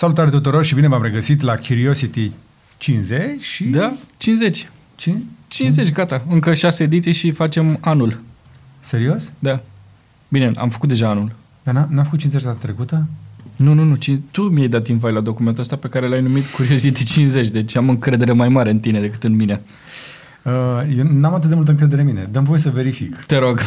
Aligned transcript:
Salutare 0.00 0.30
tuturor 0.30 0.64
și 0.64 0.74
bine 0.74 0.88
v-am 0.88 1.02
regăsit 1.02 1.40
la 1.40 1.54
Curiosity 1.54 2.32
50 2.78 3.40
și... 3.40 3.64
Da, 3.64 3.92
50. 4.16 4.68
Cin- 4.94 5.24
50, 5.48 5.92
gata. 5.92 6.24
Încă 6.28 6.54
6 6.54 6.82
ediții 6.82 7.12
și 7.12 7.30
facem 7.30 7.78
anul. 7.80 8.20
Serios? 8.78 9.32
Da. 9.38 9.60
Bine, 10.28 10.50
am 10.56 10.68
făcut 10.68 10.88
deja 10.88 11.08
anul. 11.08 11.32
Dar 11.62 11.74
n-a, 11.74 11.88
n-a 11.90 12.02
făcut 12.02 12.18
50 12.18 12.42
data 12.42 12.58
trecută? 12.58 13.06
Nu, 13.56 13.72
nu, 13.72 13.84
nu. 13.84 13.94
Ci, 13.94 14.18
tu 14.30 14.42
mi-ai 14.42 14.68
dat 14.68 14.88
invite 14.88 15.10
la 15.10 15.20
documentul 15.20 15.62
ăsta 15.62 15.76
pe 15.76 15.88
care 15.88 16.08
l-ai 16.08 16.22
numit 16.22 16.46
Curiosity 16.46 17.04
50, 17.04 17.48
deci 17.48 17.76
am 17.76 17.88
încredere 17.88 18.32
mai 18.32 18.48
mare 18.48 18.70
în 18.70 18.78
tine 18.78 19.00
decât 19.00 19.24
în 19.24 19.36
mine. 19.36 19.60
Uh, 20.42 20.52
eu 20.96 21.04
n-am 21.04 21.34
atât 21.34 21.48
de 21.48 21.54
multă 21.54 21.70
încredere 21.70 22.00
în 22.00 22.06
mine. 22.06 22.28
Dăm 22.30 22.44
voie 22.44 22.60
să 22.60 22.70
verific. 22.70 23.16
Te 23.16 23.38
rog, 23.38 23.60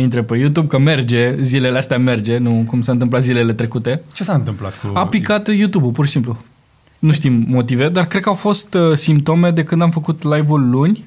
intre 0.00 0.22
pe 0.22 0.36
YouTube, 0.36 0.66
că 0.66 0.78
merge, 0.78 1.34
zilele 1.42 1.78
astea 1.78 1.98
merge, 1.98 2.38
nu 2.38 2.64
cum 2.66 2.80
s-a 2.80 2.92
întâmplat 2.92 3.22
zilele 3.22 3.52
trecute. 3.52 4.02
Ce 4.12 4.24
s-a 4.24 4.34
întâmplat 4.34 4.72
cu... 4.80 4.90
A 4.94 5.06
picat 5.06 5.48
YouTube-ul, 5.54 5.92
pur 5.92 6.04
și 6.04 6.10
simplu. 6.12 6.36
Nu 6.98 7.12
știm 7.12 7.44
motive, 7.48 7.88
dar 7.88 8.06
cred 8.06 8.22
că 8.22 8.28
au 8.28 8.34
fost 8.34 8.74
uh, 8.74 8.92
simptome 8.94 9.50
de 9.50 9.62
când 9.64 9.82
am 9.82 9.90
făcut 9.90 10.22
live-ul 10.22 10.70
luni, 10.70 11.04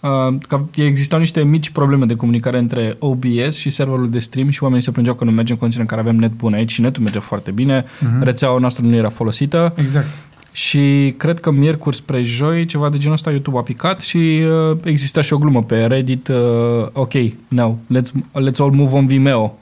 uh, 0.00 0.34
că 0.48 0.60
existau 0.74 1.18
niște 1.18 1.44
mici 1.44 1.70
probleme 1.70 2.04
de 2.04 2.14
comunicare 2.14 2.58
între 2.58 2.96
OBS 2.98 3.56
și 3.56 3.70
serverul 3.70 4.10
de 4.10 4.18
stream 4.18 4.50
și 4.50 4.62
oamenii 4.62 4.84
se 4.84 4.90
plângeau 4.90 5.14
că 5.16 5.24
nu 5.24 5.30
merge 5.30 5.52
în 5.52 5.58
condiții 5.58 5.82
în 5.82 5.88
care 5.88 6.00
avem 6.00 6.16
net 6.16 6.32
bun 6.32 6.52
aici 6.54 6.70
și 6.72 6.80
netul 6.80 7.02
merge 7.02 7.18
foarte 7.18 7.50
bine, 7.50 7.84
Mhm. 8.00 8.22
rețeaua 8.24 8.58
noastră 8.58 8.84
nu 8.86 8.94
era 8.94 9.08
folosită 9.08 9.72
Exact. 9.76 10.08
Și 10.52 11.14
cred 11.16 11.40
că 11.40 11.50
miercuri 11.50 11.96
spre 11.96 12.22
joi, 12.22 12.64
ceva 12.64 12.88
de 12.88 12.98
genul 12.98 13.14
ăsta, 13.14 13.30
YouTube 13.30 13.58
a 13.58 13.62
picat 13.62 14.00
și 14.00 14.42
uh, 14.70 14.76
exista 14.84 15.20
și 15.20 15.32
o 15.32 15.38
glumă 15.38 15.62
pe 15.62 15.84
Reddit, 15.84 16.28
uh, 16.28 16.86
ok, 16.92 17.12
now, 17.48 17.78
let's, 17.94 18.10
let's 18.34 18.58
all 18.58 18.70
move 18.70 18.96
on 18.96 19.06
Vimeo. 19.06 19.58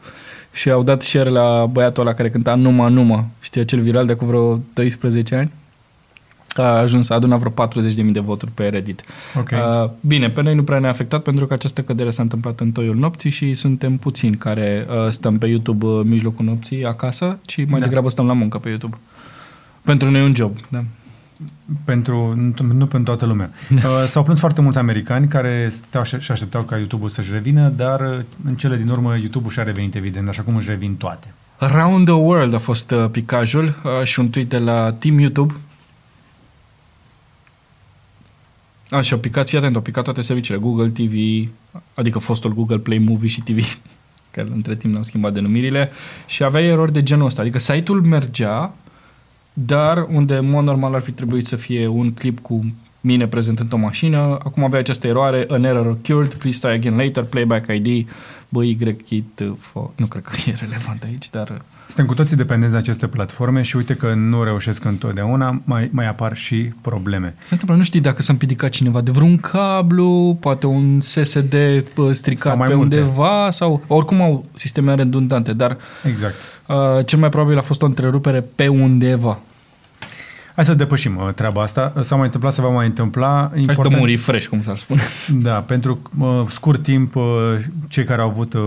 Și 0.52 0.70
au 0.70 0.82
dat 0.82 1.02
share 1.02 1.28
la 1.30 1.66
băiatul 1.72 2.02
ăla 2.06 2.14
care 2.14 2.30
cânta 2.30 2.54
Numa 2.54 2.88
Numa, 2.88 3.26
știi 3.40 3.60
acel 3.60 3.80
viral 3.80 4.06
de 4.06 4.12
acum 4.12 4.26
vreo 4.26 4.60
12 4.72 5.34
ani? 5.34 5.50
A 6.54 6.62
ajuns, 6.62 7.08
a 7.10 7.14
adunat 7.14 7.38
vreo 7.38 7.66
40.000 7.66 8.10
de 8.12 8.20
voturi 8.20 8.50
pe 8.50 8.68
Reddit. 8.68 9.04
Ok. 9.38 9.50
Uh, 9.52 9.90
bine, 10.00 10.28
pe 10.28 10.42
noi 10.42 10.54
nu 10.54 10.62
prea 10.62 10.78
ne-a 10.78 10.90
afectat 10.90 11.22
pentru 11.22 11.46
că 11.46 11.52
această 11.52 11.82
cădere 11.82 12.10
s-a 12.10 12.22
întâmplat 12.22 12.60
în 12.60 12.72
toiul 12.72 12.96
nopții 12.96 13.30
și 13.30 13.54
suntem 13.54 13.96
puțini 13.96 14.36
care 14.36 14.86
uh, 14.88 15.10
stăm 15.10 15.38
pe 15.38 15.46
YouTube 15.46 15.86
uh, 15.86 16.00
în 16.02 16.08
mijlocul 16.08 16.44
nopții 16.44 16.84
acasă, 16.84 17.38
ci 17.44 17.56
mai 17.56 17.80
Da. 17.80 17.86
degrabă 17.86 18.08
stăm 18.08 18.26
la 18.26 18.32
muncă 18.32 18.58
pe 18.58 18.68
YouTube. 18.68 18.96
Pentru 19.88 20.10
noi 20.10 20.20
e 20.20 20.24
un 20.24 20.34
job, 20.34 20.56
da. 20.68 20.84
Pentru, 21.84 22.34
nu, 22.34 22.72
nu 22.72 22.86
pentru 22.86 23.02
toată 23.02 23.26
lumea. 23.26 23.50
Uh, 23.70 24.04
s-au 24.06 24.22
plâns 24.22 24.38
foarte 24.38 24.60
mulți 24.60 24.78
americani 24.78 25.28
care 25.28 25.68
stau 25.70 26.04
și 26.04 26.18
și 26.18 26.30
așteptau 26.30 26.62
ca 26.62 26.76
YouTube-ul 26.76 27.08
să-și 27.08 27.32
revină, 27.32 27.68
dar 27.68 28.00
uh, 28.00 28.24
în 28.44 28.54
cele 28.54 28.76
din 28.76 28.88
urmă 28.88 29.16
YouTube-ul 29.16 29.50
și-a 29.50 29.62
revenit 29.62 29.94
evident, 29.94 30.28
așa 30.28 30.42
cum 30.42 30.56
își 30.56 30.68
revin 30.68 30.94
toate. 30.94 31.34
Round 31.58 32.04
the 32.04 32.14
World 32.14 32.54
a 32.54 32.58
fost 32.58 32.90
uh, 32.90 33.08
picajul 33.10 33.64
uh, 33.64 34.04
și 34.04 34.20
un 34.20 34.30
tweet 34.30 34.48
de 34.48 34.58
la 34.58 34.92
Team 34.92 35.18
YouTube. 35.18 35.54
A, 38.90 39.00
și 39.00 39.12
au 39.12 39.18
picat, 39.18 39.48
fii 39.48 39.58
atent, 39.58 39.74
au 39.74 39.82
picat 39.82 40.04
toate 40.04 40.20
serviciile, 40.20 40.60
Google 40.60 40.88
TV, 40.88 41.48
adică 41.94 42.18
fostul 42.18 42.54
Google 42.54 42.78
Play 42.78 42.98
Movie 42.98 43.28
și 43.28 43.40
TV, 43.40 43.78
care 44.34 44.48
între 44.54 44.76
timp 44.76 44.92
ne-au 44.92 45.04
schimbat 45.04 45.32
denumirile, 45.32 45.90
și 46.26 46.44
avea 46.44 46.60
erori 46.60 46.92
de 46.92 47.02
genul 47.02 47.26
ăsta. 47.26 47.40
Adică 47.40 47.58
site-ul 47.58 48.02
mergea, 48.02 48.72
dar 49.66 50.06
unde 50.10 50.34
în 50.36 50.48
mod 50.48 50.64
normal 50.64 50.94
ar 50.94 51.00
fi 51.00 51.12
trebuit 51.12 51.46
să 51.46 51.56
fie 51.56 51.86
un 51.86 52.12
clip 52.12 52.38
cu 52.40 52.74
mine 53.00 53.26
prezentând 53.26 53.72
o 53.72 53.76
mașină, 53.76 54.18
acum 54.18 54.64
avea 54.64 54.78
această 54.78 55.06
eroare, 55.06 55.44
an 55.48 55.64
error 55.64 55.86
occurred, 55.86 56.34
please 56.34 56.58
try 56.66 56.74
again 56.74 56.96
later, 56.96 57.22
playback 57.22 57.66
ID, 57.74 58.08
BY, 58.48 58.96
kit, 59.04 59.40
fo- 59.42 59.94
nu 59.96 60.06
cred 60.06 60.22
că 60.22 60.32
e 60.46 60.54
relevant 60.60 61.02
aici, 61.02 61.30
dar... 61.30 61.48
uh, 61.50 61.56
Suntem 61.86 62.06
cu 62.06 62.14
toții 62.14 62.36
dependenți 62.36 62.72
de 62.74 62.78
aceste 62.80 63.06
platforme 63.06 63.62
și 63.62 63.76
uite 63.76 63.94
că 63.94 64.14
nu 64.14 64.42
reușesc 64.44 64.84
întotdeauna, 64.84 65.62
mai, 65.64 65.88
mai 65.92 66.06
apar 66.08 66.36
și 66.36 66.56
probleme. 66.80 67.34
Se 67.44 67.48
întâmplă, 67.52 67.76
nu 67.76 67.82
știi 67.82 68.00
dacă 68.00 68.22
s-a 68.22 68.32
împiedicat 68.32 68.70
cineva 68.70 69.00
de 69.00 69.10
vreun 69.10 69.38
cablu, 69.38 70.36
poate 70.40 70.66
un 70.66 71.00
SSD 71.00 71.54
pă, 71.94 72.12
stricat 72.12 72.42
Sau 72.42 72.56
mai 72.56 72.68
pe 72.68 72.74
multe. 72.74 73.00
undeva, 73.00 73.50
sau 73.50 73.82
oricum 73.86 74.20
au 74.20 74.44
sisteme 74.54 74.94
redundante, 74.94 75.52
dar 75.52 75.76
Exact. 76.06 76.34
Uh, 76.68 76.76
cel 77.06 77.18
mai 77.18 77.28
probabil 77.28 77.58
a 77.58 77.62
fost 77.62 77.82
o 77.82 77.86
întrerupere 77.86 78.40
pe 78.54 78.68
undeva. 78.68 79.38
Hai 80.54 80.66
să 80.66 80.74
depășim 80.74 81.16
uh, 81.16 81.34
treaba 81.34 81.62
asta. 81.62 81.92
S-a 82.00 82.16
mai 82.16 82.24
întâmplat, 82.24 82.52
se 82.52 82.60
va 82.60 82.68
mai 82.68 82.86
întâmpla. 82.86 83.50
Hai 83.66 83.74
să 83.74 83.82
dăm 83.82 84.00
un 84.00 84.06
refresh, 84.06 84.46
cum 84.46 84.62
s-ar 84.62 84.76
spune. 84.76 85.02
Da, 85.42 85.52
pentru 85.52 85.98
uh, 86.18 86.42
scurt 86.48 86.82
timp, 86.82 87.14
uh, 87.14 87.24
cei 87.88 88.04
care 88.04 88.20
au 88.22 88.28
avut 88.28 88.52
uh, 88.54 88.60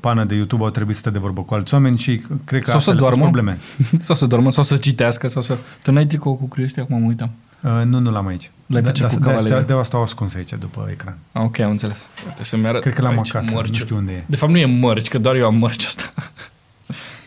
pană 0.00 0.24
de 0.24 0.34
YouTube 0.34 0.62
au 0.64 0.70
trebuit 0.70 0.94
să 0.94 1.00
stea 1.00 1.12
de 1.12 1.18
vorbă 1.18 1.40
cu 1.42 1.54
alți 1.54 1.74
oameni 1.74 1.96
și 1.98 2.22
cred 2.44 2.62
că 2.62 2.70
Sau 2.70 2.78
asta 2.78 2.90
să 2.92 2.98
le-a 2.98 3.08
pus 3.08 3.16
doarmă. 3.18 3.22
probleme. 3.22 3.58
sau 4.06 4.16
să 4.16 4.26
dormă, 4.26 4.50
sau 4.50 4.64
să 4.64 4.76
citească, 4.76 5.28
sau 5.28 5.42
să... 5.42 5.56
Tu 5.82 5.92
n-ai 5.92 6.06
tricou 6.06 6.34
cu 6.34 6.48
Cristi, 6.48 6.80
acum 6.80 7.00
mă 7.00 7.06
uitam. 7.06 7.30
Uh, 7.62 7.70
nu, 7.84 7.98
nu 7.98 8.10
l-am 8.10 8.26
aici. 8.26 8.50
L-ai 8.66 8.80
pe 8.80 8.86
Da, 8.86 8.92
ce 8.92 9.02
da, 9.02 9.08
cu 9.08 9.14
de, 9.14 9.20
de, 9.20 9.26
cavalerie? 9.26 9.60
de 9.66 9.72
asta 9.72 9.96
au 9.96 10.02
ascuns 10.02 10.34
aici 10.34 10.52
după 10.52 10.88
ecran. 10.90 11.16
Ah, 11.32 11.42
ok, 11.42 11.58
am 11.58 11.70
înțeles. 11.70 12.04
Uite, 12.26 12.44
să-mi 12.44 12.66
arăt 12.66 12.80
Cred 12.80 12.94
că 12.94 13.02
l-am 13.02 13.16
aici 13.16 13.28
acasă, 13.28 13.50
nu 13.50 13.56
mărciul. 13.56 13.74
știu 13.84 13.96
unde 13.96 14.12
e. 14.12 14.24
De 14.26 14.36
fapt 14.36 14.52
nu 14.52 14.58
e 14.58 14.64
mărci, 14.66 15.08
că 15.08 15.18
doar 15.18 15.34
eu 15.36 15.46
am 15.46 15.54
mărci 15.54 15.84
ăsta. 15.86 16.12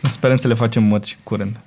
Sperăm 0.02 0.36
să 0.36 0.48
le 0.48 0.54
facem 0.54 0.82
mărci 0.82 1.18
curând. 1.22 1.60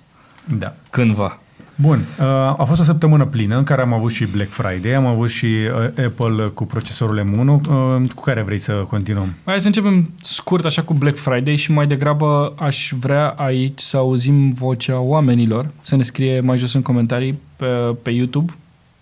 Da. 0.57 0.75
Cândva. 0.89 1.39
Bun, 1.81 2.05
uh, 2.19 2.25
a 2.25 2.63
fost 2.67 2.79
o 2.79 2.83
săptămână 2.83 3.25
plină 3.25 3.57
în 3.57 3.63
care 3.63 3.81
am 3.81 3.93
avut 3.93 4.11
și 4.11 4.25
Black 4.25 4.49
Friday, 4.49 4.93
am 4.93 5.05
avut 5.05 5.29
și 5.29 5.45
uh, 5.45 6.05
Apple 6.05 6.47
cu 6.53 6.65
procesorul 6.65 7.21
M1. 7.21 7.47
Uh, 7.47 8.09
cu 8.15 8.21
care 8.21 8.41
vrei 8.41 8.59
să 8.59 8.73
continuăm? 8.73 9.33
Hai 9.43 9.61
să 9.61 9.67
începem 9.67 10.13
scurt 10.21 10.65
așa 10.65 10.81
cu 10.81 10.93
Black 10.93 11.17
Friday 11.17 11.55
și 11.55 11.71
mai 11.71 11.87
degrabă 11.87 12.53
aș 12.57 12.91
vrea 12.99 13.29
aici 13.29 13.79
să 13.79 13.97
auzim 13.97 14.49
vocea 14.49 14.99
oamenilor, 14.99 15.69
să 15.81 15.95
ne 15.95 16.03
scrie 16.03 16.39
mai 16.39 16.57
jos 16.57 16.73
în 16.73 16.81
comentarii 16.81 17.39
pe, 17.55 17.65
pe 18.01 18.09
YouTube, 18.09 18.53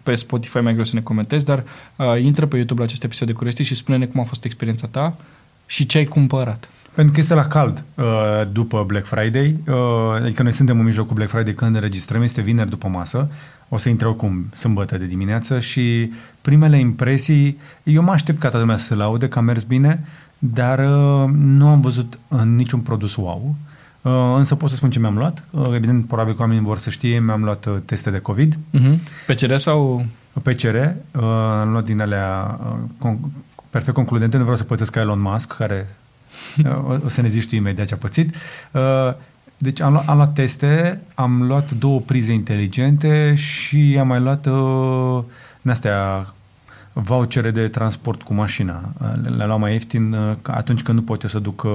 pe 0.03 0.15
Spotify 0.15 0.57
mai 0.57 0.71
greu 0.71 0.83
să 0.83 0.95
ne 0.95 1.01
comentezi, 1.01 1.45
dar 1.45 1.63
uh, 1.95 2.21
intră 2.21 2.45
pe 2.45 2.55
YouTube 2.55 2.79
la 2.79 2.85
acest 2.85 3.03
episod 3.03 3.27
de 3.27 3.33
Curiosity 3.33 3.63
și 3.63 3.75
spune-ne 3.75 4.05
cum 4.05 4.19
a 4.19 4.23
fost 4.23 4.45
experiența 4.45 4.87
ta 4.87 5.15
și 5.65 5.85
ce 5.85 5.97
ai 5.97 6.05
cumpărat. 6.05 6.69
Pentru 6.97 7.13
că 7.13 7.19
este 7.19 7.33
la 7.33 7.47
cald 7.47 7.83
uh, 7.95 8.05
după 8.51 8.83
Black 8.87 9.05
Friday, 9.05 9.59
uh, 9.67 9.75
adică 10.21 10.43
noi 10.43 10.51
suntem 10.51 10.79
în 10.79 10.85
mijlocul 10.85 11.15
Black 11.15 11.29
Friday 11.29 11.53
când 11.53 11.75
înregistrăm, 11.75 12.21
este 12.21 12.41
vineri 12.41 12.69
după 12.69 12.87
masă, 12.87 13.29
o 13.69 13.77
să 13.77 13.89
intre 13.89 14.07
oricum 14.07 14.45
sâmbătă 14.53 14.97
de 14.97 15.05
dimineață 15.05 15.59
și 15.59 16.11
primele 16.41 16.79
impresii, 16.79 17.57
eu 17.83 18.03
mă 18.03 18.11
aștept 18.11 18.39
ca 18.39 18.47
toată 18.49 18.59
lumea 18.59 18.77
să 18.77 18.85
se 18.85 18.95
laude 18.95 19.27
că 19.27 19.39
a 19.39 19.41
mers 19.41 19.63
bine, 19.63 20.05
dar 20.39 20.79
uh, 20.79 21.29
nu 21.33 21.67
am 21.67 21.81
văzut 21.81 22.19
uh, 22.27 22.39
niciun 22.39 22.79
produs 22.79 23.15
wow. 23.15 23.55
Uh, 24.01 24.11
însă 24.37 24.55
pot 24.55 24.69
să 24.69 24.75
spun 24.75 24.89
ce 24.89 24.99
mi-am 24.99 25.17
luat. 25.17 25.43
Uh, 25.51 25.67
evident, 25.73 26.07
probabil 26.07 26.35
că 26.35 26.41
oamenii 26.41 26.63
vor 26.63 26.77
să 26.77 26.89
știe, 26.89 27.19
mi-am 27.19 27.43
luat 27.43 27.65
uh, 27.65 27.75
teste 27.85 28.09
de 28.09 28.19
COVID, 28.19 28.57
Uh-huh. 28.73 28.97
PCR 29.27 29.55
sau... 29.55 30.05
PCR, 30.41 30.75
uh, 30.75 31.23
am 31.61 31.69
luat 31.71 31.85
din 31.85 32.01
alea 32.01 32.59
uh, 32.63 32.77
con- 33.07 33.29
perfect 33.69 33.95
concludente, 33.95 34.37
nu 34.37 34.43
vreau 34.43 34.57
să 34.57 34.63
pățesc 34.63 34.91
ca 34.91 34.99
Elon 34.99 35.21
Musk, 35.21 35.55
care 35.55 35.87
uh, 35.89 36.06
o- 36.87 36.97
o 37.05 37.07
să 37.07 37.21
ne 37.21 37.27
zici 37.27 37.47
tu 37.49 37.55
imediat 37.55 37.87
ce 37.87 37.93
a 37.93 37.97
pățit. 37.97 38.35
Uh, 38.71 38.81
deci 39.57 39.81
am 39.81 39.91
luat, 39.91 40.07
am 40.07 40.15
luat 40.15 40.33
teste, 40.33 41.01
am 41.15 41.43
luat 41.47 41.71
două 41.71 41.99
prize 41.99 42.33
inteligente 42.33 43.33
și 43.35 43.97
am 43.99 44.07
mai 44.07 44.19
luat 44.19 44.45
uh, 44.45 45.23
din 45.61 45.71
astea 45.71 46.27
vouchere 46.93 47.51
de 47.51 47.67
transport 47.67 48.21
cu 48.21 48.33
mașina. 48.33 48.81
Uh, 49.01 49.07
Le, 49.23 49.29
le 49.29 49.45
luam 49.45 49.59
mai 49.59 49.71
ieftin 49.73 50.13
uh, 50.13 50.35
ca 50.41 50.53
atunci 50.53 50.81
când 50.81 50.97
nu 50.97 51.03
pot 51.03 51.21
eu 51.23 51.29
să 51.29 51.39
duc 51.39 51.63
uh, 51.63 51.71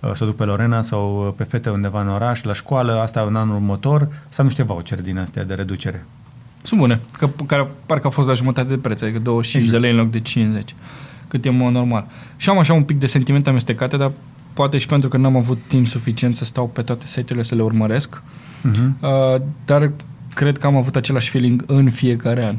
uh, 0.00 0.10
să 0.14 0.24
duc 0.24 0.36
pe 0.36 0.44
Lorena 0.44 0.82
sau 0.82 1.26
uh, 1.26 1.32
pe 1.36 1.44
fete 1.44 1.70
undeva 1.70 2.00
în 2.00 2.08
oraș, 2.08 2.42
la 2.42 2.52
școală, 2.52 2.92
asta 3.00 3.20
în 3.20 3.36
anul 3.36 3.54
următor, 3.54 4.08
să 4.28 4.40
am 4.40 4.46
niște 4.46 4.62
vouchere 4.62 5.02
din 5.02 5.18
astea 5.18 5.44
de 5.44 5.54
reducere. 5.54 6.04
Sunt 6.62 6.80
bune, 6.80 7.00
că, 7.12 7.28
care 7.46 7.68
parcă 7.86 8.06
a 8.06 8.10
fost 8.10 8.28
la 8.28 8.34
jumătate 8.34 8.68
de 8.68 8.76
preț, 8.76 9.02
adică 9.02 9.18
25 9.18 9.64
Exact. 9.64 9.82
de 9.82 9.88
lei 9.88 9.96
în 9.96 10.02
loc 10.02 10.10
de 10.12 10.20
50, 10.20 10.74
cât 11.28 11.44
e 11.44 11.48
în 11.48 11.56
mod 11.56 11.72
normal. 11.72 12.06
Și 12.36 12.50
am 12.50 12.58
așa 12.58 12.72
un 12.74 12.82
pic 12.82 12.98
de 12.98 13.06
sentimente 13.06 13.48
amestecate, 13.48 13.96
dar 13.96 14.12
poate 14.52 14.78
și 14.78 14.86
pentru 14.86 15.08
că 15.08 15.16
n-am 15.16 15.36
avut 15.36 15.58
timp 15.66 15.86
suficient 15.86 16.36
să 16.36 16.44
stau 16.44 16.66
pe 16.66 16.82
toate 16.82 17.06
site-urile 17.06 17.42
să 17.42 17.54
le 17.54 17.62
urmăresc, 17.62 18.22
Uh-huh. 18.70 19.00
uh, 19.00 19.40
dar 19.64 19.90
cred 20.34 20.58
că 20.58 20.66
am 20.66 20.76
avut 20.76 20.96
același 20.96 21.30
feeling 21.30 21.64
în 21.66 21.90
fiecare 21.90 22.44
an. 22.44 22.56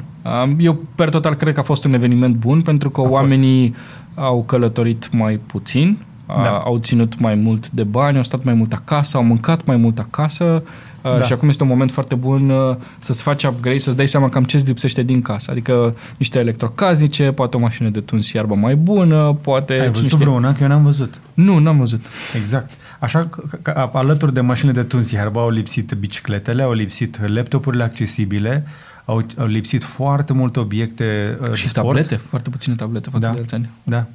Uh, 0.48 0.54
eu, 0.58 0.84
per 0.96 1.10
total, 1.10 1.34
cred 1.36 1.54
că 1.54 1.60
a 1.60 1.64
fost 1.64 1.84
un 1.84 1.94
eveniment 1.94 2.36
bun, 2.36 2.62
pentru 2.62 2.90
că 2.90 3.00
A 3.00 3.04
fost. 3.04 3.16
oamenii 3.16 3.76
au 4.16 4.44
călătorit 4.44 5.10
mai 5.14 5.40
puțin, 5.46 5.98
Da. 6.28 6.34
da. 6.42 6.50
au 6.50 6.78
ținut 6.78 7.20
mai 7.20 7.36
mult 7.36 7.70
de 7.70 7.84
bani, 7.84 8.18
au 8.18 8.24
stat 8.24 8.44
mai 8.44 8.54
mult 8.54 8.74
acasă, 8.74 9.18
au 9.18 9.24
mâncat 9.24 9.66
mai 9.66 9.76
mult 9.76 10.00
acasă 10.00 10.44
Da. 10.44 10.72
Da. 11.02 11.22
și 11.22 11.34
acum 11.34 11.50
este 11.50 11.64
un 11.64 11.70
moment 11.70 11.92
foarte 11.92 12.16
bun 12.16 12.50
uh, 12.50 12.76
să-ți 13.00 13.22
faci 13.22 13.44
upgrade, 13.44 13.78
să-ți 13.78 13.98
dai 13.98 14.08
seama 14.08 14.30
cam 14.30 14.44
ce-ți 14.44 14.66
lipsește 14.66 15.04
din 15.04 15.22
casă. 15.22 15.52
Adică 15.52 15.96
niște 16.18 16.40
electrocasnice, 16.40 17.32
poate 17.32 17.58
o 17.58 17.60
mașină 17.60 17.90
de 17.90 18.00
tuns 18.00 18.32
iarbă 18.32 18.56
mai 18.56 18.76
bună, 18.76 19.38
poate... 19.42 19.74
Ai 19.74 19.88
văzut 19.88 20.04
niște... 20.04 20.18
vreuna? 20.18 20.54
Că 20.54 20.64
eu 20.64 20.68
n-am 20.68 20.84
văzut. 20.84 21.22
Nu, 21.34 21.58
n-am 21.58 21.78
văzut. 21.78 22.06
Exact. 22.36 22.72
Așa 23.00 23.26
că, 23.26 23.58
că 23.62 23.90
alături 23.94 24.34
de 24.34 24.42
mașinile 24.42 24.82
de 24.82 24.88
tuns 24.88 25.12
iarba 25.12 25.42
au 25.42 25.50
lipsit 25.50 25.94
bicicletele, 25.94 26.64
au 26.64 26.72
lipsit 26.72 27.28
laptopurile 27.28 27.84
accesibile, 27.84 28.66
au, 29.06 29.26
au 29.38 29.46
lipsit 29.46 29.84
foarte 29.84 30.34
multe 30.34 30.60
obiecte 30.60 31.38
uh, 31.42 31.54
și 31.54 31.64
de 31.64 31.70
sport. 31.70 31.86
tablete, 31.86 32.16
foarte 32.16 32.50
puține 32.50 32.76
tablete 32.76 33.10
față 33.10 33.26
Da. 33.26 33.32
de 33.34 33.40
alți 33.40 33.54
ani. 33.54 33.70
Da. 33.84 34.06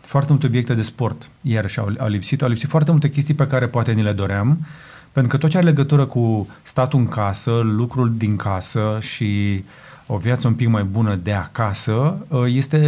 Foarte 0.00 0.32
multe 0.32 0.46
obiecte 0.46 0.74
de 0.74 0.82
sport, 0.82 1.28
iarăși 1.40 1.78
au, 1.78 1.92
au 1.98 2.08
lipsit. 2.08 2.42
Au 2.42 2.48
lipsit 2.48 2.68
foarte 2.68 2.90
multe 2.90 3.10
chestii 3.10 3.34
pe 3.34 3.46
care 3.46 3.66
poate 3.66 3.92
ni 3.92 4.02
le 4.02 4.12
doream, 4.12 4.66
Pentru 5.12 5.30
că 5.30 5.36
tot 5.36 5.50
ce 5.50 5.56
are 5.56 5.66
legătură 5.66 6.04
cu 6.04 6.48
statul 6.62 6.98
în 6.98 7.06
casă, 7.06 7.60
lucrul 7.64 8.12
din 8.16 8.36
casă 8.36 8.98
și 9.00 9.62
o 10.06 10.16
viață 10.16 10.46
un 10.46 10.54
pic 10.54 10.68
mai 10.68 10.82
bună 10.82 11.18
de 11.22 11.32
acasă, 11.32 12.16
uh, 12.28 12.44
este 12.46 12.78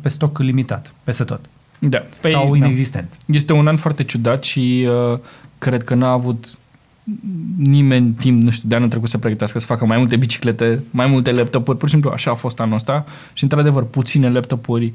pe 0.00 0.08
stoc 0.08 0.38
limitat, 0.38 0.94
peste 1.04 1.24
tot. 1.24 1.40
Da. 1.78 2.02
Păi, 2.20 2.30
Sau 2.30 2.54
inexistent. 2.54 3.08
Da. 3.26 3.36
Este 3.36 3.52
un 3.52 3.66
an 3.66 3.76
foarte 3.76 4.04
ciudat 4.04 4.44
și 4.44 4.88
uh, 5.12 5.18
cred 5.58 5.84
că 5.84 5.94
n-a 5.94 6.10
avut 6.10 6.58
nimeni 7.56 8.12
timp, 8.12 8.42
nu 8.42 8.50
știu, 8.50 8.68
de 8.68 8.74
anul 8.74 8.88
trecut 8.88 9.08
să 9.08 9.18
pregătească 9.18 9.58
să 9.58 9.66
facă 9.66 9.86
mai 9.86 9.98
multe 9.98 10.16
biciclete, 10.16 10.82
mai 10.90 11.06
multe 11.06 11.32
laptopuri, 11.32 11.78
pur 11.78 11.88
și 11.88 11.94
simplu 11.94 12.10
așa 12.10 12.30
a 12.30 12.34
fost 12.34 12.60
anul 12.60 12.74
ăsta 12.74 13.04
și 13.32 13.42
într-adevăr 13.42 13.84
puține 13.84 14.30
laptopuri 14.30 14.92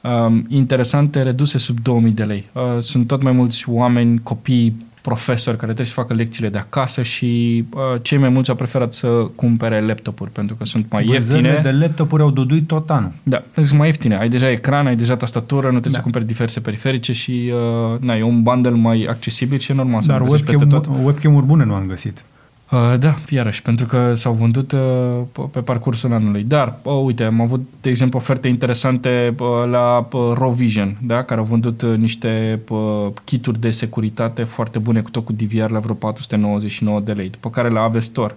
um, 0.00 0.46
interesante 0.48 1.22
reduse 1.22 1.58
sub 1.58 1.80
2000 1.80 2.12
de 2.12 2.24
lei. 2.24 2.48
Uh, 2.52 2.62
sunt 2.82 3.06
tot 3.06 3.22
mai 3.22 3.32
mulți 3.32 3.68
oameni, 3.68 4.20
copii, 4.22 4.86
profesori 5.02 5.56
care 5.56 5.66
trebuie 5.72 5.86
să 5.86 5.92
facă 5.92 6.14
lecțiile 6.14 6.48
de 6.48 6.58
acasă 6.58 7.02
și 7.02 7.64
uh, 7.74 7.80
cei 8.02 8.18
mai 8.18 8.28
mulți 8.28 8.50
au 8.50 8.56
preferat 8.56 8.92
să 8.92 9.06
cumpere 9.34 9.80
laptopuri 9.80 10.30
pentru 10.30 10.56
că 10.56 10.64
sunt 10.64 10.86
mai 10.90 11.04
Vânzările 11.04 11.48
ieftine. 11.48 11.72
de 11.72 11.78
laptopuri 11.78 12.22
au 12.22 12.30
duduit 12.30 12.66
tot 12.66 12.90
anul. 12.90 13.12
Da, 13.22 13.36
pentru 13.36 13.60
că 13.60 13.66
sunt 13.66 13.78
mai 13.78 13.86
ieftine. 13.86 14.16
Ai 14.16 14.28
deja 14.28 14.50
ecran, 14.50 14.86
ai 14.86 14.96
deja 14.96 15.16
tastatură, 15.16 15.64
nu 15.66 15.70
trebuie 15.70 15.92
Da. 15.92 15.96
să 15.98 16.02
cumperi 16.02 16.24
diverse 16.26 16.60
periferice 16.60 17.12
și 17.12 17.52
uh, 17.92 18.00
na, 18.00 18.14
e 18.16 18.22
un 18.22 18.42
bundle 18.42 18.70
mai 18.70 19.06
accesibil 19.08 19.58
și 19.58 19.70
e 19.70 19.74
normal 19.74 20.00
să 20.02 20.08
Dar 20.08 20.18
nu 20.18 20.24
găsești 20.24 20.46
peste 20.46 20.64
tot. 20.64 20.86
webcam, 20.86 21.04
webcam-uri 21.04 21.46
bune 21.46 21.64
nu 21.64 21.74
am 21.74 21.86
găsit. 21.86 22.24
Uh, 22.72 22.94
da, 22.98 23.14
iarăși, 23.28 23.62
pentru 23.62 23.86
că 23.86 24.14
s-au 24.14 24.32
vândut 24.32 24.72
uh, 24.72 24.78
pe- 25.32 25.40
pe 25.50 25.60
parcursul 25.60 26.12
anului. 26.12 26.42
Dar, 26.42 26.78
uh, 26.82 26.92
uite, 27.04 27.24
am 27.24 27.40
avut, 27.40 27.66
de 27.80 27.88
exemplu, 27.90 28.18
oferte 28.18 28.48
interesante 28.48 29.34
uh, 29.38 29.46
la 29.70 30.08
uh, 30.12 30.32
Raw 30.38 30.50
Vision, 30.50 30.98
da? 31.02 31.22
care 31.22 31.40
au 31.40 31.46
vândut 31.46 31.82
uh, 31.82 31.96
niște 31.96 32.60
uh, 32.68 32.78
kituri 33.24 33.60
de 33.60 33.70
securitate 33.70 34.42
foarte 34.42 34.78
bune, 34.78 35.00
cu 35.00 35.10
tot 35.10 35.24
cu 35.24 35.32
DVR 35.32 35.70
la 35.70 35.78
vreo 35.78 35.94
499 35.94 37.00
de 37.00 37.12
lei, 37.12 37.28
după 37.30 37.50
care 37.50 37.68
la 37.68 37.80
Aave 37.80 37.98
Store. 37.98 38.34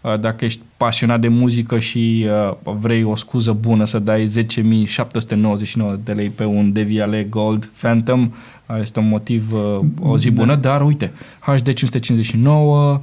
Uh, 0.00 0.18
Dacă 0.20 0.44
ești 0.44 0.60
pasionat 0.76 1.20
de 1.20 1.28
muzică 1.28 1.78
și 1.78 2.26
uh, 2.50 2.74
vrei 2.80 3.02
o 3.04 3.16
scuză 3.16 3.52
bună 3.52 3.84
să 3.84 3.98
dai 3.98 4.24
10.799 4.24 5.94
de 6.04 6.12
lei 6.12 6.28
pe 6.28 6.44
un 6.44 6.72
DVLA 6.72 7.22
Gold 7.28 7.70
Phantom, 7.80 8.22
uh, 8.66 8.76
este 8.80 8.98
un 8.98 9.08
motiv, 9.08 9.52
uh, 9.52 9.80
o 10.02 10.18
zi 10.18 10.30
Da. 10.30 10.40
bună, 10.40 10.54
dar 10.56 10.82
uite, 10.82 11.12
HD 11.40 11.72
559, 11.72 12.90
Nu, 12.92 13.00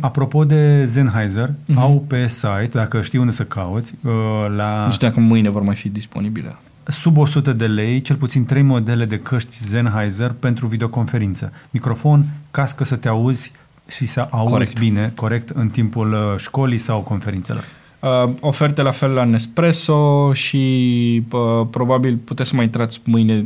Apropo 0.00 0.44
de 0.44 0.86
Sennheiser, 0.86 1.50
Mhm. 1.66 1.78
au 1.78 2.04
pe 2.08 2.28
site, 2.28 2.68
dacă 2.72 3.00
știi 3.02 3.18
unde 3.18 3.32
să 3.32 3.42
cauți, 3.44 3.94
uh, 4.04 4.12
la 4.56 4.84
Nu 4.84 4.90
știu 4.90 5.08
dacă 5.08 5.20
mâine 5.20 5.48
vor 5.48 5.62
mai 5.62 5.74
fi 5.74 5.88
disponibile. 5.88 6.56
sub 6.86 7.16
100 7.16 7.52
de 7.52 7.66
lei, 7.66 8.00
cel 8.00 8.16
puțin 8.16 8.44
3 8.44 8.62
modele 8.62 9.04
de 9.04 9.18
căști 9.18 9.56
Sennheiser 9.56 10.34
pentru 10.40 10.66
videoconferință. 10.66 11.52
Microfon, 11.70 12.24
cască 12.50 12.84
să 12.84 12.96
te 12.96 13.08
auzi 13.08 13.52
și 13.88 14.06
să 14.06 14.26
auzi 14.30 14.52
Corect. 14.52 14.78
bine, 14.78 15.12
corect, 15.14 15.48
în 15.48 15.68
timpul 15.68 16.12
uh, 16.12 16.38
școlii 16.38 16.78
sau 16.78 17.00
conferințelor. 17.00 17.64
Uh, 18.00 18.30
oferte 18.40 18.82
la 18.82 18.90
fel 18.90 19.10
la 19.10 19.24
Nespresso 19.24 20.32
și 20.32 21.22
uh, 21.32 21.66
probabil 21.70 22.16
puteți 22.16 22.48
să 22.48 22.56
mai 22.56 22.64
intrați 22.64 23.00
mâine, 23.04 23.44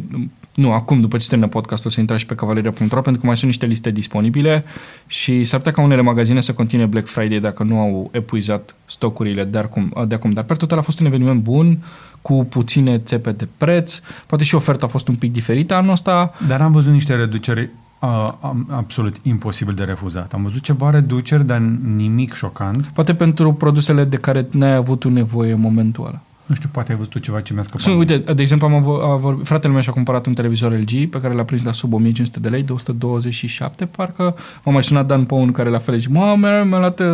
nu, 0.59 0.73
acum 0.73 1.01
după 1.01 1.17
ce 1.17 1.29
termină 1.29 1.49
podcastul 1.51 1.91
să 1.91 2.01
intrați 2.01 2.21
și 2.21 2.27
pe 2.27 2.35
cavaleria.ro 2.35 3.01
pentru 3.01 3.21
că 3.21 3.27
mai 3.27 3.37
sunt 3.37 3.51
niște 3.51 3.67
liste 3.67 3.91
disponibile 3.91 4.65
și 5.07 5.45
s-ar 5.45 5.59
putea 5.59 5.73
ca 5.73 5.83
unele 5.83 6.01
magazine 6.03 6.41
să 6.41 6.53
continue 6.53 6.87
Black 6.87 7.07
Friday 7.07 7.39
dacă 7.39 7.63
nu 7.63 7.81
au 7.81 8.09
epuizat 8.13 8.75
stocurile 8.85 9.45
de 9.45 9.59
acum. 9.59 9.93
De 10.09 10.15
acum. 10.15 10.31
Dar 10.31 10.45
per 10.45 10.57
total 10.57 10.79
a 10.79 10.81
fost 10.81 11.01
un 11.01 11.07
eveniment 11.07 11.43
bun 11.43 11.79
cu 12.23 12.45
puține 12.45 12.99
țepe 12.99 13.33
de 13.33 13.49
preț, 13.57 14.01
poate 14.27 14.45
și 14.45 14.55
oferta 14.55 14.87
a 14.87 14.89
fost 14.89 15.09
un 15.09 15.15
pic 15.15 15.33
diferită 15.33 15.75
anul 15.75 15.91
ăsta, 15.91 16.33
Dar 16.49 16.61
am 16.61 16.73
văzut 16.73 16.93
niște 16.93 17.15
reduceri 17.15 17.61
uh, 18.01 18.09
am- 18.41 18.67
absolut 18.71 19.17
imposibil 19.23 19.75
de 19.75 19.85
refuzat. 19.85 20.33
Am 20.33 20.43
văzut 20.43 20.63
ceva 20.63 20.91
reduceri, 20.91 21.47
dar 21.47 21.59
nimic 21.97 22.35
șocant. 22.35 22.87
poate 22.87 23.15
pentru 23.15 23.53
produsele 23.53 24.05
de 24.05 24.17
care 24.17 24.47
n-ai 24.51 24.75
avut 24.75 24.99
tu 24.99 25.11
nevoie 25.11 25.53
în 25.53 25.61
momentul 25.61 26.07
ăla. 26.07 26.21
Nu 26.49 26.55
știu, 26.55 26.69
poate 26.73 26.91
ai 26.91 26.97
văzut 26.97 27.13
tu 27.13 27.19
ceva 27.19 27.41
ce 27.41 27.53
mi-a 27.53 27.63
scăpat. 27.63 27.81
Sunt, 27.81 27.99
uite, 27.99 28.17
de 28.17 28.43
exemplu, 28.43 28.67
am 28.67 28.75
avut, 28.75 29.03
a 29.03 29.15
vorbit, 29.15 29.47
fratele 29.47 29.73
meu 29.73 29.83
și-a 29.83 29.93
cumpărat 29.93 30.27
un 30.27 30.35
televizor 30.35 30.73
LG 30.73 31.09
pe 31.09 31.21
care 31.21 31.35
l-a 31.35 31.45
prins 31.45 31.63
la 31.63 31.73
sub 31.73 31.93
1500 31.93 32.41
de 32.41 32.49
lei, 32.49 32.63
227 32.63 33.85
parcă. 33.85 34.37
M-a 34.65 34.73
mai 34.73 34.83
sunat 34.83 35.07
Dan 35.07 35.25
Păun 35.25 35.53
care 35.53 35.69
la 35.69 35.79
fel 35.79 35.97
zice, 35.97 36.09
mă, 36.09 36.35
mi-a, 36.39 36.65
mi-a, 36.65 36.79
luat, 36.79 37.01
uh, 37.01 37.07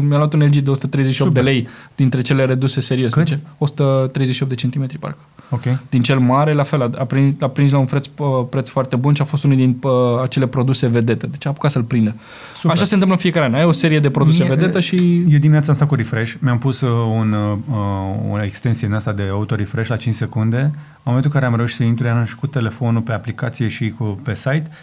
mi-a 0.00 0.16
luat 0.16 0.32
un 0.32 0.40
LG 0.40 0.56
238 0.56 1.12
Super. 1.12 1.32
de 1.32 1.40
lei 1.40 1.68
dintre 1.94 2.20
cele 2.20 2.44
reduse 2.44 2.80
serios. 2.80 3.12
Cât? 3.12 3.26
Zice, 3.26 3.40
138 3.58 4.50
de 4.50 4.56
centimetri 4.56 4.98
parcă. 4.98 5.18
Ok. 5.48 5.62
Din 5.88 6.02
cel 6.02 6.18
mare, 6.18 6.52
la 6.52 6.62
fel, 6.62 6.82
a, 6.82 6.90
a, 6.98 7.04
prins, 7.04 7.34
a 7.40 7.48
prins 7.48 7.70
la 7.70 7.78
un 7.78 7.84
preț, 7.84 8.06
uh, 8.16 8.26
preț 8.50 8.68
foarte 8.68 8.96
bun 8.96 9.14
și 9.14 9.22
a 9.22 9.24
fost 9.24 9.44
unul 9.44 9.56
din 9.56 9.78
uh, 9.82 9.90
acele 10.22 10.46
produse 10.46 10.86
vedete. 10.86 11.26
Deci 11.26 11.46
a 11.46 11.48
apucat 11.48 11.70
să-l 11.70 11.82
prindă. 11.82 12.14
Super. 12.56 12.70
Așa 12.70 12.84
se 12.84 12.92
întâmplă 12.92 13.16
în 13.16 13.22
fiecare 13.22 13.46
an. 13.46 13.54
Ai 13.54 13.64
o 13.64 13.72
serie 13.72 14.00
de 14.00 14.10
produse 14.10 14.42
Mie- 14.42 14.54
vedetă 14.54 14.80
și... 14.80 15.24
Eu 15.28 15.38
dimineața 15.38 15.68
am 15.68 15.74
stat 15.74 15.88
cu 15.88 15.94
refresh, 15.94 16.34
mi-am 16.38 16.58
pus 16.58 16.80
uh, 16.80 16.90
un, 16.90 17.32
uh, 17.32 18.32
o 18.32 18.42
extensie 18.42 18.86
din 18.86 18.96
asta 18.96 19.12
de 19.12 19.22
auto-refresh 19.30 19.88
la 19.88 19.96
5 19.96 20.14
secunde. 20.14 20.56
În 20.56 21.12
momentul 21.12 21.30
în 21.34 21.40
care 21.40 21.52
am 21.52 21.56
reușit 21.56 21.76
să 21.76 21.82
intru, 21.82 22.06
eram 22.06 22.24
și 22.24 22.36
cu 22.36 22.46
telefonul 22.46 23.00
pe 23.00 23.12
aplicație 23.12 23.68
și 23.68 23.90
cu, 23.90 24.04
pe 24.22 24.34
site, 24.34 24.64
uh, 24.68 24.74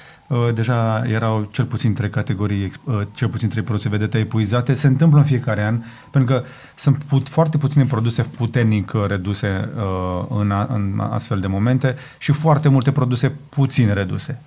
deja 0.54 1.04
erau 1.06 1.48
cel 1.52 1.66
puțin 1.66 1.94
trei 1.94 2.10
categorii, 2.10 2.64
ex- 2.64 2.80
uh, 2.84 3.02
cel 3.14 3.28
puțin 3.28 3.50
trei 3.50 3.64
produse 3.64 3.90
vedete 3.90 4.18
epuizate. 4.18 4.74
Se 4.74 4.88
întâmplă 4.88 5.18
în 5.18 5.26
fiecare 5.26 5.64
an, 5.64 5.80
pentru 6.12 6.34
că 6.34 6.44
sunt 6.76 6.98
put, 6.98 7.30
foarte 7.30 7.58
puține 7.58 7.86
produse 7.86 8.22
puternic 8.22 8.92
uh, 8.94 9.06
reduse 9.08 9.70
uh, 9.76 10.26
în, 10.40 10.52
a, 10.52 10.68
în 10.74 11.00
astfel 11.12 11.40
de 11.40 11.48
momente 11.48 11.96
și 12.18 12.32
foarte 12.32 12.70
multe 12.70 12.92
produse 12.92 13.32
puțin 13.50 13.94
reduse. 13.94 14.42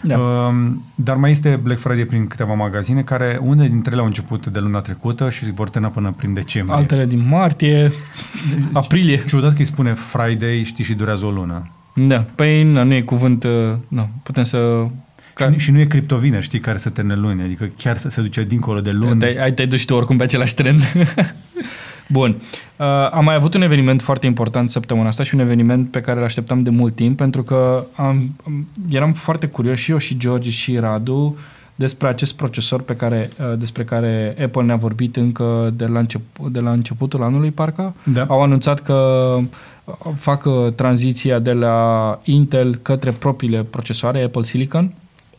Da. 0.00 0.18
Um, 0.18 0.84
dar 0.94 1.16
mai 1.16 1.30
este 1.30 1.60
Black 1.62 1.80
Friday 1.80 2.04
prin 2.04 2.26
câteva 2.26 2.54
magazine 2.54 3.02
care 3.02 3.38
unele 3.42 3.68
dintre 3.68 3.92
ele 3.92 4.00
au 4.00 4.06
început 4.06 4.46
de 4.46 4.58
luna 4.58 4.80
trecută 4.80 5.30
și 5.30 5.50
vor 5.50 5.70
termina 5.70 5.92
până 5.92 6.10
prin 6.16 6.34
decembrie. 6.34 6.76
Altele 6.76 7.06
din 7.06 7.28
martie, 7.28 7.92
aprilie. 8.72 9.24
Ciudat 9.24 9.50
că 9.50 9.58
îi 9.58 9.64
spune 9.64 9.94
Friday, 9.94 10.62
știi, 10.62 10.84
și 10.84 10.94
durează 10.94 11.24
o 11.24 11.30
lună. 11.30 11.70
Da, 12.06 12.24
păi 12.34 12.62
na, 12.62 12.82
nu 12.82 12.94
e 12.94 13.00
cuvânt, 13.00 13.44
uh, 13.44 13.50
nu, 13.88 14.08
putem 14.22 14.44
să... 14.44 14.86
Și, 15.38 15.46
nu- 15.50 15.58
și 15.58 15.70
nu 15.70 15.78
e 15.78 15.84
criptovineri, 15.84 16.44
știi, 16.44 16.60
care 16.60 16.78
să 16.78 16.90
termine 16.90 17.16
luni, 17.16 17.42
adică 17.42 17.70
chiar 17.76 17.96
să 17.96 18.08
se 18.08 18.20
duce 18.20 18.42
dincolo 18.44 18.80
de 18.80 18.90
luni. 18.90 19.18
Te, 19.20 19.36
ai, 19.40 19.52
te-ai 19.52 19.68
dus 19.68 19.80
și 19.80 19.86
tu 19.86 19.94
oricum 19.94 20.16
pe 20.16 20.22
același 20.22 20.54
trend. 20.54 20.82
Bun. 22.08 22.36
Uh, 22.76 22.86
am 23.10 23.24
mai 23.24 23.34
avut 23.34 23.54
un 23.54 23.62
eveniment 23.62 24.02
foarte 24.02 24.26
important 24.26 24.70
săptămâna 24.70 25.08
asta 25.08 25.22
și 25.22 25.34
un 25.34 25.40
eveniment 25.40 25.90
pe 25.90 26.00
care 26.00 26.18
îl 26.18 26.24
așteptam 26.24 26.58
de 26.58 26.70
mult 26.70 26.94
timp 26.94 27.16
pentru 27.16 27.42
că 27.42 27.86
am, 27.94 28.36
am, 28.44 28.66
eram 28.90 29.12
foarte 29.12 29.46
curios 29.46 29.78
și 29.78 29.90
eu 29.90 29.98
și 29.98 30.16
George 30.16 30.50
și 30.50 30.78
Radu 30.78 31.38
despre 31.74 32.08
acest 32.08 32.36
procesor 32.36 32.82
pe 32.82 32.96
care, 32.96 33.28
uh, 33.40 33.58
despre 33.58 33.84
care 33.84 34.36
Apple 34.44 34.62
ne-a 34.62 34.76
vorbit 34.76 35.16
încă 35.16 35.72
de 35.76 35.86
la, 35.86 35.98
încep, 35.98 36.20
de 36.50 36.60
la 36.60 36.70
începutul 36.70 37.22
anului, 37.22 37.50
parcă. 37.50 37.94
Da. 38.04 38.24
Au 38.28 38.42
anunțat 38.42 38.80
că 38.80 39.38
uh, 39.88 40.12
fac 40.16 40.44
uh, 40.44 40.72
tranziția 40.74 41.38
de 41.38 41.52
la 41.52 42.18
Intel 42.24 42.76
către 42.76 43.10
propriile 43.10 43.62
procesoare 43.62 44.22
Apple 44.22 44.42
Silicon. 44.42 44.94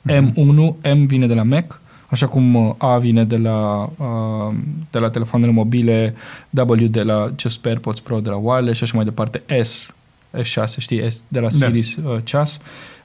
M1, 0.07 0.93
M 0.93 1.05
vine 1.05 1.27
de 1.27 1.33
la 1.33 1.43
Mac, 1.43 1.81
așa 2.07 2.27
cum 2.27 2.55
uh, 2.55 2.73
A 2.77 2.97
vine 2.97 3.23
de 3.23 3.37
la, 3.37 3.89
uh, 3.97 4.53
de 4.91 4.99
la 4.99 5.09
telefoanele 5.09 5.51
mobile, 5.51 6.15
W 6.49 6.87
de 6.87 7.01
la 7.01 7.31
ce 7.35 7.49
super 7.49 7.71
AirPods 7.71 7.99
Pro 7.99 8.19
de 8.19 8.29
la 8.29 8.35
wireless 8.35 8.77
și 8.77 8.83
așa 8.83 8.95
mai 8.95 9.05
departe, 9.05 9.63
S, 9.63 9.93
S6, 10.37 10.77
știi, 10.77 11.11
S 11.11 11.23
de 11.27 11.39
la 11.39 11.47
Da. 11.47 11.55
Series 11.55 11.95
uh, 11.95 12.17
ceas. 12.23 12.59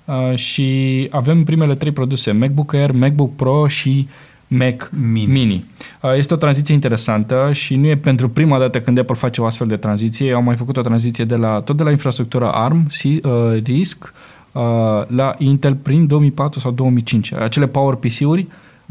Uh, 0.04 0.36
și 0.36 1.08
avem 1.10 1.44
primele 1.44 1.74
trei 1.74 1.92
produse, 1.92 2.32
MacBook 2.32 2.72
Air, 2.72 2.92
MacBook 2.92 3.36
Pro 3.36 3.66
și 3.66 4.08
Mac 4.58 4.90
Mini. 5.10 5.32
Mini. 5.32 5.64
Uh, 6.02 6.12
Este 6.16 6.34
o 6.34 6.36
tranziție 6.36 6.74
interesantă 6.74 7.50
și 7.52 7.76
nu 7.76 7.86
e 7.86 7.96
pentru 7.96 8.28
prima 8.28 8.58
dată 8.58 8.80
când 8.80 8.98
Apple 8.98 9.14
face 9.14 9.40
o 9.40 9.44
astfel 9.44 9.66
de 9.66 9.76
tranziție. 9.76 10.32
Au 10.32 10.42
mai 10.42 10.56
făcut 10.56 10.76
o 10.76 10.80
tranziție 10.80 11.24
de 11.24 11.36
la, 11.36 11.60
tot 11.60 11.76
de 11.76 11.82
la 11.82 11.90
infrastructura 11.90 12.50
ARM, 12.50 12.86
C, 12.86 13.02
uh, 13.04 13.62
RISC, 13.64 14.12
uh, 14.52 14.62
la 15.06 15.34
Intel 15.38 15.74
prin 15.74 16.06
2004 16.06 16.60
sau 16.60 16.70
2005. 16.70 17.32
Acele 17.32 17.66
Power 17.66 17.94
PC-uri 17.94 18.46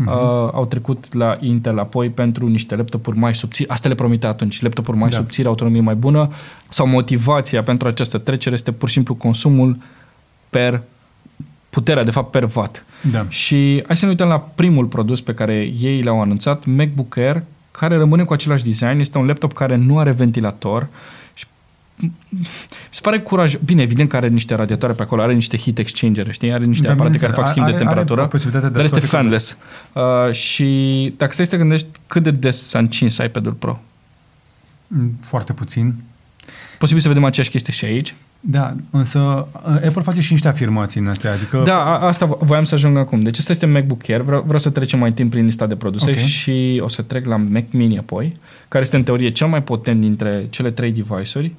uh, 0.05 0.11
au 0.53 0.65
trecut 0.65 1.13
la 1.13 1.37
Intel 1.39 1.79
apoi 1.79 2.09
pentru 2.09 2.47
niște 2.47 2.75
laptopuri 2.75 3.17
mai 3.17 3.35
subțiri. 3.35 3.69
Asta 3.69 3.87
le 3.89 3.95
promite 3.95 4.27
atunci, 4.27 4.61
laptopuri 4.61 4.97
mai 4.97 5.09
Da. 5.09 5.15
subțiri, 5.15 5.47
autonomie 5.47 5.81
mai 5.81 5.95
bună 5.95 6.29
sau 6.69 6.87
motivația 6.87 7.63
pentru 7.63 7.87
această 7.87 8.17
trecere 8.17 8.55
este 8.55 8.71
pur 8.71 8.87
și 8.87 8.93
simplu 8.93 9.15
consumul 9.15 9.77
per 10.49 10.81
puterea, 11.73 12.03
de 12.03 12.11
fapt, 12.11 12.31
per 12.31 12.49
watt. 12.53 12.85
Da. 13.11 13.25
Și 13.29 13.83
hai 13.87 13.95
să 13.95 14.05
ne 14.05 14.11
uităm 14.11 14.27
la 14.27 14.39
primul 14.39 14.85
produs 14.85 15.21
pe 15.21 15.33
care 15.33 15.71
ei 15.81 16.01
l-au 16.01 16.21
anunțat, 16.21 16.65
MacBook 16.65 17.17
Air, 17.17 17.43
care 17.71 17.97
rămâne 17.97 18.23
cu 18.23 18.33
același 18.33 18.63
design. 18.63 18.99
Este 18.99 19.17
un 19.17 19.25
laptop 19.25 19.53
care 19.53 19.75
nu 19.75 19.99
are 19.99 20.11
ventilator 20.11 20.87
și 21.33 21.45
mi 22.29 22.47
se 22.89 22.99
pare 23.01 23.19
curaj. 23.19 23.55
Bine, 23.65 23.81
evident 23.81 24.09
că 24.09 24.15
are 24.15 24.27
niște 24.27 24.55
radiatoare 24.55 24.93
pe 24.93 25.01
acolo, 25.01 25.21
are 25.21 25.33
niște 25.33 25.57
heat 25.57 25.77
exchanger, 25.77 26.31
știi? 26.31 26.53
Are 26.53 26.65
niște 26.65 26.87
Da, 26.87 26.91
aparate 26.93 27.17
care 27.17 27.31
bineînțeles. 27.31 27.45
fac 27.45 27.47
schimb 27.47 27.65
de 27.65 27.71
Are- 27.73 27.83
are 27.83 28.05
temperatură. 28.05 28.27
posibilitatea 28.27 28.69
de 28.69 28.73
a 28.79 28.81
dar 28.81 28.85
este 28.93 29.07
scoate 29.07 29.15
fanless. 29.25 29.57
Uh, 29.93 30.33
și 30.33 31.13
dacă 31.17 31.31
stai 31.31 31.45
să 31.45 31.51
te 31.51 31.57
gândești 31.57 31.87
cât 32.07 32.23
de 32.23 32.31
des 32.31 32.67
s-a 32.67 32.79
încins 32.79 33.17
iPad-ul 33.17 33.51
Pro. 33.53 33.79
Mm, 34.87 35.17
Foarte 35.21 35.53
puțin. 35.53 35.95
Posibil 36.77 37.01
să 37.01 37.07
vedem 37.07 37.23
aceeași 37.23 37.51
chestie 37.51 37.73
și 37.73 37.85
aici. 37.85 38.15
Da, 38.45 38.75
însă 38.89 39.19
uh, 39.19 39.73
Apple 39.73 40.01
face 40.01 40.21
și 40.21 40.31
niște 40.31 40.47
afirmații 40.47 40.99
în 41.01 41.07
astea, 41.07 41.31
adică... 41.31 41.61
Da, 41.65 41.75
a, 41.75 41.99
asta 41.99 42.25
voiam 42.25 42.63
să 42.63 42.75
ajung 42.75 42.97
acum. 42.97 43.21
Deci 43.21 43.37
ăsta 43.37 43.51
este 43.51 43.65
MacBook 43.65 44.09
Air. 44.09 44.21
Vreau, 44.21 44.41
vreau 44.41 44.59
să 44.59 44.69
trecem 44.69 44.99
mai 44.99 45.11
timp 45.11 45.31
prin 45.31 45.45
lista 45.45 45.65
de 45.65 45.75
produse 45.75 46.09
Ok. 46.09 46.17
și 46.17 46.81
o 46.83 46.87
să 46.87 47.01
trec 47.01 47.25
la 47.25 47.35
Mac 47.35 47.63
Mini 47.71 47.97
apoi, 47.97 48.37
care 48.67 48.83
este 48.83 48.95
în 48.95 49.03
teorie 49.03 49.31
cel 49.31 49.47
mai 49.47 49.63
potent 49.63 49.99
dintre 49.99 50.47
cele 50.49 50.71
trei 50.71 50.91
device-uri. 50.91 51.53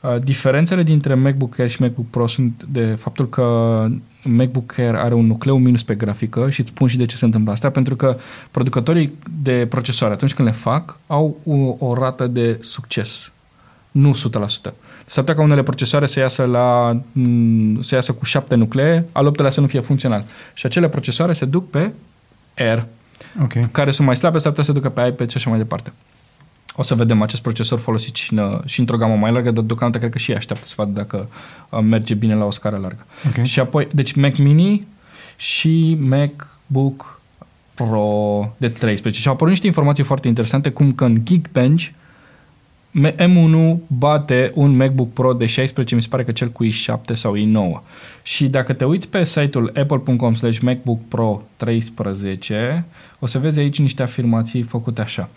Uh, 0.00 0.16
diferențele 0.22 0.82
dintre 0.82 1.14
MacBook 1.14 1.58
Air 1.58 1.70
și 1.70 1.80
MacBook 1.80 2.06
Pro 2.10 2.26
sunt 2.26 2.64
de 2.68 2.84
faptul 2.84 3.28
că 3.28 3.86
MacBook 4.24 4.78
Air 4.78 4.94
are 4.94 5.14
un 5.14 5.26
nucleu 5.26 5.58
minus 5.58 5.82
pe 5.82 5.94
grafică 5.94 6.50
și 6.50 6.60
îți 6.60 6.70
spun 6.70 6.88
și 6.88 6.96
de 6.96 7.04
ce 7.04 7.16
se 7.16 7.24
întâmplă 7.24 7.52
asta, 7.52 7.70
pentru 7.70 7.96
că 7.96 8.16
producătorii 8.50 9.12
de 9.42 9.66
procesoare, 9.68 10.14
atunci 10.14 10.34
când 10.34 10.48
le 10.48 10.54
fac, 10.54 10.96
au 11.06 11.36
o, 11.44 11.86
o 11.86 11.94
rată 11.94 12.26
de 12.26 12.58
succes 12.60 13.32
nu 13.90 14.10
100%. 14.68 14.72
S-ar 15.12 15.24
putea 15.24 15.38
ca 15.38 15.46
unele 15.46 15.62
procesoare 15.62 16.06
să 16.06 16.20
iasă, 16.20 16.44
la, 16.44 17.00
m, 17.12 17.80
să 17.80 17.94
iasă 17.94 18.12
cu 18.12 18.24
șapte 18.24 18.54
nuclee, 18.54 19.06
al 19.12 19.26
optelea 19.26 19.50
să 19.50 19.60
nu 19.60 19.66
fie 19.66 19.80
funcțional. 19.80 20.24
Și 20.54 20.66
acele 20.66 20.88
procesoare 20.88 21.32
se 21.32 21.44
duc 21.44 21.70
pe 21.70 21.92
Air, 22.56 22.86
Ok. 23.42 23.70
care 23.70 23.90
sunt 23.90 24.06
mai 24.06 24.16
slabe, 24.16 24.38
s-ar 24.38 24.50
putea 24.50 24.64
să 24.64 24.72
se 24.72 24.78
ducă 24.78 24.90
pe 24.90 25.06
iPad 25.06 25.30
și 25.30 25.36
așa 25.36 25.50
mai 25.50 25.58
departe. 25.58 25.92
O 26.76 26.82
să 26.82 26.94
vedem 26.94 27.22
acest 27.22 27.42
procesor 27.42 27.78
folosit 27.78 28.14
și, 28.14 28.32
în, 28.34 28.60
și 28.64 28.80
într-o 28.80 28.96
gamă 28.96 29.14
mai 29.14 29.32
largă, 29.32 29.50
dar 29.50 29.64
deocamdată 29.64 29.98
cred 29.98 30.12
că 30.12 30.18
și 30.18 30.30
ei 30.30 30.36
așteaptă 30.36 30.66
să 30.66 30.74
vadă 30.76 30.90
dacă 30.90 31.28
uh, 31.68 31.80
merge 31.82 32.14
bine 32.14 32.34
la 32.34 32.44
o 32.44 32.50
scară 32.50 32.76
largă. 32.76 33.06
Ok. 33.26 33.44
Și 33.44 33.60
apoi, 33.60 33.88
deci 33.92 34.12
Mac 34.12 34.36
Mini 34.36 34.86
și 35.36 35.96
MacBook 36.00 37.20
Pro 37.74 38.54
de 38.56 38.68
13. 38.68 39.20
Și 39.20 39.28
au 39.28 39.34
apărut 39.34 39.52
niște 39.52 39.66
informații 39.66 40.04
foarte 40.04 40.28
interesante, 40.28 40.70
cum 40.70 40.92
că 40.92 41.04
în 41.04 41.24
Geekbench 41.24 41.82
M- 41.84 41.94
M1 43.00 43.76
bate 43.86 44.50
un 44.54 44.76
MacBook 44.76 45.12
Pro 45.12 45.32
de 45.32 45.46
16, 45.46 45.94
mi 45.94 46.02
se 46.02 46.08
pare 46.08 46.24
că 46.24 46.32
cel 46.32 46.48
cu 46.48 46.64
i7 46.64 47.12
sau 47.12 47.36
i9. 47.36 47.82
Și 48.22 48.48
dacă 48.48 48.72
te 48.72 48.84
uiți 48.84 49.08
pe 49.08 49.24
site-ul 49.24 49.72
apple.com 49.76 50.34
slash 50.34 50.58
MacBook 50.58 50.98
Pro 51.08 51.42
13, 51.56 52.84
o 53.18 53.26
să 53.26 53.38
vezi 53.38 53.58
aici 53.58 53.78
niște 53.78 54.02
afirmații 54.02 54.62
făcute 54.62 55.00
așa. 55.00 55.28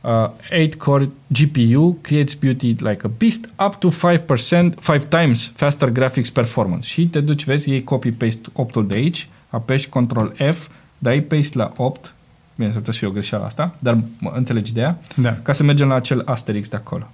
Uh, 0.00 0.30
8-core 0.50 1.08
GPU 1.26 1.98
creates 2.00 2.34
beauty 2.34 2.66
like 2.66 3.00
a 3.02 3.10
beast 3.18 3.48
up 3.66 3.74
to 3.74 3.88
5%, 3.88 4.74
5 4.86 5.04
times 5.08 5.52
faster 5.54 5.88
graphics 5.88 6.30
performance. 6.30 6.88
Și 6.88 7.06
te 7.06 7.20
duci, 7.20 7.44
vezi, 7.44 7.70
iei 7.70 7.84
copy-paste 7.84 8.48
8-ul 8.52 8.86
de 8.86 8.94
aici, 8.94 9.28
apeși 9.48 9.88
Ctrl 9.88 10.50
F, 10.52 10.68
dai 10.98 11.20
paste 11.20 11.58
la 11.58 11.72
8, 11.76 12.14
bine, 12.60 12.70
s-ar 12.70 12.78
putea 12.78 12.92
să 12.92 12.98
fie 12.98 13.08
o 13.08 13.12
greșeală 13.12 13.44
asta, 13.44 13.74
dar 13.78 13.98
mă, 14.18 14.32
înțelegi 14.34 14.70
ideea? 14.70 14.98
Da. 15.16 15.36
ca 15.42 15.52
să 15.52 15.62
mergem 15.62 15.88
la 15.88 15.94
acel 15.94 16.22
asterix 16.24 16.68
de 16.68 16.76
acolo. 16.76 17.10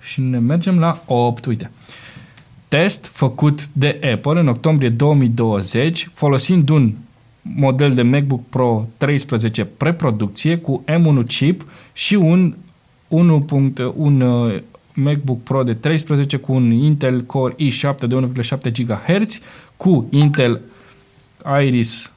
Și 0.00 0.20
ne 0.20 0.38
mergem 0.38 0.78
la 0.78 1.02
8, 1.06 1.46
uite. 1.46 1.70
Test 2.68 3.06
făcut 3.06 3.68
de 3.68 4.00
Apple 4.12 4.40
în 4.40 4.48
octombrie 4.48 4.88
2020 4.88 6.10
folosind 6.12 6.68
un 6.68 6.94
model 7.42 7.94
de 7.94 8.02
MacBook 8.02 8.48
Pro 8.48 8.88
13 8.96 9.64
preproducție 9.64 10.58
cu 10.58 10.84
M1 10.86 11.26
chip 11.26 11.64
și 11.92 12.14
un 12.14 12.54
1. 13.08 13.44
un 13.94 14.20
uh, 14.20 14.60
MacBook 14.94 15.42
Pro 15.42 15.62
de 15.62 15.74
13 15.74 16.36
cu 16.36 16.52
un 16.52 16.70
Intel 16.72 17.22
Core 17.22 17.54
i7 17.54 18.06
de 18.08 18.30
1,7 18.42 18.72
GHz 18.72 19.40
cu 19.76 20.08
Intel 20.10 20.60
Iris 21.62 22.10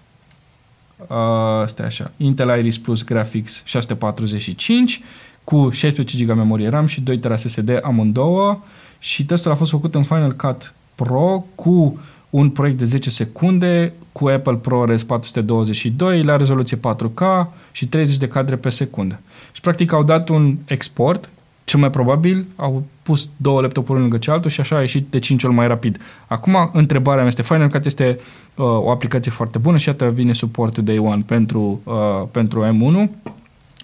uh, 1.07 1.67
stai 1.67 1.85
așa, 1.85 2.11
Intel 2.17 2.57
Iris 2.57 2.77
Plus 2.77 3.03
Graphics 3.03 3.61
645 3.65 5.01
cu 5.43 5.69
16 5.69 6.23
GB 6.25 6.35
memorie 6.35 6.69
RAM 6.69 6.85
și 6.85 7.01
2 7.01 7.17
TB 7.17 7.37
SSD 7.37 7.79
amândouă 7.81 8.59
și 8.99 9.25
testul 9.25 9.51
a 9.51 9.55
fost 9.55 9.71
făcut 9.71 9.95
în 9.95 10.03
Final 10.03 10.35
Cut 10.35 10.73
Pro 10.95 11.45
cu 11.55 11.99
un 12.29 12.49
proiect 12.49 12.77
de 12.77 12.85
10 12.85 13.09
secunde 13.09 13.93
cu 14.11 14.27
Apple 14.27 14.55
ProRes 14.55 15.03
422 15.03 16.23
la 16.23 16.35
rezoluție 16.35 16.77
4K 16.77 17.47
și 17.71 17.87
30 17.87 18.17
de 18.17 18.27
cadre 18.27 18.55
pe 18.55 18.69
secundă. 18.69 19.19
Și 19.51 19.61
practic 19.61 19.91
au 19.91 20.03
dat 20.03 20.29
un 20.29 20.57
export, 20.65 21.29
cel 21.69 21.79
mai 21.79 21.89
probabil 21.89 22.45
au 22.55 22.83
pus 23.03 23.29
două 23.37 23.61
laptopuri 23.61 23.99
lângă 23.99 24.17
cealaltă 24.17 24.49
și 24.49 24.59
așa 24.59 24.75
a 24.75 24.79
ieșit 24.79 25.07
de 25.09 25.19
5 25.19 25.43
ori 25.43 25.53
mai 25.53 25.67
rapid. 25.67 26.01
Acum, 26.27 26.69
întrebarea 26.73 27.19
mea 27.19 27.27
este, 27.27 27.41
Final 27.41 27.67
Cut 27.67 27.85
este 27.85 28.19
uh, 28.55 28.65
o 28.65 28.91
aplicație 28.91 29.31
foarte 29.31 29.57
bună 29.57 29.77
și 29.77 29.87
iată 29.87 30.09
vine 30.09 30.33
suport 30.33 30.77
Day 30.77 30.97
One 30.97 31.23
pentru, 31.25 31.81
uh, 31.83 31.93
pentru 32.31 32.65
M1. 32.65 33.09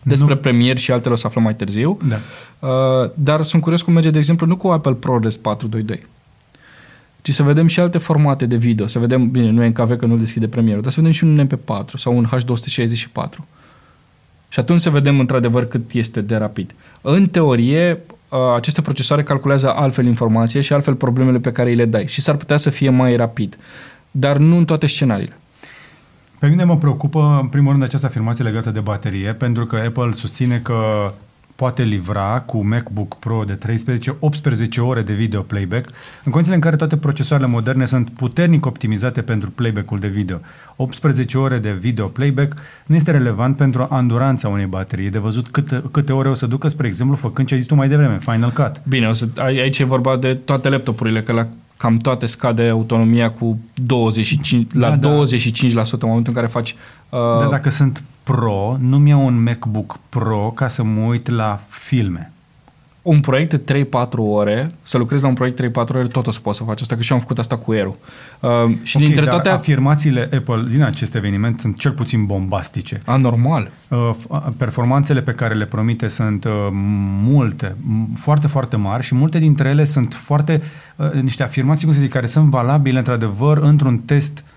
Despre 0.04 0.34
Nu. 0.34 0.40
Premiere 0.40 0.78
și 0.78 0.92
altele 0.92 1.14
o 1.14 1.18
să 1.18 1.28
aflăm 1.28 1.44
mai 1.44 1.56
târziu. 1.56 1.98
Da. 2.08 2.20
Uh, 2.68 3.10
dar 3.14 3.44
sunt 3.44 3.62
curios 3.62 3.82
cum 3.82 3.94
merge, 3.94 4.10
de 4.10 4.18
exemplu, 4.18 4.48
nu 4.48 4.58
cu 4.58 4.68
Apple 4.68 4.94
ProRes 4.94 5.38
422, 5.38 6.08
ci 7.22 7.34
să 7.34 7.44
vedem 7.44 7.68
și 7.68 7.80
alte 7.80 7.98
formate 7.98 8.46
de 8.46 8.56
video. 8.56 8.88
Să 8.88 9.00
vedem, 9.00 9.30
bine, 9.32 9.50
nu 9.50 9.64
e 9.64 9.68
NKV 9.68 9.96
că 9.96 10.06
nu 10.06 10.18
deschide 10.18 10.48
Premiere, 10.48 10.82
dar 10.82 10.92
să 10.92 11.00
vedem 11.00 11.14
și 11.14 11.24
un 11.24 11.48
MP4 11.48 11.94
sau 11.94 12.18
un 12.18 12.28
H264. 12.28 13.55
Și 14.56 14.62
atunci 14.62 14.80
să 14.80 14.90
vedem 14.90 15.20
într-adevăr 15.20 15.66
cât 15.66 15.92
este 15.92 16.22
de 16.22 16.36
rapid. 16.36 16.76
În 17.02 17.28
teorie, 17.28 18.00
uh, 18.30 18.40
aceste 18.56 18.82
procesoare 18.82 19.24
calculează 19.24 19.74
altfel 19.74 20.06
informație 20.06 20.62
și 20.62 20.74
altfel 20.74 20.94
problemele 20.94 21.40
pe 21.40 21.52
care 21.52 21.70
îi 21.70 21.76
le 21.76 21.86
dai 21.86 22.08
și 22.08 22.22
s-ar 22.22 22.36
putea 22.36 22.58
să 22.58 22.70
fie 22.70 22.90
mai 22.90 23.16
rapid. 23.16 23.58
Dar 24.12 24.38
nu 24.38 24.58
în 24.58 24.66
toate 24.66 24.88
scenariile. 24.88 25.38
Pe 26.40 26.48
mine 26.48 26.64
mă 26.64 26.78
preocupă, 26.78 27.40
în 27.42 27.48
primul 27.48 27.72
rând, 27.72 27.84
această 27.84 28.06
afirmație 28.06 28.44
legată 28.44 28.70
de 28.70 28.80
baterie, 28.80 29.34
pentru 29.34 29.66
că 29.66 29.76
Apple 29.76 30.12
susține 30.12 30.60
că 30.64 31.12
poate 31.56 31.84
livra 31.84 32.44
cu 32.46 32.66
MacBook 32.66 33.16
Pro 33.20 33.44
de 33.46 33.54
13 33.54 34.16
18 34.20 34.82
ore 34.82 35.02
de 35.02 35.14
video 35.14 35.42
playback, 35.42 35.90
în 36.24 36.32
condițiile 36.32 36.56
în 36.56 36.62
care 36.62 36.76
toate 36.76 36.98
procesoarele 36.98 37.50
moderne 37.50 37.86
sunt 37.86 38.10
puternic 38.10 38.66
optimizate 38.66 39.22
pentru 39.22 39.50
playback-ul 39.50 40.00
de 40.00 40.08
video. 40.08 40.38
18 40.76 41.38
ore 41.38 41.58
de 41.58 41.72
video 41.72 42.08
playback 42.08 42.58
nu 42.86 42.96
este 42.96 43.12
relevant 43.12 43.58
pentru 43.58 43.88
anduranța 43.90 44.48
unei 44.48 44.66
baterii. 44.66 45.06
E 45.06 45.10
de 45.10 45.18
văzut 45.20 45.48
câte, 45.48 45.84
câte 45.92 46.14
ore 46.14 46.30
o 46.30 46.34
să 46.34 46.46
ducă, 46.46 46.68
spre 46.68 46.88
exemplu, 46.88 47.16
făcând 47.16 47.48
ce 47.48 47.54
ai 47.54 47.60
zis 47.60 47.70
tu 47.70 47.76
mai 47.76 47.88
devreme, 47.88 48.18
Final 48.20 48.52
Cut. 48.52 48.82
Bine, 48.88 49.08
o 49.08 49.14
să, 49.14 49.28
ai- 49.38 49.60
aici 49.60 49.80
e 49.80 49.84
vorba 49.84 50.16
de 50.18 50.34
toate 50.34 50.70
laptopurile, 50.70 51.22
că 51.22 51.32
la 51.32 51.48
cam 51.78 51.98
toate 51.98 52.26
scade 52.26 52.68
autonomia 52.68 53.32
cu 53.32 53.60
25, 53.74 54.74
la 54.74 54.90
Da, 54.90 54.96
da. 54.96 55.10
25% 55.10 55.12
în 55.92 56.08
momentul 56.08 56.34
în 56.34 56.34
care 56.34 56.48
faci... 56.48 56.76
Uh, 57.10 57.20
Dar 57.40 57.48
dacă 57.48 57.70
sunt 57.70 58.04
pro, 58.26 58.78
nu-mi 58.80 59.10
iau 59.10 59.26
un 59.26 59.44
MacBook 59.44 60.00
Pro 60.10 60.52
ca 60.56 60.68
să 60.68 60.84
mă 60.84 61.02
uit 61.06 61.30
la 61.30 61.60
filme. 61.70 62.30
un 63.02 63.20
proiect 63.20 63.54
de 63.66 63.84
3-4 63.86 63.88
ore, 64.18 64.72
să 64.82 64.98
lucrezi 64.98 65.22
la 65.24 65.28
un 65.28 65.34
proiect 65.34 65.62
3-4 65.64 65.74
ore, 65.74 66.08
tot 66.08 66.28
o 66.28 66.32
să 66.32 66.40
poți 66.40 66.58
să 66.58 66.64
faci 66.64 66.82
asta, 66.82 66.96
că 66.96 67.02
și 67.02 67.12
eu 67.12 67.18
am 67.18 67.24
făcut 67.24 67.40
asta 67.40 67.58
cu 67.58 67.72
Aero. 67.72 67.96
Uh, 68.40 68.50
și 68.84 68.98
Ok, 68.98 69.02
dintre 69.04 69.24
dar 69.24 69.34
toate... 69.34 69.50
afirmațiile 69.50 70.22
Apple 70.34 70.66
din 70.70 70.82
acest 70.82 71.16
eveniment 71.16 71.60
sunt 71.60 71.78
cel 71.78 71.92
puțin 71.92 72.26
bombastice. 72.26 73.02
Anormal. 73.06 73.72
Uh, 73.88 74.10
f- 74.20 74.56
Performanțele 74.58 75.22
pe 75.22 75.32
care 75.32 75.54
le 75.54 75.66
promite 75.66 76.08
sunt 76.08 76.44
uh, 76.46 76.52
multe, 77.24 77.68
m- 77.68 78.16
foarte, 78.16 78.48
foarte 78.48 78.76
mari 78.76 79.04
și 79.04 79.16
multe 79.16 79.40
dintre 79.40 79.70
ele 79.70 79.84
sunt 79.84 80.14
foarte, 80.14 80.62
uh, 80.96 81.12
niște 81.12 81.44
afirmații, 81.44 81.86
cum 81.86 81.94
să 81.96 82.02
zic, 82.02 82.12
care 82.12 82.28
sunt 82.28 82.50
valabile 82.50 82.98
într-adevăr 82.98 83.58
într-un 83.58 83.98
test 83.98 84.38
uh, 84.38 84.54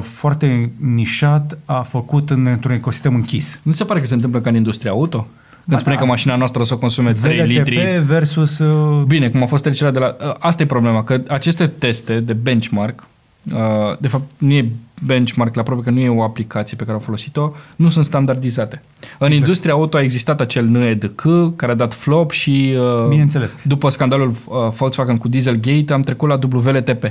foarte 0.00 0.70
nișat, 0.76 1.58
a 1.64 1.80
făcut 1.80 2.30
în, 2.30 2.46
într-un 2.46 2.72
ecosistem 2.72 3.14
închis. 3.14 3.60
Nu 3.62 3.72
ți 3.72 3.78
se 3.78 3.84
pare 3.84 4.00
că 4.00 4.06
se 4.06 4.14
întâmplă 4.14 4.40
ca 4.40 4.50
în 4.50 4.56
industria 4.56 4.90
auto? 4.90 5.18
Când 5.18 5.78
Ba 5.78 5.78
spune 5.78 5.94
da. 5.94 6.00
că 6.00 6.06
mașina 6.06 6.36
noastră 6.36 6.60
o 6.60 6.64
să 6.64 6.74
consume 6.74 7.12
3 7.12 7.36
VLTP 7.36 7.48
litri. 7.48 8.02
versus... 8.04 8.58
Uh, 8.58 9.04
Bine, 9.06 9.28
cum 9.28 9.42
a 9.42 9.46
fost 9.46 9.62
trecerea 9.62 9.92
de 9.92 9.98
la... 9.98 10.16
Asta 10.38 10.62
e 10.62 10.66
problema, 10.66 11.04
că 11.04 11.20
aceste 11.28 11.66
teste 11.66 12.20
de 12.20 12.32
benchmark, 12.32 13.06
uh, 13.52 13.58
de 13.98 14.08
fapt 14.08 14.24
nu 14.38 14.52
e 14.52 14.70
benchmark 15.04 15.54
la 15.54 15.62
probe 15.62 15.82
că 15.82 15.90
nu 15.90 16.00
e 16.00 16.08
o 16.08 16.22
aplicație 16.22 16.76
pe 16.76 16.82
care 16.82 16.96
au 16.96 17.02
folosit-o, 17.02 17.52
nu 17.76 17.88
sunt 17.88 18.04
standardizate. 18.04 18.82
În 19.18 19.32
industria 19.32 19.72
auto 19.72 19.96
a 19.96 20.00
existat 20.00 20.40
acel 20.40 20.64
NEDC 20.64 21.22
care 21.56 21.72
a 21.72 21.74
dat 21.74 21.94
flop 21.94 22.30
și 22.30 22.74
uh, 22.78 23.08
Bineînțeles. 23.08 23.54
după 23.62 23.88
scandalul 23.88 24.28
uh, 24.28 24.56
Volkswagen 24.76 25.18
cu 25.18 25.28
Dieselgate 25.28 25.92
am 25.92 26.02
trecut 26.02 26.28
la 26.28 26.38
WLTP. 26.52 27.04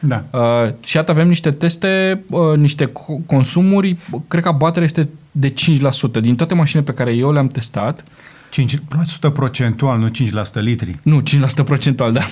Da. 0.00 0.24
Uh, 0.30 0.72
și 0.80 0.96
iată 0.96 1.10
avem 1.10 1.28
niște 1.28 1.50
teste, 1.50 2.24
uh, 2.30 2.56
niște 2.56 2.86
co- 2.86 3.26
consumuri, 3.26 3.96
cred 4.28 4.42
că 4.42 4.48
abaterea 4.48 4.84
este 4.84 5.08
de 5.30 5.48
5%. 5.48 6.20
Din 6.20 6.36
toate 6.36 6.54
mașinile 6.54 6.92
pe 6.92 6.98
care 6.98 7.12
eu 7.12 7.32
le-am 7.32 7.46
testat, 7.46 8.04
5% 8.50 9.30
procentual, 9.32 9.98
nu 9.98 10.08
5% 10.08 10.60
litri. 10.60 10.98
nu, 11.02 11.20
5% 11.20 11.64
procentual, 11.64 12.12
da. 12.12 12.20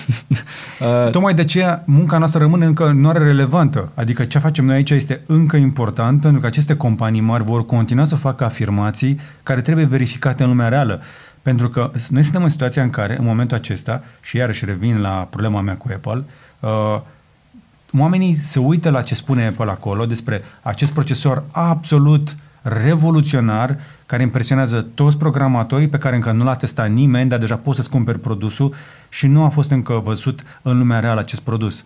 Uh, 0.79 1.11
Tocmai 1.11 1.33
de 1.33 1.41
aceea 1.41 1.83
munca 1.85 2.17
noastră 2.17 2.39
rămâne 2.39 2.65
încă 2.65 2.91
nu 2.91 3.09
are 3.09 3.23
relevantă. 3.23 3.91
Adică 3.93 4.25
ce 4.25 4.39
facem 4.39 4.65
noi 4.65 4.75
aici 4.75 4.89
este 4.89 5.21
încă 5.25 5.57
important 5.57 6.21
pentru 6.21 6.41
că 6.41 6.47
aceste 6.47 6.75
companii 6.75 7.21
mari 7.21 7.43
vor 7.43 7.65
continua 7.65 8.05
să 8.05 8.15
facă 8.15 8.43
afirmații 8.43 9.19
care 9.43 9.61
trebuie 9.61 9.85
verificate 9.85 10.43
în 10.43 10.49
lumea 10.49 10.67
reală. 10.67 11.01
Pentru 11.41 11.69
că 11.69 11.91
noi 12.09 12.23
suntem 12.23 12.43
în 12.43 12.49
situația 12.49 12.83
în 12.83 12.89
care, 12.89 13.17
în 13.19 13.25
momentul 13.25 13.57
acesta, 13.57 14.03
și 14.21 14.37
iarăși 14.37 14.65
revin 14.65 15.01
la 15.01 15.27
problema 15.29 15.61
mea 15.61 15.75
cu 15.75 15.87
Apple, 15.93 16.23
uh, 16.59 17.01
oamenii 17.97 18.35
se 18.35 18.59
uită 18.59 18.89
la 18.89 19.01
ce 19.01 19.15
spune 19.15 19.47
Apple 19.47 19.69
acolo 19.69 20.05
despre 20.05 20.41
acest 20.61 20.91
procesor 20.91 21.43
absolut 21.51 22.37
revoluționar 22.61 23.77
care 24.05 24.21
impresionează 24.21 24.87
toți 24.93 25.17
programatorii 25.17 25.87
pe 25.87 25.97
care 25.97 26.15
încă 26.15 26.31
nu 26.31 26.43
l-a 26.43 26.55
testat 26.55 26.89
nimeni, 26.89 27.29
dar 27.29 27.39
deja 27.39 27.55
poți 27.55 27.77
să-ți 27.77 27.89
cumperi 27.89 28.19
produsul 28.19 28.73
și 29.09 29.27
nu 29.27 29.43
a 29.43 29.49
fost 29.49 29.71
încă 29.71 30.01
văzut 30.03 30.43
în 30.61 30.77
lumea 30.77 30.99
reală 30.99 31.19
acest 31.19 31.41
produs. 31.41 31.83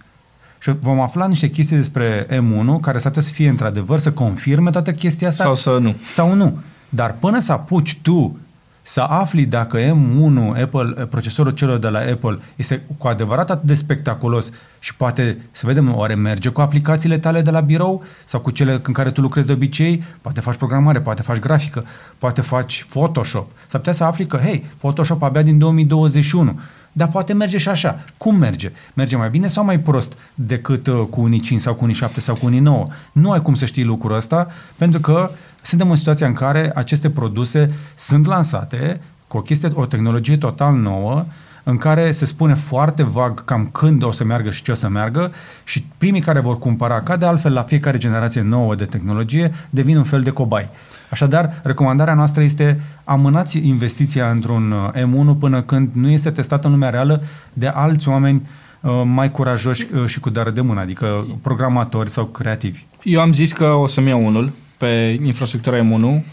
Și 0.59 0.71
vom 0.79 0.99
afla 0.99 1.27
niște 1.27 1.49
chestii 1.49 1.75
despre 1.75 2.25
M1 2.25 2.79
care 2.81 2.97
s-ar 2.97 3.11
putea 3.11 3.27
să 3.27 3.33
fie 3.33 3.49
într-adevăr 3.49 3.99
să 3.99 4.11
confirme 4.11 4.69
toată 4.69 4.91
chestia 4.91 5.27
asta. 5.27 5.43
Sau 5.43 5.55
să 5.55 5.77
nu. 5.81 5.95
Sau 6.03 6.33
nu. 6.33 6.59
Dar 6.89 7.15
până 7.19 7.39
să 7.39 7.51
apuci 7.51 7.99
tu 8.01 8.37
să 8.81 9.01
afli 9.01 9.45
dacă 9.45 9.79
M1, 9.79 10.61
Apple, 10.61 11.05
procesorul 11.05 11.51
celor 11.51 11.77
de 11.77 11.87
la 11.87 11.99
Apple, 11.99 12.39
este 12.55 12.81
cu 12.97 13.07
adevărat 13.07 13.49
atât 13.49 13.67
de 13.67 13.73
spectaculos 13.73 14.51
și 14.79 14.95
poate 14.95 15.37
să 15.51 15.65
vedem 15.65 15.95
oare 15.95 16.15
merge 16.15 16.49
cu 16.49 16.61
aplicațiile 16.61 17.17
tale 17.17 17.41
de 17.41 17.51
la 17.51 17.59
birou 17.59 18.03
sau 18.25 18.39
cu 18.39 18.51
cele 18.51 18.79
în 18.83 18.93
care 18.93 19.11
tu 19.11 19.21
lucrezi 19.21 19.47
de 19.47 19.53
obicei, 19.53 20.03
poate 20.21 20.39
faci 20.39 20.55
programare, 20.55 21.01
poate 21.01 21.21
faci 21.21 21.39
grafică, 21.39 21.85
poate 22.17 22.41
faci 22.41 22.85
Photoshop. 22.89 23.51
S-ar 23.67 23.79
putea 23.79 23.93
să 23.93 24.03
afli 24.03 24.25
că, 24.25 24.37
hei, 24.37 24.65
Photoshop 24.77 25.21
abia 25.21 25.41
din 25.41 25.57
2021 25.57 26.59
dar 26.91 27.07
poate 27.07 27.33
merge 27.33 27.57
și 27.57 27.69
așa. 27.69 28.03
Cum 28.17 28.35
merge? 28.35 28.71
Merge 28.93 29.15
mai 29.15 29.29
bine 29.29 29.47
sau 29.47 29.63
mai 29.63 29.79
prost 29.79 30.17
decât 30.35 30.87
uh, 30.87 31.01
cu 31.09 31.21
unii 31.21 31.39
5 31.39 31.61
sau 31.61 31.73
cu 31.73 31.83
unii 31.83 31.95
7 31.95 32.19
sau 32.19 32.35
cu 32.35 32.45
unii 32.45 32.59
9? 32.59 32.87
Nu 33.11 33.31
ai 33.31 33.41
cum 33.41 33.53
să 33.53 33.65
știi 33.65 33.83
lucrul 33.83 34.15
ăsta, 34.15 34.47
pentru 34.75 34.99
că 34.99 35.31
suntem 35.61 35.89
în 35.89 35.95
situația 35.95 36.27
în 36.27 36.33
care 36.33 36.71
aceste 36.75 37.09
produse 37.09 37.67
sunt 37.95 38.25
lansate 38.25 39.01
cu 39.27 39.37
o 39.37 39.41
chestie, 39.41 39.69
o 39.73 39.85
tehnologie 39.85 40.37
total 40.37 40.75
nouă, 40.75 41.25
în 41.63 41.77
care 41.77 42.11
se 42.11 42.25
spune 42.25 42.53
foarte 42.53 43.03
vag 43.03 43.45
cam 43.45 43.69
când 43.71 44.03
o 44.03 44.11
să 44.11 44.23
meargă 44.23 44.49
și 44.49 44.63
ce 44.63 44.71
o 44.71 44.75
să 44.75 44.89
meargă 44.89 45.31
și 45.63 45.85
primii 45.97 46.21
care 46.21 46.39
vor 46.39 46.59
cumpăra, 46.59 47.01
ca 47.01 47.15
de 47.15 47.25
altfel 47.25 47.53
la 47.53 47.63
fiecare 47.63 47.97
generație 47.97 48.41
nouă 48.41 48.75
de 48.75 48.85
tehnologie, 48.85 49.51
devin 49.69 49.97
un 49.97 50.03
fel 50.03 50.21
de 50.21 50.29
cobai. 50.29 50.69
Așadar, 51.09 51.59
recomandarea 51.63 52.13
noastră 52.13 52.43
este 52.43 52.81
amânați 53.03 53.67
investiția 53.67 54.29
într-un 54.29 54.71
uh, 54.71 54.91
M1 54.93 55.39
până 55.39 55.61
când 55.61 55.91
nu 55.93 56.09
este 56.09 56.31
testată 56.31 56.67
în 56.67 56.73
lumea 56.73 56.89
reală 56.89 57.23
de 57.53 57.67
alți 57.67 58.07
oameni 58.07 58.47
uh, 58.81 59.01
mai 59.05 59.31
curajoși 59.31 59.87
uh, 59.93 60.05
și 60.05 60.19
cu 60.19 60.29
dară 60.29 60.49
de 60.49 60.61
mână, 60.61 60.79
adică 60.79 61.25
programatori 61.41 62.09
sau 62.09 62.25
creativi. 62.25 62.85
Eu 63.03 63.21
am 63.21 63.33
zis 63.33 63.53
că 63.53 63.65
o 63.65 63.87
să-mi 63.87 64.07
iau 64.07 64.25
unul 64.25 64.51
pe 64.81 65.19
infrastructura 65.23 65.77
M1. 65.77 66.23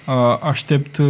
Aștept, 0.43 1.01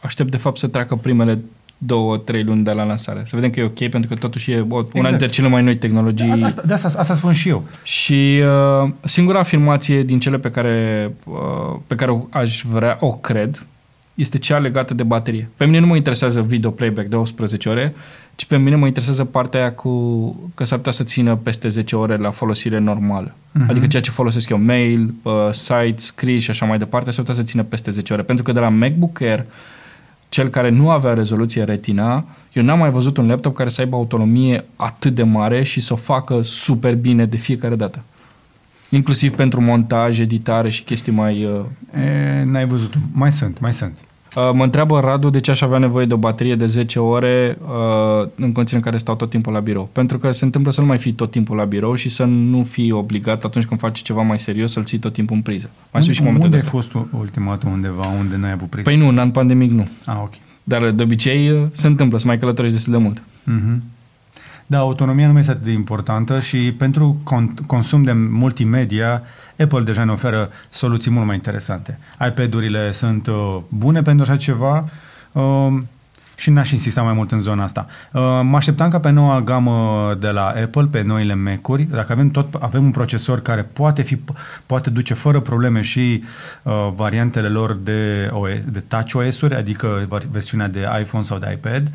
aștept 0.00 0.30
de 0.30 0.36
fapt 0.36 0.58
să 0.58 0.66
treacă 0.66 0.94
primele 0.94 1.38
două, 1.78 2.16
trei 2.16 2.42
luni 2.42 2.64
de 2.64 2.70
la 2.70 2.84
lansare. 2.84 3.22
Să 3.24 3.34
vedem 3.34 3.50
că 3.50 3.60
e 3.60 3.64
ok, 3.64 3.90
pentru 3.90 4.08
că 4.08 4.14
totuși 4.14 4.50
e 4.50 4.60
una 4.60 4.78
exact. 4.80 5.08
dintre 5.08 5.26
cele 5.26 5.48
mai 5.48 5.62
noi 5.62 5.76
tehnologii. 5.76 6.28
De 6.28 6.44
asta, 6.44 6.62
de 6.66 6.72
asta, 6.72 6.92
asta 6.96 7.14
spun 7.14 7.32
și 7.32 7.48
eu. 7.48 7.64
Și 7.82 8.40
uh, 8.82 8.90
singura 9.04 9.38
afirmație 9.38 10.02
din 10.02 10.18
cele 10.18 10.38
pe 10.38 10.50
care, 10.50 11.10
uh, 11.24 11.78
pe 11.86 11.94
care 11.94 12.26
aș 12.30 12.62
vrea, 12.62 12.96
o 13.00 13.12
cred, 13.12 13.66
este 14.16 14.38
cea 14.38 14.58
legată 14.58 14.94
de 14.94 15.02
baterie. 15.02 15.48
Pe 15.56 15.64
mine 15.64 15.78
nu 15.78 15.86
mă 15.86 15.96
interesează 15.96 16.42
video 16.42 16.70
playback 16.70 17.08
de 17.08 17.16
18 17.16 17.68
ore, 17.68 17.94
ci 18.36 18.44
pe 18.44 18.56
mine 18.56 18.76
mă 18.76 18.86
interesează 18.86 19.24
partea 19.24 19.60
aia 19.60 19.72
cu 19.72 20.50
că 20.54 20.64
s-ar 20.64 20.76
putea 20.76 20.92
să 20.92 21.04
țină 21.04 21.36
peste 21.36 21.68
10 21.68 21.96
ore 21.96 22.16
la 22.16 22.30
folosire 22.30 22.78
normală. 22.78 23.34
Uh-huh. 23.34 23.68
Adică 23.68 23.86
ceea 23.86 24.02
ce 24.02 24.10
folosesc 24.10 24.48
eu, 24.48 24.58
mail, 24.58 25.14
uh, 25.22 25.32
site, 25.50 25.94
scris 25.96 26.42
și 26.42 26.50
așa 26.50 26.66
mai 26.66 26.78
departe, 26.78 27.10
s-ar 27.10 27.24
putea 27.24 27.42
să 27.42 27.48
țină 27.48 27.62
peste 27.62 27.90
10 27.90 28.12
ore. 28.12 28.22
Pentru 28.22 28.44
că 28.44 28.52
de 28.52 28.60
la 28.60 28.68
MacBook 28.68 29.20
Air 29.20 29.44
cel 30.28 30.48
care 30.48 30.68
nu 30.68 30.90
avea 30.90 31.14
rezoluție 31.14 31.64
retina, 31.64 32.24
eu 32.52 32.62
n-am 32.62 32.78
mai 32.78 32.90
văzut 32.90 33.16
un 33.16 33.26
laptop 33.26 33.54
care 33.54 33.68
să 33.68 33.80
aibă 33.80 33.96
autonomie 33.96 34.64
atât 34.76 35.14
de 35.14 35.22
mare 35.22 35.62
și 35.62 35.80
să 35.80 35.92
o 35.92 35.96
facă 35.96 36.42
super 36.42 36.94
bine 36.94 37.26
de 37.26 37.36
fiecare 37.36 37.76
dată. 37.76 38.02
Inclusiv 38.90 39.34
pentru 39.34 39.60
montaj, 39.60 40.18
editare 40.18 40.68
și 40.68 40.82
chestii 40.82 41.12
mai... 41.12 41.44
Uh... 41.44 42.00
E, 42.02 42.42
n-ai 42.44 42.66
văzut. 42.66 42.94
Mai 43.12 43.32
sunt, 43.32 43.60
mai 43.60 43.72
sunt. 43.72 43.98
Uh, 44.36 44.50
mă 44.52 44.64
întreabă 44.64 45.00
Radu 45.00 45.30
de 45.30 45.40
ce 45.40 45.50
aș 45.50 45.60
avea 45.60 45.78
nevoie 45.78 46.06
de 46.06 46.14
o 46.14 46.16
baterie 46.16 46.54
de 46.54 46.66
10 46.66 46.98
ore 46.98 47.58
uh, 47.60 48.28
în 48.34 48.52
condiții 48.52 48.76
în 48.76 48.82
care 48.82 48.96
stau 48.96 49.14
tot 49.14 49.30
timpul 49.30 49.52
la 49.52 49.60
birou. 49.60 49.88
Pentru 49.92 50.18
că 50.18 50.32
se 50.32 50.44
întâmplă 50.44 50.72
să 50.72 50.80
nu 50.80 50.86
mai 50.86 50.98
fii 50.98 51.12
tot 51.12 51.30
timpul 51.30 51.56
la 51.56 51.64
birou 51.64 51.94
și 51.94 52.08
să 52.08 52.24
nu 52.24 52.64
fii 52.64 52.92
obligat 52.92 53.44
atunci 53.44 53.64
când 53.64 53.80
faci 53.80 54.02
ceva 54.02 54.22
mai 54.22 54.38
serios 54.38 54.72
să-l 54.72 54.84
ții 54.84 54.98
tot 54.98 55.12
timpul 55.12 55.36
în 55.36 55.42
priză. 55.42 55.70
Mai 55.92 56.02
sunt 56.02 56.14
și 56.14 56.22
momente 56.22 56.44
unde 56.44 56.56
ai 56.56 56.62
fost 56.62 56.92
ultima 57.18 57.50
dată 57.50 57.68
undeva 57.68 58.06
unde 58.18 58.36
n-ai 58.36 58.52
avut 58.52 58.68
priză? 58.68 58.88
Păi 58.88 58.98
nu, 58.98 59.08
în 59.08 59.18
an 59.18 59.30
pandemic 59.30 59.70
nu. 59.70 59.88
Ah, 60.04 60.16
ok. 60.22 60.32
Dar 60.64 60.90
de 60.90 61.02
obicei 61.02 61.50
uh, 61.50 61.62
se 61.72 61.86
întâmplă 61.86 62.18
să 62.18 62.26
mai 62.26 62.38
călătorești 62.38 62.76
destul 62.76 62.92
de 62.92 62.98
mult. 62.98 63.20
Uh-huh. 63.20 63.94
Da, 64.66 64.78
autonomia 64.78 65.26
nu 65.26 65.32
mai 65.32 65.40
este 65.40 65.52
atât 65.52 65.64
de 65.64 65.72
importantă 65.72 66.40
și 66.40 66.72
pentru 66.72 67.16
con- 67.22 67.66
consum 67.66 68.02
de 68.02 68.12
multimedia 68.12 69.22
Apple 69.58 69.82
deja 69.82 70.04
ne 70.04 70.12
oferă 70.12 70.50
soluții 70.68 71.10
mult 71.10 71.26
mai 71.26 71.34
interesante. 71.34 71.98
iPad-urile 72.28 72.92
sunt 72.92 73.26
uh, 73.26 73.56
bune 73.68 74.02
pentru 74.02 74.24
așa 74.24 74.36
ceva 74.36 74.88
uh, 75.32 75.42
și 76.36 76.50
n-aș 76.50 76.70
insista 76.70 77.02
mai 77.02 77.12
mult 77.12 77.32
în 77.32 77.40
zona 77.40 77.62
asta. 77.62 77.86
Uh, 78.12 78.20
mă 78.42 78.56
așteptam 78.56 78.90
ca 78.90 79.00
pe 79.00 79.10
noua 79.10 79.40
gamă 79.40 80.14
de 80.18 80.28
la 80.28 80.46
Apple, 80.46 80.88
pe 80.90 81.02
noile 81.02 81.34
Mac-uri, 81.34 81.82
dacă 81.82 82.12
avem 82.12 82.28
tot 82.28 82.54
avem 82.54 82.84
un 82.84 82.90
procesor 82.90 83.40
care 83.40 83.62
poate 83.62 84.02
fi 84.02 84.18
poate 84.66 84.90
duce 84.90 85.14
fără 85.14 85.40
probleme 85.40 85.80
și 85.80 86.24
uh, 86.62 86.72
variantele 86.94 87.48
lor 87.48 87.74
de, 87.74 88.30
OS, 88.32 88.64
de 88.64 88.80
touch 88.80 89.14
OS-uri, 89.14 89.54
adică 89.54 90.08
versiunea 90.30 90.68
de 90.68 90.88
iPhone 91.00 91.24
sau 91.24 91.38
de 91.38 91.50
iPad, 91.52 91.92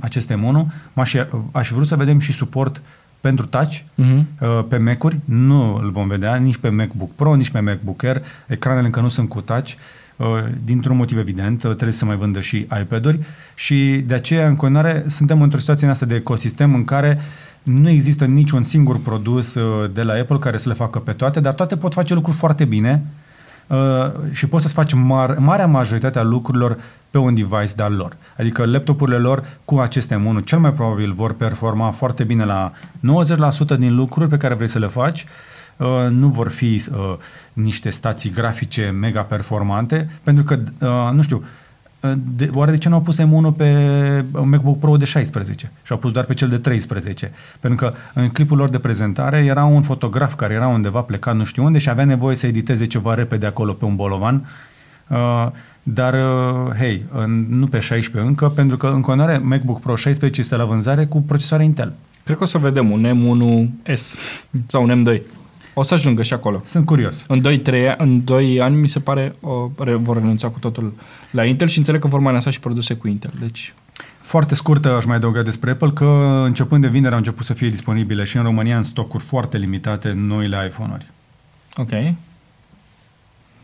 aceste 0.00 0.34
mono, 0.34 0.66
aș, 0.94 1.14
aș 1.52 1.70
vrut 1.70 1.86
să 1.86 1.96
vedem 1.96 2.18
și 2.18 2.32
suport 2.32 2.82
pentru 3.24 3.46
touch 3.46 3.76
uh-huh. 3.78 4.68
pe 4.68 4.76
Mac-uri. 4.76 5.18
Nu 5.24 5.74
îl 5.74 5.90
vom 5.90 6.08
vedea 6.08 6.34
nici 6.34 6.56
pe 6.56 6.68
MacBook 6.68 7.10
Pro, 7.14 7.34
nici 7.34 7.50
pe 7.50 7.60
MacBook 7.60 8.02
Air. 8.02 8.22
Ecranele 8.46 8.86
încă 8.86 9.00
nu 9.00 9.08
sunt 9.08 9.28
cu 9.28 9.40
touch. 9.40 9.72
Uh, 10.16 10.26
dintr-un 10.64 10.96
motiv 10.96 11.18
evident, 11.18 11.62
uh, 11.62 11.70
trebuie 11.70 11.92
să 11.92 12.04
mai 12.04 12.16
vândă 12.16 12.40
și 12.40 12.56
iPad-uri 12.80 13.18
și 13.54 14.04
de 14.06 14.14
aceea 14.14 14.48
în 14.48 14.56
continuare 14.56 15.04
suntem 15.06 15.42
într-o 15.42 15.58
situație 15.58 15.86
în 15.86 15.92
asta 15.92 16.06
de 16.06 16.14
ecosistem 16.14 16.74
în 16.74 16.84
care 16.84 17.20
nu 17.62 17.88
există 17.88 18.24
niciun 18.24 18.62
singur 18.62 19.00
produs 19.00 19.56
de 19.92 20.02
la 20.02 20.12
Apple 20.12 20.38
care 20.38 20.56
să 20.56 20.68
le 20.68 20.74
facă 20.74 20.98
pe 20.98 21.12
toate, 21.12 21.40
dar 21.40 21.54
toate 21.54 21.76
pot 21.76 21.92
face 21.92 22.14
lucruri 22.14 22.36
foarte 22.36 22.64
bine 22.64 23.02
uh, 23.66 23.76
și 24.32 24.46
poți 24.46 24.62
să-ți 24.62 24.74
faci 24.74 24.92
mar- 24.92 25.38
marea 25.38 25.66
majoritate 25.66 26.18
a 26.18 26.22
lucrurilor 26.22 26.78
pe 27.14 27.20
un 27.20 27.34
device 27.34 27.74
de-al 27.76 27.94
lor. 27.94 28.16
Adică 28.38 28.64
laptopurile 28.64 29.16
lor 29.16 29.44
cu 29.64 29.78
aceste 29.78 30.14
M1 30.14 30.44
cel 30.44 30.58
mai 30.58 30.72
probabil 30.72 31.12
vor 31.12 31.34
performa 31.34 31.90
foarte 31.90 32.24
bine 32.24 32.44
la 32.44 32.72
90% 33.74 33.78
din 33.78 33.94
lucruri 33.94 34.28
pe 34.28 34.36
care 34.36 34.54
vrei 34.54 34.68
să 34.68 34.78
le 34.78 34.86
faci, 34.86 35.26
uh, 35.76 35.86
nu 36.10 36.28
vor 36.28 36.48
fi 36.48 36.84
uh, 36.92 37.16
niște 37.52 37.90
stații 37.90 38.30
grafice 38.30 38.96
mega 39.00 39.20
performante, 39.20 40.10
pentru 40.22 40.44
că, 40.44 40.58
uh, 40.86 41.12
nu 41.12 41.22
știu, 41.22 41.44
uh, 42.00 42.12
de, 42.36 42.50
oare 42.52 42.70
de 42.70 42.78
ce 42.78 42.88
nu 42.88 42.94
au 42.94 43.00
pus 43.00 43.20
M1 43.20 43.56
pe 43.56 44.24
MacBook 44.32 44.78
Pro 44.78 44.96
de 44.96 45.04
16 45.04 45.70
și 45.82 45.92
au 45.92 45.98
pus 45.98 46.12
doar 46.12 46.24
pe 46.24 46.34
cel 46.34 46.48
de 46.48 46.58
13? 46.58 47.32
Pentru 47.60 47.86
că 47.86 47.94
în 48.14 48.28
clipul 48.28 48.56
lor 48.56 48.68
de 48.68 48.78
prezentare 48.78 49.44
era 49.44 49.64
un 49.64 49.82
fotograf 49.82 50.34
care 50.34 50.54
era 50.54 50.66
undeva 50.66 51.00
plecat 51.00 51.36
nu 51.36 51.44
știu 51.44 51.64
unde 51.64 51.78
și 51.78 51.88
avea 51.88 52.04
nevoie 52.04 52.36
să 52.36 52.46
editeze 52.46 52.86
ceva 52.86 53.14
repede 53.14 53.46
acolo 53.46 53.72
pe 53.72 53.84
un 53.84 53.96
bolovan 53.96 54.46
uh, 55.08 55.48
dar, 55.86 56.14
uh, 56.14 56.74
hei, 56.78 57.04
nu 57.48 57.66
pe 57.66 57.78
16 57.78 58.30
încă, 58.30 58.48
pentru 58.48 58.76
că 58.76 58.86
în 58.86 59.00
continuare 59.00 59.38
MacBook 59.38 59.80
Pro 59.80 59.96
16 59.96 60.40
este 60.40 60.56
la 60.56 60.64
vânzare 60.64 61.06
cu 61.06 61.22
procesoare 61.22 61.64
Intel. 61.64 61.92
Cred 62.24 62.36
că 62.36 62.42
o 62.42 62.46
să 62.46 62.58
vedem 62.58 62.90
un 62.90 63.06
M1S 63.06 64.18
sau 64.66 64.82
un 64.82 65.02
M2. 65.02 65.20
O 65.74 65.82
să 65.82 65.94
ajungă 65.94 66.22
și 66.22 66.32
acolo. 66.32 66.60
Sunt 66.64 66.86
curios. 66.86 67.24
În 67.28 67.42
2-3 67.62 67.96
în 67.96 68.24
2 68.24 68.60
ani, 68.60 68.76
mi 68.76 68.88
se 68.88 69.00
pare, 69.00 69.34
o, 69.40 69.70
vor 69.98 70.16
renunța 70.16 70.48
cu 70.48 70.58
totul 70.58 70.92
la 71.30 71.44
Intel 71.44 71.68
și 71.68 71.78
înțeleg 71.78 72.00
că 72.00 72.06
vor 72.06 72.20
mai 72.20 72.32
lansa 72.32 72.50
și 72.50 72.60
produse 72.60 72.94
cu 72.94 73.08
Intel. 73.08 73.32
Deci... 73.40 73.74
Foarte 74.20 74.54
scurtă 74.54 74.94
aș 74.94 75.04
mai 75.04 75.16
adăuga 75.16 75.42
despre 75.42 75.70
Apple 75.70 75.90
că 75.90 76.42
începând 76.44 76.82
de 76.82 76.88
vineri 76.88 77.12
au 77.12 77.18
început 77.18 77.46
să 77.46 77.54
fie 77.54 77.68
disponibile 77.68 78.24
și 78.24 78.36
în 78.36 78.42
România 78.42 78.76
în 78.76 78.82
stocuri 78.82 79.24
foarte 79.24 79.58
limitate 79.58 80.12
noile 80.12 80.66
iPhone-uri. 80.66 81.06
Ok. 81.76 81.90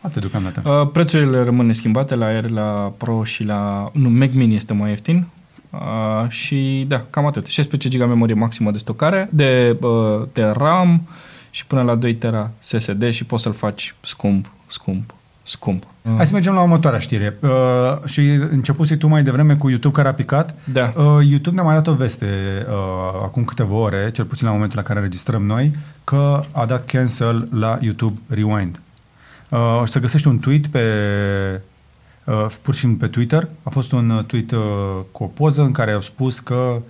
Atât 0.01 0.21
deocamdată. 0.21 0.69
Uh, 0.69 0.89
prețurile 0.93 1.43
rămân 1.43 1.65
neschimbate 1.65 2.15
la 2.15 2.25
Air, 2.25 2.49
la 2.49 2.93
Pro 2.97 3.23
și 3.23 3.43
la... 3.43 3.89
Nu, 3.93 4.09
Mac 4.09 4.33
Mini 4.33 4.55
este 4.55 4.73
mai 4.73 4.89
ieftin. 4.89 5.27
Uh, 5.69 6.29
și 6.29 6.85
da, 6.87 7.05
cam 7.09 7.25
atât. 7.25 7.45
16 7.45 7.89
GB 7.89 8.07
memorie 8.07 8.35
maximă 8.35 8.71
de 8.71 8.77
stocare, 8.77 9.29
de, 9.31 9.77
uh, 9.81 10.21
de 10.33 10.43
RAM 10.43 11.07
și 11.49 11.65
până 11.65 11.81
la 11.81 11.95
2 11.95 12.15
tera 12.15 12.51
SSD 12.59 13.09
și 13.09 13.25
poți 13.25 13.43
să-l 13.43 13.53
faci 13.53 13.95
scump, 14.01 14.51
scump, 14.67 15.13
scump. 15.43 15.83
Uh. 16.01 16.11
Hai 16.15 16.27
să 16.27 16.33
mergem 16.33 16.53
la 16.53 16.61
următoarea 16.61 16.99
știre. 16.99 17.37
Uh, 17.39 17.49
și 18.05 18.21
începusi 18.29 18.97
tu 18.97 19.07
mai 19.07 19.23
devreme 19.23 19.55
cu 19.55 19.69
YouTube 19.69 19.93
care 19.93 20.07
a 20.07 20.13
picat. 20.13 20.55
Da. 20.71 20.91
Uh, 20.95 21.27
YouTube 21.29 21.55
ne-a 21.55 21.63
mai 21.63 21.75
dat 21.75 21.87
o 21.87 21.93
veste 21.93 22.25
uh, 22.69 23.19
acum 23.21 23.43
câteva 23.43 23.75
ore, 23.75 24.11
cel 24.13 24.25
puțin 24.25 24.47
la 24.47 24.53
momentul 24.53 24.77
la 24.77 24.83
care 24.83 24.99
registrăm 24.99 25.45
noi, 25.45 25.75
că 26.03 26.41
a 26.51 26.65
dat 26.65 26.85
cancel 26.85 27.47
la 27.51 27.77
YouTube 27.81 28.19
Rewind. 28.27 28.81
Uh, 29.51 29.79
o 29.81 29.85
să 29.85 29.99
găsești 29.99 30.27
un 30.27 30.39
tweet 30.39 30.67
pe 30.67 30.81
uh, 32.23 32.45
pur 32.61 32.73
și 32.73 32.79
simplu 32.79 32.97
pe 32.97 33.07
Twitter. 33.07 33.47
A 33.63 33.69
fost 33.69 33.91
un 33.91 34.09
uh, 34.09 34.23
tweet 34.23 34.51
uh, 34.51 34.59
cu 35.11 35.23
o 35.23 35.25
poză 35.25 35.61
în 35.61 35.71
care 35.71 35.91
au 35.91 36.01
spus 36.01 36.39
că 36.39 36.81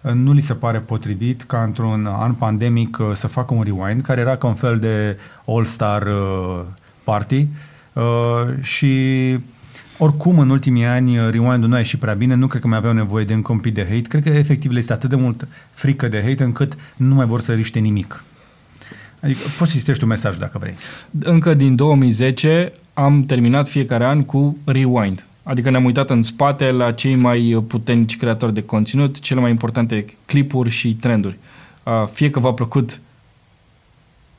uh, 0.00 0.12
nu 0.12 0.32
li 0.32 0.40
se 0.40 0.54
pare 0.54 0.78
potrivit 0.78 1.42
ca 1.42 1.62
într-un 1.62 2.06
an 2.06 2.32
pandemic 2.34 2.98
uh, 2.98 3.10
să 3.12 3.26
facă 3.26 3.54
un 3.54 3.62
rewind, 3.62 4.02
care 4.02 4.20
era 4.20 4.36
ca 4.36 4.46
un 4.46 4.54
fel 4.54 4.78
de 4.78 5.18
all-star 5.46 6.06
uh, 6.06 6.60
party 7.04 7.46
uh, 7.92 8.62
și 8.62 9.38
Oricum, 9.98 10.38
în 10.38 10.50
ultimii 10.50 10.84
ani, 10.84 11.18
uh, 11.18 11.28
Rewind-ul 11.30 11.68
nu 11.68 11.74
a 11.74 11.78
ieșit 11.78 11.98
prea 11.98 12.14
bine, 12.14 12.34
nu 12.34 12.46
cred 12.46 12.62
că 12.62 12.68
mai 12.68 12.78
aveau 12.78 12.92
nevoie 12.92 13.24
de 13.24 13.34
încă 13.34 13.52
un 13.52 13.58
pic 13.58 13.74
de 13.74 13.82
hate. 13.82 14.08
Cred 14.08 14.22
că 14.22 14.28
efectiv 14.28 14.70
le 14.70 14.78
este 14.78 14.92
atât 14.92 15.10
de 15.10 15.16
mult 15.16 15.48
frică 15.70 16.08
de 16.08 16.22
hate 16.26 16.44
încât 16.44 16.76
nu 16.96 17.14
mai 17.14 17.26
vor 17.26 17.40
să 17.40 17.52
riște 17.52 17.78
nimic. 17.78 18.24
Adică 19.26 19.40
poți 19.58 19.70
să 19.70 19.78
citești 19.78 20.02
un 20.02 20.08
mesaj 20.08 20.36
dacă 20.36 20.58
vrei. 20.58 20.74
Încă 21.18 21.54
din 21.54 21.76
2010 21.76 22.72
am 22.94 23.24
terminat 23.24 23.68
fiecare 23.68 24.04
an 24.04 24.24
cu 24.24 24.56
Rewind. 24.64 25.26
Adică 25.42 25.70
ne-am 25.70 25.84
uitat 25.84 26.10
în 26.10 26.22
spate 26.22 26.70
la 26.70 26.92
cei 26.92 27.14
mai 27.14 27.64
puternici 27.68 28.16
creatori 28.16 28.54
de 28.54 28.62
conținut, 28.62 29.18
cele 29.20 29.40
mai 29.40 29.50
importante 29.50 30.04
clipuri 30.26 30.70
și 30.70 30.94
trenduri. 30.94 31.38
Uh, 31.82 32.08
fie 32.12 32.30
că 32.30 32.40
v-a 32.40 32.52
plăcut 32.52 33.00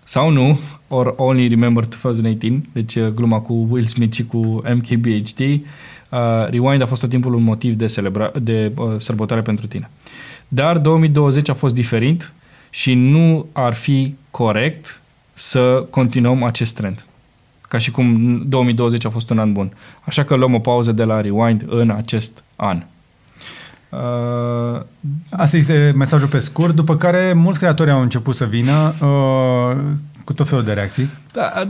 sau 0.03 0.29
nu, 0.29 0.59
or 0.87 1.13
only 1.17 1.47
remember 1.47 1.85
2018, 1.87 2.69
deci 2.71 2.95
uh, 2.95 3.07
gluma 3.07 3.39
cu 3.39 3.67
Will 3.69 3.85
Smith 3.85 4.15
și 4.15 4.25
cu 4.25 4.61
MKBHD, 4.73 5.39
uh, 5.39 6.49
Rewind 6.49 6.81
a 6.81 6.85
fost 6.85 7.01
tot 7.01 7.09
timpul 7.09 7.33
un 7.33 7.43
motiv 7.43 7.75
de, 7.75 7.85
celebra- 7.85 8.31
de 8.41 8.71
uh, 8.77 8.95
sărbătoare 8.97 9.41
pentru 9.41 9.67
tine. 9.67 9.89
Dar 10.47 10.77
2020 10.77 11.49
a 11.49 11.53
fost 11.53 11.73
diferit 11.75 12.33
și 12.77 12.93
nu 12.93 13.47
ar 13.51 13.73
fi 13.73 14.15
corect 14.31 15.01
să 15.33 15.85
continuăm 15.89 16.43
acest 16.43 16.75
trend. 16.75 17.05
Ca 17.61 17.77
și 17.77 17.91
cum 17.91 18.41
2020 18.47 19.05
a 19.05 19.09
fost 19.09 19.29
un 19.29 19.39
an 19.39 19.53
bun. 19.53 19.71
Așa 20.01 20.23
că 20.23 20.35
luăm 20.35 20.53
o 20.53 20.59
pauză 20.59 20.91
de 20.91 21.03
la 21.03 21.21
Rewind 21.21 21.65
în 21.67 21.89
acest 21.89 22.43
an. 22.55 22.83
Uh, 23.89 24.81
Asta 25.29 25.57
este 25.57 25.93
mesajul 25.95 26.27
pe 26.27 26.39
scurt, 26.39 26.75
după 26.75 26.97
care 26.97 27.33
mulți 27.33 27.59
creatori 27.59 27.91
au 27.91 28.01
început 28.01 28.35
să 28.35 28.45
vină 28.45 28.93
uh, 29.01 29.77
cu 30.23 30.33
tot 30.33 30.47
felul 30.47 30.63
de 30.63 30.73
reacții. 30.73 31.09
Da, 31.33 31.67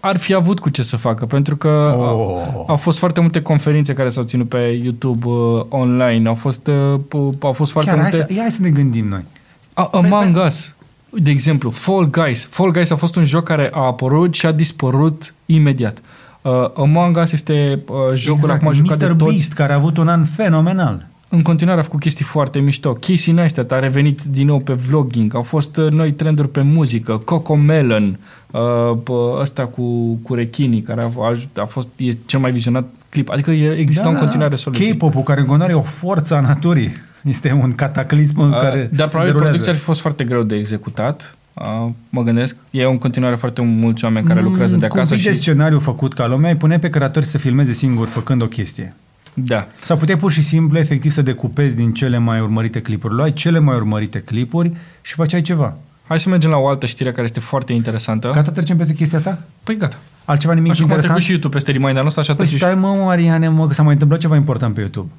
ar 0.00 0.16
fi 0.16 0.34
avut 0.34 0.58
cu 0.58 0.68
ce 0.68 0.82
să 0.82 0.96
facă, 0.96 1.26
pentru 1.26 1.56
că 1.56 1.94
oh. 1.98 2.06
au, 2.06 2.64
au 2.68 2.76
fost 2.76 2.98
foarte 2.98 3.20
multe 3.20 3.42
conferințe 3.42 3.92
care 3.92 4.08
s-au 4.08 4.22
ținut 4.22 4.48
pe 4.48 4.80
YouTube 4.82 5.26
uh, 5.26 5.64
online, 5.68 6.28
au 6.28 6.34
fost, 6.34 6.66
uh, 6.66 7.00
au 7.40 7.52
fost 7.52 7.72
foarte 7.72 7.90
Chiar, 7.90 8.00
multe... 8.00 8.16
Hai 8.16 8.26
să, 8.28 8.40
hai 8.40 8.50
să 8.50 8.62
ne 8.62 8.70
gândim 8.70 9.04
noi. 9.04 9.24
A, 9.74 9.90
Among 9.92 10.32
pe, 10.32 10.40
Us, 10.46 10.74
de 11.10 11.30
exemplu, 11.30 11.70
Fall 11.70 12.10
Guys. 12.10 12.46
Fall 12.50 12.70
Guys 12.70 12.90
a 12.90 12.96
fost 12.96 13.16
un 13.16 13.24
joc 13.24 13.44
care 13.44 13.70
a 13.72 13.80
apărut 13.80 14.34
și 14.34 14.46
a 14.46 14.52
dispărut 14.52 15.34
imediat. 15.46 16.00
Uh, 16.42 16.52
Among 16.76 17.16
Us 17.16 17.32
este 17.32 17.78
uh, 17.86 17.96
jocul 18.14 18.40
exact, 18.42 18.62
acum 18.62 18.72
jucat 18.72 18.98
Mr. 18.98 19.06
de 19.06 19.14
toți. 19.14 19.30
Beast, 19.30 19.52
care 19.52 19.72
a 19.72 19.76
avut 19.76 19.96
un 19.96 20.08
an 20.08 20.24
fenomenal 20.24 21.08
în 21.32 21.42
continuare 21.42 21.80
a 21.80 21.82
făcut 21.82 22.00
chestii 22.00 22.24
foarte 22.24 22.58
mișto. 22.58 22.92
Casey 22.92 23.32
Neistat 23.32 23.72
a 23.72 23.78
revenit 23.78 24.22
din 24.22 24.46
nou 24.46 24.58
pe 24.58 24.72
vlogging, 24.72 25.34
au 25.34 25.42
fost 25.42 25.76
uh, 25.76 25.90
noi 25.90 26.12
trenduri 26.12 26.48
pe 26.48 26.60
muzică, 26.60 27.16
Coco 27.16 27.54
Melon, 27.54 28.18
uh, 28.50 28.98
ăsta 29.40 29.66
cu, 29.66 30.14
cu 30.22 30.34
rechinii, 30.34 30.82
care 30.82 31.02
a, 31.02 31.10
a, 31.18 31.36
a 31.62 31.64
fost 31.64 31.88
e 31.96 32.10
cel 32.26 32.40
mai 32.40 32.52
vizionat 32.52 32.88
clip. 33.08 33.28
Adică 33.28 33.50
există 33.50 34.04
da, 34.04 34.10
în 34.10 34.16
continuare 34.16 34.56
soluții. 34.56 34.92
K-pop-ul, 34.94 35.22
care 35.22 35.40
în 35.40 35.46
continuare 35.46 35.72
e 35.72 35.76
o 35.76 35.82
forță 35.82 36.34
a 36.34 36.40
naturii. 36.40 36.92
Este 37.22 37.52
un 37.52 37.72
cataclism 37.74 38.40
uh, 38.40 38.50
care 38.50 38.90
Dar 38.92 39.08
probabil 39.08 39.34
producția 39.34 39.72
ar 39.72 39.78
fi 39.78 39.84
fost 39.84 40.00
foarte 40.00 40.24
greu 40.24 40.42
de 40.42 40.56
executat. 40.56 41.36
Uh, 41.54 41.90
mă 42.08 42.22
gândesc, 42.22 42.56
e 42.70 42.84
în 42.84 42.98
continuare 42.98 43.34
foarte 43.34 43.60
mulți 43.60 44.04
oameni 44.04 44.26
care 44.26 44.40
mm, 44.40 44.46
lucrează 44.46 44.76
de 44.76 44.86
acasă. 44.86 45.14
Cu 45.14 45.20
și... 45.20 45.26
de 45.26 45.32
scenariu 45.32 45.78
făcut 45.78 46.12
ca 46.12 46.26
lumea, 46.26 46.50
îi 46.50 46.56
pune 46.56 46.78
pe 46.78 46.88
creatori 46.88 47.26
să 47.26 47.38
filmeze 47.38 47.72
singur 47.72 48.06
făcând 48.08 48.42
o 48.42 48.46
chestie. 48.46 48.94
Da. 49.34 49.66
Sau 49.82 49.96
puteai 49.96 50.18
pur 50.18 50.32
și 50.32 50.42
simplu, 50.42 50.78
efectiv, 50.78 51.10
să 51.10 51.22
decupezi 51.22 51.76
din 51.76 51.92
cele 51.92 52.18
mai 52.18 52.40
urmărite 52.40 52.80
clipuri. 52.80 53.14
Luai 53.14 53.32
cele 53.32 53.58
mai 53.58 53.76
urmărite 53.76 54.18
clipuri 54.18 54.72
și 55.00 55.14
făceai 55.14 55.40
ceva. 55.40 55.76
Hai 56.06 56.20
să 56.20 56.28
mergem 56.28 56.50
la 56.50 56.56
o 56.56 56.68
altă 56.68 56.86
știre 56.86 57.10
care 57.10 57.22
este 57.22 57.40
foarte 57.40 57.72
interesantă. 57.72 58.30
Gata, 58.34 58.50
trecem 58.50 58.76
peste 58.76 58.94
chestia 58.94 59.18
asta? 59.18 59.38
Păi 59.62 59.76
gata. 59.76 59.98
Altceva 60.24 60.52
nimic 60.52 60.70
Așa 60.70 60.82
interesant? 60.82 61.14
Așa 61.14 61.24
și 61.24 61.30
YouTube 61.30 61.54
peste 61.54 61.72
reminder 61.72 62.02
nostru, 62.02 62.20
așa 62.20 62.34
păi 62.34 62.46
stai 62.46 62.74
mă, 62.74 62.88
Mariane, 62.88 63.48
mă, 63.48 63.66
că 63.66 63.72
s-a 63.72 63.82
mai 63.82 63.92
întâmplat 63.92 64.20
ceva 64.20 64.36
important 64.36 64.74
pe 64.74 64.80
YouTube. 64.80 65.10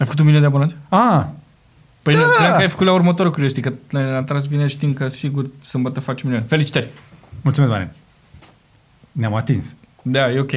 Ai 0.00 0.06
făcut 0.06 0.18
un 0.18 0.24
milion 0.24 0.40
de 0.40 0.46
abonați? 0.46 0.76
Ah, 0.88 1.24
Păi 2.02 2.14
da. 2.14 2.20
cream 2.36 2.52
că 2.54 2.60
ai 2.60 2.68
făcut 2.68 2.86
la 2.86 2.92
următorul 2.92 3.32
curiosity, 3.32 3.60
că 3.60 3.72
ne-a 3.90 4.22
tras 4.22 4.46
bine 4.46 4.66
știm 4.66 4.92
că 4.92 5.08
sigur 5.08 5.46
sâmbătă 5.60 6.00
faci 6.00 6.22
un 6.22 6.30
milion. 6.30 6.46
Felicitări! 6.48 6.88
Mulțumesc, 7.40 7.72
Mariane. 7.72 7.94
Ne-am 9.12 9.34
atins. 9.34 9.74
Da, 10.02 10.30
e 10.32 10.38
ok. 10.38 10.50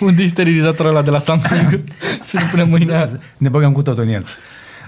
Unde 0.00 0.22
e 0.22 0.26
sterilizatorul 0.26 0.90
ăla 0.90 1.02
de 1.02 1.10
la 1.10 1.18
Samsung? 1.18 1.80
Să 2.28 2.36
ne 2.36 2.46
punem 2.50 2.68
mâine 2.68 3.20
Ne 3.36 3.48
băgăm 3.48 3.72
cu 3.72 3.82
totul 3.82 4.02
în 4.02 4.08
el. 4.08 4.26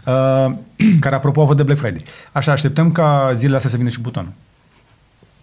Uh, 0.06 0.56
care, 1.00 1.14
apropo, 1.14 1.42
a 1.42 1.44
fost 1.44 1.56
de 1.56 1.62
Black 1.62 1.80
Friday. 1.80 2.04
Așa, 2.32 2.52
așteptăm 2.52 2.90
ca 2.90 3.30
zilele 3.34 3.56
astea 3.56 3.70
să 3.70 3.76
vină 3.76 3.88
și 3.88 4.00
butonul. 4.00 4.32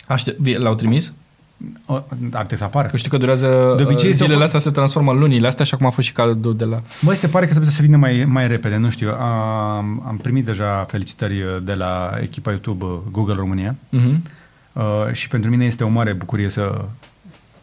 Aștept, 0.08 0.58
l-au 0.58 0.76
trimis? 0.76 1.14
O, 1.86 1.94
ar 1.94 2.04
trebui 2.32 2.58
să 2.58 2.64
apară. 2.64 2.88
Că 2.88 2.98
știu 2.98 3.10
că 3.10 3.18
durează, 3.18 3.74
de 3.78 3.84
obicei 3.84 4.10
uh, 4.10 4.16
zilele 4.16 4.44
astea 4.44 4.60
se 4.60 4.72
transformă 4.72 5.12
în 5.12 5.20
lunile 5.20 5.48
astea 5.48 5.66
și 5.66 5.74
acum 5.74 5.86
a 5.86 5.90
fost 5.90 6.08
și 6.08 6.14
caldul 6.14 6.56
de 6.56 6.64
la... 6.64 6.82
Băi, 7.04 7.16
se 7.16 7.28
pare 7.28 7.48
că 7.48 7.54
să 7.54 7.64
să 7.64 7.82
vină 7.82 7.98
mai, 7.98 8.26
mai 8.28 8.48
repede, 8.48 8.76
nu 8.76 8.90
știu. 8.90 9.12
Am, 9.12 10.04
am 10.08 10.20
primit 10.22 10.46
deja 10.46 10.86
felicitări 10.88 11.44
de 11.64 11.74
la 11.74 12.18
echipa 12.22 12.50
YouTube 12.50 12.86
Google 13.12 13.34
România 13.34 13.76
uh-huh. 13.76 14.16
uh, 14.74 14.84
și 15.12 15.28
pentru 15.28 15.50
mine 15.50 15.66
este 15.66 15.84
o 15.84 15.88
mare 15.88 16.14
bucurie 16.14 16.50
să 16.50 16.86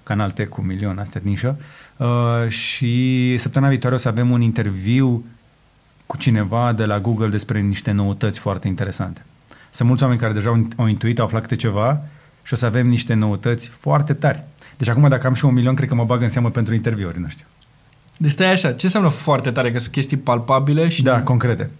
Canal 0.03 0.31
Tech 0.31 0.49
cu 0.51 0.61
milion, 0.61 0.99
astea 0.99 1.21
nișă. 1.25 1.57
Uh, 1.97 2.49
și 2.49 3.35
săptămâna 3.39 3.71
viitoare 3.71 3.95
o 3.95 3.99
să 3.99 4.09
avem 4.09 4.31
un 4.31 4.41
interviu 4.41 5.25
cu 6.07 6.17
cineva 6.17 6.73
de 6.73 6.85
la 6.85 6.99
Google 6.99 7.29
despre 7.29 7.61
niște 7.61 7.91
noutăți 7.91 8.39
foarte 8.39 8.69
interesante. 8.69 9.25
Sunt 9.71 9.89
mulți 9.89 10.03
oameni 10.03 10.21
care 10.21 10.33
deja 10.33 10.63
au 10.77 10.87
intuit, 10.87 11.19
au 11.19 11.25
aflat 11.25 11.43
câte 11.43 11.57
ceva 11.57 12.03
și 12.43 12.53
o 12.53 12.57
să 12.57 12.67
avem 12.67 12.87
niște 12.87 13.15
noutăți 13.15 13.69
foarte 13.69 14.13
tari. 14.13 14.45
Deci 14.77 14.89
acum 14.89 15.09
dacă 15.09 15.27
am 15.27 15.35
și 15.35 15.45
un 15.45 15.55
milion, 15.55 15.75
cred 15.75 15.89
că 15.89 15.95
mă 15.95 16.05
bag 16.05 16.23
în 16.23 16.29
seamă 16.29 16.51
pentru 16.51 16.75
interviuri, 16.75 17.21
nu 17.21 17.29
știu. 17.29 17.47
Deci 18.17 18.31
stai 18.31 18.53
așa, 18.53 18.73
ce 18.73 18.87
înseamnă 18.87 19.09
foarte 19.09 19.51
tare? 19.51 19.73
Că 19.73 19.79
sunt 19.79 19.93
chestii 19.93 20.17
palpabile 20.17 20.89
și... 20.89 21.03
Da, 21.03 21.21
concrete. 21.21 21.71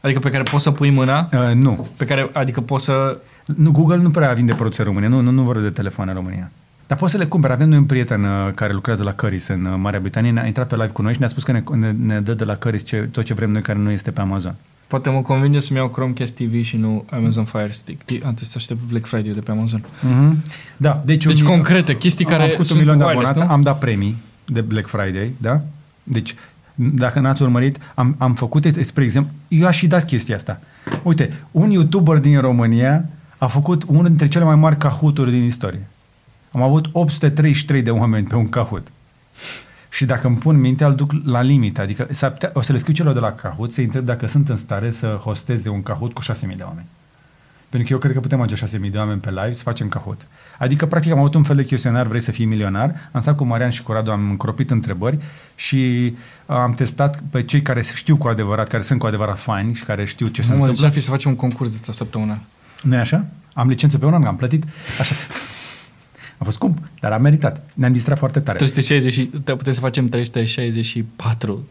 Adică 0.00 0.18
pe 0.18 0.30
care 0.30 0.42
poți 0.42 0.62
să 0.62 0.70
pui 0.70 0.90
mâna? 0.90 1.28
Uh, 1.32 1.54
nu. 1.54 1.88
Pe 1.96 2.04
care, 2.04 2.30
adică 2.32 2.60
poți 2.60 2.84
să... 2.84 3.18
Nu, 3.56 3.70
Google 3.70 3.96
nu 3.96 4.10
prea 4.10 4.32
vinde 4.32 4.54
produse 4.54 4.82
române, 4.82 5.06
nu, 5.06 5.20
nu, 5.20 5.30
nu 5.30 5.42
vor 5.42 5.60
de 5.60 5.70
telefoane 5.70 6.10
în 6.10 6.16
România. 6.16 6.50
Dar 6.86 6.98
poți 6.98 7.12
să 7.12 7.18
le 7.18 7.24
cumperi. 7.24 7.52
Avem 7.52 7.68
noi 7.68 7.78
un 7.78 7.84
prieten 7.84 8.24
uh, 8.24 8.52
care 8.54 8.72
lucrează 8.72 9.02
la 9.02 9.12
Currys 9.12 9.48
în 9.48 9.64
uh, 9.64 9.74
Marea 9.76 10.00
Britanie, 10.00 10.30
ne-a 10.30 10.46
intrat 10.46 10.68
pe 10.68 10.74
live 10.74 10.88
cu 10.88 11.02
noi 11.02 11.12
și 11.12 11.18
ne-a 11.18 11.28
spus 11.28 11.42
că 11.42 11.52
ne, 11.52 11.62
ne, 11.74 11.90
ne 11.90 12.20
dă 12.20 12.34
de 12.34 12.44
la 12.44 12.56
Currys 12.56 12.84
ce, 12.84 13.08
tot 13.12 13.24
ce 13.24 13.34
vrem 13.34 13.50
noi 13.50 13.62
care 13.62 13.78
nu 13.78 13.90
este 13.90 14.10
pe 14.10 14.20
Amazon. 14.20 14.54
Poate 14.94 15.10
mă 15.10 15.22
convinge 15.22 15.60
să-mi 15.60 15.78
iau 15.78 15.88
Chromecast 15.88 16.34
TV 16.34 16.62
și 16.62 16.76
nu 16.76 17.04
Amazon 17.10 17.44
Fire 17.44 17.70
Stick. 17.70 18.02
Trebuie 18.02 18.34
să 18.42 18.52
aștept 18.56 18.80
Black 18.88 19.06
Friday 19.06 19.32
de 19.32 19.40
pe 19.40 19.50
Amazon. 19.50 19.80
Mm-hmm. 19.80 20.46
Da, 20.76 21.02
deci, 21.04 21.24
deci 21.24 21.40
un, 21.40 21.46
concrete, 21.46 21.96
chestii 21.96 22.24
care 22.24 22.42
am 22.42 22.48
făcut 22.48 22.70
un 22.70 22.78
milion 22.78 22.98
de 22.98 23.04
abonați, 23.04 23.42
am 23.42 23.62
dat 23.62 23.78
premii 23.78 24.16
de 24.44 24.60
Black 24.60 24.86
Friday, 24.86 25.32
da? 25.36 25.60
Deci, 26.02 26.34
dacă 26.74 27.20
n-ați 27.20 27.42
urmărit, 27.42 27.78
am, 27.94 28.14
am 28.18 28.34
făcut, 28.34 28.64
spre 28.82 29.04
exemplu, 29.04 29.32
eu 29.48 29.66
aș 29.66 29.78
fi 29.78 29.86
dat 29.86 30.04
chestia 30.04 30.36
asta. 30.36 30.60
Uite, 31.02 31.32
un 31.50 31.70
YouTuber 31.70 32.18
din 32.18 32.40
România 32.40 33.04
a 33.38 33.46
făcut 33.46 33.82
unul 33.86 34.06
dintre 34.06 34.28
cele 34.28 34.44
mai 34.44 34.56
mari 34.56 34.76
cahuturi 34.76 35.30
din 35.30 35.42
istorie. 35.42 35.86
Am 36.52 36.62
avut 36.62 36.88
833 36.92 37.82
de 37.82 37.90
oameni 37.90 38.26
pe 38.26 38.36
un 38.36 38.48
Kahoot. 38.48 38.86
Și 39.94 40.04
dacă 40.04 40.26
îmi 40.26 40.36
pun 40.36 40.60
minte, 40.60 40.84
îl 40.84 40.94
duc 40.94 41.12
la 41.24 41.40
limită. 41.40 41.80
Adică 41.80 42.08
o 42.52 42.60
să 42.60 42.72
le 42.72 42.78
scriu 42.78 42.94
celor 42.94 43.12
de 43.12 43.18
la 43.18 43.32
Kahoot 43.32 43.72
să 43.72 43.80
întreb 43.80 44.04
dacă 44.04 44.26
sunt 44.26 44.48
în 44.48 44.56
stare 44.56 44.90
să 44.90 45.06
hosteze 45.06 45.68
un 45.68 45.82
Kahoot 45.82 46.12
cu 46.12 46.22
6.000 46.22 46.56
de 46.56 46.62
oameni. 46.62 46.86
Pentru 47.68 47.88
că 47.88 47.94
eu 47.94 47.98
cred 47.98 48.12
că 48.12 48.20
putem 48.20 48.38
merge 48.38 48.78
6.000 48.84 48.90
de 48.90 48.98
oameni 48.98 49.20
pe 49.20 49.30
live 49.30 49.52
să 49.52 49.62
facem 49.62 49.88
Kahoot. 49.88 50.26
Adică, 50.58 50.86
practic, 50.86 51.12
am 51.12 51.18
avut 51.18 51.34
un 51.34 51.42
fel 51.42 51.56
de 51.56 51.64
chestionar, 51.64 52.06
vrei 52.06 52.20
să 52.20 52.30
fii 52.30 52.44
milionar? 52.44 52.94
Am 53.12 53.20
stat 53.20 53.36
cu 53.36 53.44
Marian 53.44 53.70
și 53.70 53.82
cu 53.82 53.92
Radu, 53.92 54.10
am 54.10 54.30
încropit 54.30 54.70
întrebări 54.70 55.18
și 55.54 56.14
am 56.46 56.74
testat 56.74 57.22
pe 57.30 57.42
cei 57.42 57.62
care 57.62 57.82
știu 57.82 58.16
cu 58.16 58.28
adevărat, 58.28 58.68
care 58.68 58.82
sunt 58.82 58.98
cu 58.98 59.06
adevărat 59.06 59.38
fani 59.38 59.74
și 59.74 59.84
care 59.84 60.04
știu 60.04 60.26
ce 60.26 60.42
se 60.42 60.52
întâmplă. 60.52 60.74
Deci 60.74 60.84
ar 60.84 60.90
fi 60.90 61.00
să 61.00 61.10
facem 61.10 61.30
un 61.30 61.36
concurs 61.36 61.70
de 61.70 61.76
asta 61.76 61.92
săptămânal. 61.92 62.40
Nu 62.82 62.94
e 62.94 62.98
așa? 62.98 63.26
Am 63.52 63.68
licență 63.68 63.98
pe 63.98 64.04
un 64.04 64.14
an, 64.14 64.24
am 64.24 64.36
plătit. 64.36 64.64
Așa. 65.00 65.14
A 66.38 66.44
fost 66.44 66.56
scump, 66.56 66.78
dar 67.00 67.12
a 67.12 67.18
meritat. 67.18 67.62
Ne-am 67.74 67.92
distrat 67.92 68.18
foarte 68.18 68.40
tare. 68.40 68.56
360, 68.56 69.28
putem 69.44 69.72
să 69.72 69.80
facem 69.80 70.08
364 70.08 71.66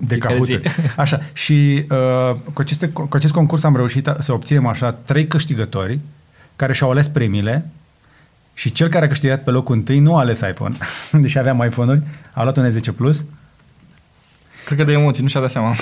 de 0.00 0.16
cahute. 0.16 0.60
Așa. 0.96 1.20
Și 1.32 1.86
uh, 1.90 2.36
cu, 2.52 2.60
aceste, 2.60 2.88
cu 2.88 3.08
acest 3.10 3.32
concurs 3.32 3.62
am 3.62 3.76
reușit 3.76 4.10
să 4.18 4.32
obținem 4.32 4.66
așa 4.66 4.92
trei 4.92 5.26
câștigători 5.26 5.98
care 6.56 6.72
și-au 6.72 6.90
ales 6.90 7.08
premiile 7.08 7.70
și 8.54 8.72
cel 8.72 8.88
care 8.88 9.04
a 9.04 9.08
câștigat 9.08 9.44
pe 9.44 9.50
locul 9.50 9.74
întâi 9.74 9.98
nu 9.98 10.16
a 10.16 10.18
ales 10.18 10.40
iPhone, 10.40 10.76
deși 11.22 11.38
aveam 11.38 11.62
iPhone-uri, 11.66 12.02
a 12.32 12.42
luat 12.42 12.56
un 12.56 12.70
E10 12.70 12.96
Plus. 12.96 13.24
Cred 14.64 14.78
că 14.78 14.84
de 14.84 14.92
emoții, 14.92 15.22
nu 15.22 15.28
și-a 15.28 15.40
dat 15.40 15.50
seama. 15.50 15.76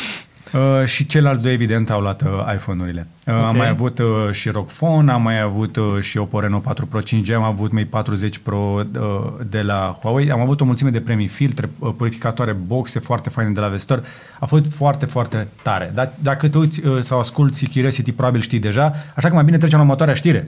Uh, 0.53 0.85
și 0.87 1.07
ceilalți 1.07 1.43
doi, 1.43 1.53
evident, 1.53 1.91
au 1.91 2.01
luat 2.01 2.23
uh, 2.23 2.29
iPhone-urile. 2.55 3.07
Uh, 3.27 3.35
Ok. 3.35 3.47
Am 3.47 3.57
mai 3.57 3.69
avut 3.69 3.99
uh, 3.99 4.07
și 4.31 4.49
ROG 4.49 4.67
Phone, 4.67 5.13
am 5.13 5.23
mai 5.23 5.41
avut 5.41 5.77
uh, 5.77 5.85
și 6.01 6.19
Oppo 6.19 6.41
Reno 6.41 6.59
4 6.59 6.87
Pro 6.87 7.01
5G, 7.01 7.35
am 7.35 7.43
avut 7.43 7.73
Mate 7.73 7.87
40 7.91 8.39
Pro 8.39 8.57
uh, 8.57 9.33
de 9.49 9.63
la 9.63 9.99
Huawei, 10.03 10.31
am 10.31 10.41
avut 10.41 10.61
o 10.61 10.65
mulțime 10.65 10.91
de 10.91 11.01
premii, 11.01 11.27
filtre, 11.27 11.71
uh, 11.79 11.93
purificatoare, 11.97 12.53
boxe 12.53 12.99
foarte 12.99 13.29
faine 13.29 13.51
de 13.51 13.61
la 13.61 13.69
Vestor. 13.69 14.03
A 14.39 14.47
fost 14.47 14.73
foarte, 14.73 15.07
foarte 15.07 15.49
tare. 15.63 15.91
Dar 15.95 16.13
dacă 16.19 16.49
te 16.49 16.59
uiți 16.59 16.87
uh, 16.87 17.03
sau 17.03 17.19
asculti 17.19 17.67
Curiosity, 17.73 18.13
probabil 18.13 18.41
știi 18.41 18.59
deja, 18.59 18.95
așa 19.15 19.29
că 19.29 19.35
mai 19.35 19.45
bine 19.45 19.59
trecem 19.59 19.79
la 19.79 19.85
următoarea 19.85 20.15
știre. 20.15 20.47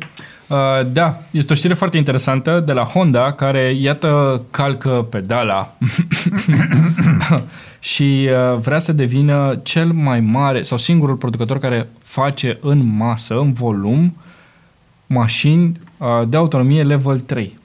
Uh, 0.53 0.87
da, 0.93 1.21
este 1.31 1.53
o 1.53 1.57
știre 1.57 1.75
foarte 1.75 1.97
interesantă 1.97 2.61
de 2.61 2.73
la 2.73 2.83
Honda, 2.83 3.33
care, 3.33 3.73
iată, 3.73 4.43
calcă 4.51 5.07
pedala 5.11 5.77
și 7.93 8.29
uh, 8.53 8.59
vrea 8.59 8.79
să 8.79 8.93
devină 8.93 9.61
cel 9.63 9.93
mai 9.93 10.21
mare 10.21 10.63
sau 10.63 10.79
singurul 10.79 11.17
producător 11.17 11.59
care 11.59 11.89
face 12.03 12.59
în 12.61 12.97
masă, 12.97 13.39
în 13.39 13.53
volum, 13.53 14.17
mașini 15.07 15.81
uh, 15.97 16.09
de 16.29 16.37
autonomie 16.37 16.83
level 16.83 17.21
3. 17.21 17.59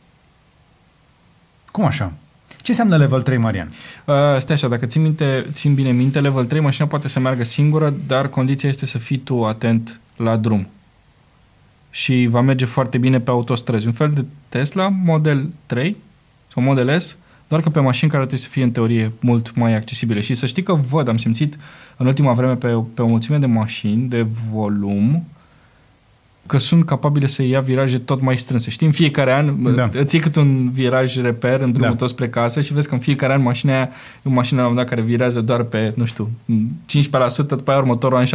Cum 1.71 1.86
așa? 1.86 2.13
Ce 2.62 2.71
înseamnă 2.71 2.97
level 2.97 3.21
3, 3.21 3.38
Marian? 3.38 3.67
Uh, 4.06 4.15
stai 4.38 4.56
așa, 4.56 4.67
dacă 4.67 4.86
țin, 4.86 5.02
minte, 5.02 5.45
țin 5.52 5.73
bine 5.73 5.91
minte, 5.91 6.19
level 6.19 6.45
3 6.45 6.62
mașina 6.62 6.88
poate 6.88 7.08
să 7.08 7.19
meargă 7.19 7.43
singură, 7.43 7.93
dar 8.08 8.28
condiția 8.28 8.69
este 8.69 8.86
să 8.86 8.97
fii 8.97 9.17
tu 9.17 9.45
atent 9.45 10.00
la 10.15 10.36
drum. 10.36 10.67
Și 11.97 12.27
va 12.29 12.41
merge 12.41 12.65
foarte 12.65 12.97
bine 12.97 13.19
pe 13.19 13.29
autostrăzi. 13.29 13.86
Un 13.88 13.93
fel 13.93 14.12
de 14.12 14.25
Tesla 14.49 14.88
Model 14.88 15.49
3 15.65 15.95
sau 16.47 16.63
Model 16.63 16.99
S, 16.99 17.17
doar 17.47 17.62
că 17.62 17.69
pe 17.69 17.79
mașini 17.79 18.10
care 18.10 18.25
trebuie 18.25 18.45
să 18.45 18.53
fie 18.53 18.63
în 18.63 18.71
teorie 18.71 19.12
mult 19.19 19.55
mai 19.55 19.75
accesibile. 19.75 20.21
Și 20.21 20.33
să 20.33 20.45
știi 20.45 20.63
că 20.63 20.73
văd, 20.73 21.07
am 21.07 21.17
simțit 21.17 21.57
în 21.97 22.05
ultima 22.05 22.33
vreme 22.33 22.55
pe, 22.55 22.67
pe 22.93 23.01
o 23.01 23.07
mulțime 23.07 23.38
de 23.38 23.45
mașini 23.45 24.10
de 24.10 24.25
volum 24.51 25.27
că 26.47 26.57
sunt 26.57 26.86
capabile 26.86 27.25
să 27.27 27.43
ia 27.43 27.60
viraje 27.60 27.97
tot 27.99 28.21
mai 28.21 28.38
strânse. 28.38 28.69
Știi, 28.69 28.86
în 28.86 28.91
fiecare 28.91 29.33
an 29.33 29.75
Da. 29.75 29.89
îți 29.93 30.15
iei 30.15 30.23
cât 30.23 30.36
un 30.36 30.69
viraj 30.71 31.15
reper 31.21 31.62
în 31.62 31.71
drumul 31.71 31.89
Da. 31.91 31.95
tot 31.97 32.10
spre 32.10 32.29
casă 32.29 32.62
și 32.62 32.73
vezi 32.73 32.88
că 32.88 32.93
în 32.93 32.99
fiecare 32.99 33.33
an 33.33 33.41
mașina 33.41 33.73
aia 33.73 33.89
e 34.23 34.29
o 34.29 34.29
mașină 34.29 34.62
la 34.62 34.67
un 34.67 34.73
moment 34.73 34.88
dat 34.89 34.97
care 34.97 35.07
virează 35.10 35.41
doar 35.41 35.63
pe, 35.63 35.93
nu 35.95 36.05
știu, 36.05 36.29
15%, 36.86 37.47
după 37.47 37.71
aia 37.71 37.79
următorul 37.79 38.17
an 38.17 38.25
17%, 38.25 38.29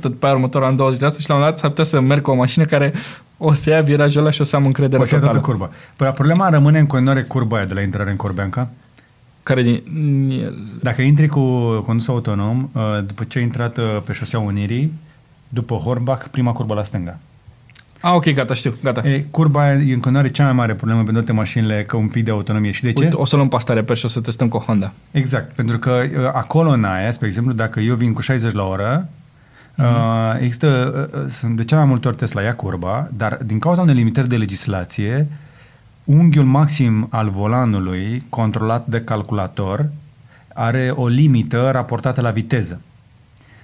după 0.00 0.26
aia 0.26 0.34
următorul 0.34 0.66
an 0.66 0.74
20% 0.74 0.76
și 0.98 1.28
la 1.28 1.34
un 1.34 1.40
moment 1.40 1.40
dat 1.48 1.58
s-ar 1.58 1.68
putea 1.68 1.84
să 1.84 2.00
merg 2.00 2.22
cu 2.22 2.30
o 2.30 2.34
mașină 2.34 2.64
care 2.64 2.92
o 3.38 3.52
să 3.52 3.70
ia 3.70 3.80
virajul 3.82 4.20
ăla 4.20 4.30
și 4.30 4.40
o 4.40 4.44
să 4.44 4.56
am 4.56 4.64
încredere 4.66 5.02
O 5.02 5.04
să 5.04 5.14
ia 5.14 5.20
toată 5.20 5.36
totală. 5.38 5.56
curba. 5.58 5.72
Păi 5.96 6.08
problema 6.10 6.48
rămâne 6.48 6.78
în 6.78 6.86
continuare 6.86 7.22
curba 7.22 7.56
aia 7.56 7.64
de 7.66 7.74
la 7.74 7.80
intrare 7.80 8.10
în 8.10 8.16
Corbeanca. 8.16 8.68
Care 9.42 9.62
din... 9.62 9.82
Dacă 10.80 11.02
intri 11.02 11.26
cu 11.28 11.40
condus 11.86 12.08
autonom, 12.08 12.68
uh, 12.72 12.82
după 13.06 13.24
ce 13.24 13.38
ai 13.38 13.44
intrat 13.44 13.78
uh, 13.78 13.84
pe 14.04 14.12
șosea 14.12 14.38
Unirii, 14.38 14.92
după 15.48 15.74
Horbach, 15.74 16.26
prima 16.30 16.52
curbă 16.52 16.74
la 16.74 16.84
stânga. 16.84 17.18
A, 18.04 18.14
ok, 18.14 18.32
gata, 18.32 18.54
știu, 18.54 18.74
gata. 18.82 19.08
E, 19.08 19.24
curba 19.30 19.60
aia 19.62 19.72
e 19.72 19.92
în 19.92 20.00
continuare 20.00 20.28
cea 20.28 20.44
mai 20.44 20.52
mare 20.52 20.74
problemă 20.74 21.02
pentru 21.02 21.22
toate 21.22 21.32
mașinile, 21.38 21.84
că 21.84 21.96
un 21.96 22.08
pic 22.08 22.24
de 22.24 22.30
autonomie. 22.30 22.70
Și 22.70 22.82
de 22.82 22.92
ce? 22.92 23.04
Uite, 23.04 23.16
o 23.16 23.24
să 23.24 23.36
luăm 23.36 23.48
pasta 23.48 23.72
reper 23.72 23.96
și 23.96 24.04
o 24.04 24.08
să 24.08 24.20
testăm 24.20 24.48
cu 24.48 24.56
o 24.56 24.60
Honda. 24.60 24.92
Exact, 25.10 25.52
pentru 25.54 25.78
că 25.78 25.90
uh, 25.90 26.24
acolo 26.32 26.70
în 26.70 26.84
aia, 26.84 27.10
spre 27.12 27.26
exemplu, 27.26 27.52
dacă 27.52 27.80
eu 27.80 27.94
vin 27.94 28.12
cu 28.12 28.20
60 28.20 28.52
la 28.52 28.64
oră, 28.64 29.08
Mhm. 29.76 29.86
uh, 29.86 30.36
există, 30.40 31.08
uh, 31.12 31.20
uh, 31.20 31.30
sunt 31.30 31.56
de 31.56 31.64
cea 31.64 31.76
mai 31.76 31.84
multe 31.84 32.08
ori 32.08 32.16
Tesla 32.16 32.42
ia 32.42 32.54
curba, 32.54 33.08
dar 33.16 33.38
din 33.44 33.58
cauza 33.58 33.80
unei 33.82 33.94
limitări 33.94 34.28
de 34.28 34.36
legislație, 34.36 35.26
unghiul 36.04 36.44
maxim 36.44 37.06
al 37.10 37.28
volanului, 37.30 38.22
controlat 38.28 38.86
de 38.86 39.00
calculator, 39.00 39.88
are 40.54 40.90
o 40.94 41.06
limită 41.08 41.70
raportată 41.72 42.20
la 42.20 42.30
viteză. 42.30 42.80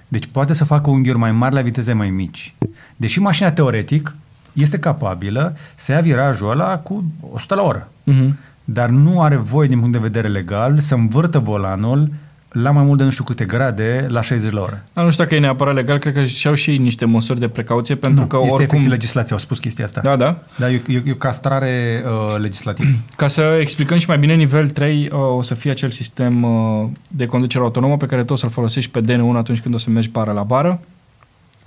Deci 0.07 0.25
poate 0.31 0.53
să 0.53 0.65
facă 0.65 0.89
unghiuri 0.89 1.17
mai 1.17 1.31
mari 1.31 1.53
la 1.53 1.61
viteze 1.61 1.93
mai 1.93 2.09
mici. 2.09 2.53
Deși 2.95 3.19
mașina 3.19 3.51
teoretic 3.51 4.15
este 4.53 4.79
capabilă 4.79 5.55
să 5.75 5.91
ia 5.91 5.99
virajul 5.99 6.49
ăla 6.49 6.77
cu 6.77 7.03
100 7.31 7.55
la 7.55 7.61
oră 7.61 7.87
Uh-huh. 8.11 8.29
dar 8.63 8.89
nu 8.89 9.21
are 9.21 9.35
voie 9.35 9.67
din 9.67 9.79
punct 9.79 9.93
de 9.93 9.99
vedere 9.99 10.27
legal 10.27 10.79
să 10.79 10.95
învârtă 10.95 11.39
volanul 11.39 12.09
la 12.51 12.71
mai 12.71 12.83
mult 12.83 12.97
de 12.97 13.03
nu 13.03 13.09
știu 13.09 13.23
câte 13.23 13.45
grade 13.45 14.05
la 14.09 14.21
60 14.21 14.51
la 14.51 14.61
oră. 14.61 14.83
Dar 14.93 15.03
nu 15.03 15.11
știu 15.11 15.23
dacă 15.23 15.35
e 15.35 15.39
neapărat 15.39 15.73
legal, 15.73 15.97
cred 15.97 16.13
că 16.13 16.23
și-au 16.23 16.53
și 16.53 16.69
ei 16.69 16.77
niște 16.77 17.05
măsuri 17.05 17.39
de 17.39 17.47
precauție, 17.47 17.95
pentru 17.95 18.21
nu, 18.21 18.27
că 18.27 18.35
este 18.35 18.53
oricum... 18.53 18.63
efectiv 18.63 18.91
legislația, 18.91 19.35
au 19.35 19.41
spus 19.41 19.59
chestia 19.59 19.85
asta. 19.85 20.01
Da, 20.03 20.15
da. 20.15 20.37
Da, 20.57 20.71
e, 20.71 20.81
e, 20.87 21.01
e 21.05 21.11
o 21.11 21.15
castrare 21.15 22.03
uh, 22.05 22.39
legislativă. 22.39 22.89
Ca 23.15 23.27
să 23.27 23.57
explicăm 23.61 23.97
și 23.97 24.07
mai 24.07 24.17
bine, 24.17 24.33
nivel 24.33 24.69
3 24.69 25.09
uh, 25.11 25.19
o 25.37 25.41
să 25.41 25.53
fie 25.53 25.71
acel 25.71 25.89
sistem 25.89 26.43
uh, 26.43 26.87
de 27.07 27.25
conducere 27.25 27.63
autonomă 27.63 27.97
pe 27.97 28.05
care 28.05 28.23
tu 28.23 28.33
o 28.33 28.35
să-l 28.35 28.49
folosești 28.49 28.91
pe 28.91 29.01
DN1 29.01 29.35
atunci 29.35 29.61
când 29.61 29.73
o 29.73 29.77
să 29.77 29.89
mergi 29.89 30.09
bară 30.09 30.31
la 30.31 30.43
bară. 30.43 30.79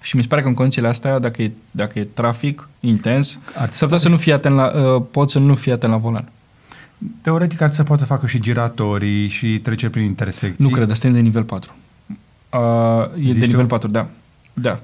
Și 0.05 0.17
mi 0.17 0.23
se 0.23 0.29
pare 0.29 0.43
că 0.43 0.49
în 0.49 0.55
condițiile 0.55 0.89
astea, 0.89 1.19
dacă 1.19 1.43
e, 1.43 1.51
dacă 1.71 1.99
e 1.99 2.05
trafic 2.05 2.69
intens, 2.81 3.39
Ar, 3.55 3.71
s-ar 3.71 3.89
putea 3.89 3.99
să 3.99 4.09
nu 4.09 4.17
fii 4.17 4.33
atent 4.33 4.55
la, 4.55 4.95
uh, 4.95 5.03
poți 5.11 5.33
să 5.33 5.39
nu 5.39 5.55
fii 5.55 5.73
atent 5.73 5.93
la 5.93 5.99
volan. 5.99 6.29
teoretic 7.23 7.61
ar 7.61 7.71
să 7.71 7.83
poată 7.83 8.05
facă 8.05 8.27
și 8.27 8.41
giratorii 8.41 9.29
și 9.29 9.59
treceri 9.59 9.93
prin 9.93 10.05
intersecții. 10.05 10.65
Nu 10.65 10.71
cred, 10.71 10.91
asta 10.91 11.07
e 11.07 11.11
de 11.11 11.19
nivel 11.21 11.43
4. 11.43 11.75
Uh, 12.51 12.61
e 13.17 13.31
Zici 13.31 13.35
de 13.35 13.41
tu? 13.41 13.47
nivel 13.47 13.67
4, 13.67 13.89
da. 13.89 14.07
Da. 14.53 14.81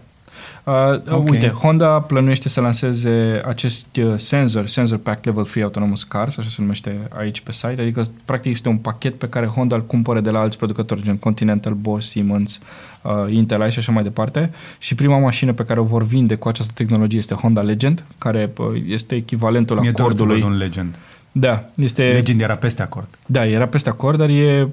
Uh, 0.65 0.75
Ok. 0.95 1.07
okay. 1.07 1.29
Uite, 1.29 1.49
Honda 1.49 2.01
plănuiește 2.01 2.49
să 2.49 2.61
lanseze 2.61 3.41
acest 3.47 3.87
uh, 3.97 4.13
senzor, 4.17 4.67
Sensor 4.67 4.99
Pack 4.99 5.25
Level 5.25 5.45
3 5.45 5.63
Autonomous 5.63 6.03
Cars, 6.05 6.37
așa 6.37 6.49
se 6.49 6.57
numește 6.61 7.09
aici 7.17 7.41
pe 7.41 7.53
site, 7.53 7.77
adică 7.81 8.05
practic 8.25 8.51
este 8.53 8.69
un 8.69 8.77
pachet 8.77 9.19
pe 9.19 9.29
care 9.29 9.47
Honda 9.47 9.75
îl 9.77 9.85
cumpără 9.87 10.21
de 10.21 10.31
la 10.31 10.39
alți 10.39 10.57
producători, 10.57 11.03
gen 11.03 11.17
Continental, 11.17 11.73
Bosch, 11.73 12.07
Siemens, 12.07 12.61
uh, 13.03 13.13
Intel 13.33 13.71
și 13.71 13.79
așa 13.79 13.93
mai 13.93 14.03
departe. 14.03 14.51
Și 14.79 14.95
prima 14.95 15.19
mașină 15.19 15.53
pe 15.53 15.65
care 15.65 15.81
o 15.81 15.85
vor 15.85 16.03
vinde 16.03 16.35
cu 16.35 16.49
această 16.49 16.73
tehnologie 16.77 17.19
este 17.19 17.35
Honda 17.35 17.61
Legend, 17.61 18.05
care 18.19 18.53
uh, 18.57 18.67
este 18.87 19.15
echivalentul 19.15 19.81
Mi-e 19.81 19.91
dor 19.91 19.97
să 19.97 20.03
acordului. 20.03 20.41
văd 20.41 20.51
un 20.51 20.57
legend. 20.57 20.99
Da, 21.33 21.65
este 21.77 22.03
Legend 22.03 22.41
era 22.41 22.55
peste 22.55 22.83
acord. 22.83 23.09
da, 23.27 23.47
era 23.47 23.67
peste 23.67 23.89
acord, 23.89 24.19
dar 24.19 24.29
e, 24.29 24.69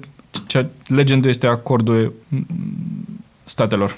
cea, 0.46 0.66
legendul 0.86 1.30
este 1.30 1.46
acordul 1.46 2.12
mm, 2.28 2.46
statelor. 3.44 3.94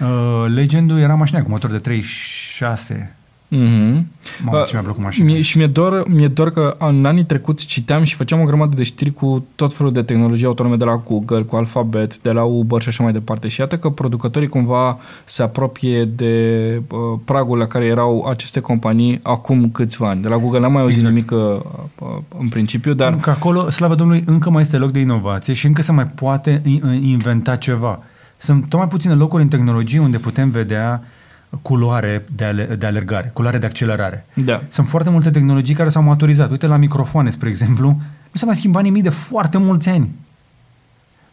Uh, 0.00 0.44
Legendul 0.54 0.98
era 0.98 1.14
mașina 1.14 1.42
cu 1.42 1.50
motor 1.50 1.70
de 1.70 1.78
36. 1.78 3.14
Mm-hmm. 3.54 4.02
Mamă, 4.44 4.64
ce 4.66 4.72
mi-a 4.72 4.82
plăcut 4.82 5.02
mașina. 5.02 5.24
Mie, 5.26 5.40
și 5.40 5.56
mi-e 5.56 5.66
dor, 5.66 6.08
mi-e 6.08 6.28
dor 6.28 6.50
că 6.52 6.76
în 6.78 7.04
anii 7.04 7.24
trecuți 7.24 7.66
citeam 7.66 8.02
și 8.02 8.14
făceam 8.14 8.40
o 8.40 8.44
grămadă 8.44 8.76
de 8.76 8.82
știri 8.82 9.12
cu 9.12 9.44
tot 9.54 9.72
felul 9.72 9.92
de 9.92 10.02
tehnologii 10.02 10.46
autonome 10.46 10.76
de 10.76 10.84
la 10.84 11.02
Google, 11.08 11.40
cu 11.42 11.56
Alphabet, 11.56 12.18
de 12.18 12.30
la 12.32 12.42
Uber 12.42 12.82
și 12.82 12.88
așa 12.88 13.02
mai 13.02 13.12
departe. 13.12 13.48
Și 13.48 13.60
iată 13.60 13.76
că 13.78 13.88
producătorii 13.90 14.48
cumva 14.48 14.98
se 15.24 15.42
apropie 15.42 16.04
de 16.04 16.34
uh, 16.90 16.98
pragul 17.24 17.58
la 17.58 17.66
care 17.66 17.86
erau 17.86 18.26
aceste 18.28 18.60
companii 18.60 19.20
acum 19.22 19.70
câțiva 19.70 20.08
ani. 20.08 20.22
De 20.22 20.28
la 20.28 20.36
Google 20.36 20.60
n-am 20.60 20.72
mai 20.72 20.82
auzit 20.82 20.96
Exact. 21.06 21.14
nimic 21.14 21.30
uh, 21.30 21.60
uh, 21.98 22.18
în 22.38 22.48
principiu, 22.48 22.92
dar 22.94 23.16
Că 23.16 23.30
acolo, 23.30 23.70
slavă 23.70 23.94
Domnului, 23.94 24.22
încă 24.26 24.50
mai 24.50 24.62
este 24.62 24.76
loc 24.76 24.90
de 24.90 25.00
inovație 25.00 25.52
și 25.54 25.66
încă 25.66 25.82
se 25.82 25.92
mai 25.92 26.06
poate 26.06 26.62
i- 26.66 26.80
inventa 27.02 27.56
ceva. 27.56 28.02
Sunt 28.42 28.68
tot 28.68 28.78
mai 28.78 28.88
puține 28.88 29.14
locuri 29.14 29.42
în 29.42 29.48
tehnologie 29.48 29.98
unde 29.98 30.18
putem 30.18 30.50
vedea 30.50 31.02
culoare 31.62 32.24
de, 32.36 32.44
ale, 32.44 32.64
de 32.64 32.86
alergare, 32.86 33.30
culoare 33.32 33.58
de 33.58 33.66
accelerare. 33.66 34.26
da. 34.34 34.62
Sunt 34.68 34.86
foarte 34.86 35.10
multe 35.10 35.30
tehnologii 35.30 35.74
care 35.74 35.88
s-au 35.88 36.02
maturizat. 36.02 36.50
Uite 36.50 36.66
la 36.66 36.76
microfoane, 36.76 37.30
spre 37.30 37.48
exemplu, 37.48 37.88
nu 38.30 38.32
s-a 38.32 38.46
mai 38.46 38.54
schimbat 38.54 38.82
nimic 38.82 39.02
de 39.02 39.10
foarte 39.10 39.58
mulți 39.58 39.88
ani. 39.88 40.10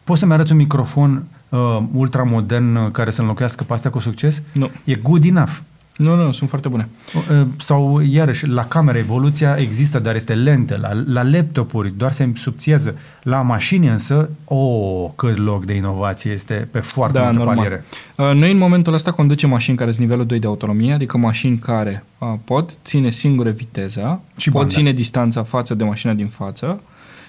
Poți 0.04 0.20
să-mi 0.20 0.32
arăți 0.32 0.52
un 0.52 0.58
microfon 0.58 1.24
uh, 1.48 1.82
ultramodern 1.92 2.76
uh, 2.76 2.90
care 2.90 3.10
să 3.10 3.20
înlocuiască 3.20 3.64
pe 3.64 3.72
astea 3.72 3.90
cu 3.90 3.98
succes? 3.98 4.42
Nu. 4.52 4.70
E 4.84 4.94
good 4.94 5.24
enough. 5.24 5.56
Nu, 5.98 6.14
nu, 6.14 6.30
sunt 6.30 6.48
foarte 6.48 6.68
bune. 6.68 6.88
Uh, 7.30 7.46
Sau, 7.58 8.00
iarăși, 8.10 8.46
la 8.46 8.64
camere, 8.64 8.98
evoluția 8.98 9.56
există, 9.56 9.98
dar 9.98 10.14
este 10.14 10.34
lentă. 10.34 10.78
La, 10.80 10.90
la 11.06 11.22
laptopuri 11.22 11.92
doar 11.96 12.12
se 12.12 12.30
subțiază. 12.34 12.94
La 13.22 13.42
mașini 13.42 13.86
însă, 13.88 14.30
o, 14.44 14.54
oh, 14.56 15.10
cât 15.16 15.36
loc 15.36 15.64
de 15.64 15.72
inovație 15.74 16.30
este 16.32 16.68
pe 16.70 16.78
foarte 16.80 17.18
Da, 17.18 17.22
multe 17.24 17.38
normal. 17.38 17.56
paliere. 17.56 17.84
Uh, 18.16 18.32
Noi 18.34 18.50
în 18.50 18.58
momentul 18.58 18.92
ăsta 18.92 19.10
conducem 19.12 19.50
mașini 19.50 19.76
care 19.76 19.90
sunt 19.90 20.02
nivelul 20.02 20.26
2 20.26 20.38
de 20.38 20.46
autonomie, 20.46 20.92
adică 20.92 21.18
mașini 21.18 21.58
care 21.58 22.04
uh, 22.18 22.28
pot 22.44 22.70
ține 22.84 23.10
singure 23.10 23.50
viteza, 23.50 24.20
Și 24.36 24.50
pot 24.50 24.58
banda. 24.60 24.74
ține 24.74 24.92
distanța 24.92 25.42
față 25.42 25.74
de 25.74 25.84
mașina 25.84 26.12
din 26.12 26.26
față 26.28 26.80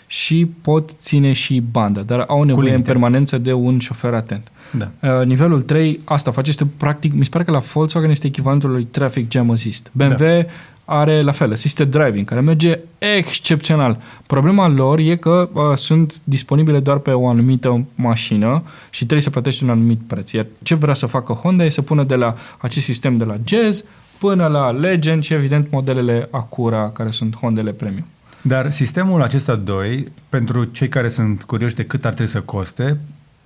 și 0.07 0.49
pot 0.61 0.89
ține 0.99 1.31
și 1.31 1.59
bandă, 1.71 2.01
dar 2.01 2.19
au 2.27 2.43
nevoie 2.43 2.65
în 2.67 2.71
limite. 2.71 2.91
permanență 2.91 3.37
de 3.37 3.53
un 3.53 3.79
șofer 3.79 4.13
atent. 4.13 4.51
Da. 4.71 4.91
Uh, 5.19 5.25
nivelul 5.25 5.61
3, 5.61 5.99
asta 6.03 6.31
face, 6.31 6.49
este 6.49 6.67
practic, 6.77 7.13
mi 7.13 7.23
se 7.23 7.29
pare 7.29 7.43
că 7.43 7.51
la 7.51 7.57
Volkswagen 7.57 8.09
este 8.09 8.27
echivalentul 8.27 8.69
lui 8.69 8.83
Traffic 8.83 9.31
Jam 9.31 9.51
Assist. 9.51 9.89
BMW 9.91 10.17
Da. 10.17 10.45
are 10.85 11.21
la 11.21 11.31
fel, 11.31 11.51
Assisted 11.51 11.89
Driving, 11.89 12.27
care 12.27 12.41
merge 12.41 12.79
excepțional. 12.97 13.97
Problema 14.27 14.67
lor 14.67 14.99
e 14.99 15.15
că 15.15 15.49
uh, 15.53 15.61
sunt 15.75 16.21
disponibile 16.23 16.79
doar 16.79 16.97
pe 16.97 17.11
o 17.11 17.27
anumită 17.27 17.85
mașină 17.95 18.63
și 18.89 18.97
trebuie 18.97 19.21
să 19.21 19.29
plătești 19.29 19.63
un 19.63 19.69
anumit 19.69 19.99
preț. 20.07 20.31
Iar 20.31 20.45
ce 20.63 20.75
vrea 20.75 20.93
să 20.93 21.05
facă 21.05 21.33
Honda 21.33 21.63
e 21.63 21.69
să 21.69 21.81
pună 21.81 22.03
de 22.03 22.15
la 22.15 22.35
acest 22.57 22.85
sistem 22.85 23.17
de 23.17 23.23
la 23.23 23.37
Jazz 23.43 23.83
până 24.19 24.47
la 24.47 24.69
Legend 24.69 25.23
și 25.23 25.33
evident 25.33 25.71
modelele 25.71 26.27
Acura, 26.31 26.89
care 26.89 27.09
sunt 27.09 27.35
Hondele 27.35 27.71
Premium. 27.71 28.05
Dar 28.41 28.71
sistemul 28.71 29.21
acesta 29.21 29.55
2, 29.55 30.03
pentru 30.29 30.63
cei 30.63 30.89
care 30.89 31.09
sunt 31.09 31.43
curioși 31.43 31.75
de 31.75 31.85
cât 31.85 32.05
ar 32.05 32.13
trebui 32.13 32.31
să 32.31 32.41
coste, 32.41 32.97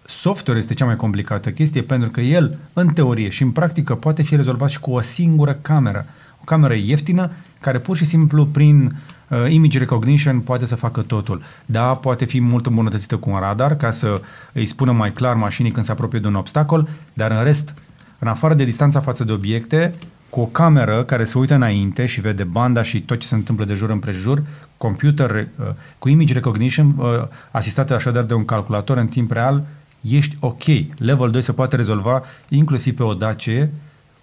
software 0.05 0.59
este 0.59 0.73
cea 0.73 0.85
mai 0.85 0.95
complicată 0.95 1.49
chestie 1.49 1.81
pentru 1.81 2.09
că 2.09 2.21
el, 2.21 2.57
în 2.73 2.87
teorie 2.87 3.29
și 3.29 3.43
în 3.43 3.51
practică, 3.51 3.95
poate 3.95 4.21
fi 4.21 4.35
rezolvat 4.35 4.69
și 4.69 4.79
cu 4.79 4.91
o 4.91 5.01
singură 5.01 5.57
cameră. 5.61 6.05
O 6.41 6.43
cameră 6.43 6.73
ieftină 6.73 7.31
care 7.59 7.79
pur 7.79 7.97
și 7.97 8.05
simplu 8.05 8.45
prin 8.45 8.95
uh, 9.27 9.51
image 9.51 9.77
recognition 9.77 10.39
poate 10.39 10.65
să 10.65 10.75
facă 10.75 11.01
totul. 11.01 11.41
Da, 11.65 11.93
poate 11.93 12.25
fi 12.25 12.39
mult 12.39 12.65
îmbunătățită 12.65 13.17
cu 13.17 13.29
un 13.29 13.39
radar 13.39 13.75
ca 13.75 13.91
să 13.91 14.21
îi 14.53 14.65
spună 14.65 14.91
mai 14.91 15.11
clar 15.11 15.35
mașinii 15.35 15.71
când 15.71 15.85
se 15.85 15.91
apropie 15.91 16.19
de 16.19 16.27
un 16.27 16.35
obstacol, 16.35 16.89
dar 17.13 17.31
în 17.31 17.43
rest, 17.43 17.73
în 18.19 18.27
afară 18.27 18.53
de 18.53 18.63
distanța 18.63 18.99
față 18.99 19.23
de 19.23 19.31
obiecte, 19.31 19.93
cu 20.29 20.39
o 20.39 20.45
cameră 20.45 21.03
care 21.03 21.23
se 21.23 21.37
uită 21.37 21.53
înainte 21.53 22.05
și 22.05 22.21
vede 22.21 22.43
banda 22.43 22.81
și 22.81 23.01
tot 23.01 23.19
ce 23.19 23.27
se 23.27 23.35
întâmplă 23.35 23.65
de 23.65 23.73
jur 23.73 23.89
împrejur, 23.89 24.43
computer 24.77 25.31
uh, 25.31 25.65
cu 25.99 26.09
image 26.09 26.33
recognition, 26.33 26.93
uh, 26.97 27.05
asistată 27.51 27.95
așadar 27.95 28.23
de 28.23 28.33
un 28.33 28.45
calculator 28.45 28.97
în 28.97 29.07
timp 29.07 29.31
real, 29.31 29.63
ești 30.09 30.37
ok. 30.39 30.63
Level 30.97 31.29
2 31.29 31.41
se 31.41 31.51
poate 31.51 31.75
rezolva 31.75 32.23
inclusiv 32.47 32.95
pe 32.95 33.03
o 33.03 33.13
Dacie 33.13 33.71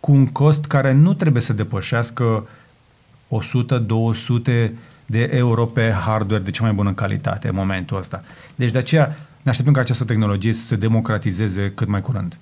cu 0.00 0.12
un 0.12 0.26
cost 0.26 0.64
care 0.64 0.92
nu 0.92 1.14
trebuie 1.14 1.42
să 1.42 1.52
depășească 1.52 2.48
100-200 3.28 4.70
de 5.06 5.30
euro 5.32 5.64
pe 5.64 5.92
hardware 6.06 6.42
de 6.42 6.50
cea 6.50 6.62
mai 6.62 6.72
bună 6.72 6.92
calitate 6.92 7.48
în 7.48 7.54
momentul 7.54 7.96
ăsta. 7.96 8.22
Deci 8.54 8.70
de 8.70 8.78
aceea 8.78 9.16
ne 9.42 9.50
așteptăm 9.50 9.74
ca 9.74 9.80
această 9.80 10.04
tehnologie 10.04 10.52
să 10.52 10.66
se 10.66 10.76
democratizeze 10.76 11.72
cât 11.74 11.88
mai 11.88 12.00
curând. 12.00 12.38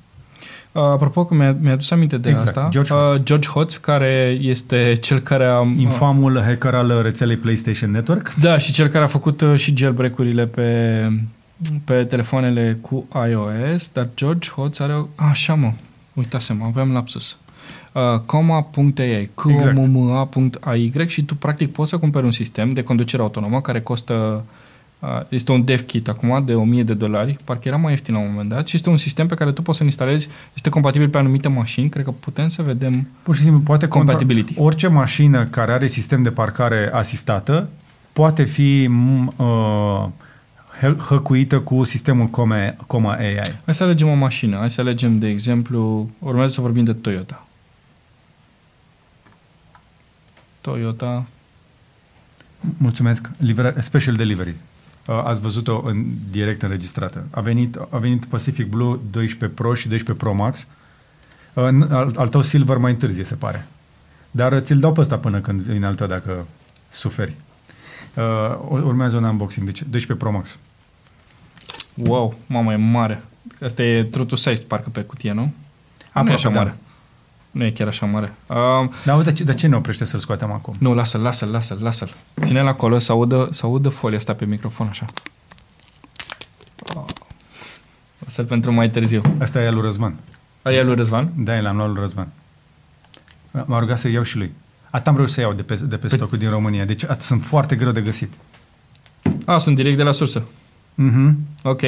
Uh, 0.73 0.83
apropo 0.83 1.25
că 1.25 1.35
mi-a, 1.35 1.57
mi-a 1.61 1.73
adus 1.73 1.91
aminte 1.91 2.19
de 2.19 2.29
Exact, 2.29 2.49
asta, 2.49 2.69
George 2.71 2.93
Hotz. 2.93 3.15
Uh, 3.15 3.21
George 3.23 3.49
Hotz, 3.49 3.77
care 3.77 4.39
este 4.41 4.99
cel 5.01 5.21
care 5.21 5.45
a... 5.45 5.61
Infamul 5.77 6.43
hacker 6.43 6.75
al 6.75 7.03
rețelei 7.03 7.37
PlayStation 7.37 7.91
Network. 7.91 8.35
Da, 8.35 8.59
și 8.59 8.73
cel 8.73 8.89
care 8.89 9.05
a 9.05 9.07
făcut 9.07 9.41
uh, 9.41 9.59
și 9.59 9.77
jailbreak-urile 9.77 10.47
pe, 10.47 10.63
pe 11.85 12.05
telefoanele 12.05 12.79
cu 12.81 13.09
iOS, 13.31 13.91
dar 13.93 14.09
George 14.17 14.49
Hotz 14.51 14.81
are... 14.81 14.93
o- 14.95 15.07
Așa 15.15 15.55
mă, 15.55 15.73
uitasem, 16.13 16.63
aveam 16.63 16.93
lapsus. 16.93 17.37
Uh, 17.93 18.19
coma.ai, 18.27 19.31
c-o-m-m-a.ai 19.35 20.93
și 21.07 21.23
tu 21.23 21.35
practic 21.35 21.73
poți 21.73 21.91
să 21.91 21.99
cumperi 21.99 22.25
un 22.25 22.31
sistem 22.31 22.69
de 22.69 22.83
conducere 22.83 23.23
autonomă 23.23 23.61
care 23.61 23.81
costă 23.81 24.45
uh, 24.99 25.21
este 25.29 25.53
un 25.53 25.65
dev 25.65 25.81
kit 25.81 26.09
acum 26.09 26.43
de 26.45 26.55
1000 26.55 26.83
de 26.83 26.95
dolari, 26.95 27.37
parcă 27.45 27.69
era 27.69 27.77
mai 27.77 27.91
ieftin 27.91 28.15
la 28.15 28.21
un 28.21 28.27
moment 28.31 28.49
dat 28.49 28.67
și 28.67 28.77
este 28.77 28.89
un 28.91 28.97
sistem 28.97 29.27
pe 29.27 29.35
care 29.35 29.53
tu 29.53 29.63
poți 29.63 29.77
să-l 29.79 29.87
instalezi, 29.87 30.29
este 30.55 30.69
compatibil 30.69 31.09
pe 31.09 31.19
anumite 31.19 31.49
mașini, 31.49 31.89
cred 31.89 32.05
că 32.05 32.11
putem 32.11 32.49
să 32.49 32.63
vedem 32.63 33.09
Pur 33.23 33.35
și 33.35 33.41
simplu 33.43 33.61
poate 33.61 33.87
Compatibility. 33.89 34.53
Contra- 34.53 34.57
orice 34.65 34.87
mașină 34.87 35.45
care 35.45 35.73
are 35.73 35.87
sistem 35.87 36.23
de 36.23 36.31
parcare 36.31 36.91
asistată 36.93 37.69
poate 38.13 38.45
fi 38.45 38.87
m, 38.91 39.27
uh, 39.37 40.07
hă- 40.07 40.11
hăcuită 40.81 41.61
cu 41.61 41.85
sistemul 41.85 42.27
Coma, 42.27 42.57
Coma 42.87 43.13
AI. 43.13 43.59
Hai 43.65 43.75
să 43.75 43.83
alegem 43.83 44.09
o 44.09 44.15
mașină. 44.15 44.57
Hai 44.57 44.71
să 44.71 44.81
alegem, 44.81 45.19
de 45.19 45.29
exemplu, 45.29 46.11
urmează 46.19 46.53
să 46.53 46.61
vorbim 46.61 46.85
de 46.85 46.93
Toyota. 46.93 47.47
Toyota. 50.61 51.27
Mulțumesc. 52.77 53.31
Livera- 53.39 53.81
special 53.81 54.15
delivery. 54.15 54.55
Uh, 55.07 55.21
ați 55.25 55.41
văzut-o 55.41 55.81
în 55.85 56.05
direct 56.31 56.63
înregistrată. 56.63 57.27
A 57.31 57.41
venit, 57.41 57.77
a 57.91 57.99
venit 57.99 58.25
Pacific 58.25 58.67
Blue 58.69 58.99
12 59.11 59.59
Pro 59.61 59.75
și 59.75 59.89
12 59.89 60.25
Pro 60.25 60.35
Max. 60.35 60.67
Uh, 61.55 61.69
n- 61.69 61.91
al, 61.91 62.13
al 62.17 62.29
tău 62.29 62.41
Silver 62.43 62.77
mai 62.77 62.91
întârzie, 62.93 63.25
se 63.25 63.35
pare. 63.35 63.67
Dar 64.31 64.53
uh, 64.53 64.61
ți-l 64.61 64.79
dau 64.79 64.93
pe 64.93 65.01
ăsta 65.01 65.19
până 65.19 65.41
când 65.41 65.61
vine 65.61 65.87
al 65.87 65.95
tău, 65.95 66.07
dacă 66.07 66.47
suferi. 66.89 67.37
Uh, 68.15 68.25
urmează 68.69 69.17
un 69.17 69.25
unboxing. 69.25 69.67
Deci 69.67 69.83
12 69.83 70.15
Pro 70.15 70.31
Max. 70.37 70.59
Wow, 72.07 72.39
mamă, 72.47 72.73
e 72.73 72.77
mare. 72.77 73.23
Asta 73.65 73.83
e 73.83 74.05
true 74.05 74.25
to 74.25 74.37
size, 74.37 74.65
parcă 74.67 74.89
pe 74.91 75.01
cutie, 75.01 75.33
nu? 75.33 75.41
nu 75.41 75.51
e 76.03 76.07
Aproape, 76.09 76.33
așa 76.33 76.49
da. 76.49 76.59
mare. 76.59 76.77
Nu 77.51 77.65
e 77.65 77.71
chiar 77.71 77.89
așa 77.89 78.07
mare. 78.07 78.35
Uh, 78.47 78.57
Dar 79.05 79.17
uite, 79.17 79.31
de 79.45 79.55
ce 79.55 79.67
ne 79.67 79.77
oprește 79.77 80.05
să-l 80.05 80.21
scoatem 80.21 80.53
acum? 80.53 80.75
nu, 80.79 80.95
lasă-l, 80.95 81.21
lasă-l, 81.21 81.51
lasă-l, 81.51 81.79
lasă-l. 81.83 82.15
Ține-l 82.41 82.67
acolo 82.67 82.99
să 82.99 83.13
audă, 83.13 83.49
să 83.51 83.67
audă 83.67 83.89
folia 83.89 84.17
asta 84.19 84.35
pe 84.35 84.45
microfon, 84.45 84.87
așa. 84.89 85.05
Oh. 86.95 87.05
Lasă-l 88.19 88.45
pentru 88.45 88.73
mai 88.73 88.91
târziu. 88.91 89.23
Asta 89.41 89.63
e 89.63 89.67
al 89.67 89.75
lui 89.75 89.83
Răzvan. 89.83 90.15
Aia 90.63 90.77
e 90.79 90.83
lui 90.83 90.95
Răzvan? 90.95 91.31
Da, 91.37 91.57
e 91.57 91.61
l-am 91.61 91.77
luat 91.77 91.89
lui 91.89 92.01
Răzvan. 92.01 92.29
M-a 93.51 93.79
rugat 93.79 93.99
să 93.99 94.09
iau 94.09 94.23
și 94.23 94.37
lui. 94.37 94.53
Atât 94.91 95.07
am 95.07 95.17
reușit 95.17 95.35
să 95.35 95.41
iau 95.41 95.53
de 95.53 95.63
pe, 95.63 95.75
de 95.75 95.97
pe 95.97 96.09
stocul 96.09 96.39
din 96.39 96.51
România. 96.51 96.85
Deci 96.85 97.05
at, 97.05 97.23
sunt 97.23 97.43
foarte 97.43 97.77
greu 97.77 97.93
de 97.93 98.01
găsit. 98.01 98.33
A, 99.45 99.59
sunt 99.59 99.77
direct 99.77 99.97
de 99.97 100.03
la 100.03 100.13
sursă. 100.13 100.43
Mhm. 101.01 101.37
Ok. 101.63 101.81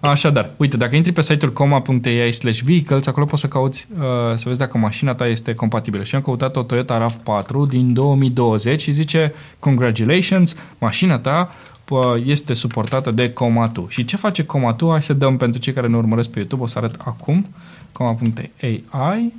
Așadar, 0.00 0.50
uite, 0.56 0.76
dacă 0.76 0.96
intri 0.96 1.12
pe 1.12 1.22
site-ul 1.22 1.52
coma.ai 1.52 2.32
slash 2.32 2.60
vehicles, 2.60 3.06
acolo 3.06 3.26
poți 3.26 3.40
să 3.40 3.48
cauți, 3.48 3.88
uh, 3.98 4.04
să 4.34 4.42
vezi 4.46 4.58
dacă 4.58 4.78
mașina 4.78 5.14
ta 5.14 5.26
este 5.26 5.54
compatibilă. 5.54 6.02
Și 6.02 6.14
am 6.14 6.20
căutat 6.20 6.56
o 6.56 6.62
Toyota 6.62 7.08
RAV4 7.08 7.68
din 7.68 7.92
2020 7.92 8.80
și 8.80 8.92
zice, 8.92 9.32
congratulations, 9.58 10.56
mașina 10.78 11.18
ta 11.18 11.54
uh, 11.88 12.00
este 12.24 12.54
suportată 12.54 13.10
de 13.10 13.32
Coma2. 13.32 13.88
Și 13.88 14.04
ce 14.04 14.16
face 14.16 14.42
Coma2? 14.42 14.88
Hai 14.88 15.02
să 15.02 15.12
dăm 15.12 15.36
pentru 15.36 15.60
cei 15.60 15.72
care 15.72 15.86
ne 15.86 15.96
urmăresc 15.96 16.30
pe 16.30 16.38
YouTube, 16.38 16.62
o 16.62 16.66
să 16.66 16.78
arăt 16.78 16.94
acum, 17.04 17.46
coma.ai 17.92 19.32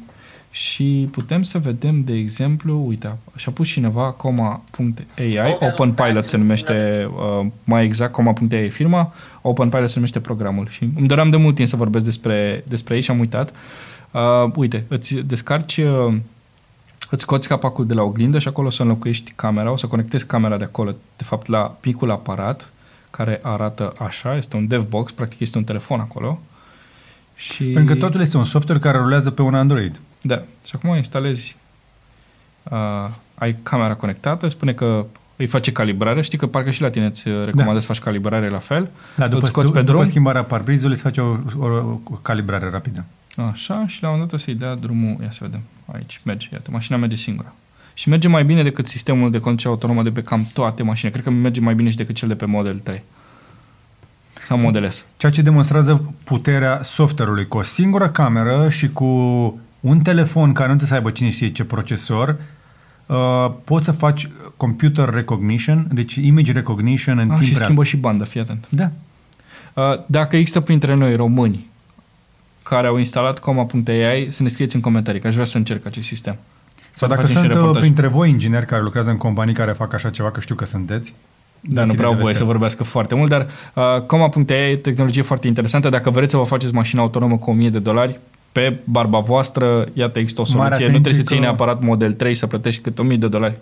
și 0.51 1.07
putem 1.11 1.43
să 1.43 1.57
vedem, 1.57 1.99
de 1.99 2.13
exemplu, 2.13 2.83
uite, 2.87 3.17
și-a 3.35 3.51
pus 3.51 3.67
cineva 3.67 4.11
coma.ai, 4.11 5.57
Open 5.59 5.91
Pilot 5.91 6.27
se 6.27 6.37
numește, 6.37 7.07
uh, 7.15 7.45
mai 7.63 7.83
exact, 7.83 8.11
coma.ai 8.11 8.69
firma, 8.69 9.13
Open 9.41 9.69
Pilot 9.69 9.89
se 9.89 9.95
numește 9.95 10.19
programul 10.19 10.67
și 10.67 10.89
îmi 10.95 11.07
doream 11.07 11.29
de 11.29 11.37
mult 11.37 11.55
timp 11.55 11.67
să 11.67 11.75
vorbesc 11.75 12.05
despre, 12.05 12.63
despre 12.67 12.95
ei 12.95 13.01
și 13.01 13.11
am 13.11 13.19
uitat. 13.19 13.53
Uh, 14.11 14.51
uite, 14.55 14.85
îți 14.87 15.15
descarci, 15.15 15.77
uh, 15.77 16.15
îți 17.09 17.21
scoți 17.21 17.47
capacul 17.47 17.85
de 17.85 17.93
la 17.93 18.03
oglindă 18.03 18.39
și 18.39 18.47
acolo 18.47 18.67
o 18.67 18.71
să 18.71 18.81
înlocuiești 18.81 19.31
camera, 19.31 19.71
o 19.71 19.77
să 19.77 19.87
conectezi 19.87 20.25
camera 20.25 20.57
de 20.57 20.63
acolo, 20.63 20.91
de 21.17 21.23
fapt, 21.23 21.47
la 21.47 21.77
picul 21.79 22.11
aparat, 22.11 22.71
care 23.11 23.39
arată 23.43 23.93
așa, 23.97 24.35
este 24.35 24.55
un 24.55 24.67
DevBox, 24.67 25.11
practic 25.11 25.39
este 25.39 25.57
un 25.57 25.63
telefon 25.63 25.99
acolo. 25.99 26.39
Și... 27.41 27.63
Pentru 27.63 27.93
că 27.93 27.99
totul 27.99 28.21
este 28.21 28.37
un 28.37 28.43
software 28.43 28.79
care 28.79 28.97
rulează 28.97 29.31
pe 29.31 29.41
un 29.41 29.55
Android. 29.55 29.99
Da. 30.21 30.41
Și 30.65 30.71
acum 30.75 30.95
instalezi, 30.95 31.55
uh, 32.63 33.09
ai 33.35 33.57
camera 33.63 33.93
conectată, 33.95 34.47
spune 34.47 34.73
că 34.73 35.05
îi 35.35 35.45
face 35.47 35.71
calibrare. 35.71 36.21
Știi 36.21 36.37
că 36.37 36.47
parcă 36.47 36.69
și 36.69 36.81
la 36.81 36.89
tine 36.89 37.05
îți 37.05 37.27
recomandă 37.27 37.73
Da. 37.73 37.79
să 37.79 37.85
faci 37.85 37.99
calibrare 37.99 38.49
la 38.49 38.57
fel. 38.57 38.89
Da, 39.15 39.27
după, 39.27 39.41
îți 39.41 39.49
scoți 39.49 39.71
pe 39.71 39.79
după 39.79 39.91
drum. 39.91 40.05
schimbarea 40.05 40.43
parbrizului 40.43 40.93
îți 40.93 41.01
face 41.03 41.21
o, 41.21 41.37
o, 41.59 41.65
o 42.03 42.15
calibrare 42.21 42.69
rapidă. 42.69 43.05
Așa, 43.51 43.87
și 43.87 44.01
la 44.01 44.07
un 44.09 44.13
moment 44.13 44.31
dat 44.31 44.39
o 44.39 44.43
să-i 44.43 44.55
dea 44.55 44.75
drumul, 44.75 45.17
ia 45.21 45.31
să 45.31 45.39
vedem, 45.41 45.61
aici, 45.85 46.21
merge, 46.23 46.47
iată, 46.51 46.71
mașina 46.71 46.97
merge 46.97 47.15
singură. 47.15 47.53
Și 47.93 48.09
merge 48.09 48.27
mai 48.27 48.43
bine 48.43 48.63
decât 48.63 48.87
sistemul 48.87 49.31
de 49.31 49.39
conducere 49.39 49.69
autonomă 49.69 50.03
de 50.03 50.11
pe 50.11 50.21
cam 50.21 50.47
toate 50.53 50.83
mașinile. 50.83 51.11
Cred 51.19 51.23
că 51.33 51.39
merge 51.39 51.61
mai 51.61 51.75
bine 51.75 51.89
și 51.89 51.95
decât 51.95 52.15
cel 52.15 52.27
de 52.27 52.35
pe 52.35 52.45
Model 52.45 52.79
3. 52.79 53.03
Sau 54.51 54.59
Model 54.59 54.89
S. 54.89 55.05
Ceea 55.17 55.31
ce 55.31 55.41
demonstrează 55.41 56.13
puterea 56.23 56.79
software-ului. 56.83 57.47
Cu 57.47 57.57
o 57.57 57.61
singură 57.61 58.09
cameră 58.09 58.69
și 58.69 58.89
cu 58.89 59.05
un 59.81 59.99
telefon 59.99 60.53
care 60.53 60.69
nu 60.71 60.75
trebuie 60.75 60.87
să 60.87 60.93
aibă 60.93 61.11
cine 61.11 61.29
știe 61.29 61.51
ce 61.51 61.63
procesor, 61.63 62.35
uh, 63.05 63.15
poți 63.63 63.85
să 63.85 63.91
faci 63.91 64.29
computer 64.57 65.09
recognition, 65.09 65.87
deci 65.91 66.15
image 66.15 66.51
recognition 66.51 67.17
în 67.17 67.29
Ah, 67.29 67.35
timp 67.35 67.47
și 67.47 67.53
real. 67.53 67.63
schimbă 67.63 67.83
și 67.83 67.97
banda, 67.97 68.25
fii 68.25 68.39
atent. 68.39 68.65
Da. 68.69 68.89
Uh, 69.73 69.99
Dacă 70.05 70.35
există 70.35 70.59
printre 70.59 70.93
noi 70.93 71.15
români 71.15 71.69
care 72.63 72.87
au 72.87 72.97
instalat 72.97 73.39
coma.ai, 73.39 74.27
să 74.29 74.43
ne 74.43 74.49
scrieți 74.49 74.75
în 74.75 74.81
comentarii, 74.81 75.21
că 75.21 75.27
aș 75.27 75.33
vrea 75.33 75.45
să 75.45 75.57
încerc 75.57 75.85
acest 75.85 76.07
sistem. 76.07 76.33
Sau 76.93 77.07
Să 77.09 77.15
dacă 77.15 77.21
facem 77.21 77.35
și 77.35 77.41
sunt 77.41 77.51
uh, 77.53 77.57
reportaj. 77.57 77.81
printre 77.81 78.07
voi 78.07 78.29
ingineri 78.29 78.65
care 78.65 78.81
lucrează 78.81 79.09
în 79.09 79.17
companii 79.17 79.53
care 79.53 79.71
fac 79.71 79.93
așa 79.93 80.09
ceva, 80.09 80.31
că 80.31 80.39
știu 80.39 80.55
că 80.55 80.65
sunteți, 80.65 81.13
Da, 81.61 81.69
nu 81.69 81.75
dați-ne 81.75 81.97
vreau 81.97 82.11
de 82.11 82.17
voie 82.17 82.27
vestea. 82.27 82.45
să 82.45 82.51
vorbească 82.51 82.83
foarte 82.83 83.15
mult, 83.15 83.29
dar 83.29 83.47
uh, 83.73 84.01
coma.ai 84.05 84.71
e 84.71 84.75
tehnologie 84.75 85.21
foarte 85.21 85.47
interesantă. 85.47 85.89
Dacă 85.89 86.09
vreți 86.09 86.31
să 86.31 86.37
vă 86.37 86.43
faceți 86.43 86.73
mașina 86.73 87.01
autonomă 87.01 87.37
cu 87.37 87.49
1000 87.49 87.69
de 87.69 87.79
dolari, 87.79 88.19
pe 88.51 88.79
barba 88.83 89.19
voastră, 89.19 89.85
iată, 89.93 90.19
există 90.19 90.41
o 90.41 90.43
Mare 90.43 90.57
soluție. 90.57 90.85
Nu 90.85 90.89
atenție 90.89 91.01
trebuie 91.01 91.13
să 91.21 91.27
ții 91.27 91.35
că- 91.35 91.41
neapărat 91.41 91.81
Model 91.83 92.13
3 92.13 92.33
să 92.35 92.47
plătești 92.47 92.81
cât 92.81 92.99
1000 92.99 93.17
de 93.17 93.27
dolari 93.27 93.55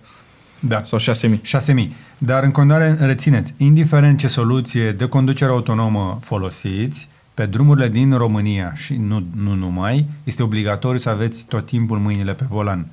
Da. 0.59 0.81
sau 0.83 0.99
6000. 0.99 1.39
6000. 1.43 1.95
Dar 2.17 2.43
în 2.43 2.51
continuare 2.51 2.97
rețineți, 2.99 3.53
indiferent 3.57 4.19
ce 4.19 4.27
soluție 4.27 4.91
de 4.91 5.05
conducere 5.05 5.51
autonomă 5.51 6.19
folosiți, 6.21 7.07
pe 7.33 7.45
drumurile 7.45 7.88
din 7.89 8.13
România 8.17 8.71
și 8.75 8.95
nu, 8.95 9.23
nu 9.43 9.53
numai, 9.53 10.05
este 10.23 10.43
obligatoriu 10.43 10.99
să 10.99 11.09
aveți 11.09 11.45
tot 11.45 11.65
timpul 11.65 11.97
mâinile 11.97 12.33
pe 12.33 12.45
volan. 12.49 12.85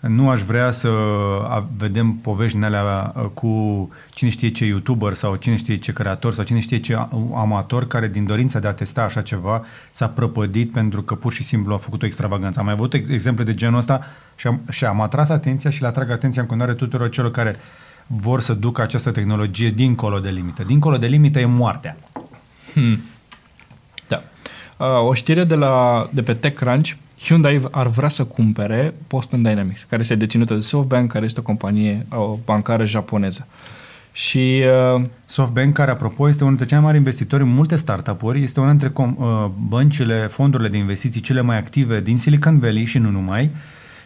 Nu 0.00 0.28
aș 0.30 0.40
vrea 0.40 0.70
să 0.70 0.88
a- 1.48 1.68
vedem 1.76 2.12
povești 2.12 2.56
din 2.56 2.64
alea 2.66 3.12
uh, 3.16 3.24
cu 3.34 3.88
cine 4.10 4.30
știe 4.30 4.48
ce 4.50 4.64
youtuber 4.64 5.14
sau 5.14 5.34
cine 5.36 5.56
știe 5.56 5.76
ce 5.76 5.92
creator 5.92 6.32
sau 6.32 6.44
cine 6.44 6.60
știe 6.60 6.80
ce 6.80 6.94
a- 6.94 7.08
amator 7.34 7.86
care 7.86 8.08
din 8.08 8.24
dorința 8.26 8.58
de 8.58 8.68
a 8.68 8.72
testa 8.72 9.02
așa 9.02 9.22
ceva 9.22 9.64
s-a 9.90 10.08
prăpădit 10.08 10.72
pentru 10.72 11.02
că 11.02 11.14
pur 11.14 11.32
și 11.32 11.42
simplu 11.42 11.74
a 11.74 11.76
făcut 11.76 12.02
o 12.02 12.06
extravaganță. 12.06 12.58
Am 12.58 12.64
mai 12.64 12.74
avut 12.74 12.94
ex- 12.94 13.08
exemple 13.08 13.44
de 13.44 13.54
genul 13.54 13.78
ăsta 13.78 14.04
și 14.36 14.46
am, 14.46 14.60
și 14.70 14.84
am 14.84 15.00
atras 15.00 15.28
atenția 15.28 15.70
și 15.70 15.80
le 15.80 15.86
atrag 15.86 16.10
atenția 16.10 16.42
în 16.42 16.48
continuare 16.48 16.76
tuturor 16.76 17.08
celor 17.08 17.30
care 17.30 17.56
vor 18.06 18.40
să 18.40 18.54
ducă 18.54 18.82
această 18.82 19.10
tehnologie 19.10 19.70
dincolo 19.70 20.18
de 20.18 20.28
limită. 20.28 20.62
Dincolo 20.62 20.96
de 20.96 21.06
limită 21.06 21.38
e 21.40 21.44
moartea. 21.44 21.96
Hmm. 22.72 23.00
Uh, 24.78 24.86
o 25.08 25.14
știre 25.14 25.44
de, 25.44 25.54
la, 25.54 26.06
de 26.10 26.22
pe 26.22 26.34
TechCrunch, 26.34 26.90
Hyundai 27.18 27.68
ar 27.70 27.86
vrea 27.86 28.08
să 28.08 28.24
cumpere 28.24 28.94
Boston 29.08 29.42
Dynamics, 29.42 29.82
care 29.82 30.02
este 30.02 30.14
deținută 30.14 30.54
de 30.54 30.60
SoftBank, 30.60 31.12
care 31.12 31.24
este 31.24 31.40
o 31.40 31.42
companie 31.42 32.06
o 32.10 32.38
bancară 32.44 32.84
japoneză. 32.84 33.46
Și 34.12 34.62
uh, 34.96 35.04
SoftBank, 35.24 35.74
care 35.74 35.90
apropo 35.90 36.28
este 36.28 36.44
unul 36.44 36.56
dintre 36.56 36.74
cei 36.74 36.82
mai 36.82 36.86
mari 36.86 36.98
investitori 36.98 37.42
în 37.42 37.48
multe 37.48 37.76
startup-uri, 37.76 38.42
este 38.42 38.60
una 38.60 38.70
dintre 38.70 38.88
com- 38.88 39.16
uh, 39.16 39.46
băncile, 39.68 40.26
fondurile 40.26 40.68
de 40.68 40.76
investiții 40.76 41.20
cele 41.20 41.40
mai 41.40 41.58
active 41.58 42.00
din 42.00 42.18
Silicon 42.18 42.58
Valley 42.58 42.84
și 42.84 42.98
nu 42.98 43.10
numai, 43.10 43.50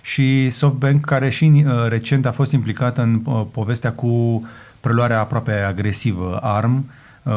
și 0.03 0.51
SoftBank, 0.51 1.05
care 1.05 1.29
și 1.29 1.65
uh, 1.67 1.73
recent 1.89 2.27
a 2.27 2.33
fost 2.33 2.53
implicat 2.53 2.99
în 2.99 3.21
uh, 3.25 3.43
povestea 3.51 3.93
cu 3.93 4.43
preluarea 4.81 5.21
aproape 5.21 5.53
agresivă 5.53 6.39
ARM 6.43 6.91
uh, 7.23 7.33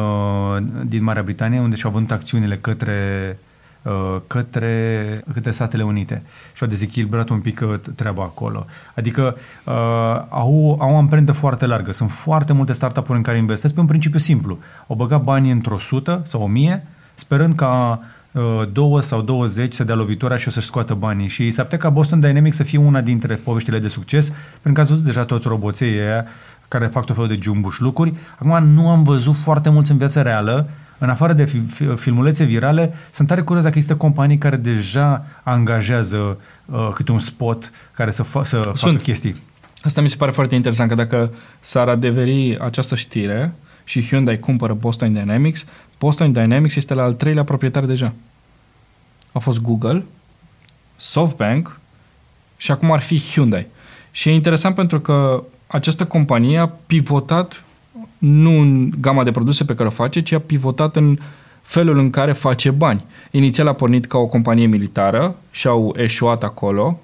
din 0.84 1.02
Marea 1.02 1.22
Britanie, 1.22 1.58
unde 1.58 1.76
și-au 1.76 1.92
vândut 1.92 2.10
acțiunile 2.10 2.56
către 2.56 3.28
uh, 3.30 3.52
către, 4.26 5.24
către 5.32 5.50
Statele 5.50 5.82
Unite 5.82 6.22
și 6.52 6.62
au 6.62 6.68
dezechilibrat 6.68 7.28
un 7.28 7.40
pic 7.40 7.60
uh, 7.62 7.74
treaba 7.94 8.22
acolo. 8.22 8.66
Adică 8.94 9.36
uh, 9.64 9.72
au, 10.28 10.76
au 10.80 10.92
o 10.92 10.96
amprentă 10.96 11.32
foarte 11.32 11.66
largă. 11.66 11.92
Sunt 11.92 12.10
foarte 12.10 12.52
multe 12.52 12.72
startup-uri 12.72 13.16
în 13.16 13.22
care 13.22 13.38
investesc 13.38 13.74
pe 13.74 13.80
un 13.80 13.86
principiu 13.86 14.18
simplu. 14.18 14.58
Au 14.86 14.96
băgat 14.96 15.22
banii 15.22 15.50
într-o 15.50 15.78
sută 15.78 16.22
sau 16.24 16.42
o 16.42 16.46
mie, 16.46 16.86
sperând 17.14 17.54
ca 17.54 18.00
uh, 18.32 18.62
două 18.72 19.00
sau 19.00 19.22
20 19.22 19.72
să 19.72 19.84
dea 19.84 19.94
lovitura 19.94 20.36
și 20.36 20.48
o 20.48 20.50
să-și 20.50 20.66
scoată 20.66 20.94
banii. 20.94 21.28
Și 21.28 21.50
s-ar 21.50 21.64
putea 21.64 21.78
ca 21.78 21.90
Boston 21.90 22.20
Dynamics 22.20 22.56
să 22.56 22.62
fie 22.62 22.78
una 22.78 23.00
dintre 23.00 23.34
poveștile 23.34 23.78
de 23.78 23.88
succes, 23.88 24.28
pentru 24.52 24.72
că 24.72 24.80
ați 24.80 24.90
văzut 24.90 25.04
deja 25.04 25.24
toți 25.24 25.48
roboței 25.48 26.00
aia 26.00 26.24
care 26.68 26.86
fac 26.86 27.04
tot 27.04 27.14
felul 27.14 27.30
de 27.30 27.38
jumbuș 27.42 27.78
lucruri. 27.78 28.14
Acum 28.38 28.68
nu 28.68 28.88
am 28.88 29.02
văzut 29.02 29.36
foarte 29.36 29.68
mulți 29.70 29.90
în 29.90 29.98
viața 29.98 30.22
reală, 30.22 30.68
în 30.98 31.10
afară 31.10 31.32
de 31.32 31.44
fi- 31.44 31.94
filmulețe 31.96 32.44
virale, 32.44 32.94
sunt 33.10 33.28
tare 33.28 33.40
curios 33.42 33.64
dacă 33.64 33.76
există 33.76 33.96
companii 33.96 34.38
care 34.38 34.56
deja 34.56 35.24
angajează 35.42 36.38
uh, 36.64 36.88
câte 36.94 37.12
un 37.12 37.18
spot 37.18 37.70
care 37.92 38.10
să, 38.10 38.22
fa- 38.24 38.42
să 38.42 38.56
facă 38.56 38.76
Sunt. 38.76 39.02
chestii. 39.02 39.36
Asta 39.82 40.00
mi 40.00 40.08
se 40.08 40.16
pare 40.16 40.30
foarte 40.30 40.54
interesant, 40.54 40.88
că 40.88 40.94
dacă 40.94 41.34
s-ar 41.60 41.88
adeveri 41.88 42.58
această 42.60 42.94
știre 42.94 43.54
și 43.84 44.06
Hyundai 44.06 44.38
cumpără 44.38 44.72
Boston 44.74 45.12
Dynamics, 45.12 45.64
Boston 45.98 46.32
Dynamics 46.32 46.76
este 46.76 46.94
la 46.94 47.02
al 47.02 47.12
treilea 47.12 47.44
proprietar 47.44 47.84
deja. 47.84 48.12
A 49.32 49.38
fost 49.38 49.60
Google, 49.60 50.04
SoftBank 50.96 51.80
și 52.56 52.70
acum 52.70 52.92
ar 52.92 53.00
fi 53.00 53.18
Hyundai. 53.18 53.66
Și 54.10 54.28
e 54.28 54.32
interesant 54.32 54.74
pentru 54.74 55.00
că 55.00 55.44
această 55.66 56.04
companie 56.04 56.58
a 56.58 56.66
pivotat 56.86 57.64
nu 58.18 58.58
în 58.60 58.90
gama 59.00 59.24
de 59.24 59.30
produse 59.30 59.64
pe 59.64 59.74
care 59.74 59.88
o 59.88 59.92
face, 59.92 60.20
ci 60.22 60.32
a 60.32 60.38
pivotat 60.38 60.96
în 60.96 61.18
felul 61.62 61.98
în 61.98 62.10
care 62.10 62.32
face 62.32 62.70
bani. 62.70 63.04
Inițial 63.30 63.66
a 63.66 63.72
pornit 63.72 64.06
ca 64.06 64.18
o 64.18 64.26
companie 64.26 64.66
militară 64.66 65.36
și 65.50 65.66
au 65.66 65.94
eșuat 65.96 66.42
acolo. 66.42 67.00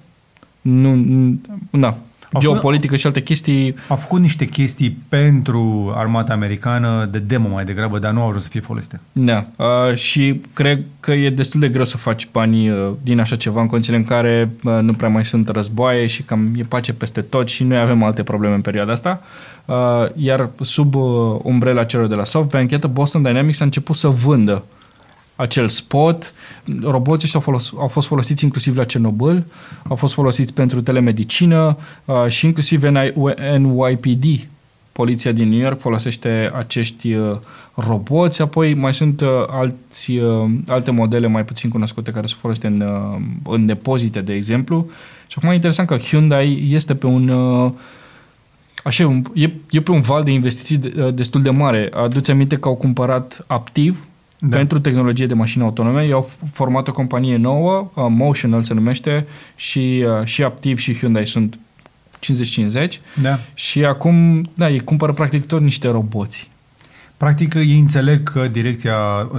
Nu, 0.61 0.93
nu- 0.95 1.39
da, 1.71 1.97
Au 2.33 2.41
geopolitică 2.41 2.95
și 2.95 3.05
alte 3.05 3.21
chestii. 3.21 3.75
Au 3.87 3.95
făcut 3.95 4.19
niște 4.19 4.45
chestii 4.45 4.97
pentru 5.09 5.91
armata 5.95 6.33
americană 6.33 7.07
de 7.11 7.19
demo 7.19 7.47
mai 7.47 7.63
degrabă, 7.63 7.99
dar 7.99 8.11
nu 8.11 8.21
au 8.21 8.27
ajuns 8.27 8.43
să 8.43 8.49
fie 8.49 8.59
folosite. 8.59 8.99
Da, 9.11 9.45
uh, 9.55 9.95
și 9.95 10.41
cred 10.53 10.83
că 10.99 11.11
e 11.11 11.29
destul 11.29 11.59
de 11.59 11.69
greu 11.69 11.83
să 11.83 11.97
faci 11.97 12.27
bani 12.31 12.69
uh, 12.69 12.89
din 13.01 13.19
așa 13.19 13.35
ceva 13.35 13.61
în 13.61 13.67
condițiile 13.67 13.97
în 13.97 14.03
care 14.03 14.49
uh, 14.63 14.79
nu 14.81 14.93
prea 14.93 15.09
mai 15.09 15.25
sunt 15.25 15.49
războaie 15.49 16.07
și 16.07 16.23
cam 16.23 16.53
e 16.57 16.63
pace 16.63 16.93
peste 16.93 17.21
tot 17.21 17.47
și 17.47 17.63
noi 17.63 17.79
avem 17.79 18.03
alte 18.03 18.23
probleme 18.23 18.55
în 18.55 18.61
perioada 18.61 18.91
asta. 18.91 19.21
Uh, 19.65 19.75
iar 20.15 20.49
sub 20.61 20.95
uh, 20.95 21.39
umbrela 21.43 21.83
celor 21.83 22.07
de 22.07 22.15
la 22.15 22.23
SoftBank, 22.23 22.71
iată, 22.71 22.87
Boston 22.87 23.21
Dynamics 23.21 23.59
a 23.59 23.63
început 23.63 23.95
să 23.95 24.07
vândă 24.07 24.63
acel 25.35 25.69
spot. 25.69 26.33
Roboții 26.81 27.23
ăștia 27.23 27.39
au, 27.39 27.45
folos- 27.45 27.73
au 27.77 27.87
fost 27.87 28.07
folosiți 28.07 28.43
inclusiv 28.43 28.75
la 28.75 28.83
Cernobâl, 28.83 29.45
au 29.87 29.95
fost 29.95 30.13
folosiți 30.13 30.53
pentru 30.53 30.81
telemedicină 30.81 31.77
uh, 32.05 32.25
și 32.27 32.45
inclusiv 32.45 32.83
NI- 32.83 33.13
NYPD, 33.57 34.23
poliția 34.91 35.31
din 35.31 35.49
New 35.49 35.59
York, 35.59 35.79
folosește 35.79 36.51
acești 36.55 37.13
uh, 37.13 37.37
roboți. 37.75 38.41
Apoi 38.41 38.73
mai 38.73 38.93
sunt 38.93 39.21
uh, 39.21 39.27
alți, 39.49 40.11
uh, 40.17 40.49
alte 40.67 40.91
modele 40.91 41.27
mai 41.27 41.45
puțin 41.45 41.69
cunoscute 41.69 42.11
care 42.11 42.27
se 42.27 42.35
folosite 42.37 42.67
în, 42.67 42.81
uh, 42.81 43.21
în 43.53 43.65
depozite, 43.65 44.21
de 44.21 44.33
exemplu. 44.33 44.87
Și 45.27 45.35
acum 45.37 45.49
e 45.49 45.53
interesant 45.53 45.87
că 45.87 45.97
Hyundai 45.97 46.67
este 46.69 46.95
pe 46.95 47.05
un... 47.05 47.29
Uh, 47.29 47.71
Așa, 48.83 49.07
un- 49.07 49.23
e, 49.33 49.49
e 49.69 49.81
pe 49.81 49.91
un 49.91 50.01
val 50.01 50.23
de 50.23 50.31
investiții 50.31 50.77
de- 50.77 50.93
uh, 51.03 51.13
destul 51.13 51.41
de 51.41 51.49
mare. 51.49 51.89
Aduți 51.93 52.31
aminte 52.31 52.55
că 52.55 52.67
au 52.67 52.75
cumpărat 52.75 53.43
Aptiv, 53.47 54.07
Da. 54.43 54.47
da. 54.47 54.55
pentru 54.57 54.79
tehnologie 54.79 55.25
de 55.25 55.33
mașini 55.33 55.63
autonome. 55.63 56.03
Ei 56.03 56.11
au 56.11 56.29
f- 56.31 56.51
format 56.51 56.87
o 56.87 56.91
companie 56.91 57.37
nouă, 57.37 57.91
uh, 57.93 58.05
Motional 58.09 58.63
se 58.63 58.73
numește, 58.73 59.25
și, 59.55 60.03
uh, 60.19 60.25
și 60.25 60.43
Aptiv 60.43 60.77
și 60.77 60.93
Hyundai 60.97 61.25
sunt 61.27 61.59
50-50 62.19 63.01
Da. 63.21 63.39
și 63.53 63.85
acum, 63.85 64.41
da, 64.53 64.69
ei 64.69 64.79
cumpără 64.79 65.13
practic 65.13 65.45
tot 65.45 65.61
niște 65.61 65.87
roboți. 65.89 66.49
Practic, 67.17 67.53
ei 67.53 67.79
înțeleg 67.79 68.23
că 68.31 68.47
direcția 68.47 68.95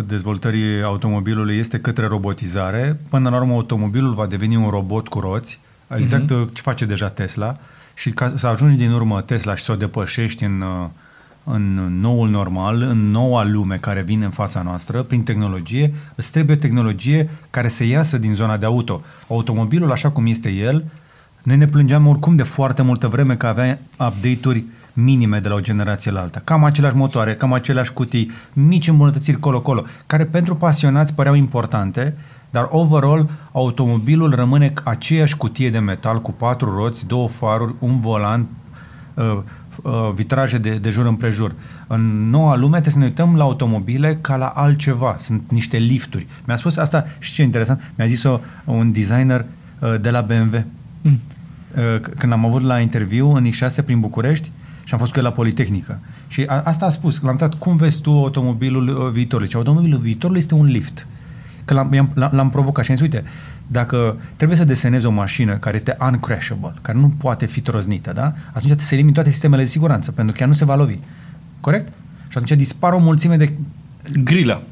dezvoltării 0.07 0.82
automobilului 0.82 1.57
este 1.57 1.78
către 1.78 2.07
robotizare. 2.07 3.00
Până 3.11 3.30
la 3.30 3.36
urmă, 3.36 3.53
automobilul 3.53 4.14
va 4.14 4.26
deveni 4.26 4.57
un 4.57 4.68
robot 4.68 5.09
cu 5.09 5.20
roți, 5.20 5.59
exact 5.96 6.30
Mhm. 6.30 6.40
uh 6.40 6.48
ce 6.53 6.61
face 6.62 6.84
deja 6.84 7.09
Tesla. 7.09 7.57
Și 7.94 8.11
ca 8.11 8.32
să 8.36 8.46
ajungi 8.46 8.76
din 8.76 8.90
urmă 8.90 9.20
Tesla 9.20 9.55
și 9.55 9.64
să 9.64 9.72
o 9.72 9.76
depășești 9.76 10.44
în, 10.44 10.61
uh, 10.61 10.88
în 11.45 11.99
noul 12.01 12.28
normal, 12.28 12.82
în 12.82 13.11
noua 13.11 13.45
lume 13.45 13.76
care 13.76 14.03
vine 14.03 14.24
în 14.24 14.30
fața 14.30 14.62
noastră, 14.62 15.03
prin 15.03 15.22
tehnologie, 15.22 15.95
îți 16.14 16.32
trebuie 16.32 16.57
o 16.57 16.59
tehnologie 16.59 17.30
care 17.51 17.68
să 17.68 17.84
iasă 17.84 18.18
din 18.18 18.32
zona 18.32 18.57
de 18.57 18.66
auto. 18.66 19.03
Automobilul, 19.28 19.90
așa 19.90 20.11
cum 20.11 20.26
este 20.26 20.51
el, 20.51 20.84
noi 21.43 21.57
ne 21.57 21.66
plângeam 21.66 22.07
oricum 22.07 22.36
de 22.36 22.43
foarte 22.43 22.82
multă 22.82 23.09
vreme 23.09 23.34
că 23.34 23.47
avea 23.47 23.78
update-uri 23.93 24.64
minime 24.93 25.38
de 25.38 25.49
la 25.49 25.55
o 25.55 25.61
generație 25.61 26.11
la 26.11 26.20
alta. 26.20 26.40
Cam 26.45 26.64
aceleași 26.64 26.97
motoare, 26.97 27.34
cam 27.34 27.53
aceleași 27.53 27.93
cutii, 27.93 28.30
mici 28.53 28.88
îmbunătățiri 28.88 29.38
colo-colo, 29.38 29.84
care 30.07 30.24
pentru 30.24 30.57
pasionați 30.57 31.14
păreau 31.14 31.34
importante, 31.34 32.16
dar 32.51 32.66
overall 32.70 33.30
automobilul 33.53 34.34
rămâne 34.34 34.72
aceeași 34.84 35.36
cutie 35.36 35.70
de 35.70 35.78
metal 35.78 36.20
cu 36.20 36.32
patru 36.32 36.74
roți, 36.74 37.07
două 37.07 37.28
faruri, 37.28 37.74
un 37.78 38.01
volan, 38.01 38.47
uh, 39.14 39.24
uh, 39.24 39.38
vitraje 40.14 40.59
de, 40.59 40.70
de 40.75 40.91
jur 40.91 41.07
împrejur. 41.07 41.55
În 41.87 42.31
noua 42.31 42.57
lume 42.57 42.70
trebuie 42.81 42.93
să 42.93 42.99
ne 42.99 43.05
uităm 43.05 43.37
la 43.37 43.43
automobile 43.43 44.18
ca 44.20 44.37
la 44.37 44.47
altceva. 44.47 45.14
Sunt 45.18 45.43
niște 45.51 45.77
lifturi. 45.77 46.27
Mi-a 46.45 46.57
spus 46.57 46.77
asta 46.77 47.07
și 47.18 47.33
ce 47.33 47.43
interesant, 47.43 47.93
mi-a 47.95 48.07
zis-o 48.07 48.41
un 48.64 48.93
designer 48.93 49.45
uh, 49.79 49.95
de 50.01 50.11
la 50.11 50.20
BMW. 50.20 50.64
Mm. 51.03 51.20
Uh, 51.77 52.01
c- 52.01 52.14
când 52.18 52.33
am 52.33 52.45
avut 52.45 52.62
la 52.62 52.81
interviu 52.81 53.31
în 53.35 53.49
X6 53.51 53.85
prin 53.85 54.01
București 54.01 54.51
și 54.85 54.93
am 54.93 54.99
fost 54.99 55.12
cu 55.12 55.18
el 55.18 55.25
la 55.25 55.31
Politehnică. 55.31 55.99
Și 56.29 56.45
a, 56.47 56.62
asta 56.64 56.87
a 56.87 56.91
spus, 56.91 57.20
l-am 57.20 57.31
întrebat, 57.31 57.59
cum 57.59 57.77
vezi 57.77 58.01
tu 58.01 58.11
automobilul 58.11 58.89
uh, 58.89 59.12
viitorului? 59.12 59.51
Și 59.51 59.57
automobilul 59.57 59.99
viitorului 59.99 60.41
este 60.41 60.55
un 60.55 60.66
lift. 60.66 61.07
Că 61.64 61.75
l-am, 61.75 61.93
i-am- 61.93 62.11
l-am, 62.14 62.31
l-am 62.33 62.51
provocat 62.51 62.85
și 62.85 62.91
am 62.91 62.97
zis, 62.97 63.05
uite, 63.07 63.25
dacă 63.73 64.16
trebuie 64.37 64.59
să 64.59 64.64
desenezi 64.64 65.07
o 65.07 65.11
mașină 65.11 65.57
care 65.57 65.77
este 65.77 65.97
uncrashable, 66.01 66.75
care 66.83 66.99
nu 66.99 67.12
poate 67.18 67.47
fi 67.47 67.61
troznită, 67.61 68.12
da? 68.12 68.25
atunci 68.25 68.62
trebuie 68.62 68.87
să 68.87 68.95
elimini 68.95 69.14
toate 69.14 69.31
sistemele 69.31 69.62
de 69.62 69.68
siguranță, 69.68 70.12
pentru 70.12 70.35
că 70.35 70.41
ea 70.43 70.49
nu 70.49 70.55
se 70.55 70.64
va 70.64 70.75
lovi. 70.75 70.99
Corect? 71.61 71.89
Și 72.29 72.39
atunci 72.39 72.59
dispar 72.59 72.93
o 72.93 72.99
mulțime 72.99 73.37
de 73.37 73.53
Grila. 74.25 74.62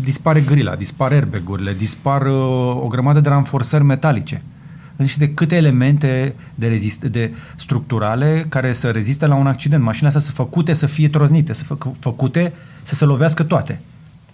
dispare 0.00 0.40
grila, 0.40 0.74
dispar 0.74 1.12
airbag-urile, 1.12 1.74
dispar 1.74 2.26
uh, 2.26 2.82
o 2.82 2.86
grămadă 2.88 3.20
de 3.20 3.28
ranforsări 3.28 3.84
metalice. 3.84 4.42
Deci 4.96 5.16
de 5.16 5.34
câte 5.34 5.56
elemente 5.56 6.34
de, 6.54 6.68
rezist, 6.68 7.04
de 7.04 7.30
structurale 7.56 8.46
care 8.48 8.72
să 8.72 8.90
reziste 8.90 9.26
la 9.26 9.34
un 9.34 9.46
accident. 9.46 9.82
Mașinile 9.82 10.08
astea 10.08 10.22
sunt 10.22 10.36
făcute 10.36 10.72
să 10.72 10.86
fie 10.86 11.08
troznite, 11.08 11.52
să 11.52 11.64
fă, 11.64 11.76
făcute 11.98 12.52
să 12.82 12.94
se 12.94 13.04
lovească 13.04 13.42
toate. 13.42 13.80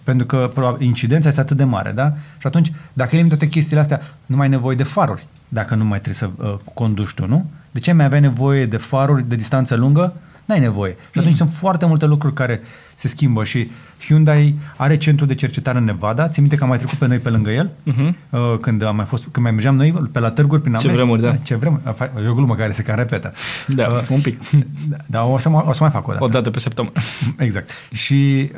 Pentru 0.07 0.25
că 0.25 0.51
probabil, 0.53 0.87
incidența 0.87 1.27
este 1.27 1.39
atât 1.39 1.57
de 1.57 1.63
mare, 1.63 1.91
da? 1.91 2.13
Și 2.37 2.47
atunci, 2.47 2.71
dacă 2.93 3.09
elimini 3.11 3.29
toate 3.29 3.47
chestiile 3.47 3.81
astea, 3.81 4.01
nu 4.25 4.35
mai 4.35 4.45
ai 4.45 4.51
nevoie 4.51 4.75
de 4.75 4.83
faruri, 4.83 5.27
dacă 5.47 5.75
nu 5.75 5.85
mai 5.85 6.01
trebuie 6.01 6.13
să 6.13 6.29
uh, 6.37 6.55
conduci 6.73 7.13
tu, 7.13 7.27
nu? 7.27 7.49
De 7.71 7.79
ce 7.79 7.91
mai 7.91 8.05
avea 8.05 8.19
nevoie 8.19 8.65
de 8.65 8.77
faruri 8.77 9.29
de 9.29 9.35
distanță 9.35 9.75
lungă? 9.75 10.13
N-ai 10.47 10.59
nevoie. 10.59 10.95
Și 11.11 11.19
atunci 11.19 11.39
mm. 11.39 11.45
sunt 11.45 11.49
foarte 11.49 11.85
multe 11.85 12.05
lucruri 12.05 12.33
care 12.33 12.61
se 12.95 13.07
schimbă 13.07 13.43
și 13.43 13.71
Hyundai 13.99 14.55
are 14.75 14.97
centru 14.97 15.25
de 15.25 15.35
cercetare 15.35 15.77
în 15.77 15.83
Nevada. 15.83 16.27
Ți 16.27 16.39
minte 16.39 16.55
că 16.55 16.63
am 16.63 16.69
mai 16.69 16.77
trecut 16.77 16.97
pe 16.97 17.07
noi 17.07 17.17
pe 17.17 17.29
lângă 17.29 17.49
el? 17.49 17.69
Uh-huh. 17.69 18.13
Uh, 18.29 18.55
când 18.61 18.83
am 18.83 18.95
mai 18.95 19.05
fost, 19.05 19.27
când 19.31 19.45
mai 19.45 19.53
mergeam 19.53 19.75
noi 19.75 19.91
pe 20.11 20.19
la 20.19 20.31
târguri 20.31 20.61
prin 20.61 20.73
Ce 20.73 20.87
America. 20.87 21.05
vremuri, 21.05 21.21
da. 21.21 21.35
Ce 21.43 21.55
vremuri. 21.55 21.81
E 22.25 22.27
o 22.27 22.33
glumă 22.33 22.55
care 22.55 22.71
se 22.71 22.81
cam 22.81 22.95
repetă. 22.95 23.31
Da, 23.67 23.87
Uh, 23.87 24.07
un 24.09 24.21
pic. 24.21 24.39
Dar 25.05 25.23
o 25.29 25.37
să, 25.37 25.49
mai- 25.49 25.63
o 25.67 25.71
să 25.71 25.77
mai 25.81 25.91
fac 25.91 26.07
o 26.07 26.11
dată. 26.11 26.23
O 26.23 26.27
dată 26.27 26.49
pe 26.49 26.59
săptămână. 26.59 26.93
Exact. 27.37 27.69
Și 27.91 28.51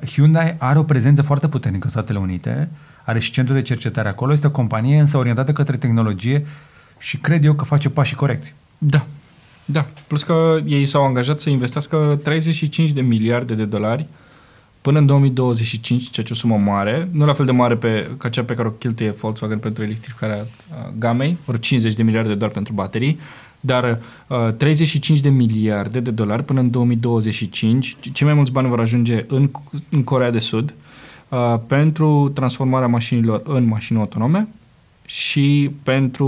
uh, 0.00 0.08
Hyundai 0.08 0.54
are 0.58 0.78
o 0.78 0.82
prezență 0.82 1.22
foarte 1.22 1.48
puternică 1.48 1.84
în 1.84 1.90
Statele 1.90 2.18
Unite, 2.18 2.68
are 3.04 3.18
și 3.18 3.30
centru 3.30 3.54
de 3.54 3.62
cercetare 3.62 4.08
acolo, 4.08 4.32
este 4.32 4.46
o 4.46 4.50
companie 4.50 4.98
însă 4.98 5.16
orientată 5.16 5.52
către 5.52 5.76
tehnologie 5.76 6.46
și 6.98 7.16
cred 7.16 7.44
eu 7.44 7.52
că 7.52 7.64
face 7.64 7.88
pașii 7.88 8.16
corecți. 8.16 8.54
Da. 8.78 9.06
Da. 9.72 9.86
Plus 10.06 10.22
că 10.22 10.60
ei 10.66 10.86
s-au 10.86 11.04
angajat 11.04 11.40
să 11.40 11.50
investească 11.50 12.20
35 12.22 12.90
de 12.90 13.00
miliarde 13.00 13.54
de 13.54 13.64
dolari 13.64 14.06
până 14.80 14.98
în 14.98 15.06
2025, 15.06 16.10
ceea 16.10 16.26
ce 16.26 16.32
o 16.32 16.36
sumă 16.36 16.56
mare, 16.56 17.08
nu 17.12 17.24
la 17.24 17.32
fel 17.32 17.46
de 17.46 17.52
mare 17.52 17.76
pe, 17.76 18.10
ca 18.18 18.28
cea 18.28 18.44
pe 18.44 18.54
care 18.54 18.68
o 18.68 18.70
cheltuie 18.70 19.10
Volkswagen 19.10 19.58
pentru 19.58 19.82
electrificarea 19.82 20.36
uh, 20.36 20.92
gamei, 20.98 21.36
ori 21.46 21.60
50 21.60 21.94
de 21.94 22.02
miliarde 22.02 22.34
doar 22.34 22.50
pentru 22.50 22.72
baterii, 22.72 23.18
dar 23.60 23.98
uh, 24.26 24.48
35 24.56 25.20
de 25.20 25.28
miliarde 25.28 26.00
de 26.00 26.10
dolari 26.10 26.44
până 26.44 26.60
în 26.60 26.70
2025, 26.70 27.96
cei 28.12 28.26
mai 28.26 28.34
mulți 28.34 28.52
bani 28.52 28.68
vor 28.68 28.80
ajunge 28.80 29.24
în, 29.28 29.50
în 29.88 30.04
Corea 30.04 30.30
de 30.30 30.38
Sud 30.38 30.74
uh, 31.28 31.54
pentru 31.66 32.30
transformarea 32.34 32.88
mașinilor 32.88 33.42
în 33.44 33.66
mașini 33.66 33.98
autonome 33.98 34.48
și 35.04 35.70
pentru 35.82 36.26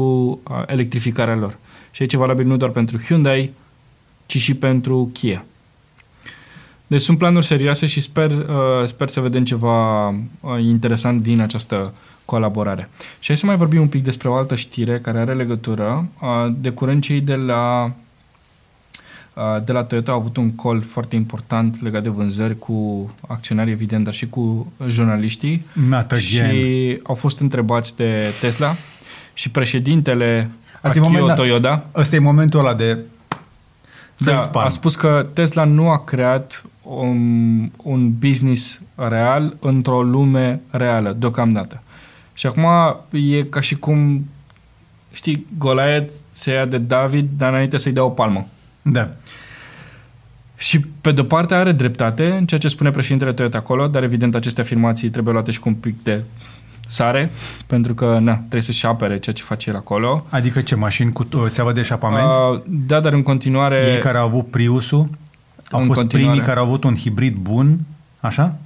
uh, 0.51 0.63
electrificarea 0.67 1.37
lor. 1.37 1.59
Și 1.93 2.03
aici 2.03 2.13
e 2.13 2.17
valabil 2.17 2.47
nu 2.47 2.57
doar 2.57 2.71
pentru 2.71 2.99
Hyundai, 2.99 3.53
ci 4.27 4.37
și 4.37 4.55
pentru 4.55 5.11
Kia. 5.13 5.45
Deci 6.87 7.01
sunt 7.01 7.19
planuri 7.19 7.47
serioase 7.47 7.87
și 7.87 8.01
sper, 8.01 8.31
uh, 8.31 8.87
sper 8.87 9.09
să 9.09 9.21
vedem 9.21 9.45
ceva 9.45 10.09
uh, 10.09 10.17
interesant 10.61 11.23
din 11.23 11.41
această 11.41 11.93
colaborare. 12.25 12.89
Și 13.19 13.27
hai 13.27 13.37
să 13.37 13.47
mai 13.47 13.57
vorbim 13.57 13.81
un 13.81 13.89
pic 13.89 14.05
despre 14.05 14.29
o 14.29 14.35
altă 14.35 14.55
știre 14.55 14.99
care 14.99 15.19
are 15.19 15.35
legătură. 15.35 16.09
Uh, 16.21 16.53
de 16.61 16.71
curând 16.71 17.03
cei 17.03 17.21
de 17.21 17.35
la 17.35 17.93
uh, 19.35 19.65
de 19.65 19.73
la 19.73 19.85
Toyota 19.85 20.13
au 20.13 20.19
avut 20.19 20.37
un 20.37 20.55
call 20.55 20.83
foarte 20.83 21.17
important 21.17 21.83
legat 21.83 22.03
de 22.03 22.09
vânzări 22.09 22.59
cu 22.59 23.09
acționari, 23.29 23.71
evident, 23.71 24.05
dar 24.05 24.15
și 24.15 24.29
cu 24.29 24.73
jurnaliștii. 24.89 25.67
Not 25.89 26.11
Și 26.11 26.41
again. 26.41 27.01
au 27.03 27.15
fost 27.15 27.41
întrebați 27.41 27.97
de 27.97 28.33
Tesla 28.41 28.75
și 29.35 29.51
președintele 29.51 30.51
Asta 30.83 30.99
e 30.99 31.01
Akio 31.01 31.19
moment- 31.19 31.37
Toyoda 31.37 31.85
Ăsta 31.95 32.17
e 32.17 32.19
momentul 32.19 32.59
ăla 32.59 32.75
de 32.75 32.99
da, 34.17 34.35
facepalm. 34.37 34.67
a 34.67 34.69
spus 34.69 34.95
că 34.97 35.27
Tesla 35.33 35.65
nu 35.65 35.91
a 35.91 35.99
creat 35.99 36.65
un, 36.83 37.71
un 37.77 38.19
business 38.19 38.81
real 38.95 39.57
într-o 39.61 40.03
lume 40.03 40.61
reală, 40.71 41.13
deocamdată. 41.19 41.83
Și 42.35 42.47
acum 42.47 42.67
e 43.11 43.43
ca 43.43 43.61
și 43.61 43.75
cum, 43.75 44.29
știi, 45.13 45.47
Goliath 45.59 46.13
se 46.31 46.53
ia 46.53 46.65
de 46.65 46.79
David, 46.79 47.29
dar 47.37 47.53
înainte 47.53 47.77
să-i 47.79 47.93
dea 47.93 48.05
o 48.05 48.09
palmă. 48.09 48.47
Da. 48.83 49.09
Și 50.57 50.81
pe 50.81 51.13
de-o 51.13 51.25
parte 51.25 51.55
are 51.55 51.73
dreptate 51.73 52.31
în 52.31 52.47
ceea 52.47 52.61
ce 52.61 52.69
spune 52.69 52.91
președintele 52.91 53.33
Toyota 53.33 53.59
acolo, 53.59 53.87
dar 53.87 54.03
evident 54.03 54.35
aceste 54.35 54.61
afirmații 54.61 55.11
trebuie 55.11 55.33
luate 55.33 55.51
și 55.51 55.61
cu 55.61 55.69
un 55.69 55.75
pic 55.75 56.03
de 56.03 56.23
sare, 56.87 57.33
pentru 57.67 57.95
că 57.95 58.19
na, 58.21 58.35
trebuie 58.35 58.63
să-și 58.63 58.87
apere 58.87 59.19
ceea 59.19 59.35
ce 59.35 59.43
face 59.43 59.71
el 59.71 59.77
acolo. 59.77 60.27
Adică 60.29 60.61
ce, 60.61 60.75
mașini 60.75 61.13
cu 61.13 61.29
uh, 61.35 61.45
țeavă 61.49 61.73
de 61.73 61.81
eșapament? 61.81 62.35
Uh, 62.35 62.61
da, 62.67 63.01
dar 63.01 63.13
în 63.13 63.23
continuare... 63.23 63.93
Ei 63.95 63.99
care 63.99 64.19
au 64.19 64.27
avut 64.27 64.51
Priusul 64.51 65.09
au 65.71 65.81
În 65.81 65.87
fost 65.87 65.99
continuare. 65.99 66.31
primii 66.31 66.47
care 66.49 66.59
au 66.59 66.65
avut 66.67 66.85
un 66.85 66.97
hibrid 66.97 67.35
bun, 67.35 67.79
așa? 68.21 68.57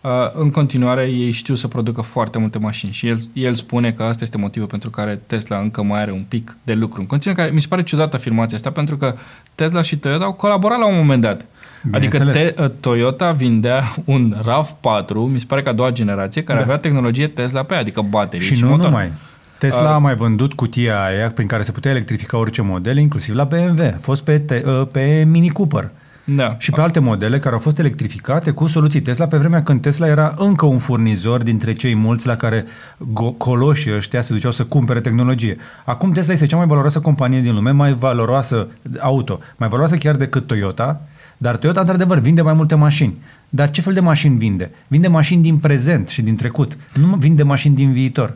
Uh, 0.00 0.10
în 0.34 0.50
continuare, 0.50 1.02
ei 1.02 1.30
știu 1.30 1.54
să 1.54 1.68
producă 1.68 2.00
foarte 2.00 2.38
multe 2.38 2.58
mașini 2.58 2.92
și 2.92 3.06
el, 3.06 3.18
el 3.32 3.54
spune 3.54 3.92
că 3.92 4.02
asta 4.02 4.24
este 4.24 4.38
motivul 4.38 4.68
pentru 4.68 4.90
care 4.90 5.20
Tesla 5.26 5.58
încă 5.58 5.82
mai 5.82 6.00
are 6.00 6.12
un 6.12 6.24
pic 6.28 6.56
de 6.62 6.74
lucru. 6.74 7.00
În 7.00 7.06
continuare, 7.06 7.42
care, 7.42 7.54
mi 7.54 7.60
se 7.60 7.68
pare 7.68 7.82
ciudată 7.82 8.16
afirmația 8.16 8.56
asta 8.56 8.70
pentru 8.70 8.96
că 8.96 9.14
Tesla 9.54 9.82
și 9.82 9.96
Toyota 9.96 10.24
au 10.24 10.32
colaborat 10.32 10.78
la 10.78 10.86
un 10.86 10.96
moment 10.96 11.22
dat. 11.22 11.46
Adică 11.92 12.16
Bineînțeles. 12.18 12.54
te, 12.54 12.62
uh, 12.62 12.70
Toyota 12.80 13.30
vindea 13.32 13.82
un 14.04 14.34
RAV4, 14.44 15.14
mi 15.32 15.38
se 15.40 15.44
pare 15.48 15.62
că 15.62 15.68
a 15.68 15.72
doua 15.72 15.90
generație, 15.90 16.42
care 16.42 16.58
Da. 16.58 16.64
avea 16.64 16.76
tehnologie 16.78 17.26
Tesla 17.28 17.62
pe 17.62 17.74
ea, 17.74 17.80
adică 17.80 18.00
baterii 18.10 18.46
Și, 18.46 18.54
și 18.54 18.62
nu 18.62 18.68
motor. 18.68 18.84
numai. 18.84 19.10
Tesla 19.58 19.82
Uh, 19.88 19.94
a 19.94 19.98
mai 19.98 20.14
vândut 20.14 20.52
cutia 20.52 21.04
aia 21.04 21.28
prin 21.28 21.46
care 21.46 21.62
se 21.62 21.72
putea 21.72 21.90
electrifica 21.90 22.38
orice 22.38 22.62
model, 22.62 22.96
inclusiv 22.96 23.34
la 23.34 23.44
BMW. 23.44 23.82
A 23.84 23.98
fost 24.00 24.22
pe, 24.24 24.38
te, 24.38 24.62
uh, 24.66 24.86
pe 24.90 25.24
Mini 25.30 25.48
Cooper. 25.48 25.90
Da. 26.28 26.54
Și 26.58 26.70
pe 26.70 26.80
alte 26.80 26.98
modele 26.98 27.38
care 27.38 27.54
au 27.54 27.60
fost 27.60 27.78
electrificate 27.78 28.50
cu 28.50 28.66
soluții 28.66 29.00
Tesla 29.00 29.26
pe 29.26 29.36
vremea 29.36 29.62
când 29.62 29.80
Tesla 29.80 30.06
era 30.06 30.34
încă 30.38 30.66
un 30.66 30.78
furnizor 30.78 31.42
dintre 31.42 31.72
cei 31.72 31.94
mulți 31.94 32.26
la 32.26 32.36
care 32.36 32.64
go- 32.98 33.36
coloșii 33.36 33.94
ăștia 33.96 34.20
se 34.22 34.32
duceau 34.32 34.50
să 34.52 34.64
cumpere 34.64 35.00
tehnologie. 35.00 35.56
Acum 35.84 36.10
Tesla 36.12 36.32
este 36.32 36.46
cea 36.46 36.56
mai 36.56 36.66
valoroasă 36.66 37.00
companie 37.00 37.40
din 37.40 37.54
lume, 37.54 37.70
mai 37.70 37.92
valoroasă 37.94 38.68
auto, 38.98 39.38
mai 39.56 39.68
valoroasă 39.68 39.96
chiar 39.96 40.14
decât 40.16 40.46
Toyota, 40.46 41.00
dar 41.36 41.56
Toyota 41.56 41.80
într-adevăr 41.80 42.18
vinde 42.18 42.42
mai 42.42 42.52
multe 42.52 42.74
mașini. 42.74 43.18
Dar 43.48 43.70
ce 43.70 43.80
fel 43.80 43.92
de 43.92 44.00
mașini 44.00 44.36
vinde? 44.38 44.70
Vinde 44.86 45.08
mașini 45.08 45.42
din 45.42 45.56
prezent 45.56 46.08
și 46.08 46.22
din 46.22 46.36
trecut. 46.36 46.76
Nu 46.94 47.16
vinde 47.16 47.42
mașini 47.42 47.74
din 47.74 47.92
viitor. 47.92 48.34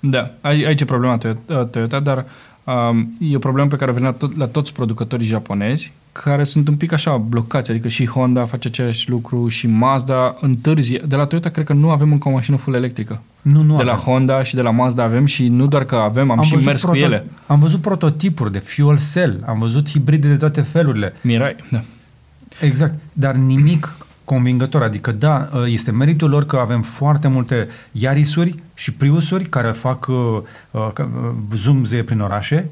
Da, 0.00 0.30
ai- 0.40 0.64
aici 0.64 0.80
e 0.80 0.84
problema 0.84 1.16
Toyota, 1.18 1.64
Toyota 1.64 2.00
dar 2.00 2.24
um, 2.64 3.16
e 3.20 3.36
o 3.36 3.38
problemă 3.38 3.68
pe 3.68 3.76
care 3.76 3.90
o 3.90 3.94
vedem 3.94 4.08
la, 4.08 4.14
tot, 4.14 4.36
la 4.36 4.46
toți 4.46 4.72
producătorii 4.72 5.26
japonezi, 5.26 5.92
care 6.12 6.44
sunt 6.44 6.68
un 6.68 6.74
pic 6.76 6.92
așa 6.92 7.16
blocați, 7.16 7.70
adică 7.70 7.88
și 7.88 8.06
Honda 8.06 8.44
face 8.44 8.68
același 8.68 9.10
lucru 9.10 9.48
și 9.48 9.66
Mazda 9.66 10.36
întârzie. 10.40 11.02
De 11.08 11.16
la 11.16 11.24
Toyota 11.24 11.48
cred 11.48 11.66
că 11.66 11.72
nu 11.72 11.90
avem 11.90 12.12
încă 12.12 12.28
o 12.28 12.32
mașină 12.32 12.56
full 12.56 12.76
electrică. 12.76 13.20
Nu, 13.42 13.62
nu 13.62 13.76
de 13.76 13.82
la 13.82 13.92
avem. 13.92 14.04
Honda 14.04 14.42
și 14.42 14.54
de 14.54 14.62
la 14.62 14.70
Mazda 14.70 15.02
avem 15.02 15.24
și 15.24 15.48
nu 15.48 15.66
doar 15.66 15.84
că 15.84 15.94
avem, 15.96 16.30
am, 16.30 16.42
și 16.42 16.50
văzut 16.52 16.66
mers 16.66 16.82
cu 16.82 16.94
ele. 16.94 17.26
Am 17.46 17.58
văzut 17.60 17.80
prototipuri 17.80 18.52
de 18.52 18.58
fuel 18.58 18.98
cell, 19.12 19.42
am 19.46 19.58
văzut 19.58 19.90
hibride 19.90 20.28
de 20.28 20.36
toate 20.36 20.60
felurile. 20.60 21.12
Mirai, 21.22 21.56
da. 21.70 21.82
Exact, 22.60 22.94
dar 23.12 23.34
nimic 23.34 23.94
convingător. 24.24 24.82
Adică, 24.82 25.12
da, 25.12 25.50
este 25.66 25.90
meritul 25.90 26.30
lor 26.30 26.46
că 26.46 26.56
avem 26.56 26.82
foarte 26.82 27.28
multe 27.28 27.68
Yarisuri 27.92 28.62
și 28.74 28.92
Priusuri 28.92 29.44
care 29.44 29.70
fac 29.70 30.06
uh, 30.06 30.16
uh, 30.70 30.88
uh, 30.98 31.06
zoomze 31.54 32.02
prin 32.02 32.20
orașe, 32.20 32.70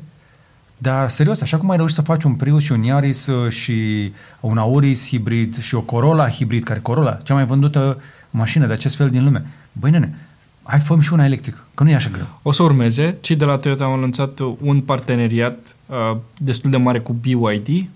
dar, 0.78 1.08
serios, 1.08 1.40
așa 1.40 1.56
cum 1.56 1.70
ai 1.70 1.76
reușit 1.76 1.96
să 1.96 2.02
faci 2.02 2.22
un 2.22 2.34
Prius 2.34 2.62
și 2.62 2.72
un 2.72 2.82
Yaris 2.82 3.26
uh, 3.26 3.50
și 3.50 4.12
un 4.40 4.58
Auris 4.58 5.08
hibrid 5.08 5.58
și 5.58 5.74
o 5.74 5.80
Corolla 5.80 6.28
hibrid, 6.28 6.62
care 6.62 6.80
Corolla, 6.80 7.18
cea 7.22 7.34
mai 7.34 7.44
vândută 7.44 8.02
mașină 8.30 8.66
de 8.66 8.72
acest 8.72 8.96
fel 8.96 9.10
din 9.10 9.24
lume. 9.24 9.46
Băi, 9.72 9.90
nene, 9.90 10.14
hai 10.62 10.80
făm 10.80 11.00
și 11.00 11.12
una 11.12 11.24
electrică, 11.24 11.64
că 11.74 11.82
nu 11.82 11.90
e 11.90 11.94
așa 11.94 12.10
greu. 12.12 12.26
O 12.42 12.52
să 12.52 12.62
urmeze. 12.62 13.16
Cei 13.20 13.36
de 13.36 13.44
la 13.44 13.56
Toyota 13.56 13.84
au 13.84 13.92
anunțat 13.92 14.38
un 14.60 14.80
parteneriat 14.80 15.76
uh, 15.86 16.16
destul 16.36 16.70
de 16.70 16.76
mare 16.76 16.98
cu 16.98 17.12
BYD, 17.12 17.88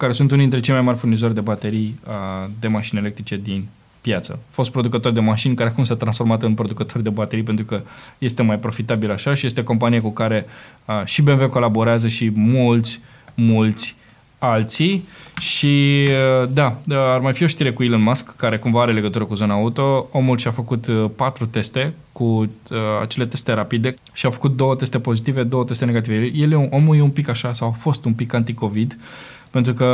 care 0.00 0.12
sunt 0.12 0.30
unii 0.30 0.42
dintre 0.42 0.60
cei 0.60 0.74
mai 0.74 0.82
mari 0.82 0.98
furnizori 0.98 1.34
de 1.34 1.40
baterii 1.40 1.98
uh, 2.06 2.50
de 2.60 2.68
mașini 2.68 3.00
electrice 3.00 3.36
din 3.36 3.66
piață. 4.00 4.38
Fost 4.50 4.70
producător 4.70 5.12
de 5.12 5.20
mașini 5.20 5.54
care 5.54 5.68
acum 5.68 5.84
s-a 5.84 5.94
transformat 5.94 6.42
în 6.42 6.54
producător 6.54 7.00
de 7.00 7.10
baterii 7.10 7.44
pentru 7.44 7.64
că 7.64 7.80
este 8.18 8.42
mai 8.42 8.58
profitabil 8.58 9.10
așa 9.10 9.34
și 9.34 9.46
este 9.46 9.60
o 9.60 9.64
companie 9.64 10.00
cu 10.00 10.12
care 10.12 10.46
uh, 10.84 11.02
și 11.04 11.22
BMW 11.22 11.48
colaborează 11.48 12.08
și 12.08 12.32
mulți, 12.34 13.00
mulți 13.34 13.96
alții 14.38 15.08
și 15.40 16.06
uh, 16.08 16.48
da, 16.52 16.78
uh, 16.88 16.96
ar 16.96 17.20
mai 17.20 17.32
fi 17.32 17.44
o 17.44 17.46
știre 17.46 17.72
cu 17.72 17.82
Elon 17.82 18.02
Musk 18.02 18.36
care 18.36 18.58
cumva 18.58 18.82
are 18.82 18.92
legătură 18.92 19.24
cu 19.24 19.34
zona 19.34 19.54
auto. 19.54 20.08
Omul 20.12 20.38
și-a 20.38 20.50
făcut 20.50 20.86
uh, 20.86 21.04
patru 21.16 21.46
teste 21.46 21.94
cu 22.12 22.24
uh, 22.24 22.48
acele 23.02 23.26
teste 23.26 23.52
rapide 23.52 23.94
și 24.12 24.26
a 24.26 24.30
făcut 24.30 24.56
două 24.56 24.74
teste 24.74 24.98
pozitive, 24.98 25.42
două 25.42 25.64
teste 25.64 25.84
negative. 25.84 26.30
El 26.34 26.52
e 26.52 26.56
un, 26.56 26.68
omul 26.70 26.96
e 26.96 27.00
un 27.00 27.10
pic 27.10 27.28
așa 27.28 27.52
sau 27.52 27.68
a 27.68 27.70
fost 27.70 28.04
un 28.04 28.12
pic 28.12 28.32
anti-COVID 28.32 28.96
pentru 29.50 29.74
că 29.74 29.84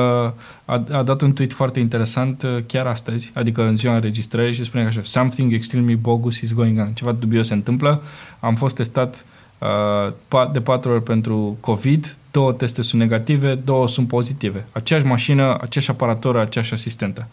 a, 0.64 0.84
a 0.92 1.02
dat 1.02 1.20
un 1.20 1.32
tweet 1.32 1.52
foarte 1.52 1.80
interesant 1.80 2.42
uh, 2.42 2.56
chiar 2.66 2.86
astăzi, 2.86 3.30
adică 3.34 3.62
în 3.62 3.76
ziua 3.76 3.94
înregistrării 3.94 4.54
și 4.54 4.64
spune 4.64 4.82
că 4.82 4.88
așa, 4.88 5.02
something 5.02 5.52
extremely 5.52 5.94
bogus 5.94 6.40
is 6.40 6.54
going 6.54 6.78
on, 6.78 6.92
ceva 6.92 7.12
dubios 7.12 7.46
se 7.46 7.54
întâmplă. 7.54 8.02
Am 8.40 8.54
fost 8.54 8.76
testat 8.76 9.24
uh, 9.58 10.12
pa- 10.12 10.52
de 10.52 10.60
patru 10.60 10.90
ori 10.90 11.02
pentru 11.02 11.56
COVID, 11.60 12.16
două 12.30 12.52
teste 12.52 12.82
sunt 12.82 13.00
negative, 13.00 13.54
două 13.54 13.88
sunt 13.88 14.08
pozitive. 14.08 14.66
Aceeași 14.72 15.06
mașină, 15.06 15.58
aceeași 15.60 15.90
aparatură, 15.90 16.40
aceeași 16.40 16.72
asistentă. 16.72 17.28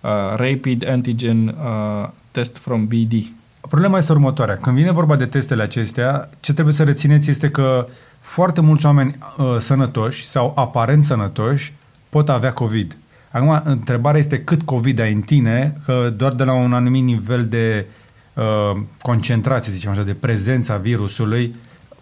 Uh, 0.00 0.10
rapid 0.36 0.88
antigen 0.88 1.48
uh, 1.48 2.08
test 2.30 2.56
from 2.56 2.86
BD. 2.86 3.12
Problema 3.60 3.98
este 3.98 4.12
următoarea. 4.12 4.56
Când 4.56 4.76
vine 4.76 4.90
vorba 4.90 5.16
de 5.16 5.26
testele 5.26 5.62
acestea, 5.62 6.30
ce 6.40 6.52
trebuie 6.52 6.74
să 6.74 6.84
rețineți 6.84 7.30
este 7.30 7.48
că 7.48 7.86
foarte 8.24 8.60
mulți 8.60 8.86
oameni 8.86 9.18
uh, 9.36 9.56
sănătoși 9.58 10.26
sau 10.26 10.52
aparent 10.56 11.04
sănătoși 11.04 11.72
pot 12.08 12.28
avea 12.28 12.52
COVID. 12.52 12.96
Acum, 13.30 13.60
întrebarea 13.64 14.20
este 14.20 14.40
cât 14.40 14.62
COVID 14.62 15.00
ai 15.00 15.12
în 15.12 15.20
tine, 15.20 15.76
că 15.84 16.12
doar 16.16 16.32
de 16.32 16.44
la 16.44 16.52
un 16.52 16.72
anumit 16.72 17.02
nivel 17.02 17.46
de 17.46 17.86
uh, 18.34 18.82
concentrație, 19.02 19.72
zicem 19.72 19.90
așa, 19.90 20.02
de 20.02 20.14
prezența 20.14 20.76
virusului, 20.76 21.54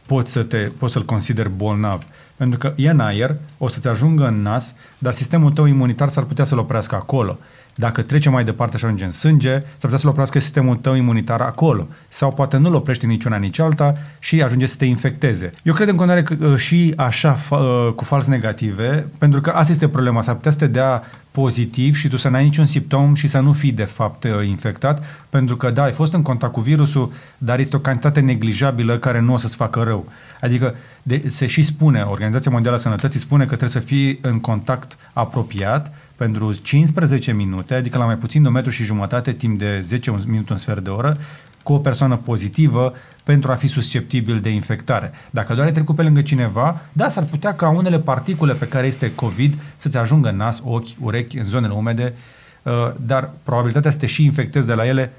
poți, 0.06 0.32
să 0.32 0.42
te, 0.42 0.56
poți 0.78 0.92
să-l 0.92 1.04
consideri 1.04 1.50
bolnav. 1.56 2.02
Pentru 2.36 2.58
că 2.58 2.72
e 2.76 2.90
în 2.90 3.00
aer, 3.00 3.36
o 3.58 3.68
să-ți 3.68 3.88
ajungă 3.88 4.26
în 4.26 4.42
nas, 4.42 4.74
dar 4.98 5.12
sistemul 5.12 5.50
tău 5.50 5.66
imunitar 5.66 6.08
s-ar 6.08 6.24
putea 6.24 6.44
să-l 6.44 6.58
oprească 6.58 6.94
acolo. 6.94 7.38
Dacă 7.74 8.02
trece 8.02 8.30
mai 8.30 8.44
departe 8.44 8.76
și 8.76 8.84
ajunge 8.84 9.04
în 9.04 9.10
sânge, 9.10 9.50
s-ar 9.50 9.76
putea 9.80 9.96
să-l 9.96 10.08
oprească 10.10 10.38
sistemul 10.38 10.76
tău 10.76 10.94
imunitar 10.94 11.40
acolo. 11.40 11.88
Sau 12.08 12.32
poate 12.32 12.56
nu-l 12.56 12.74
oprește 12.74 13.06
niciuna, 13.06 13.36
nici 13.36 13.58
alta 13.58 13.92
și 14.18 14.42
ajunge 14.42 14.66
să 14.66 14.76
te 14.76 14.84
infecteze. 14.84 15.50
Eu 15.62 15.74
cred 15.74 15.88
în 15.88 15.96
continuare 15.96 16.22
că 16.22 16.46
uh, 16.46 16.56
și 16.56 16.92
așa, 16.96 17.36
fa- 17.36 17.58
uh, 17.58 17.92
cu 17.94 18.04
fals 18.04 18.26
negative, 18.26 19.06
pentru 19.18 19.40
că 19.40 19.50
asta 19.50 19.72
este 19.72 19.88
problema. 19.88 20.22
S-ar 20.22 20.34
putea 20.34 20.50
să 20.50 20.58
te 20.58 20.66
dea 20.66 21.02
pozitiv 21.30 21.96
și 21.96 22.08
tu 22.08 22.16
să 22.16 22.28
n-ai 22.28 22.44
niciun 22.44 22.64
simptom 22.64 23.14
și 23.14 23.26
să 23.26 23.40
nu 23.40 23.52
fii 23.52 23.72
de 23.72 23.84
fapt 23.84 24.24
uh, 24.24 24.46
infectat, 24.46 25.04
pentru 25.30 25.56
că 25.56 25.70
da, 25.70 25.82
ai 25.82 25.92
fost 25.92 26.14
în 26.14 26.22
contact 26.22 26.52
cu 26.52 26.60
virusul, 26.60 27.12
dar 27.38 27.58
este 27.58 27.76
o 27.76 27.80
cantitate 27.80 28.20
neglijabilă 28.20 28.98
care 28.98 29.20
nu 29.20 29.32
o 29.32 29.36
să-ți 29.36 29.56
facă 29.56 29.82
rău. 29.82 30.06
Adică 30.40 30.74
de, 31.02 31.22
se 31.26 31.46
și 31.46 31.62
spune, 31.62 32.00
Organizația 32.02 32.50
Mondială 32.50 32.76
a 32.76 32.80
Sănătății 32.80 33.20
spune 33.20 33.42
că 33.42 33.48
trebuie 33.48 33.68
să 33.68 33.78
fii 33.78 34.18
în 34.22 34.40
contact 34.40 34.96
apropiat 35.14 35.92
pentru 36.16 36.52
15 36.52 37.32
minute, 37.32 37.74
adică 37.74 37.98
la 37.98 38.04
mai 38.04 38.16
puțin 38.16 38.42
de 38.42 38.48
un 38.48 38.54
metru 38.54 38.70
și 38.70 38.84
jumătate, 38.84 39.32
timp 39.32 39.58
de 39.58 39.80
10 39.80 40.10
un 40.10 40.18
minut, 40.26 40.48
un 40.48 40.56
sfert 40.56 40.84
de 40.84 40.90
oră, 40.90 41.16
cu 41.62 41.72
o 41.72 41.78
persoană 41.78 42.16
pozitivă 42.16 42.92
pentru 43.24 43.50
a 43.50 43.54
fi 43.54 43.66
susceptibil 43.66 44.40
de 44.40 44.48
infectare. 44.48 45.12
Dacă 45.30 45.54
doar 45.54 45.66
ai 45.66 45.72
trecut 45.72 45.96
pe 45.96 46.02
lângă 46.02 46.22
cineva, 46.22 46.80
da, 46.92 47.08
s-ar 47.08 47.24
putea 47.24 47.54
ca 47.54 47.68
unele 47.68 47.98
particule 47.98 48.52
pe 48.52 48.68
care 48.68 48.86
este 48.86 49.14
COVID 49.14 49.58
să-ți 49.76 49.96
ajungă 49.96 50.28
în 50.28 50.36
nas, 50.36 50.62
ochi, 50.64 50.88
urechi, 51.00 51.38
în 51.38 51.44
zonele 51.44 51.72
umede, 51.72 52.14
uh, 52.62 52.72
dar 53.06 53.30
probabilitatea 53.42 53.90
să 53.90 53.98
te 53.98 54.06
și 54.06 54.24
infectezi 54.24 54.66
de 54.66 54.74
la 54.74 54.86
ele 54.86 55.12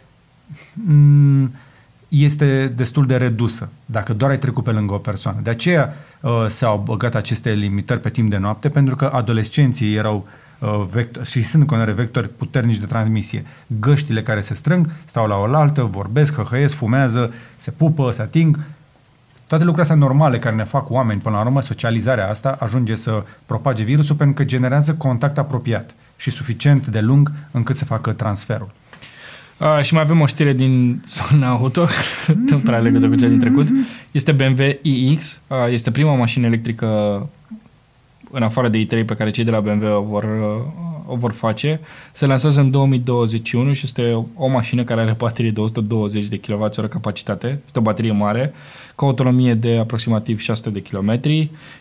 mm, 0.73 1.53
este 2.07 2.73
destul 2.75 3.05
de 3.05 3.17
redusă, 3.17 3.69
dacă 3.85 4.13
doar 4.13 4.31
ai 4.31 4.37
trecut 4.37 4.63
pe 4.63 4.71
lângă 4.71 4.93
o 4.93 4.97
persoană. 4.97 5.39
De 5.43 5.49
aceea 5.49 5.93
uh, 6.21 6.45
s-au 6.47 6.81
băgat 6.85 7.15
aceste 7.15 7.53
limitări 7.53 7.99
pe 7.99 8.09
timp 8.09 8.29
de 8.29 8.37
noapte, 8.37 8.69
pentru 8.69 8.95
că 8.95 9.05
adolescenții 9.05 9.95
erau 9.95 10.15
uh, 10.15 10.42
vector, 10.89 11.26
și 11.26 11.41
sunt 11.41 11.62
în 11.62 11.68
continuare 11.68 12.01
vectori 12.01 12.30
puternici 12.30 12.78
de 12.78 12.86
transmisie. 12.86 13.45
Găștile 13.80 14.22
care 14.22 14.41
se 14.41 14.54
strâng, 14.54 14.89
stau 15.06 15.28
la 15.28 15.36
oaltă, 15.36 15.84
vorbesc, 15.84 16.36
hăhăiesc, 16.36 16.76
fumează, 16.76 17.34
se 17.56 17.72
pupă, 17.72 18.12
se 18.12 18.22
ating. 18.22 18.60
Toate 19.47 19.64
lucrurile 19.64 19.93
astea 19.93 20.08
normale 20.08 20.39
care 20.39 20.56
ne 20.56 20.64
fac 20.64 20.89
oameni, 20.89 21.22
până 21.22 21.36
la 21.36 21.41
urmă, 21.41 21.62
socializarea 21.62 22.30
asta 22.30 22.58
ajunge 22.60 22.95
să 22.95 23.24
propage 23.45 23.84
virusul 23.84 24.16
pentru 24.16 24.36
că 24.36 24.43
generează 24.43 24.93
contact 24.93 25.38
apropiat 25.38 25.95
și 26.16 26.30
suficient 26.30 26.88
de 26.88 26.99
lung 26.99 27.32
încât 27.51 27.76
să 27.76 27.86
facă 27.86 28.12
transferul. 28.14 28.70
Uh, 29.58 29.82
și 29.82 29.93
mai 29.93 30.04
avem 30.04 30.22
o 30.22 30.26
știre 30.26 30.54
din 30.54 31.04
zona 31.08 31.49
auto, 31.49 31.86
nu 32.49 32.58
prea 32.58 32.80
legătură 32.80 33.10
cu 33.10 33.16
cea 33.16 33.28
din 33.28 33.39
trecut. 33.39 33.68
Este 34.12 34.32
BMW 34.32 34.64
iX, 34.82 35.39
uh, 35.47 35.58
este 35.70 35.91
prima 35.91 36.16
mașină 36.16 36.45
electrică 36.45 36.86
în 38.34 38.43
afară 38.43 38.69
de 38.69 38.86
i3 38.86 39.05
pe 39.05 39.15
care 39.17 39.29
cei 39.29 39.43
de 39.43 39.51
la 39.51 39.59
BMW 39.59 39.97
o 39.97 40.01
vor, 40.01 40.23
uh, 40.23 41.11
o 41.13 41.15
vor 41.15 41.31
face. 41.31 41.79
Se 42.11 42.25
lansează 42.25 42.59
în 42.59 42.71
2021 42.71 43.73
și 43.73 43.81
este 43.84 44.25
o 44.36 44.47
mașină 44.47 44.84
care 44.84 45.01
are 45.01 45.15
baterie 45.17 45.51
de 45.51 45.59
120 45.59 46.25
de 46.25 46.39
kWh 46.39 46.88
capacitate. 46.89 47.61
Este 47.65 47.79
o 47.79 47.81
baterie 47.81 48.11
mare, 48.11 48.53
cu 48.95 49.05
autonomie 49.05 49.53
de 49.53 49.77
aproximativ 49.77 50.39
600 50.39 50.69
de 50.69 50.81
km 50.81 51.19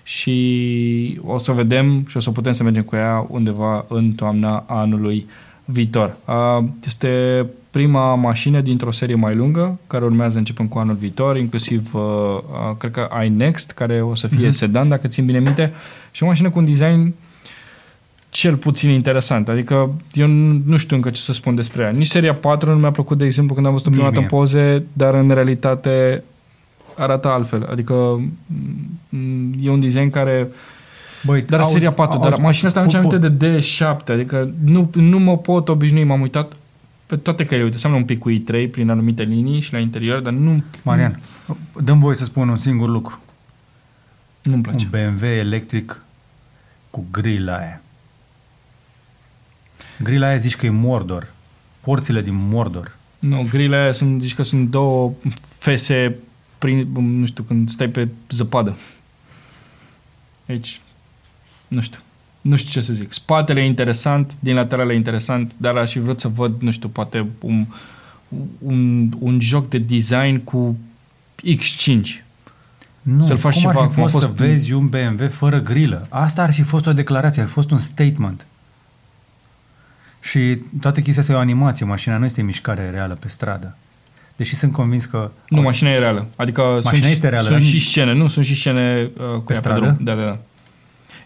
și 0.03 1.20
o 1.24 1.38
să 1.38 1.53
vedem 1.53 2.05
și 2.09 2.16
o 2.16 2.20
să 2.20 2.30
putem 2.30 2.53
să 2.53 2.62
mergem 2.62 2.82
cu 2.82 2.96
ea 2.96 3.26
undeva 3.28 3.84
în 3.88 4.12
toamna 4.12 4.64
anului 4.66 5.26
viitor. 5.73 6.16
Uh, 6.27 6.64
Este 6.87 7.47
prima 7.70 8.14
mașină 8.14 8.61
dintr-o 8.61 8.91
serie 8.91 9.14
mai 9.14 9.35
lungă, 9.35 9.79
care 9.87 10.05
urmează 10.05 10.39
începând 10.39 10.68
cu 10.68 10.79
anul 10.79 10.95
viitor, 10.95 11.37
inclusiv, 11.37 11.95
uh, 11.95 12.01
uh, 12.01 12.77
cred 12.79 12.91
că 12.91 13.09
iNext, 13.25 13.70
care 13.70 14.01
o 14.03 14.14
să 14.14 14.27
fie 14.27 14.47
Mhm. 14.47 14.51
sedan, 14.51 14.89
dacă 14.89 15.09
țin 15.09 15.25
bine 15.25 15.39
minte, 15.39 15.73
și 16.11 16.23
o 16.23 16.27
mașină 16.27 16.51
cu 16.51 16.59
un 16.59 16.64
design 16.64 17.14
cel 18.31 18.57
puțin 18.57 18.91
interesant. 18.91 19.49
Adică 19.49 19.91
eu 20.12 20.27
nu 20.27 20.61
nu 20.66 20.77
știu 20.77 20.97
încă 20.97 21.11
ce 21.11 21.20
să 21.20 21.33
spun 21.33 21.55
despre 21.55 21.83
ea. 21.83 21.91
Nici 21.91 22.07
seria 22.07 22.35
4 22.35 22.70
nu 22.73 22.79
mi-a 22.79 22.91
plăcut, 22.91 23.18
de 23.18 23.25
exemplu, 23.25 23.55
când 23.55 23.66
am 23.66 23.73
văzut-o 23.73 23.91
Nici 23.91 23.99
prima 23.99 24.14
dată 24.14 24.25
în 24.27 24.29
mie. 24.33 24.39
poze, 24.41 24.85
dar 24.93 25.14
în 25.14 25.31
realitate 25.31 26.23
arată 26.97 27.29
altfel. 27.29 27.68
Adică 27.70 27.95
m, 29.09 29.53
e 29.62 29.70
un 29.70 29.81
design 29.81 30.11
care 30.11 30.49
Băi, 31.25 31.43
dar 31.43 31.61
au- 31.61 31.68
seria 31.70 31.91
4, 31.91 32.18
au- 32.18 32.29
dar 32.31 32.39
mașina 32.39 32.68
asta 32.68 32.81
mi 32.83 32.87
pu- 32.87 32.99
pu- 32.99 33.07
aminte 33.14 33.29
de 33.29 33.59
D7, 33.59 34.09
adică 34.09 34.51
nu, 34.64 34.91
nu 34.95 35.18
mă 35.18 35.39
pot 35.39 35.68
obicnui, 35.68 36.05
m-am 36.05 36.20
uitat 36.20 36.53
pe 37.07 37.16
toate 37.16 37.45
căile. 37.45 37.64
Uite, 37.64 37.77
seamănă 37.79 38.01
un 38.01 38.07
pic 38.07 38.18
cu 38.18 38.31
i3 38.31 38.70
prin 38.70 38.91
anumite 38.91 39.23
linii 39.23 39.61
și 39.61 39.73
la 39.73 39.79
interior, 39.79 40.20
dar 40.20 40.33
nu 40.33 40.62
Marian, 40.83 41.20
dăm 41.83 41.99
voie 41.99 42.16
să 42.16 42.25
spun 42.25 42.49
un 42.49 42.57
singur 42.57 42.89
lucru. 42.89 43.20
nu-mi 44.43 44.62
place. 44.62 44.85
Un 44.85 44.91
BMW 45.16 45.27
electric 45.27 46.03
cu 46.91 47.05
grila 47.11 47.57
aia. 47.57 47.81
Grila 50.03 50.27
aia 50.27 50.37
zici 50.37 50.57
că 50.57 50.66
e 50.66 50.70
Mordor. 50.70 51.33
Porțile 51.81 52.20
din 52.23 52.35
Mordor. 52.49 52.97
Nu, 53.18 53.47
grile 53.51 53.77
aia 53.77 53.93
sunt, 53.93 54.20
zici 54.23 54.35
că 54.35 54.43
sunt 54.43 54.70
două 54.70 55.12
fese 55.59 56.16
prin, 56.59 56.89
nu 56.95 57.27
știu, 57.27 57.43
când 57.43 57.68
stai 57.70 57.89
pe 57.89 58.09
zăpadă. 58.31 58.77
Aici, 60.49 60.81
nu 61.73 61.81
știu. 61.81 61.99
Nu 62.41 62.57
știu 62.57 62.70
ce 62.70 62.87
să 62.87 62.93
zic. 62.93 63.12
Spatele 63.12 63.61
e 63.61 63.64
interesant, 63.64 64.33
din 64.41 64.55
laterale 64.55 64.93
e 64.93 64.97
interesant, 64.97 65.53
dar 65.57 65.77
aș 65.77 65.91
fi 65.93 65.99
vrut 65.99 66.20
să 66.20 66.29
văd, 66.29 66.61
nu 66.62 66.70
știu, 66.70 66.89
poate 66.89 67.27
un, 67.41 67.66
un, 68.59 69.09
un 69.18 69.41
joc 69.41 69.68
de 69.68 69.79
design 69.79 70.37
cu 70.45 70.77
X5. 71.47 72.01
Nu, 73.03 73.20
Să-l 73.20 73.37
faci 73.37 73.53
cum 73.53 73.62
ceva, 73.70 73.81
ar 73.83 73.89
fi 73.89 73.95
cum 73.95 74.03
a 74.05 74.07
fost, 74.07 74.25
fost- 74.25 74.37
să 74.37 74.45
vezi 74.45 74.73
un 74.73 74.89
BMW 74.89 75.29
fără 75.29 75.61
grilă? 75.61 76.07
Asta 76.09 76.43
ar 76.43 76.53
fi 76.53 76.62
fost 76.62 76.87
o 76.87 76.93
declarație, 76.93 77.41
ar 77.43 77.47
fi 77.49 77.53
fost 77.53 77.70
un 77.70 77.79
statement. 77.79 78.47
Și 80.20 80.59
toată 80.81 81.01
chestia 81.01 81.20
asta 81.23 81.33
e 81.35 81.37
o 81.37 81.39
animație, 81.39 81.87
mașina 81.87 82.16
nu 82.16 82.25
este 82.25 82.43
mișcare 82.43 82.91
reală 82.91 83.14
pe 83.14 83.29
stradă. 83.29 83.77
Deși 84.37 84.57
sunt 84.57 84.73
convins 84.73 85.05
că... 85.05 85.31
Nu, 85.49 85.61
mașina 85.61 85.91
e 85.91 85.99
reală. 85.99 86.27
Adică 86.37 86.62
Mașina 86.62 86.93
sunt, 86.93 87.05
este 87.05 87.29
reală, 87.29 87.47
sunt 87.47 87.59
dar 87.59 87.66
și 87.66 87.75
nu- 87.75 87.81
scene, 87.81 88.12
nu, 88.12 88.27
sunt 88.27 88.45
și 88.45 88.55
scene 88.55 89.11
uh, 89.16 89.27
cu 89.35 89.41
Pe 89.41 89.53
ea 89.53 89.59
stradă? 89.59 89.81
Pe 89.81 89.87
drum. 89.87 90.05
Da, 90.05 90.14
da, 90.14 90.39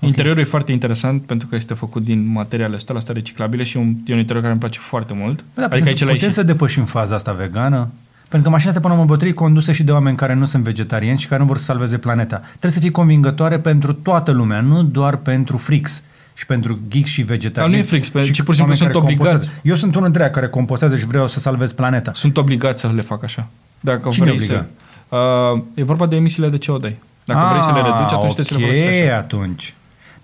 da. 0.00 0.06
Interiorul 0.06 0.40
e 0.40 0.44
foarte 0.44 0.72
interesant 0.72 1.22
pentru 1.22 1.46
că 1.46 1.56
este 1.56 1.74
făcut 1.74 2.04
din 2.04 2.32
materiale 2.32 2.76
100% 2.76 2.80
reciclabile 3.06 3.62
și 3.62 3.76
un, 3.76 3.94
e 4.06 4.12
un 4.12 4.18
interior 4.18 4.40
care 4.40 4.50
îmi 4.50 4.60
place 4.60 4.78
foarte 4.78 5.14
mult. 5.14 5.44
Bă, 5.54 5.60
da, 5.60 5.64
adică 5.64 5.76
putem, 5.78 5.86
aici 5.88 5.98
să, 5.98 6.04
l-ai 6.04 6.14
putem 6.14 6.28
și... 6.28 6.34
să 6.34 6.42
depășim 6.42 6.84
faza 6.84 7.14
asta 7.14 7.32
vegană? 7.32 7.88
Pentru 8.28 8.48
că 8.48 8.54
mașina 8.54 8.68
asta 8.70 8.80
până 8.82 8.94
la 8.94 9.00
urmă 9.00 9.26
e 9.26 9.32
condusă 9.32 9.72
și 9.72 9.82
de 9.82 9.92
oameni 9.92 10.16
care 10.16 10.34
nu 10.34 10.44
sunt 10.44 10.62
vegetariani 10.62 11.18
și 11.18 11.26
care 11.26 11.40
nu 11.40 11.46
vor 11.46 11.56
să 11.56 11.64
salveze 11.64 11.98
planeta. 11.98 12.36
Trebuie 12.48 12.70
să 12.70 12.80
fie 12.80 12.90
convingătoare 12.90 13.58
pentru 13.58 13.92
toată 13.92 14.30
lumea, 14.30 14.60
nu 14.60 14.82
doar 14.82 15.16
pentru 15.16 15.56
freaks 15.56 16.02
și 16.34 16.46
pentru 16.46 16.78
geeks 16.88 17.10
și 17.10 17.22
vegetariani. 17.22 17.72
Dar 17.72 17.80
nu 17.80 17.86
e 17.86 17.88
freaks, 17.88 18.08
pentru 18.10 18.32
și 18.32 18.38
că 18.38 18.44
pur 18.44 18.54
și 18.54 18.60
simplu 18.60 18.74
oameni 18.74 18.92
sunt 18.94 19.04
care 19.04 19.14
obligați. 19.14 19.30
compostează. 19.30 19.60
Eu 19.68 19.74
sunt 19.74 19.94
unul 19.94 20.06
dintre 20.06 20.24
ei 20.24 20.30
care 20.30 20.48
compostează 20.48 20.96
și 20.96 21.06
vreau 21.06 21.28
să 21.28 21.40
salvez 21.40 21.72
planeta. 21.72 22.10
Sunt 22.14 22.36
obligați 22.36 22.80
să 22.80 22.90
le 22.94 23.00
fac 23.02 23.22
așa. 23.24 23.48
Dacă 23.80 24.08
Cine 24.08 24.24
vrei 24.24 24.36
obligă? 24.36 24.66
să... 25.08 25.16
Uh, 25.54 25.62
e 25.74 25.82
vorba 25.82 26.06
de 26.06 26.16
emisiile 26.16 26.48
de 26.48 26.58
CO2. 26.58 26.94
Dacă 27.24 27.40
Ah, 27.40 27.48
vrei 27.50 27.62
să 27.62 27.72
le 27.72 27.80
reduci, 27.80 28.12
atunci 28.12 28.34
trebuie 28.34 28.44
să 28.44 28.54
le 28.54 28.60
folosești 28.60 29.02
Ok, 29.02 29.08
așa. 29.08 29.16
atunci. 29.16 29.74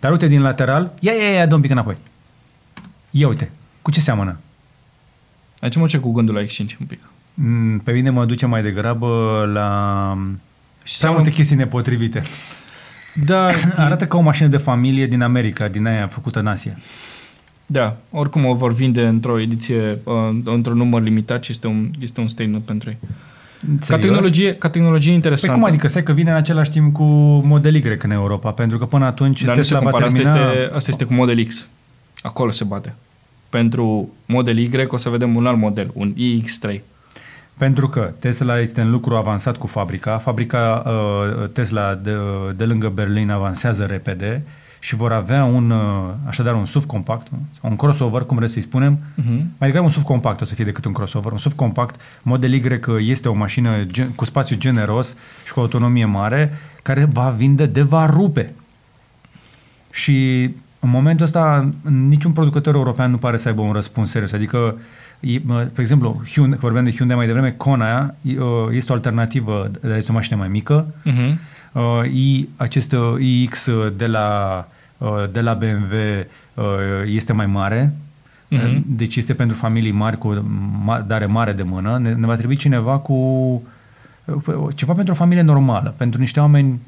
Dar 0.02 0.10
uite 0.10 0.26
din 0.26 0.42
lateral, 0.42 0.92
ia, 1.00 1.12
ia, 1.12 1.30
ia, 1.30 1.46
dă 1.46 1.54
un 1.54 1.60
pic 1.60 1.70
înapoi. 1.70 1.94
Ia 3.10 3.28
uite, 3.28 3.50
cu 3.82 3.90
ce 3.90 4.00
seamănă? 4.00 4.36
Aici 5.60 5.76
mă 5.76 5.86
ce 5.86 5.98
cu 5.98 6.12
gândul 6.12 6.34
la 6.34 6.42
X5 6.42 6.58
un 6.80 6.86
pic. 6.86 6.98
Mm, 7.34 7.78
Pe 7.78 7.92
mine 7.92 8.10
mă 8.10 8.24
duce 8.24 8.46
mai 8.46 8.62
degrabă 8.62 9.08
la 9.52 10.18
Și 10.82 10.98
prea 10.98 11.10
multe 11.10 11.30
chestii 11.30 11.56
nepotrivite. 11.56 12.22
Da, 13.24 13.48
Arată 13.84 14.06
ca 14.06 14.16
o 14.16 14.20
mașină 14.20 14.48
de 14.48 14.56
familie 14.56 15.06
din 15.06 15.22
America, 15.22 15.68
din 15.68 15.86
aia 15.86 16.06
făcută 16.06 16.38
în 16.38 16.46
Asia. 16.46 16.76
da, 17.66 17.96
oricum 18.10 18.44
o 18.44 18.54
vor 18.54 18.72
vinde 18.72 19.06
într-o 19.06 19.40
ediție, 19.40 19.98
uh, 20.04 20.14
într-un 20.44 20.76
număr 20.76 21.02
limitat 21.02 21.44
și 21.44 21.50
este 21.50 21.66
un, 21.66 21.90
este 22.00 22.20
un 22.20 22.28
statement 22.28 22.64
pentru 22.64 22.90
ei. 22.90 22.98
Ca 23.62 23.84
Serios? 23.84 24.04
tehnologie, 24.04 24.54
ca 24.54 24.70
tehnologie 24.70 25.08
Păi 25.08 25.14
interesantă. 25.14 25.54
cum 25.54 25.64
adică? 25.64 25.88
Stai 25.88 26.02
că 26.02 26.12
vine 26.12 26.30
în 26.30 26.36
același 26.36 26.70
timp 26.70 26.92
cu 26.92 27.02
Model 27.44 27.74
Y 27.74 27.96
în 28.02 28.10
Europa, 28.10 28.50
pentru 28.50 28.78
că 28.78 28.86
până 28.86 29.04
atunci 29.04 29.44
Dar 29.44 29.56
nu 29.56 29.62
se 29.62 29.74
Tesla 29.74 29.78
va 29.78 29.90
compară. 29.90 30.04
Asta 30.04 30.22
termina... 30.22 30.50
este, 30.50 30.74
asta 30.74 30.90
este 30.90 31.04
cu 31.04 31.12
Model 31.12 31.44
X. 31.44 31.66
Acolo 32.22 32.50
se 32.50 32.64
bate. 32.64 32.94
Pentru 33.48 34.12
Model 34.26 34.58
Y 34.58 34.86
o 34.86 34.96
să 34.96 35.08
vedem 35.08 35.36
un 35.36 35.46
alt 35.46 35.58
model, 35.58 35.90
un 35.92 36.14
iX3. 36.14 36.80
Pentru 37.58 37.88
că 37.88 38.12
Tesla 38.18 38.60
este 38.60 38.80
în 38.80 38.90
lucru 38.90 39.14
avansat 39.14 39.56
cu 39.56 39.66
fabrica. 39.66 40.18
Fabrica 40.18 40.82
uh, 40.86 41.48
Tesla 41.48 41.94
de, 41.94 42.16
de 42.56 42.64
lângă 42.64 42.88
Berlin 42.88 43.30
avansează 43.30 43.84
repede 43.84 44.42
și 44.84 44.94
vor 44.94 45.12
avea 45.12 45.44
un, 45.44 45.70
uh, 45.70 46.10
așadar 46.26 46.54
un 46.54 46.64
SUV 46.64 46.84
compact, 46.84 47.26
sau 47.60 47.70
un 47.70 47.76
crossover, 47.76 48.22
cum 48.22 48.36
vreți 48.36 48.52
să-i 48.52 48.62
spunem, 48.62 48.98
Uh-huh. 48.98 49.40
mai 49.58 49.68
degrabă 49.68 49.84
un 49.84 49.90
SUV 49.90 50.02
compact 50.02 50.40
o 50.40 50.44
să 50.44 50.54
fie 50.54 50.64
decât 50.64 50.84
un 50.84 50.92
crossover. 50.92 51.32
Un 51.32 51.38
SUV 51.38 51.52
compact, 51.52 52.00
Model 52.22 52.52
Y 52.52 53.10
este 53.10 53.28
o 53.28 53.34
mașină 53.34 53.82
gen, 53.84 54.08
cu 54.08 54.24
spațiu 54.24 54.56
generos 54.56 55.16
și 55.44 55.52
cu 55.52 55.60
autonomie 55.60 56.04
mare, 56.04 56.52
care 56.82 57.04
va 57.12 57.28
vinde 57.28 57.66
de 57.66 57.82
va 57.82 58.06
rupe. 58.06 58.54
Și 59.90 60.42
în 60.80 60.88
momentul 60.90 61.24
ăsta 61.24 61.68
niciun 61.82 62.32
producător 62.32 62.74
european 62.74 63.10
nu 63.10 63.18
pare 63.18 63.36
să 63.36 63.48
aibă 63.48 63.62
un 63.62 63.72
răspuns 63.72 64.10
serios. 64.10 64.32
Adică, 64.32 64.78
e, 65.20 65.40
mă, 65.44 65.58
pe 65.74 65.80
exemplu, 65.80 66.22
Hyundai, 66.32 66.58
că 66.58 66.64
vorbeam 66.64 66.84
de 66.84 66.92
Hyundai 66.92 67.16
mai 67.16 67.26
devreme, 67.26 67.50
Kona 67.50 68.14
e, 68.22 68.40
uh, 68.40 68.46
este 68.70 68.92
o 68.92 68.94
alternativă, 68.94 69.70
dar 69.80 69.96
este 69.96 70.10
o 70.10 70.14
mașină 70.14 70.36
mai 70.36 70.48
mică. 70.48 70.86
Uh-huh. 71.06 71.34
Uh, 71.72 72.04
I, 72.12 72.48
acest 72.56 72.92
uh, 72.92 73.14
iX 73.18 73.68
de 73.96 74.06
la, 74.06 74.56
uh, 74.68 74.71
de 75.32 75.40
la 75.40 75.54
BMW 75.54 75.94
uh, 76.54 76.64
este 77.06 77.32
mai 77.32 77.46
mare, 77.46 77.92
Mhm. 78.48 78.82
deci 78.86 79.16
este 79.16 79.34
pentru 79.34 79.56
familii 79.56 79.90
mari 79.90 80.18
cu 80.18 80.34
ma- 80.86 81.06
dare 81.06 81.26
mare 81.26 81.52
de 81.52 81.62
mână. 81.62 81.98
Ne, 81.98 82.12
ne 82.14 82.26
va 82.26 82.34
trebui 82.36 82.56
cineva 82.56 82.98
cu 82.98 83.12
uh, 84.24 84.68
ceva 84.74 84.92
pentru 84.92 85.12
o 85.12 85.16
familie 85.16 85.42
normală, 85.42 85.94
pentru 85.96 86.20
niște 86.20 86.40
oameni 86.40 86.80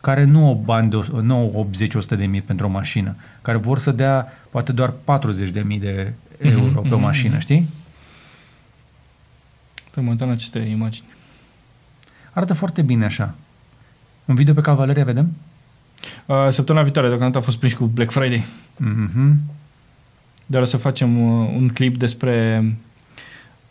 care 0.00 0.24
nu 0.24 0.46
au 0.46 0.62
bani 0.64 0.90
de, 0.90 0.96
o- 0.96 1.20
nu 1.20 1.34
au 1.36 1.68
80-100 1.70 2.16
de 2.16 2.24
mii 2.26 2.42
pentru 2.42 2.66
o 2.66 2.70
mașină, 2.70 3.14
care 3.42 3.56
vor 3.58 3.78
să 3.78 3.92
dea 3.92 4.32
poate 4.50 4.72
doar 4.72 4.92
40 5.04 5.50
de 5.50 5.60
mii 5.60 5.78
de 5.78 6.12
Mhm, 6.44 6.50
euro 6.52 6.80
pe 6.80 6.88
o 6.88 6.96
mhm, 6.96 7.00
mașină, 7.00 7.32
mhm. 7.32 7.40
știi? 7.42 7.68
Să 9.90 10.00
mă 10.00 10.10
uităm 10.10 10.26
la 10.26 10.32
aceste 10.32 10.58
imagini. 10.58 11.06
Arată 12.32 12.54
foarte 12.54 12.82
bine 12.82 13.04
așa. 13.04 13.34
Un 14.24 14.34
video 14.34 14.54
pe 14.54 14.60
Cavaleria 14.60 15.04
vedem? 15.04 15.36
Uh, 16.26 16.46
săptămâna 16.48 16.84
viitoare, 16.84 17.08
deocamdată 17.08 17.38
a 17.38 17.44
fost 17.44 17.58
prins 17.58 17.72
cu 17.72 17.84
Black 17.84 18.10
Friday. 18.10 18.44
Mhm. 18.76 19.36
Dar 20.46 20.62
o 20.62 20.64
să 20.64 20.76
facem 20.76 21.22
uh, 21.22 21.50
un 21.56 21.68
clip 21.68 21.98
despre 21.98 22.64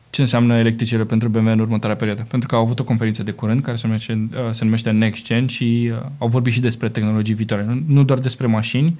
ce 0.10 0.22
înseamnă 0.22 0.58
electricele 0.58 1.04
pentru 1.04 1.30
BMW 1.30 1.52
în 1.52 1.60
următoarea 1.60 1.98
perioadă. 1.98 2.26
Pentru 2.30 2.48
că 2.48 2.56
au 2.56 2.62
avut 2.62 2.80
o 2.80 2.84
conferință 2.84 3.24
de 3.24 3.32
curând 3.32 3.62
care 3.62 3.78
se 3.78 3.88
numește, 3.88 4.28
uh, 4.32 4.52
se 4.52 4.64
numește 4.64 4.92
Next 4.92 5.24
Gen 5.24 5.48
și 5.48 5.92
uh, 5.94 6.06
au 6.18 6.28
vorbit 6.28 6.54
și 6.54 6.60
despre 6.60 6.90
tehnologii 6.90 7.36
viitoare. 7.36 7.64
Nu, 7.64 7.82
nu 7.88 8.04
doar 8.04 8.20
despre 8.20 8.48
mașini, 8.48 9.00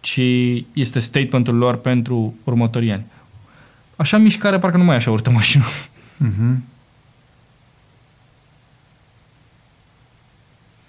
ci 0.00 0.20
este 0.72 0.98
statementul 0.98 1.54
lor 1.56 1.76
pentru 1.76 2.34
următorii 2.44 2.92
ani. 2.92 3.06
Așa 3.96 4.18
mișcare 4.18 4.58
parcă 4.58 4.76
nu 4.76 4.84
mai 4.84 4.94
e 4.94 4.96
așa 4.98 5.10
urtă 5.10 5.30
mașină. 5.30 5.64
Mhm. 6.16 6.62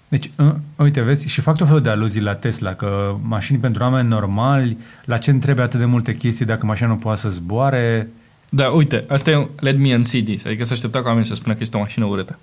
Deci, 0.08 0.30
uh, 0.36 0.54
uite, 0.76 1.00
vezi, 1.00 1.28
și 1.28 1.40
fac 1.40 1.56
tot 1.56 1.66
felul 1.66 1.82
de 1.82 1.90
aluzii 1.90 2.20
la 2.20 2.34
Tesla, 2.34 2.74
că 2.74 3.16
mașini 3.22 3.58
pentru 3.58 3.82
oameni 3.82 4.08
normali, 4.08 4.78
la 5.04 5.18
ce 5.18 5.32
trebuie 5.32 5.64
atât 5.64 5.78
de 5.78 5.84
multe 5.84 6.16
chestii 6.16 6.46
dacă 6.46 6.66
mașina 6.66 6.88
nu 6.88 6.96
poate 6.96 7.20
să 7.20 7.28
zboare? 7.28 8.08
Da, 8.48 8.68
uite, 8.68 9.04
asta 9.08 9.30
e 9.30 9.36
un 9.36 9.48
let 9.56 9.78
me 9.78 9.94
unsee 9.94 10.22
this, 10.22 10.44
adică 10.44 10.64
să 10.64 10.72
aștepta 10.72 10.98
ca 10.98 11.06
oamenii 11.06 11.28
să 11.28 11.34
spună 11.34 11.54
că 11.54 11.62
este 11.62 11.76
o 11.76 11.80
mașină 11.80 12.04
urâtă. 12.04 12.38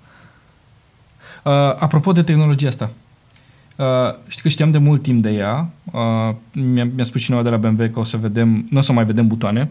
Uh, 1.42 1.52
apropo 1.52 2.12
de 2.12 2.22
tehnologia 2.22 2.68
asta, 2.68 2.90
uh, 3.76 3.86
știi 4.28 4.42
că 4.42 4.48
știam 4.48 4.70
de 4.70 4.78
mult 4.78 5.02
timp 5.02 5.20
de 5.20 5.30
ea, 5.30 5.68
uh, 5.92 6.34
mi-a, 6.52 6.88
mi-a 6.94 7.04
spus 7.04 7.20
cineva 7.20 7.42
de 7.42 7.48
la 7.48 7.56
BMW 7.56 7.88
că 7.88 7.98
o 7.98 8.04
să 8.04 8.16
vedem, 8.16 8.66
nu 8.70 8.78
o 8.78 8.80
să 8.80 8.92
mai 8.92 9.04
vedem 9.04 9.26
butoane 9.26 9.70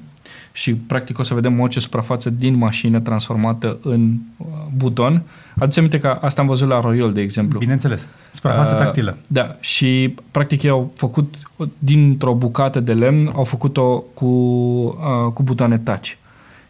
și 0.52 0.74
practic 0.74 1.20
o 1.20 1.24
să 1.24 1.34
vedem 1.34 1.60
orice 1.60 1.80
suprafață 1.80 2.30
din 2.30 2.56
mașină 2.56 3.00
transformată 3.00 3.78
în 3.82 4.14
uh, 4.38 4.46
buton. 4.76 5.22
Aduți 5.58 5.78
aminte 5.78 6.00
că 6.00 6.18
asta 6.22 6.42
am 6.42 6.48
văzut 6.48 6.68
la 6.68 6.80
Royal, 6.80 7.14
de 7.14 7.22
exemplu. 7.22 7.60
Bineînțeles, 7.60 8.08
suprafață 8.34 8.74
Uh, 8.74 8.80
tactilă. 8.80 9.18
Da, 9.28 9.56
și 9.60 10.16
practic 10.32 10.64
ei 10.64 10.70
au 10.70 10.92
făcut 10.96 11.36
dintr-o 11.80 12.34
bucată 12.34 12.80
de 12.80 12.94
lemn, 12.94 13.32
au 13.36 13.44
făcut-o 13.44 14.04
cu, 14.14 14.26
uh, 14.26 15.32
cu 15.34 15.44
butoane 15.44 15.78
touch. 15.78 16.12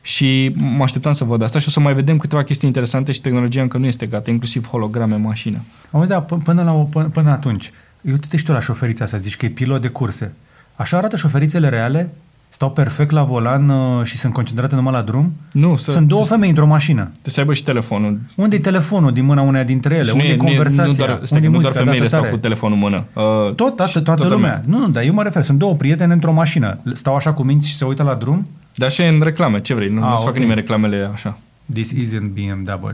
Și 0.08 0.52
mă 0.56 0.84
așteptam 0.84 1.12
să 1.12 1.24
văd 1.24 1.42
asta 1.42 1.60
și 1.60 1.68
o 1.68 1.72
să 1.72 1.80
mai 1.80 1.94
vedem 1.94 2.18
câteva 2.18 2.44
chestii 2.44 2.68
interesante 2.68 3.12
și 3.12 3.22
tehnologia 3.22 3.62
încă 3.62 3.78
nu 3.78 3.86
este 3.86 4.06
gata, 4.06 4.32
inclusiv 4.32 4.68
holograme 4.68 5.16
în 5.16 5.22
mașină. 5.22 5.58
Auzi, 5.92 6.10
da, 6.10 6.26
p- 6.26 6.44
până, 6.44 6.64
la, 6.64 6.74
o- 6.74 6.84
până, 6.84 7.06
până 7.08 7.30
atunci, 7.30 7.72
uite-te 8.02 8.38
și 8.38 8.44
tu 8.44 8.52
la 8.52 8.60
șoferița 8.60 9.04
asta, 9.04 9.18
zici 9.18 9.38
că 9.38 9.46
e 9.46 9.50
pilot 9.50 9.82
de 9.82 9.88
curse. 9.88 10.34
Așa 10.76 10.98
arată 10.98 11.16
șoferițele 11.16 11.70
reale? 11.70 12.14
Stau 12.50 12.72
perfect 12.72 13.12
la 13.12 13.24
volan 13.24 13.70
uh, 13.70 14.04
și 14.06 14.18
sunt 14.18 14.34
concentrate 14.34 14.76
numai 14.76 14.94
la 14.94 15.02
drum? 15.02 15.34
Nu, 15.52 15.76
să, 15.76 15.92
Sunt 15.92 16.08
două 16.08 16.24
femei 16.24 16.50
într-o 16.50 16.66
mașină. 16.66 17.12
Să, 17.22 17.30
să 17.30 17.40
aibă 17.40 17.54
și 17.54 17.64
telefonul. 17.64 18.20
Unde 18.36 18.56
e 18.56 18.60
telefonul 18.60 19.12
din 19.14 19.26
mâna 19.26 19.42
uneia 19.42 19.64
dintre 19.64 19.96
ele? 19.96 20.04
Și 20.04 20.12
Unde 20.14 20.26
e 20.26 20.36
conversația? 20.38 20.84
Nu 20.86 20.94
doar, 20.94 21.20
stai, 21.24 21.40
Unde 21.40 21.40
că 21.40 21.46
e 21.46 21.48
nu 21.56 21.62
doar 21.62 21.74
muzica 21.74 21.80
femeile 21.80 21.98
dată 21.98 22.08
stau 22.08 22.20
tare? 22.22 22.32
cu 22.34 22.40
telefonul 22.40 22.76
în 22.78 22.84
mână. 22.84 23.06
Uh, 23.14 23.54
Tot, 23.54 23.56
toată, 23.56 23.86
și 23.86 24.02
toată 24.02 24.28
lumea. 24.28 24.62
Nu, 24.66 24.80
nu, 24.80 24.90
dar 24.90 25.04
eu 25.04 25.14
mă 25.14 25.24
refer. 25.24 25.44
Sunt 25.44 25.58
două 25.60 25.74
prietene 25.76 26.14
într-o 26.14 26.34
mașină. 26.34 26.78
Stau 26.94 27.16
așa 27.16 27.34
cu 27.34 27.44
minți 27.44 27.68
și 27.70 27.76
se 27.76 27.86
uită 27.86 28.04
la 28.04 28.14
drum? 28.14 28.48
Dar 28.76 28.92
și 28.92 29.02
în 29.02 29.22
reclame, 29.22 29.62
ce 29.62 29.74
vrei? 29.74 29.90
Nu, 29.90 30.04
Ah, 30.04 30.10
nu 30.10 30.16
se 30.16 30.22
ok. 30.22 30.28
facă 30.28 30.40
nimeni 30.40 30.60
reclamele 30.60 31.10
așa. 31.14 31.40
This 31.74 31.94
isn't 31.94 32.30
BMW. 32.34 32.94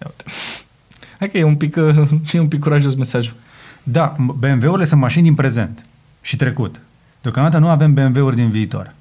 Ia 0.00 0.06
uite. 0.06 0.24
Hai 1.18 1.28
că 1.28 1.38
e 1.38 1.42
un 1.42 1.56
pic, 1.56 1.76
uh, 1.76 2.10
e 2.32 2.38
un 2.40 2.48
pic 2.48 2.60
curajos 2.60 2.94
mesajul. 2.94 3.34
Da, 3.82 4.16
BMW-urile 4.18 4.84
sunt 4.84 5.00
mașini 5.00 5.22
din 5.22 5.34
prezent 5.34 5.84
și 6.20 6.36
trecut. 6.36 6.80
Deocamdată 7.22 7.58
nu 7.58 7.68
avem 7.68 7.94
BMW-uri 7.94 8.36
din 8.36 8.50
viitor. 8.50 8.94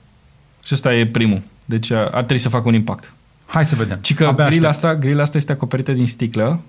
Și 0.64 0.74
ăsta 0.74 0.96
e 0.96 1.08
primul. 1.08 1.42
Deci 1.66 1.90
uh, 1.90 1.98
ar 1.98 2.10
trebui 2.24 2.40
să 2.40 2.50
facă 2.50 2.68
un 2.68 2.74
impact. 2.74 3.14
Hai 3.46 3.66
să 3.66 3.76
vedem. 3.76 3.98
Ci 4.02 4.14
că 4.14 4.26
Abia 4.26 4.46
grila 4.48 4.68
aștept. 4.70 4.86
asta, 4.86 5.00
grila 5.00 5.22
asta 5.22 5.38
este 5.38 5.52
acoperită 5.52 5.92
din 5.92 6.08
sticlă, 6.08 6.60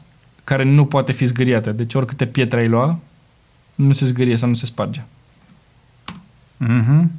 care 0.45 0.65
nu 0.65 0.85
poate 0.85 1.13
fi 1.13 1.25
zgâriată. 1.25 1.71
Deci 1.73 1.95
oricâte 1.95 2.27
pietre 2.27 2.61
ai 2.61 2.69
lua, 2.69 2.99
nu 3.75 3.93
se 3.93 4.05
zgârie 4.07 4.37
sau 4.37 4.49
nu 4.49 4.55
se 4.55 4.67
sparge. 4.67 5.03
Mhm. 6.57 7.11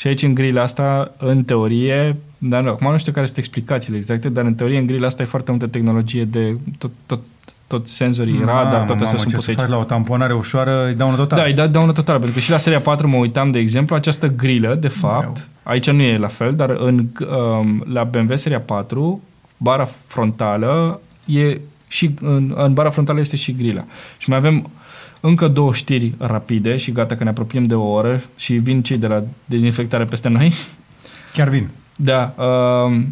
Și 0.00 0.06
aici 0.06 0.22
în 0.22 0.34
grila 0.34 0.62
asta, 0.62 1.12
în 1.18 1.44
teorie, 1.44 2.16
dar 2.38 2.62
nu, 2.62 2.68
acum 2.68 2.90
nu 2.90 2.98
știu 2.98 3.12
care 3.12 3.26
sunt 3.26 3.38
explicațiile 3.38 3.96
exacte, 3.96 4.28
dar 4.28 4.44
în 4.44 4.54
teorie 4.54 4.78
în 4.78 4.86
grila 4.86 5.06
asta 5.06 5.22
e 5.22 5.26
foarte 5.26 5.50
multă 5.50 5.66
tehnologie 5.66 6.24
de 6.24 6.56
tot, 6.78 6.90
tot, 7.06 7.20
tot 7.66 7.88
senzorii, 7.88 8.38
radar, 8.38 8.54
Mamă, 8.54 8.84
toate 8.84 8.92
astea 8.92 9.04
mamă, 9.04 9.18
sunt 9.18 9.28
ce 9.30 9.36
puse 9.36 9.44
să 9.44 9.50
aici. 9.50 9.60
faci 9.60 9.68
la 9.68 9.76
o 9.76 9.84
tamponare 9.84 10.34
ușoară, 10.34 10.86
îi 10.86 10.94
dau 10.94 11.08
una 11.08 11.16
totală. 11.16 11.40
Da, 11.40 11.46
îi 11.46 11.54
dau 11.54 11.66
daună 11.66 11.92
totală, 11.92 12.18
pentru 12.18 12.36
că 12.36 12.42
și 12.42 12.50
la 12.50 12.56
seria 12.56 12.80
4 12.80 13.08
mă 13.08 13.16
uitam, 13.16 13.48
de 13.48 13.58
exemplu, 13.58 13.94
această 13.94 14.28
grilă, 14.28 14.74
de 14.74 14.88
fapt, 14.88 15.24
Meu. 15.24 15.34
aici 15.62 15.90
nu 15.90 16.02
e 16.02 16.18
la 16.18 16.28
fel, 16.28 16.54
dar 16.54 16.70
în, 16.70 17.06
um, 17.30 17.84
la 17.92 18.04
BMW 18.04 18.36
seria 18.36 18.60
4, 18.60 19.22
bara 19.56 19.88
frontală 20.06 21.00
e 21.24 21.58
și 21.88 22.14
în, 22.20 22.54
în 22.56 22.72
bara 22.72 22.90
frontală 22.90 23.20
este 23.20 23.36
și 23.36 23.54
grila. 23.54 23.84
Și 24.18 24.28
mai 24.28 24.38
avem 24.38 24.70
încă 25.20 25.48
două 25.48 25.72
știri 25.72 26.14
rapide 26.18 26.76
și 26.76 26.92
gata 26.92 27.16
că 27.16 27.24
ne 27.24 27.30
apropiem 27.30 27.62
de 27.62 27.74
o 27.74 27.86
oră 27.86 28.22
și 28.36 28.52
vin 28.52 28.82
cei 28.82 28.98
de 28.98 29.06
la 29.06 29.22
dezinfectare 29.44 30.04
peste 30.04 30.28
noi. 30.28 30.52
Chiar 31.32 31.48
vin. 31.48 31.68
Da, 31.96 32.34
uh, 32.38 33.02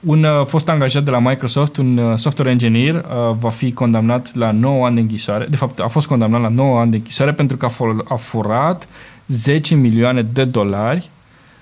un 0.00 0.24
uh, 0.24 0.46
fost 0.46 0.68
angajat 0.68 1.02
de 1.02 1.10
la 1.10 1.18
Microsoft, 1.18 1.76
un 1.76 1.96
uh, 1.96 2.16
software 2.16 2.50
engineer, 2.50 2.94
uh, 2.94 3.36
va 3.38 3.48
fi 3.48 3.72
condamnat 3.72 4.34
la 4.34 4.50
9 4.50 4.86
ani 4.86 4.94
de 4.94 5.00
închisoare. 5.00 5.46
De 5.50 5.56
fapt, 5.56 5.80
a 5.80 5.86
fost 5.86 6.06
condamnat 6.06 6.40
la 6.40 6.48
9 6.48 6.80
ani 6.80 6.90
de 6.90 6.96
închisoare 6.96 7.32
pentru 7.32 7.56
că 7.56 7.64
a, 7.64 7.68
fol- 7.68 8.04
a 8.08 8.14
furat 8.14 8.88
10 9.26 9.74
milioane 9.74 10.22
de 10.22 10.44
dolari 10.44 11.10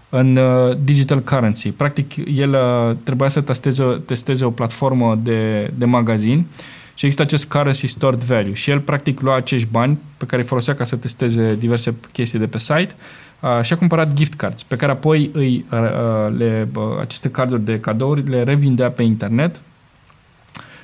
în 0.08 0.36
uh, 0.36 0.76
digital 0.84 1.20
currency. 1.20 1.70
Practic, 1.70 2.36
el 2.36 2.50
uh, 2.50 2.96
trebuia 3.02 3.28
să 3.28 3.40
testeze, 3.40 3.84
testeze 3.84 4.44
o 4.44 4.50
platformă 4.50 5.18
de, 5.22 5.70
de 5.74 5.84
magazin 5.84 6.46
și 6.94 7.04
există 7.04 7.22
acest 7.22 7.48
currency 7.48 7.86
stored 7.86 8.24
value 8.24 8.52
și 8.52 8.70
el 8.70 8.80
practic 8.80 9.20
lua 9.20 9.36
acești 9.36 9.68
bani 9.70 9.98
pe 10.16 10.26
care 10.26 10.42
îi 10.42 10.48
folosea 10.48 10.74
ca 10.74 10.84
să 10.84 10.96
testeze 10.96 11.54
diverse 11.54 11.94
chestii 12.12 12.38
de 12.38 12.46
pe 12.46 12.58
site 12.58 12.94
uh, 13.40 13.62
și 13.62 13.72
a 13.72 13.76
cumpărat 13.76 14.12
gift 14.12 14.34
cards 14.34 14.62
pe 14.62 14.76
care 14.76 14.92
apoi 14.92 15.30
îi, 15.32 15.64
uh, 15.70 15.78
le, 16.36 16.68
uh, 16.74 16.82
aceste 17.00 17.30
carduri 17.30 17.64
de 17.64 17.80
cadouri 17.80 18.28
le 18.28 18.42
revindea 18.42 18.90
pe 18.90 19.02
internet 19.02 19.60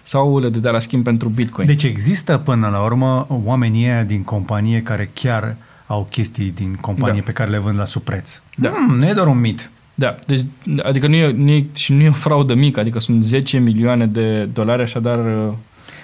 sau 0.03 0.39
le 0.39 0.49
dădea 0.49 0.71
la 0.71 0.79
schimb 0.79 1.05
pentru 1.05 1.29
Bitcoin. 1.29 1.67
Deci 1.67 1.83
există 1.83 2.37
până 2.37 2.69
la 2.69 2.83
urmă 2.83 3.27
oamenii 3.45 3.85
ăia 3.85 4.03
din 4.03 4.23
companie 4.25 4.83
care 4.83 5.11
chiar 5.15 5.57
au 5.87 6.07
chestii 6.11 6.51
din 6.51 6.75
companie 6.81 7.19
Da. 7.19 7.25
pe 7.25 7.33
care 7.33 7.51
le 7.51 7.59
vând 7.59 7.79
la 7.79 7.85
subpreț. 7.85 8.41
Da. 8.57 8.69
Hmm, 8.69 8.97
nu 8.99 9.09
e 9.09 9.13
doar 9.13 9.27
un 9.27 9.41
mit. 9.41 9.71
Da, 9.95 10.19
deci, 10.27 10.41
adică 10.83 11.07
nu 11.07 11.15
e, 11.15 11.33
nu 11.33 11.51
e, 11.51 11.65
și 11.75 11.93
nu 11.93 12.03
e 12.03 12.09
o 12.09 12.13
fraudă 12.13 12.55
mică, 12.55 12.81
adică 12.81 12.99
sunt 12.99 13.25
10 13.25 13.59
milioane 13.59 14.07
de 14.07 14.45
dolari, 14.45 14.83
așadar 14.83 15.19
uh, 15.19 15.53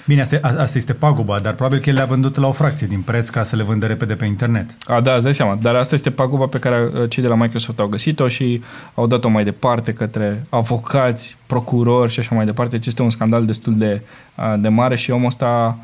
Bine, 0.07 0.21
asta, 0.21 0.39
a- 0.43 0.55
asta 0.59 0.79
este 0.79 0.93
paguba, 0.93 1.39
dar 1.41 1.53
probabil 1.55 1.79
că 1.79 1.89
el 1.91 1.95
le-a 1.95 2.05
vândut 2.05 2.37
la 2.37 2.47
o 2.47 2.53
fracție 2.53 2.87
din 2.87 3.01
preț 3.01 3.29
ca 3.29 3.43
să 3.43 3.57
le 3.57 3.63
vândă 3.63 3.87
repede 3.87 4.15
pe 4.15 4.25
internet. 4.25 4.77
A, 4.87 5.01
da, 5.01 5.15
îți 5.15 5.25
dai 5.25 5.35
seama. 5.35 5.59
Dar 5.63 5.75
asta 5.75 5.95
este 5.95 6.11
paguba 6.11 6.47
pe 6.47 6.59
care 6.59 6.89
uh, 7.01 7.11
cei 7.11 7.23
de 7.23 7.29
la 7.29 7.35
Microsoft 7.35 7.79
au 7.79 7.87
găsit-o 7.87 8.29
și 8.29 8.63
au 8.95 9.07
dat-o 9.07 9.29
mai 9.29 9.45
departe 9.45 9.93
către 9.93 10.47
avocați, 10.49 11.37
procurori 11.47 12.13
și 12.13 12.21
așa 12.21 12.35
mai 12.35 12.45
departe. 12.45 12.77
Deci 12.77 12.87
este 12.87 13.03
un 13.03 13.11
scandal 13.11 13.47
destul 13.47 13.79
de, 13.79 14.03
uh, 14.37 14.55
de 14.59 14.69
mare 14.69 14.97
și 14.97 15.11
omul 15.11 15.27
ăsta, 15.27 15.79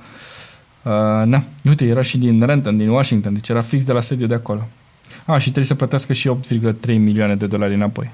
uh, 0.82 0.92
na, 1.24 1.42
uite, 1.64 1.84
era 1.84 2.02
și 2.02 2.18
din 2.18 2.46
Renton, 2.46 2.76
din 2.76 2.88
Washington, 2.88 3.32
deci 3.32 3.48
era 3.48 3.60
fix 3.60 3.84
de 3.84 3.92
la 3.92 4.00
sediu 4.00 4.26
de 4.26 4.34
acolo. 4.34 4.68
A, 5.26 5.34
și 5.36 5.42
trebuie 5.44 5.64
să 5.64 5.74
plătească 5.74 6.12
și 6.12 6.28
8,3 6.28 6.96
milioane 6.98 7.34
de 7.34 7.46
dolari 7.46 7.74
înapoi. 7.74 8.10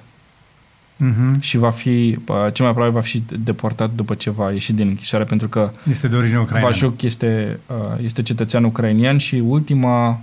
Mm-hmm. 1.05 1.41
Și 1.41 1.57
va 1.59 1.71
fi, 1.71 2.19
uh, 2.29 2.35
cel 2.53 2.65
mai 2.65 2.75
probabil 2.75 2.93
va 2.93 3.01
fi 3.01 3.09
și 3.09 3.23
deportat 3.45 3.91
după 3.95 4.15
ce 4.15 4.31
va 4.31 4.51
ieși 4.51 4.73
din 4.73 4.89
închisoare, 4.89 5.25
pentru 5.25 5.49
că 5.49 5.71
Este 5.91 6.09
de 6.09 6.17
origine 6.17 6.39
ucraineană. 6.39 6.75
Vajuk 6.75 7.03
este, 7.03 7.59
uh, 7.67 7.77
este 8.05 8.23
cetățean 8.23 8.65
ucrainian 8.65 9.17
și 9.19 9.43
ultima 9.47 10.21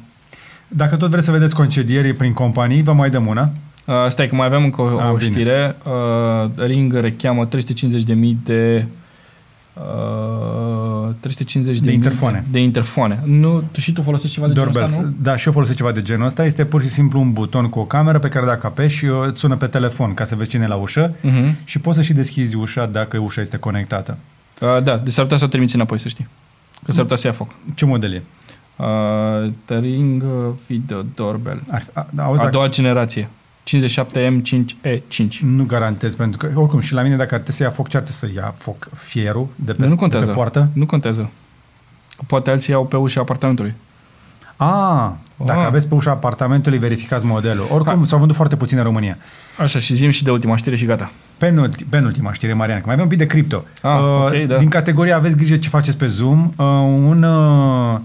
Dacă 0.67 0.95
tot 0.95 1.09
vreți 1.09 1.25
să 1.25 1.31
vedeți 1.31 1.55
concedierii 1.55 2.13
prin 2.13 2.33
companii, 2.33 2.83
vă 2.83 2.93
mai 2.93 3.09
dăm 3.09 3.25
una. 3.27 3.51
Uh, 3.85 3.93
stai 4.07 4.27
că 4.27 4.35
mai 4.35 4.45
avem 4.45 4.63
încă 4.63 4.81
o, 4.81 4.99
Ah, 4.99 5.11
o 5.11 5.15
bine. 5.15 5.31
știre. 5.31 5.75
Uh, 5.85 6.65
Ring 6.65 6.93
recheamă 6.93 7.47
350.000 7.47 8.37
de 8.43 8.85
uh, 9.73 11.09
350 11.19 11.79
De 11.79 11.91
interfoane. 11.91 12.37
De, 12.45 12.51
de 12.51 12.59
interfoane. 12.59 13.19
Nu, 13.25 13.63
tu 13.71 13.79
și 13.79 13.91
tu 13.93 14.01
folosești 14.01 14.33
ceva 14.35 14.47
de 14.47 14.53
genul 14.53 14.71
Doorbells. 14.71 14.97
ăsta, 14.97 15.09
nu? 15.09 15.15
Da, 15.21 15.35
și 15.35 15.47
eu 15.47 15.53
folosesc 15.53 15.77
ceva 15.77 15.91
de 15.91 16.01
genul 16.01 16.25
ăsta. 16.25 16.45
Este 16.45 16.65
pur 16.65 16.81
și 16.81 16.87
simplu 16.87 17.19
un 17.19 17.31
buton 17.33 17.69
cu 17.69 17.79
o 17.79 17.85
cameră 17.85 18.19
pe 18.19 18.27
care 18.27 18.45
dacă 18.45 18.67
apeși, 18.67 19.05
uh, 19.05 19.17
îți 19.27 19.39
sună 19.39 19.55
pe 19.57 19.67
telefon 19.67 20.13
ca 20.13 20.23
să 20.23 20.35
vezi 20.35 20.49
cine 20.49 20.63
e 20.63 20.67
la 20.67 20.75
ușă 20.75 21.13
Uh-huh. 21.13 21.53
și 21.63 21.79
poți 21.79 21.97
să 21.97 22.03
și 22.03 22.13
deschizi 22.13 22.55
ușa 22.55 22.85
dacă 22.85 23.17
ușa 23.17 23.41
este 23.41 23.57
conectată. 23.57 24.17
Uh, 24.61 24.83
da, 24.83 24.97
de 24.97 25.09
s-ar 25.09 25.23
putea 25.23 25.37
să 25.37 25.45
o 25.45 25.47
trimiți 25.47 25.75
înapoi, 25.75 25.99
să 25.99 26.07
știi. 26.07 26.27
Că 26.85 26.91
s-ar 26.91 27.01
putea 27.01 27.17
să 27.17 27.27
ia 27.27 27.33
foc. 27.33 27.51
Ce 27.75 27.85
model 27.85 28.13
e? 28.13 28.21
Uh, 28.75 29.51
The 29.65 29.79
Ring 29.79 30.23
uh, 30.23 30.53
Video 30.67 31.01
Doorbell. 31.15 31.61
Ar 31.69 31.81
fi, 31.81 31.89
a, 31.93 32.07
da, 32.09 32.23
auzi, 32.23 32.35
A 32.39 32.41
dacă- 32.41 32.51
doua 32.51 32.69
generație. 32.69 33.29
57M5E5. 33.67 35.39
Nu 35.41 35.63
garantez, 35.63 36.15
pentru 36.15 36.37
că 36.37 36.59
oricum 36.59 36.79
și 36.79 36.93
la 36.93 37.01
mine 37.01 37.15
dacă 37.15 37.33
ar 37.35 37.39
trebui 37.39 37.53
să 37.53 37.63
ia 37.63 37.69
foc, 37.69 37.87
ce 37.87 37.97
ar 37.97 38.03
trebui 38.03 38.19
să 38.33 38.39
ia 38.39 38.53
foc? 38.57 38.89
Fierul 38.95 39.47
de 39.55 39.71
pe, 39.71 39.83
Nu 39.83 39.89
de 39.89 39.95
contează. 39.95 40.25
pe 40.25 40.31
poartă? 40.31 40.67
Nu 40.73 40.85
contează. 40.85 41.29
Poate 42.27 42.49
alții 42.49 42.73
iau 42.73 42.85
pe 42.85 42.95
ușa 42.97 43.21
apartamentului. 43.21 43.73
Ah, 44.55 45.09
dacă 45.45 45.59
Ah. 45.59 45.65
aveți 45.65 45.87
pe 45.87 45.95
ușa 45.95 46.11
apartamentului, 46.11 46.77
verificați 46.77 47.25
modelul. 47.25 47.67
Oricum, 47.71 47.97
Ha. 47.99 48.05
s-au 48.05 48.17
vândut 48.17 48.35
foarte 48.35 48.55
puțin 48.55 48.77
în 48.77 48.83
România. 48.83 49.17
Așa, 49.57 49.79
și 49.79 49.93
zim 49.95 50.09
și 50.09 50.23
de 50.23 50.31
ultima 50.31 50.55
știre 50.55 50.75
și 50.75 50.85
gata. 50.85 51.11
Penulti, 51.37 51.83
penultima 51.83 52.33
știre, 52.33 52.53
Marian, 52.53 52.77
că 52.77 52.83
mai 52.85 52.93
avem 52.93 53.05
un 53.05 53.09
pic 53.09 53.19
de 53.19 53.25
cripto. 53.25 53.63
Uh, 53.83 53.89
Ah, 53.89 53.99
ok, 54.01 54.47
da. 54.47 54.57
Din 54.57 54.69
categoria 54.69 55.15
aveți 55.15 55.35
grijă 55.35 55.55
ce 55.55 55.69
faceți 55.69 55.97
pe 55.97 56.05
Zoom, 56.07 56.43
uh, 56.55 56.65
un, 56.85 57.23
uh, 57.23 57.99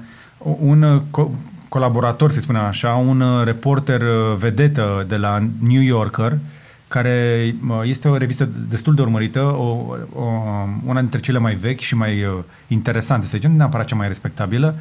un 0.60 0.82
uh, 0.82 1.00
co- 1.00 1.30
colaborator, 1.68 2.30
să 2.30 2.40
spunem 2.40 2.62
așa, 2.62 2.94
un 2.94 3.20
uh, 3.20 3.44
reporter 3.44 4.00
uh, 4.02 4.36
vedetă 4.36 5.04
de 5.08 5.16
la 5.16 5.38
New 5.60 5.80
Yorker, 5.80 6.38
care 6.88 7.54
uh, 7.68 7.80
este 7.84 8.08
o 8.08 8.16
revistă 8.16 8.48
destul 8.68 8.94
de 8.94 9.02
urmărită, 9.02 9.40
o, 9.42 9.96
o, 10.12 10.24
una 10.86 11.00
dintre 11.00 11.20
cele 11.20 11.38
mai 11.38 11.54
vechi 11.54 11.80
și 11.80 11.94
mai 11.94 12.24
uh, 12.24 12.38
interesante, 12.68 13.26
să 13.26 13.36
zicem, 13.36 13.50
nu 13.50 13.56
neapărat 13.56 13.86
cea 13.86 13.96
mai 13.96 14.08
respectabilă, 14.08 14.74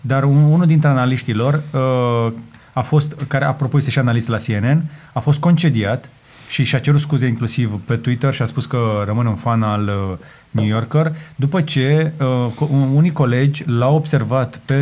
dar 0.00 0.24
un, 0.24 0.42
unul 0.48 0.66
dintre 0.66 0.88
analiștii 0.88 1.34
lor 1.34 1.62
uh, 1.72 2.32
a 2.72 2.82
fost, 2.82 3.14
care 3.28 3.44
apropo 3.44 3.76
este 3.76 3.90
și 3.90 3.98
analist 3.98 4.28
la 4.28 4.36
CNN, 4.36 4.82
a 5.12 5.20
fost 5.20 5.38
concediat 5.38 6.10
și 6.48 6.64
și-a 6.64 6.78
cerut 6.78 7.00
scuze 7.00 7.26
inclusiv 7.26 7.80
pe 7.84 7.96
Twitter 7.96 8.32
și 8.32 8.42
a 8.42 8.44
spus 8.44 8.66
că 8.66 9.02
rămâne 9.06 9.28
un 9.28 9.34
fan 9.34 9.62
al 9.62 9.82
uh, 9.82 10.16
New 10.50 10.64
Yorker, 10.64 11.12
după 11.36 11.60
ce 11.60 12.12
uh, 12.20 12.68
unii 12.94 13.12
colegi 13.12 13.64
l-au 13.66 13.94
observat 13.94 14.60
pe, 14.64 14.74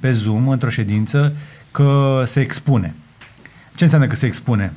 pe 0.00 0.10
Zoom 0.10 0.48
într-o 0.48 0.68
ședință 0.68 1.32
că 1.70 2.22
se 2.24 2.40
expune. 2.40 2.94
Ce 3.74 3.84
înseamnă 3.84 4.06
că 4.06 4.14
se 4.14 4.26
expune? 4.26 4.72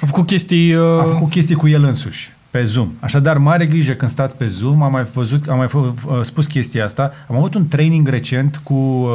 A 0.00 0.06
făcut 0.06 0.26
chestii... 0.26 0.74
Uh... 0.74 1.00
A 1.00 1.04
făcut 1.04 1.30
chestii 1.30 1.54
cu 1.54 1.68
el 1.68 1.84
însuși 1.84 2.32
pe 2.52 2.62
Zoom. 2.62 2.88
Așadar, 3.00 3.38
mare 3.38 3.66
grijă 3.66 3.92
când 3.92 4.10
stați 4.10 4.36
pe 4.36 4.46
Zoom, 4.46 4.82
am 4.82 4.92
mai, 4.92 5.04
văzut, 5.04 5.48
am 5.48 5.56
mai 5.56 5.66
f- 5.66 5.70
uh, 5.72 6.20
spus 6.20 6.46
chestia 6.46 6.84
asta. 6.84 7.12
Am 7.28 7.36
avut 7.36 7.54
un 7.54 7.68
training 7.68 8.08
recent 8.08 8.60
cu 8.62 8.74
uh, 8.74 9.10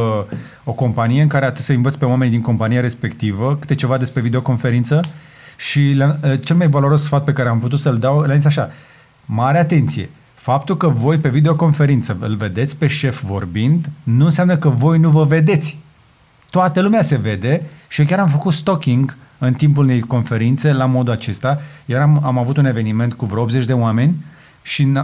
o 0.64 0.72
companie 0.72 1.22
în 1.22 1.28
care 1.28 1.46
a 1.46 1.48
trebuit 1.48 1.66
să 1.66 1.74
învăț 1.74 1.96
pe 1.96 2.06
oameni 2.06 2.32
din 2.32 2.42
compania 2.42 2.82
respectivă 2.82 3.58
câte 3.60 3.76
ceva 3.76 3.98
despre 3.98 4.22
videoconferință 4.22 5.00
și 5.58 6.04
uh, 6.24 6.40
cel 6.44 6.56
mai 6.56 6.68
valoros 6.68 7.04
sfat 7.04 7.24
pe 7.24 7.34
care 7.34 7.50
am 7.50 7.60
putut 7.60 7.80
să-l 7.80 7.98
dau, 7.98 8.22
le-am 8.22 8.38
zis 8.38 8.46
așa, 8.46 8.72
mare 9.26 9.58
atenție, 9.58 10.10
faptul 10.36 10.78
că 10.78 10.88
voi 10.88 11.18
pe 11.18 11.30
videoconferință 11.30 12.18
îl 12.20 12.36
vedeți 12.36 12.78
pe 12.78 12.88
șef 12.88 13.24
vorbind, 13.24 13.90
nu 14.04 14.26
înseamnă 14.26 14.58
că 14.58 14.70
voi 14.70 15.00
nu 15.00 15.10
vă 15.10 15.24
vedeți. 15.24 15.78
Toată 16.50 16.82
lumea 16.82 17.02
se 17.02 17.16
vede 17.16 17.62
și 17.90 18.00
eu 18.00 18.06
chiar 18.08 18.20
am 18.20 18.28
făcut 18.28 18.54
stalking 18.54 19.18
în 19.38 19.54
timpul 19.54 19.84
unei 19.84 20.00
conferințe 20.00 20.74
la 20.74 20.86
modul 20.86 21.14
acesta. 21.14 21.62
Iar 21.86 22.02
am, 22.02 22.22
am 22.24 22.38
avut 22.38 22.58
un 22.58 22.66
eveniment 22.66 23.14
cu 23.14 23.26
vreo 23.26 23.42
80 23.42 23.66
de 23.66 23.74
oameni 23.74 24.16
și 24.68 24.88
uh, 24.96 25.04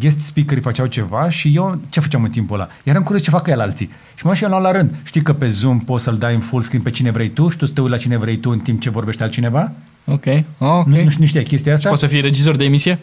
guest 0.00 0.20
speakerii 0.20 0.62
făceau 0.62 0.86
ceva 0.86 1.28
și 1.28 1.52
eu 1.54 1.80
ce 1.88 2.00
făceam 2.00 2.24
în 2.24 2.30
timpul 2.30 2.56
ăla? 2.60 2.68
Eram 2.84 3.02
curios 3.02 3.22
ce 3.22 3.30
fac 3.30 3.46
el 3.46 3.60
alții. 3.60 3.90
Și 4.14 4.26
mă 4.26 4.34
și 4.34 4.42
la 4.42 4.70
rând. 4.70 4.94
Știi 5.02 5.22
că 5.22 5.32
pe 5.32 5.48
Zoom 5.48 5.78
poți 5.78 6.04
să-l 6.04 6.16
dai 6.16 6.34
în 6.34 6.40
full 6.40 6.62
screen 6.62 6.82
pe 6.82 6.90
cine 6.90 7.10
vrei 7.10 7.28
tu 7.28 7.48
și 7.48 7.56
tu 7.56 7.66
să 7.66 7.72
te 7.72 7.80
uiți 7.80 7.92
la 7.92 7.98
cine 7.98 8.16
vrei 8.16 8.36
tu 8.36 8.50
în 8.50 8.58
timp 8.58 8.80
ce 8.80 8.90
vorbește 8.90 9.22
altcineva? 9.22 9.72
Ok. 10.04 10.24
Oh, 10.26 10.42
okay. 10.58 10.84
Nu, 10.86 10.96
nu, 10.96 11.10
nu 11.18 11.26
știa 11.26 11.42
chestia 11.42 11.72
asta? 11.72 11.84
Și 11.84 11.88
poți 11.88 12.00
să 12.00 12.06
fii 12.06 12.20
regizor 12.20 12.56
de 12.56 12.64
emisie? 12.64 12.98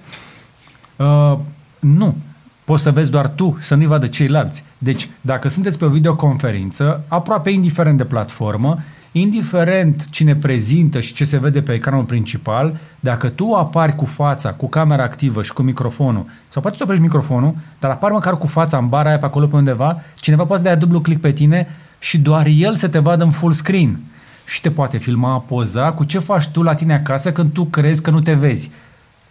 Uh, 0.96 1.38
nu. 1.80 2.18
Poți 2.64 2.84
să 2.84 2.92
vezi 2.92 3.12
doar 3.12 3.28
tu, 3.28 3.58
să 3.60 3.76
nu-i 3.76 3.86
vadă 3.86 4.08
ceilalți. 4.08 4.64
Deci, 4.78 5.10
dacă 5.22 5.48
sunteți 5.48 5.78
pe 5.78 5.86
o 5.86 5.90
videoconferință, 5.90 7.04
aproape 7.08 7.50
indiferent 7.50 7.98
de 7.98 8.04
platformă, 8.04 8.80
indiferent 9.12 10.10
cine 10.10 10.36
prezintă 10.36 11.00
și 11.00 11.14
ce 11.14 11.26
se 11.26 11.38
vede 11.38 11.62
pe 11.62 11.74
ecranul 11.74 12.04
principal, 12.04 12.78
dacă 13.00 13.30
tu 13.30 13.54
apari 13.54 13.96
cu 13.96 14.06
fața, 14.06 14.54
cu 14.54 14.70
camera 14.70 15.04
activă 15.04 15.42
și 15.42 15.54
cu 15.54 15.62
microfonul, 15.62 16.26
sau 16.50 16.62
poate 16.62 16.78
să 16.78 16.84
oprești 16.84 17.04
microfonul, 17.04 17.56
dar 17.80 17.92
apari 17.92 18.14
măcar 18.14 18.38
cu 18.38 18.48
fața 18.48 18.78
în 18.78 18.90
bara 18.90 19.10
aia 19.10 19.18
pe 19.18 19.26
acolo 19.26 19.48
pe 19.48 19.56
undeva, 19.56 20.02
cineva 20.16 20.44
poate 20.44 20.62
să 20.62 20.68
dea 20.68 20.78
dublu 20.78 21.02
click 21.02 21.22
pe 21.22 21.32
tine 21.32 21.68
și 22.00 22.18
doar 22.18 22.46
el 22.46 22.76
să 22.76 22.88
te 22.88 23.00
vadă 23.00 23.24
în 23.24 23.32
full 23.32 23.52
screen 23.52 24.00
și 24.46 24.62
te 24.62 24.72
poate 24.72 24.98
filma, 24.98 25.40
poza 25.40 25.92
cu 25.92 26.04
ce 26.04 26.20
faci 26.20 26.48
tu 26.48 26.62
la 26.62 26.74
tine 26.74 26.94
acasă 26.94 27.32
când 27.32 27.52
tu 27.52 27.66
crezi 27.66 28.02
că 28.02 28.10
nu 28.10 28.22
te 28.22 28.34
vezi. 28.34 28.72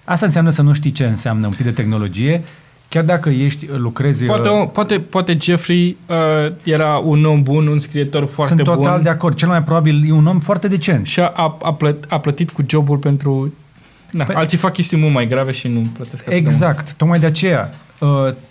Asta 0.05 0.26
înseamnă 0.26 0.51
să 0.51 0.62
nu 0.62 0.72
știi 0.72 0.91
ce 0.91 1.05
înseamnă 1.05 1.47
un 1.47 1.53
pic 1.53 1.64
de 1.64 1.72
tehnologie 1.72 2.43
Chiar 2.91 3.05
dacă 3.05 3.28
ești, 3.28 3.66
lucrezi... 3.76 4.24
Poate, 4.24 4.49
uh, 4.49 4.68
poate, 4.72 4.99
poate 4.99 5.36
Jeffrey 5.41 5.97
uh, 6.07 6.53
era 6.62 6.97
un 6.97 7.24
om 7.24 7.43
bun, 7.43 7.66
un 7.66 7.78
scriitor 7.78 8.26
foarte 8.26 8.55
sunt 8.55 8.64
bun. 8.64 8.74
Sunt 8.74 8.86
total 8.86 9.03
de 9.03 9.09
acord. 9.09 9.36
Cel 9.36 9.49
mai 9.49 9.62
probabil 9.62 10.05
e 10.09 10.12
un 10.12 10.26
om 10.26 10.38
foarte 10.38 10.68
decent. 10.68 11.07
Și 11.07 11.20
a, 11.20 11.57
a, 11.62 11.74
plăt, 11.74 12.05
a 12.09 12.18
plătit 12.18 12.51
cu 12.51 12.64
jobul 12.68 12.97
pentru... 12.97 13.55
Na, 14.11 14.24
păi, 14.24 14.34
alții 14.34 14.59
fac 14.59 14.72
chestii 14.72 14.97
mult 14.99 15.14
mai 15.14 15.28
grave 15.28 15.53
și 15.53 15.68
nu 15.68 15.80
plătesc 15.97 16.26
Exact. 16.28 16.84
De 16.86 16.93
Tocmai 16.97 17.18
de 17.18 17.26
aceea. 17.26 17.70
Uh, 17.99 18.09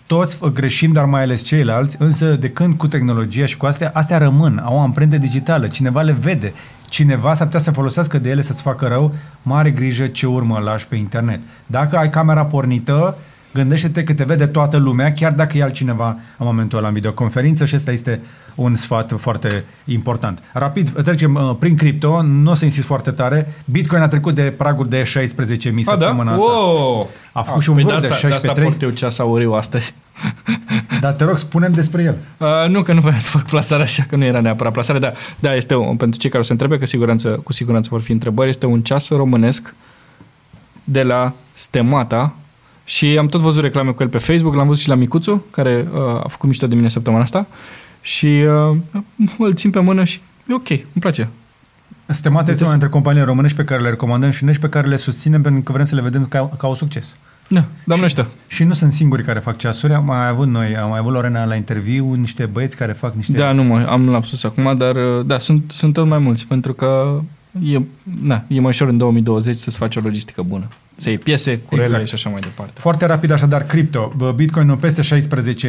toți 0.08 0.38
greșim, 0.54 0.92
dar 0.92 1.06
mai 1.06 1.22
ales 1.22 1.42
ceilalți, 1.42 1.96
însă 2.00 2.26
de 2.26 2.50
când 2.50 2.74
cu 2.74 2.88
tehnologia 2.88 3.46
și 3.46 3.58
cu 3.58 3.66
astea, 3.66 3.92
astea 3.94 4.18
rămân, 4.18 4.62
au 4.66 4.76
o 4.76 4.80
amprentă 4.80 5.18
digitală, 5.18 5.68
cineva 5.68 6.02
le 6.02 6.12
vede, 6.12 6.54
cineva 6.90 7.34
s-ar 7.34 7.46
putea 7.46 7.62
să 7.62 7.72
folosească 7.72 8.20
de 8.20 8.30
ele 8.30 8.42
să-ți 8.42 8.62
facă 8.62 8.88
rău, 8.88 9.16
mare 9.42 9.72
grijă 9.72 10.08
ce 10.08 10.28
urmă 10.28 10.60
lași 10.64 10.88
pe 10.88 10.96
internet. 10.96 11.40
Dacă 11.66 11.98
ai 11.98 12.10
camera 12.10 12.46
pornită, 12.46 13.18
Gândește-te 13.54 14.04
că 14.04 14.14
te 14.14 14.24
vede 14.24 14.46
toată 14.46 14.78
lumea, 14.78 15.14
chiar 15.14 15.32
dacă 15.32 15.58
e 15.58 15.64
altcineva 15.64 16.08
în 16.38 16.46
momentul 16.46 16.78
ăla 16.78 16.88
în 16.88 16.94
videoconferință 16.94 17.66
și 17.66 17.76
ăsta 17.76 17.92
este 17.92 18.20
un 18.56 18.76
sfat 18.76 19.14
foarte 19.18 19.64
important. 19.86 20.44
Rapid, 20.54 21.02
trecem 21.04 21.36
uh, 21.36 21.56
prin 21.60 21.76
cripto, 21.76 22.22
nu 22.22 22.52
o 22.52 22.54
să 22.54 22.66
insist 22.66 22.86
foarte 22.86 23.12
tare. 23.12 23.54
Bitcoin 23.66 24.02
a 24.02 24.08
trecut 24.08 24.36
de 24.36 24.54
pragul 24.58 24.88
de 24.88 25.02
16.000 25.02 25.06
da? 25.06 25.82
săptămâna 25.84 26.34
asta. 26.34 26.46
Wow! 26.46 27.10
A 27.32 27.42
făcut 27.42 27.60
a, 27.60 27.64
și 27.64 27.70
un 27.70 27.76
vârf 27.76 28.02
de, 28.02 28.08
de 28.08 28.14
16.3. 28.14 28.28
De 28.28 28.34
asta 28.34 28.52
port 28.52 28.82
eu 28.82 28.90
ceas 28.90 29.20
auriu 29.20 29.54
astăzi. 29.54 29.94
Dar 31.02 31.14
te 31.14 31.24
rog, 31.24 31.38
spunem 31.38 31.72
despre 31.72 32.04
el. 32.04 32.18
Uh, 32.38 32.70
nu, 32.70 32.82
că 32.82 32.94
nu 32.94 33.00
voiam 33.00 33.20
să 33.20 33.30
fac 33.30 33.46
plasare 33.46 33.84
așa, 33.84 34.04
că 34.10 34.16
nu 34.16 34.24
era 34.24 34.40
neapărat 34.40 34.74
plasare, 34.74 35.00
dar 35.00 35.14
da, 35.40 35.56
este 35.56 35.76
un, 35.76 35.96
pentru 35.96 36.20
cei 36.20 36.30
care 36.30 36.42
o 36.42 36.46
să 36.46 36.52
întrebe, 36.52 36.78
că 36.78 36.86
siguranță, 36.86 37.30
cu 37.30 37.54
siguranță 37.54 37.90
vor 37.92 38.02
fi 38.02 38.12
întrebări, 38.12 38.50
este 38.50 38.66
un 38.66 38.82
ceas 38.82 39.10
românesc 39.10 39.74
de 40.84 41.04
la 41.04 41.34
Stemata, 41.54 42.34
și 42.90 43.18
am 43.18 43.28
tot 43.28 43.42
văzut 43.42 43.62
reclame 43.62 43.92
cu 43.92 44.04
el 44.04 44.10
pe 44.10 44.18
Facebook, 44.18 44.56
l-am 44.56 44.68
văzut 44.68 44.82
și 44.82 44.90
la 44.90 44.96
Micuțu, 44.96 45.46
care 45.52 45.88
uh, 45.94 46.00
a 46.00 46.28
făcut 46.28 46.48
mișto 46.48 46.68
de 46.68 46.76
mine 46.76 46.90
săptămâna 46.90 47.24
asta. 47.24 47.48
Și 48.02 48.26
uh, 48.26 48.78
îl 49.38 49.54
țin 49.54 49.70
pe 49.70 49.80
mână 49.80 50.04
și 50.04 50.22
e 50.48 50.54
ok, 50.54 50.70
îmi 50.70 50.82
place. 51.00 51.30
Stemata 52.06 52.52
este 52.52 52.64
una 52.64 52.72
dintre 52.72 52.90
companiile 52.90 53.26
românești 53.26 53.58
pe 53.58 53.64
care 53.64 53.82
le 53.82 53.90
recomandăm 53.90 54.30
și 54.30 54.44
noi 54.44 54.54
și 54.54 54.60
pe 54.60 54.70
care 54.70 54.88
le 54.88 54.96
susținem 54.96 55.42
pentru 55.42 55.62
că 55.62 55.72
vrem 55.72 55.86
să 55.86 55.96
le 55.96 56.02
vedem 56.02 56.26
ca, 56.26 56.52
ca 56.58 56.68
un 56.68 56.76
succes. 56.76 57.16
Da, 57.48 57.66
doamne 57.84 58.08
și, 58.08 58.24
și 58.48 58.64
nu 58.64 58.74
sunt 58.74 58.92
singuri 58.92 59.24
care 59.24 59.40
fac 59.40 59.58
ceasuri, 59.58 59.94
am 59.94 60.06
mai 60.06 60.28
avut 60.28 60.48
noi, 60.48 60.78
am 60.78 60.90
mai 60.90 61.00
avut 61.00 61.14
Lorena 61.14 61.46
la 61.46 61.56
interviu, 61.56 62.14
niște 62.14 62.46
băieți 62.46 62.78
care 62.78 62.92
fac 62.92 63.16
niște... 63.16 63.38
Da, 63.38 63.52
nu 63.52 63.64
mai 63.64 63.84
am 63.84 64.10
lapsus 64.10 64.44
acum, 64.44 64.76
dar 64.78 64.96
uh, 64.96 65.26
da, 65.26 65.40
sunt, 65.40 65.72
sunt 65.72 65.94
tot 65.94 66.08
mai 66.08 66.20
mulți, 66.20 66.48
pentru 66.48 66.74
că 66.74 67.22
e, 67.64 67.82
na, 68.22 68.44
e 68.48 68.60
mai 68.60 68.70
ușor 68.70 68.88
în 68.88 68.98
2020 68.98 69.56
să-ți 69.56 69.78
faci 69.78 69.96
o 69.96 70.00
logistică 70.04 70.42
bună. 70.42 70.68
Să 71.00 71.10
iei 71.10 71.18
piese, 71.18 71.60
curele 71.60 71.88
exact. 71.88 72.08
și 72.08 72.14
așa 72.14 72.30
mai 72.30 72.40
departe. 72.40 72.74
Foarte 72.80 73.06
rapid 73.06 73.32
așadar, 73.32 73.66
cripto. 73.66 74.12
Bitcoin 74.36 74.76
peste 74.76 75.02
16.000, 75.02 75.08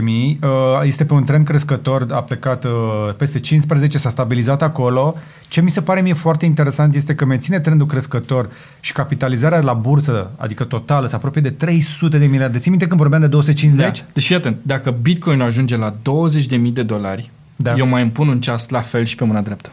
uh, 0.03 0.49
este 0.83 1.05
pe 1.05 1.13
un 1.13 1.25
trend 1.25 1.45
crescător, 1.47 2.07
a 2.11 2.23
plecat 2.23 2.65
uh, 2.65 2.71
peste 3.17 3.41
15, 3.41 3.99
s-a 3.99 4.11
stabilizat 4.11 4.63
acolo. 4.63 5.17
Ce 5.49 5.61
mi 5.61 5.71
se 5.71 5.81
pare 5.81 6.01
mie 6.01 6.13
foarte 6.13 6.45
interesant 6.45 6.95
este 6.95 7.15
că 7.15 7.25
menține 7.25 7.61
trendul 7.61 7.87
crescător 7.87 8.51
și 8.81 8.93
capitalizarea 8.93 9.61
la 9.61 9.73
bursă, 9.73 10.31
adică 10.37 10.65
totală, 10.65 11.07
se 11.07 11.15
apropie 11.15 11.41
de 11.41 11.51
300 11.51 12.19
de 12.19 12.27
miliarde. 12.27 12.59
Ții 12.59 12.71
minte 12.71 12.87
când 12.87 13.01
vorbeam 13.01 13.21
de 13.21 13.27
250? 13.27 13.99
Da. 13.99 14.05
Deci, 14.13 14.31
atent, 14.31 14.57
dacă 14.63 14.91
Bitcoin 14.91 15.41
ajunge 15.41 15.77
la 15.77 15.95
20.000 15.95 16.73
de 16.73 16.83
dolari, 16.83 17.31
da. 17.57 17.75
eu 17.75 17.87
mai 17.87 18.03
împun 18.03 18.29
un 18.29 18.41
ceas 18.41 18.69
la 18.69 18.81
fel 18.81 19.05
și 19.05 19.17
pe 19.17 19.25
mâna 19.25 19.41
dreaptă. 19.41 19.71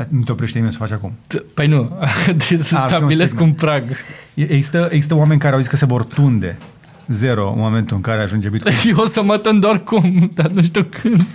Dar 0.00 0.08
nu 0.10 0.22
te 0.22 0.32
oprește 0.32 0.56
nimeni 0.56 0.74
să 0.74 0.80
faci 0.80 0.92
acum. 0.92 1.12
Păi 1.54 1.66
nu, 1.66 1.90
trebuie 2.24 2.58
să 2.58 2.76
A, 2.76 2.86
stabilesc 2.86 3.40
un 3.40 3.52
prag. 3.52 3.82
Există, 4.34 4.88
există 4.90 5.14
oameni 5.14 5.40
care 5.40 5.54
au 5.54 5.60
zis 5.60 5.68
că 5.68 5.76
se 5.76 5.86
vor 5.86 6.04
tunde 6.04 6.58
zero 7.08 7.52
în 7.52 7.58
momentul 7.58 7.96
în 7.96 8.02
care 8.02 8.20
ajunge 8.20 8.48
Bitcoin. 8.48 8.74
Eu 8.90 8.96
o 8.96 9.06
să 9.06 9.22
mă 9.22 9.36
tând 9.36 9.60
doar 9.60 9.78
cum, 9.78 10.20
dar 10.34 10.46
nu 10.46 10.62
știu 10.62 10.86
când. 11.00 11.26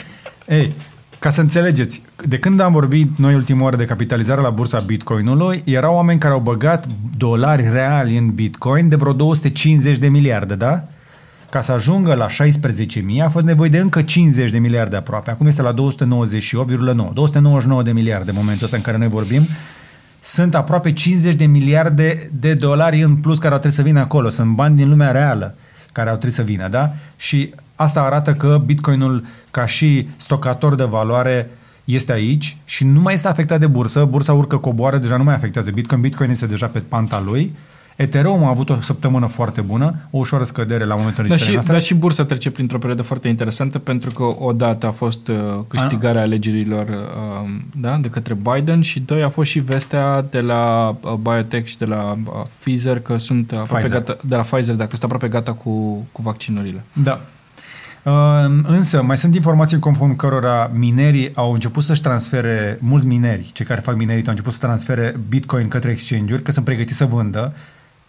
Ei, 0.48 0.74
ca 1.20 1.30
să 1.30 1.42
înțelegeți, 1.42 2.02
de 2.28 2.40
când 2.40 2.60
am 2.60 2.72
vorbit 2.72 3.18
noi 3.18 3.34
ultima 3.34 3.64
oară 3.64 3.76
de 3.76 3.86
capitalizare 3.86 4.42
la 4.42 4.50
bursa 4.50 4.80
Bitcoinului, 4.80 5.62
erau 5.66 5.96
oameni 5.96 6.20
care 6.20 6.34
au 6.34 6.40
băgat 6.40 6.88
dolari 7.18 7.70
reali 7.72 8.18
în 8.18 8.30
Bitcoin 8.30 8.90
de 8.90 8.96
vreo 8.96 9.14
250 9.14 9.98
de 9.98 10.08
miliarde, 10.08 10.56
da? 10.56 10.84
Ca 11.50 11.62
să 11.62 11.72
ajungă 11.72 12.14
la 12.14 12.28
16.000 12.28 13.24
a 13.24 13.30
fost 13.30 13.46
nevoie 13.46 13.70
de 13.70 13.78
încă 13.78 14.02
50 14.02 14.52
de 14.52 14.58
miliarde 14.58 14.96
aproape. 14.96 15.32
Acum 15.32 15.48
este 15.48 15.62
la 15.62 15.74
298,9. 15.74 15.78
299 17.14 17.84
de 17.84 17.92
miliarde 17.92 18.30
în 18.30 18.36
momentul 18.38 18.64
ăsta 18.64 18.78
în 18.78 18.84
care 18.84 18.98
noi 18.98 19.08
vorbim. 19.08 19.48
Sunt 20.20 20.56
aproape 20.56 20.94
50 20.94 21.34
de 21.34 21.46
miliarde 21.46 22.30
de 22.40 22.54
dolari 22.54 23.02
în 23.02 23.16
plus 23.16 23.38
care 23.38 23.54
au 23.54 23.60
trebuit 23.60 23.80
să 23.80 23.86
vină 23.86 24.00
acolo. 24.00 24.30
Sunt 24.30 24.56
bani 24.56 24.76
din 24.76 24.90
lumea 24.90 25.12
reală 25.12 25.56
care 25.92 26.10
au 26.10 26.16
trebuit 26.16 26.38
să 26.38 26.42
vină, 26.42 26.68
da? 26.68 26.94
Și 27.18 27.54
asta 27.76 28.02
arată 28.02 28.34
că 28.34 28.62
Bitcoinul 28.66 29.26
ca 29.52 29.66
și 29.66 30.10
stocator 30.16 30.76
de 30.76 30.84
valoare 30.84 31.50
este 31.86 32.12
aici 32.12 32.58
și 32.66 32.84
nu 32.84 33.00
mai 33.00 33.14
este 33.14 33.28
afectat 33.28 33.60
de 33.60 33.68
bursă. 33.68 34.06
Bursa 34.06 34.34
urcă, 34.34 34.58
coboară, 34.58 34.98
deja 34.98 35.18
nu 35.18 35.24
mai 35.24 35.34
afectează 35.34 35.72
Bitcoin. 35.72 36.02
Bitcoin 36.02 36.30
este 36.30 36.46
deja 36.46 36.68
pe 36.68 36.80
panta 36.80 37.22
lui 37.26 37.56
Ethereum 37.96 38.44
a 38.44 38.50
avut 38.50 38.70
o 38.70 38.82
săptămână 38.82 39.26
foarte 39.26 39.62
bună, 39.62 39.96
o 40.12 40.18
ușoară 40.18 40.44
scădere 40.44 40.86
la 40.86 40.96
momentul 40.96 41.26
dar 41.28 41.40
și, 41.40 41.60
dar 41.68 41.82
și 41.82 41.94
bursa 41.94 42.26
trece 42.26 42.52
printr-o 42.52 42.78
perioadă 42.78 43.02
foarte 43.02 43.28
interesantă 43.28 43.80
pentru 43.80 44.12
că 44.12 44.24
odată 44.24 44.88
a 44.88 44.92
fost 44.92 45.28
uh, 45.28 45.36
câștigarea 45.68 46.22
a... 46.22 46.24
alegerilor 46.24 46.88
uh, 46.88 47.50
da, 47.76 47.98
de 47.98 48.10
către 48.10 48.34
Biden 48.34 48.82
și 48.82 49.00
doi 49.00 49.24
a 49.24 49.30
fost 49.30 49.50
și 49.50 49.60
vestea 49.60 50.26
de 50.30 50.42
la 50.42 50.96
uh, 51.02 51.14
biotech 51.14 51.68
și 51.68 51.78
de 51.78 51.86
la 51.86 52.18
uh, 52.26 52.44
Pfizer 52.60 53.00
că 53.00 53.18
sunt 53.18 53.52
aproape 53.52 53.84
Pfizer. 53.84 54.04
gata, 54.04 54.18
de 54.22 54.36
la 54.36 54.42
Pfizer, 54.42 54.76
dacă 54.76 54.90
sunt 54.90 55.04
aproape 55.04 55.28
gata 55.28 55.54
cu, 55.54 56.06
cu 56.12 56.22
vaccinurile. 56.22 56.84
Da. 56.94 57.22
Uh, 58.04 58.14
însă, 58.68 59.02
mai 59.02 59.18
sunt 59.18 59.36
informații 59.36 59.80
conform 59.80 60.16
cărora 60.16 60.72
minerii 60.74 61.32
au 61.36 61.54
început 61.54 61.84
să-și 61.84 62.02
transfere, 62.02 62.78
mulți 62.82 63.06
mineri, 63.06 63.50
cei 63.54 63.66
care 63.66 63.82
fac 63.82 63.96
minerit, 63.96 64.26
au 64.26 64.32
început 64.32 64.54
să 64.54 64.60
transfere 64.60 65.20
Bitcoin 65.30 65.68
către 65.68 65.92
exchange-uri, 65.92 66.42
că 66.42 66.52
sunt 66.52 66.66
pregătiți 66.66 66.98
să 66.98 67.06
vândă 67.06 67.54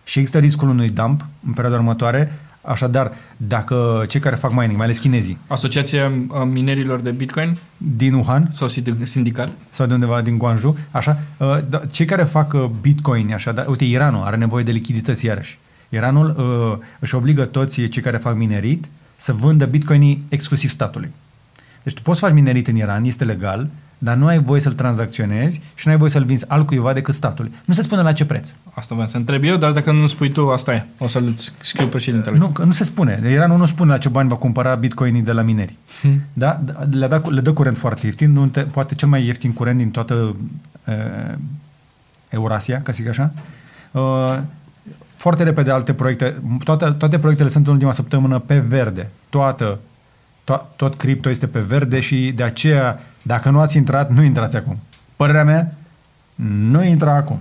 și 0.06 0.18
există 0.18 0.38
riscul 0.38 0.68
unui 0.68 0.88
dump 0.88 1.26
în 1.46 1.52
perioada 1.52 1.78
următoare. 1.78 2.32
Așadar, 2.60 3.12
dacă 3.36 4.04
cei 4.08 4.20
care 4.20 4.36
fac 4.36 4.52
mining, 4.52 4.76
mai 4.76 4.84
ales 4.84 4.98
chinezii, 4.98 5.38
Asociația 5.46 6.06
uh, 6.06 6.42
minerilor 6.44 7.00
de 7.00 7.10
Bitcoin 7.10 7.56
din 7.76 8.14
Wuhan 8.14 8.48
sau 8.50 8.68
sindic- 8.68 9.02
sindicat? 9.02 9.52
sau 9.68 9.86
de 9.86 9.94
undeva 9.94 10.20
din 10.20 10.38
Guangzhou, 10.38 10.76
așa, 10.90 11.18
uh, 11.36 11.58
da, 11.68 11.82
cei 11.90 12.06
care 12.06 12.24
fac 12.24 12.52
uh, 12.52 12.64
Bitcoin, 12.80 13.32
așa, 13.32 13.52
da, 13.52 13.64
uite, 13.68 13.84
Iranul 13.84 14.22
are 14.22 14.36
nevoie 14.36 14.64
de 14.64 14.70
lichidități 14.70 15.24
iarăși. 15.26 15.58
Iranul 15.88 16.34
uh, 16.38 16.86
își 16.98 17.14
obligă 17.14 17.44
toți 17.44 17.86
cei 17.86 18.02
care 18.02 18.16
fac 18.16 18.36
minerit 18.36 18.88
să 19.16 19.32
vândă 19.32 19.64
bitcoinii 19.64 20.24
exclusiv 20.28 20.70
statului. 20.70 21.10
Deci 21.82 21.94
tu 21.94 22.02
poți 22.02 22.18
să 22.18 22.26
faci 22.26 22.34
minerit 22.34 22.68
în 22.68 22.76
Iran, 22.76 23.04
este 23.04 23.24
legal, 23.24 23.68
dar 23.98 24.16
nu 24.16 24.26
ai 24.26 24.38
voie 24.38 24.60
să-l 24.60 24.72
tranzacționezi 24.72 25.60
și 25.74 25.86
nu 25.86 25.92
ai 25.92 25.98
voie 25.98 26.10
să-l 26.10 26.24
vinzi 26.24 26.44
altcuiva 26.48 26.92
decât 26.92 27.14
statului. 27.14 27.52
Nu 27.64 27.74
se 27.74 27.82
spune 27.82 28.02
la 28.02 28.12
ce 28.12 28.24
preț. 28.24 28.54
Asta 28.74 28.94
vreau 28.94 29.08
să 29.10 29.16
întreb 29.16 29.44
eu, 29.44 29.56
dar 29.56 29.72
dacă 29.72 29.92
nu 29.92 30.06
spui 30.06 30.30
tu, 30.30 30.50
asta 30.50 30.74
e. 30.74 30.84
O 30.98 31.08
să-l 31.08 31.34
scriu 31.60 31.86
președintele. 31.86 32.38
Nu, 32.38 32.46
că 32.48 32.64
nu 32.64 32.72
se 32.72 32.84
spune. 32.84 33.20
Iranul 33.30 33.58
nu 33.58 33.66
spune 33.66 33.90
la 33.90 33.98
ce 33.98 34.08
bani 34.08 34.28
va 34.28 34.36
cumpăra 34.36 34.74
bitcoinii 34.74 35.22
de 35.22 35.32
la 35.32 35.42
mineri. 35.42 35.76
Hmm. 36.00 36.20
Da? 36.32 36.60
Le, 36.90 37.06
da, 37.06 37.22
le 37.28 37.40
dă 37.40 37.52
curent 37.52 37.76
foarte 37.76 38.06
ieftin, 38.06 38.32
nu 38.32 38.46
te, 38.46 38.60
poate 38.60 38.94
cel 38.94 39.08
mai 39.08 39.24
ieftin 39.24 39.52
curent 39.52 39.78
din 39.78 39.90
toată 39.90 40.36
uh, 40.84 41.34
Eurasia, 42.28 42.82
ca 42.82 42.92
să 42.92 42.98
zic 43.02 43.08
așa. 43.08 43.32
Uh, 43.90 44.38
foarte 45.16 45.42
repede 45.42 45.70
alte 45.70 45.92
proiecte, 45.92 46.36
toate, 46.64 46.90
toate 46.98 47.18
proiectele 47.18 47.48
sunt 47.48 47.66
în 47.66 47.72
ultima 47.72 47.92
săptămână 47.92 48.38
pe 48.38 48.58
verde. 48.58 49.08
Toată, 49.28 49.78
to- 50.44 50.76
tot 50.76 50.94
cripto 50.94 51.30
este 51.30 51.46
pe 51.46 51.60
verde 51.60 52.00
și 52.00 52.32
de 52.34 52.42
aceea, 52.42 53.02
dacă 53.26 53.50
nu 53.50 53.60
ați 53.60 53.76
intrat, 53.76 54.10
nu 54.10 54.22
intrați 54.22 54.56
acum. 54.56 54.78
Părerea 55.16 55.44
mea, 55.44 55.74
nu 56.70 56.84
intra 56.84 57.14
acum. 57.14 57.40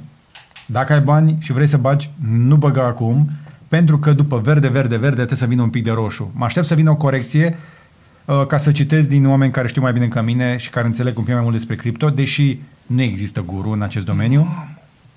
Dacă 0.65 0.93
ai 0.93 1.01
bani 1.01 1.38
și 1.39 1.51
vrei 1.51 1.67
să 1.67 1.77
bagi, 1.77 2.09
nu 2.29 2.55
băga 2.55 2.86
acum, 2.86 3.29
pentru 3.67 3.97
că 3.97 4.13
după 4.13 4.39
verde, 4.39 4.67
verde, 4.67 4.97
verde 4.97 5.15
trebuie 5.15 5.38
să 5.38 5.45
vină 5.45 5.61
un 5.61 5.69
pic 5.69 5.83
de 5.83 5.91
roșu. 5.91 6.31
Mă 6.36 6.45
aștept 6.45 6.65
să 6.65 6.75
vină 6.75 6.89
o 6.89 6.95
corecție 6.95 7.57
uh, 8.25 8.45
ca 8.45 8.57
să 8.57 8.71
citesc 8.71 9.09
din 9.09 9.27
oameni 9.27 9.51
care 9.51 9.67
știu 9.67 9.81
mai 9.81 9.93
bine 9.93 10.07
ca 10.07 10.21
mine 10.21 10.57
și 10.57 10.69
care 10.69 10.86
înțeleg 10.86 11.17
un 11.17 11.23
pic 11.23 11.33
mai 11.33 11.41
mult 11.41 11.53
despre 11.55 11.75
cripto, 11.75 12.09
deși 12.09 12.59
nu 12.86 13.01
există 13.01 13.41
guru 13.41 13.69
în 13.69 13.81
acest 13.81 14.05
domeniu, 14.05 14.47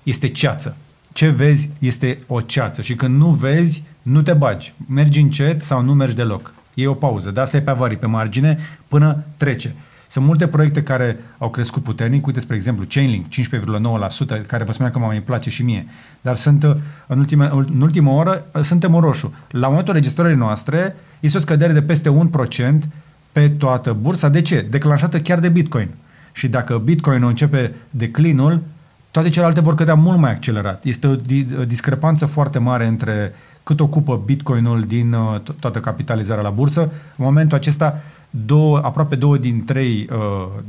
este 0.03 0.27
ceață. 0.27 0.77
Ce 1.13 1.27
vezi 1.27 1.69
este 1.79 2.19
o 2.27 2.41
ceață 2.41 2.81
și 2.81 2.95
când 2.95 3.17
nu 3.17 3.29
vezi, 3.29 3.83
nu 4.01 4.21
te 4.21 4.33
bagi. 4.33 4.73
Mergi 4.87 5.19
încet 5.19 5.61
sau 5.61 5.81
nu 5.81 5.93
mergi 5.93 6.15
deloc. 6.15 6.53
E 6.73 6.87
o 6.87 6.93
pauză, 6.93 7.31
dar 7.31 7.43
asta 7.43 7.57
e 7.57 7.61
pe 7.61 7.69
avarii, 7.69 7.97
pe 7.97 8.05
margine, 8.05 8.59
până 8.87 9.23
trece. 9.37 9.75
Sunt 10.11 10.25
multe 10.25 10.47
proiecte 10.47 10.83
care 10.83 11.17
au 11.37 11.49
crescut 11.49 11.83
puternic, 11.83 12.25
uite, 12.25 12.39
spre 12.39 12.55
exemplu, 12.55 12.85
Chainlink, 12.89 13.25
15,9%, 13.25 14.45
care 14.47 14.63
vă 14.63 14.71
spuneam 14.71 14.93
că 14.93 14.99
mă 14.99 15.05
mai 15.05 15.21
place 15.21 15.49
și 15.49 15.63
mie. 15.63 15.85
Dar 16.21 16.35
sunt, 16.35 16.63
uh, 16.63 16.75
în 17.07 17.17
ultima, 17.17 17.65
în 17.67 17.81
ultima 17.81 18.11
oră, 18.11 18.45
uh, 18.53 18.61
suntem 18.61 18.95
în 18.95 19.01
roșu. 19.01 19.33
La 19.49 19.67
momentul 19.67 19.93
registrării 19.93 20.35
noastre, 20.35 20.95
este 21.19 21.37
o 21.37 21.39
scădere 21.39 21.73
de 21.73 21.81
peste 21.81 22.09
1% 22.09 22.89
pe 23.31 23.49
toată 23.49 23.93
bursa. 23.93 24.29
De 24.29 24.41
ce? 24.41 24.67
Declanșată 24.69 25.19
chiar 25.19 25.39
de 25.39 25.49
Bitcoin. 25.49 25.87
Și 26.31 26.47
dacă 26.47 26.77
Bitcoin 26.77 27.23
începe 27.23 27.73
declinul, 27.89 28.61
toate 29.19 29.33
celelalte 29.33 29.61
vor 29.61 29.75
cădea 29.75 29.95
mult 29.95 30.17
mai 30.17 30.31
accelerat. 30.31 30.83
Este 30.85 31.07
o, 31.07 31.15
di- 31.15 31.45
o 31.59 31.63
discrepanță 31.65 32.25
foarte 32.25 32.59
mare 32.59 32.87
între 32.87 33.33
cât 33.63 33.79
ocupă 33.79 34.21
Bitcoinul 34.25 34.81
din 34.87 35.13
uh, 35.13 35.39
to- 35.41 35.55
toată 35.59 35.79
capitalizarea 35.79 36.43
la 36.43 36.49
bursă. 36.49 36.81
În 36.81 37.25
momentul 37.25 37.57
acesta, 37.57 38.01
două, 38.29 38.79
aproape 38.83 39.15
două 39.15 39.37
din 39.37 39.63
trei, 39.65 40.07
uh, 40.11 40.17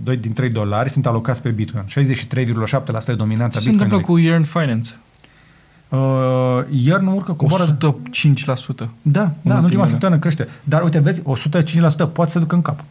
doi 0.02 0.16
din 0.16 0.32
trei 0.32 0.48
dolari 0.50 0.90
sunt 0.90 1.06
alocați 1.06 1.42
pe 1.42 1.48
Bitcoin. 1.48 1.84
63,7% 1.84 3.04
de 3.06 3.14
dominanța 3.14 3.58
Ce 3.58 3.64
se 3.64 3.70
întâmplă 3.70 3.96
Bitcoinului. 3.96 4.02
cu 4.04 4.18
Yearn 4.18 4.42
Finance? 4.44 4.90
Uh, 5.88 5.98
iar 6.70 7.00
nu 7.00 7.14
urcă, 7.14 7.32
coboară. 7.32 7.64
105%. 7.64 8.88
Da, 9.02 9.20
da, 9.20 9.20
în 9.22 9.50
ultima 9.50 9.62
ultimele. 9.62 9.88
săptămână 9.88 10.18
crește. 10.20 10.48
Dar 10.64 10.82
uite, 10.82 10.98
vezi, 10.98 11.22
105% 11.22 12.12
poate 12.12 12.30
să 12.30 12.38
ducă 12.38 12.54
în 12.54 12.62
cap. 12.62 12.84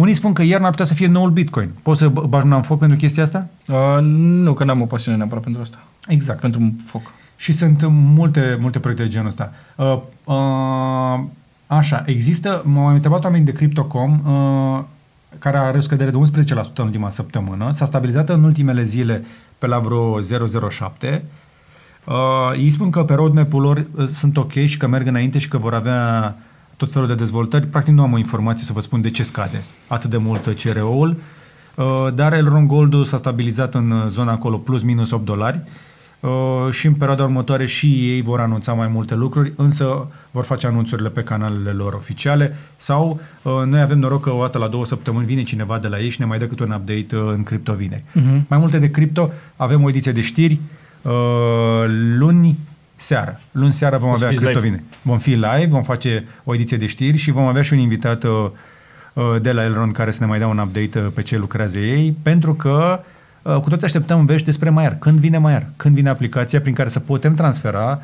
Unii 0.00 0.14
spun 0.14 0.32
că 0.32 0.42
iarna 0.42 0.64
ar 0.64 0.70
putea 0.70 0.86
să 0.86 0.94
fie 0.94 1.06
noul 1.06 1.30
Bitcoin. 1.30 1.70
Poți 1.82 2.00
să 2.00 2.08
b- 2.08 2.28
bagi 2.28 2.44
mâna 2.44 2.56
în 2.56 2.62
foc 2.62 2.78
pentru 2.78 2.96
chestia 2.96 3.22
asta? 3.22 3.46
Uh, 3.66 3.76
nu, 4.02 4.52
că 4.52 4.64
n-am 4.64 4.80
o 4.80 4.84
pasiune 4.84 5.16
neapărat 5.16 5.42
pentru 5.42 5.62
asta. 5.62 5.78
Exact. 6.08 6.40
Pentru 6.40 6.74
foc. 6.86 7.12
Și 7.36 7.52
sunt 7.52 7.84
multe, 7.88 8.58
multe 8.60 8.78
proiecte 8.78 9.04
de 9.04 9.10
genul 9.10 9.26
ăsta. 9.26 9.52
Uh, 9.76 9.98
uh, 10.24 11.24
așa, 11.66 12.02
există, 12.06 12.62
m-au 12.64 12.86
întrebat 12.86 13.24
oameni 13.24 13.44
de 13.44 13.52
Crypto.com 13.52 14.20
uh, 14.24 14.82
care 15.38 15.56
are 15.56 15.78
o 15.78 15.80
scădere 15.80 16.10
de 16.10 16.18
11% 16.42 16.52
în 16.74 16.84
ultima 16.84 17.10
săptămână. 17.10 17.72
S-a 17.72 17.84
stabilizat 17.84 18.28
în 18.28 18.44
ultimele 18.44 18.82
zile 18.82 19.24
pe 19.58 19.66
la 19.66 19.78
vreo 19.78 20.20
0,07. 20.20 21.20
Uh, 22.04 22.14
ei 22.56 22.70
spun 22.70 22.90
că 22.90 23.04
pe 23.04 23.14
roadmap-ul 23.14 23.60
lor 23.60 23.86
uh, 23.94 24.06
sunt 24.06 24.36
ok 24.36 24.52
și 24.52 24.76
că 24.76 24.86
merg 24.86 25.06
înainte 25.06 25.38
și 25.38 25.48
că 25.48 25.58
vor 25.58 25.74
avea 25.74 26.36
tot 26.80 26.92
felul 26.92 27.08
de 27.08 27.14
dezvoltări. 27.14 27.66
Practic 27.66 27.94
nu 27.94 28.02
am 28.02 28.12
o 28.12 28.18
informație 28.18 28.64
să 28.64 28.72
vă 28.72 28.80
spun 28.80 29.00
de 29.00 29.10
ce 29.10 29.22
scade 29.22 29.62
atât 29.86 30.10
de 30.10 30.16
mult 30.16 30.54
CRO-ul, 30.62 31.16
uh, 31.76 32.14
dar 32.14 32.32
Elron 32.32 32.66
Gold 32.66 33.06
s-a 33.06 33.16
stabilizat 33.16 33.74
în 33.74 33.90
uh, 33.90 34.06
zona 34.06 34.32
acolo 34.32 34.56
plus 34.56 34.82
minus 34.82 35.10
8 35.10 35.24
dolari 35.24 35.60
uh, 36.20 36.30
și 36.70 36.86
în 36.86 36.94
perioada 36.94 37.22
următoare 37.22 37.66
și 37.66 37.86
ei 37.86 38.22
vor 38.22 38.40
anunța 38.40 38.72
mai 38.72 38.88
multe 38.88 39.14
lucruri, 39.14 39.52
însă 39.56 40.06
vor 40.30 40.44
face 40.44 40.66
anunțurile 40.66 41.08
pe 41.08 41.22
canalele 41.22 41.70
lor 41.70 41.92
oficiale 41.92 42.56
sau 42.76 43.20
uh, 43.42 43.52
noi 43.66 43.80
avem 43.80 43.98
noroc 43.98 44.22
că 44.22 44.30
o 44.30 44.40
dată 44.40 44.58
la 44.58 44.68
două 44.68 44.84
săptămâni 44.84 45.26
vine 45.26 45.42
cineva 45.42 45.78
de 45.78 45.88
la 45.88 45.98
ei 46.00 46.08
și 46.08 46.20
ne 46.20 46.26
mai 46.26 46.38
dă 46.38 46.46
câte 46.46 46.62
un 46.62 46.70
update 46.70 47.16
uh, 47.16 47.32
în 47.34 47.42
cripto 47.42 47.72
vineri. 47.72 48.04
Mhm. 48.12 48.46
Mai 48.48 48.58
multe 48.58 48.78
de 48.78 48.90
cripto, 48.90 49.32
avem 49.56 49.82
o 49.82 49.88
ediție 49.88 50.12
de 50.12 50.20
știri, 50.20 50.60
uh, 51.02 51.12
luni 52.16 52.58
seară. 53.00 53.40
Luni 53.52 53.72
seara 53.72 53.98
vom 53.98 54.10
O 54.10 54.14
să 54.14 54.24
avea 54.24 54.28
fiți 54.28 54.42
cripto 54.42 54.60
live. 54.60 54.70
vine. 54.76 54.84
Vom 55.02 55.18
fi 55.18 55.30
live, 55.30 55.66
vom 55.68 55.82
face 55.82 56.26
o 56.44 56.54
ediție 56.54 56.76
de 56.76 56.86
știri 56.86 57.16
și 57.16 57.30
vom 57.30 57.44
avea 57.46 57.62
și 57.62 57.72
un 57.72 57.78
invitat 57.78 58.24
uh, 58.24 58.30
uh, 59.12 59.24
de 59.42 59.52
la 59.52 59.62
Elrond 59.64 59.92
care 59.92 60.10
să 60.10 60.18
ne 60.20 60.26
mai 60.26 60.38
dea 60.38 60.46
un 60.46 60.58
update 60.58 61.00
uh, 61.00 61.06
pe 61.14 61.22
ce 61.22 61.36
lucrează 61.36 61.78
ei, 61.78 62.16
pentru 62.22 62.54
că 62.54 63.00
uh, 63.42 63.56
cu 63.56 63.68
toți 63.68 63.84
așteptăm 63.84 64.24
vești 64.24 64.46
despre 64.46 64.70
Maiar. 64.70 64.96
Când 64.98 65.18
vine 65.18 65.38
Maiar? 65.38 65.66
Când 65.76 65.94
vine 65.94 66.08
aplicația 66.08 66.60
prin 66.60 66.74
care 66.74 66.88
să 66.88 67.00
putem 67.00 67.34
transfera 67.34 68.02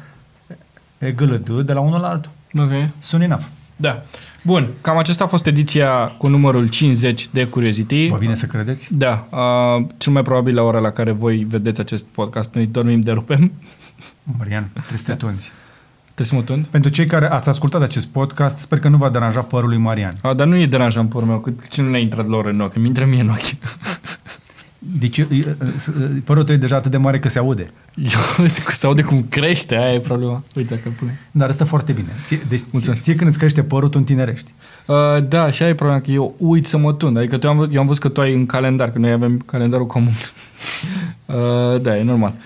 EGLD 0.98 1.60
de 1.60 1.72
la 1.72 1.80
unul 1.80 2.00
la 2.00 2.08
altul? 2.08 2.30
Ok. 2.58 2.70
Soon 2.98 3.22
enough. 3.22 3.42
Da. 3.76 4.02
Bun, 4.42 4.68
cam 4.80 4.96
acesta 4.96 5.24
a 5.24 5.26
fost 5.26 5.46
ediția 5.46 6.14
cu 6.18 6.28
numărul 6.28 6.68
50 6.68 7.28
de 7.32 7.46
Curiosity. 7.46 8.08
Vă 8.08 8.16
vine 8.16 8.34
să 8.34 8.46
credeți? 8.46 8.88
Da, 8.96 9.26
uh, 9.30 9.86
cel 9.98 10.12
mai 10.12 10.22
probabil 10.22 10.54
la 10.54 10.62
ora 10.62 10.78
la 10.78 10.90
care 10.90 11.10
voi 11.10 11.46
vedeți 11.50 11.80
acest 11.80 12.04
podcast, 12.04 12.54
noi 12.54 12.66
dormim 12.66 13.00
de 13.00 13.12
rupem. 13.12 13.52
Marian, 14.38 14.68
trebuie 14.72 14.98
să 14.98 15.04
te 15.04 15.12
tunzi. 15.14 15.52
Trebuie 16.14 16.26
să 16.26 16.34
mă 16.34 16.42
tund. 16.42 16.66
Pentru 16.66 16.90
cei 16.90 17.06
care 17.06 17.26
ați 17.30 17.48
ascultat 17.48 17.82
acest 17.82 18.06
podcast, 18.06 18.58
sper 18.58 18.78
că 18.78 18.88
nu 18.88 18.96
va 18.96 19.10
deranja 19.10 19.40
părul 19.40 19.68
lui 19.68 19.78
Marian. 19.78 20.18
A, 20.22 20.34
dar 20.34 20.46
nu 20.46 20.56
e 20.56 20.66
deranjant 20.66 21.08
părul 21.08 21.28
meu, 21.28 21.38
cât 21.40 21.68
ce 21.68 21.82
nu 21.82 21.90
ne-a 21.90 22.00
intrat 22.00 22.26
lor 22.26 22.46
în 22.46 22.60
ochi, 22.60 22.74
îmi 22.76 22.86
intră 22.86 23.04
mie 23.04 23.20
în 23.20 23.28
ochi. 23.28 23.56
Deci 24.78 25.18
uh, 25.18 25.26
uh, 25.30 25.46
părul 26.24 26.44
tău 26.44 26.54
e 26.54 26.58
deja 26.58 26.76
atât 26.76 26.90
de 26.90 26.96
mare 26.96 27.18
că 27.18 27.28
se 27.28 27.38
aude. 27.38 27.70
Eu, 27.96 28.20
uite, 28.42 28.62
că 28.62 28.72
se 28.72 28.86
aude 28.86 29.02
cum 29.02 29.22
crește, 29.28 29.76
aia 29.76 29.92
e 29.92 29.98
problema. 29.98 30.40
Uite 30.56 30.78
că 30.78 30.88
pune. 30.98 31.20
Dar 31.30 31.48
asta 31.48 31.64
foarte 31.64 31.92
bine. 31.92 32.08
Ție, 32.24 32.40
deci 32.48 32.58
ție, 32.58 32.68
Mulțumesc. 32.70 33.02
ție 33.02 33.14
când 33.14 33.28
îți 33.30 33.38
crește 33.38 33.62
părul, 33.62 33.88
tu 33.88 33.98
întinerești. 33.98 34.52
Uh, 34.86 34.96
da, 35.28 35.50
și 35.50 35.62
aia 35.62 35.70
e 35.70 35.74
problema, 35.74 36.00
că 36.00 36.10
eu 36.10 36.34
uit 36.38 36.66
să 36.66 36.76
mă 36.76 36.92
tund. 36.92 37.16
Adică 37.16 37.36
tu 37.38 37.48
am, 37.48 37.56
văzut- 37.56 37.74
eu 37.74 37.80
am 37.80 37.86
văzut 37.86 38.02
că 38.02 38.08
tu 38.08 38.20
ai 38.20 38.34
în 38.34 38.46
calendar, 38.46 38.90
că 38.90 38.98
noi 38.98 39.10
avem 39.12 39.38
calendarul 39.46 39.86
comun. 39.86 40.12
uh, 41.26 41.80
da, 41.80 41.96
e 41.98 42.02
normal. 42.02 42.32
Uh, 42.36 42.42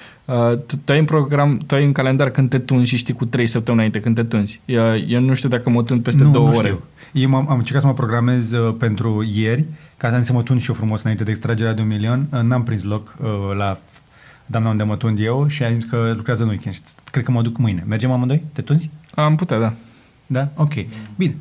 tu, 0.66 0.76
tu, 0.84 0.92
ai 0.92 0.98
în 0.98 1.04
program, 1.04 1.58
tu 1.66 1.74
ai 1.74 1.84
în 1.84 1.92
calendar 1.92 2.30
când 2.30 2.50
te 2.50 2.58
tunzi 2.58 2.88
și 2.88 2.96
știi 2.96 3.14
cu 3.14 3.24
3 3.24 3.46
săptămâni 3.46 3.86
înainte 3.86 4.00
când 4.00 4.14
te 4.14 4.36
tunzi. 4.36 4.60
Eu, 4.64 4.82
eu 5.06 5.20
nu 5.20 5.34
știu 5.34 5.48
dacă 5.48 5.70
mă 5.70 5.82
tund 5.82 6.02
peste 6.02 6.22
nu, 6.22 6.30
două 6.30 6.48
nu 6.48 6.56
ore. 6.56 6.68
Știu. 6.68 6.82
Eu 7.12 7.34
am, 7.34 7.50
am 7.50 7.58
încercat 7.58 7.80
să 7.80 7.86
mă 7.86 7.94
programez 7.94 8.52
uh, 8.52 8.74
pentru 8.78 9.26
ieri, 9.34 9.64
ca 9.96 10.22
să 10.22 10.32
mă 10.32 10.42
tund 10.42 10.60
și 10.60 10.68
eu 10.68 10.74
frumos 10.74 11.02
înainte 11.02 11.24
de 11.24 11.30
extragerea 11.30 11.72
de 11.72 11.80
un 11.80 11.86
milion. 11.86 12.26
Uh, 12.32 12.40
n-am 12.40 12.62
prins 12.62 12.82
loc 12.82 13.16
uh, 13.20 13.28
la 13.56 13.78
doamna 14.46 14.70
unde 14.70 14.82
mă 14.82 14.96
tund 14.96 15.18
eu 15.18 15.46
și 15.48 15.62
am 15.62 15.74
zis 15.74 15.84
că 15.84 16.12
lucrează 16.16 16.42
în 16.42 16.48
weekend. 16.48 16.74
Și 16.74 16.80
Cred 17.10 17.24
că 17.24 17.30
mă 17.30 17.42
duc 17.42 17.58
mâine. 17.58 17.84
Mergem 17.86 18.10
amândoi? 18.10 18.42
Te 18.52 18.62
tunzi? 18.62 18.90
Am 19.14 19.36
putea, 19.36 19.58
da. 19.58 19.72
Da? 20.26 20.48
Ok. 20.54 20.72
Bine. 21.16 21.36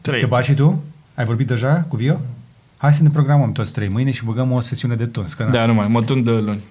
Trei. 0.00 0.20
Te 0.20 0.26
bagi 0.26 0.48
și 0.48 0.54
tu? 0.54 0.82
Ai 1.14 1.24
vorbit 1.24 1.46
deja 1.46 1.84
cu 1.88 1.96
Vio? 1.96 2.20
Hai 2.76 2.94
să 2.94 3.02
ne 3.02 3.08
programăm 3.08 3.52
toți 3.52 3.72
trei 3.72 3.88
mâine 3.88 4.10
și 4.10 4.24
băgăm 4.24 4.52
o 4.52 4.60
sesiune 4.60 4.94
de 4.94 5.06
tuns. 5.06 5.34
Că 5.34 5.48
Da, 5.52 5.66
nu 5.66 5.74
mai, 5.74 5.88
mă 5.88 6.02
tund 6.02 6.24
de 6.24 6.30
luni. 6.30 6.62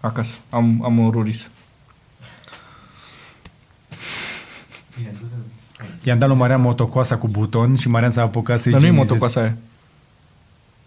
Acasă. 0.00 0.34
Am, 0.50 0.84
am 0.84 0.98
un 0.98 1.10
ruris. 1.10 1.50
I-am 6.02 6.18
dat 6.18 6.28
lui 6.28 6.36
Marian 6.36 6.60
motocoasa 6.60 7.16
cu 7.16 7.28
buton 7.28 7.76
și 7.76 7.88
Marian 7.88 8.10
s-a 8.10 8.22
apucat 8.22 8.60
să-i 8.60 8.72
Dar 8.72 8.80
nu 8.80 8.86
e 8.86 8.90
igienizeze. 8.90 9.14
motocoasa 9.14 9.40
aia. 9.40 9.56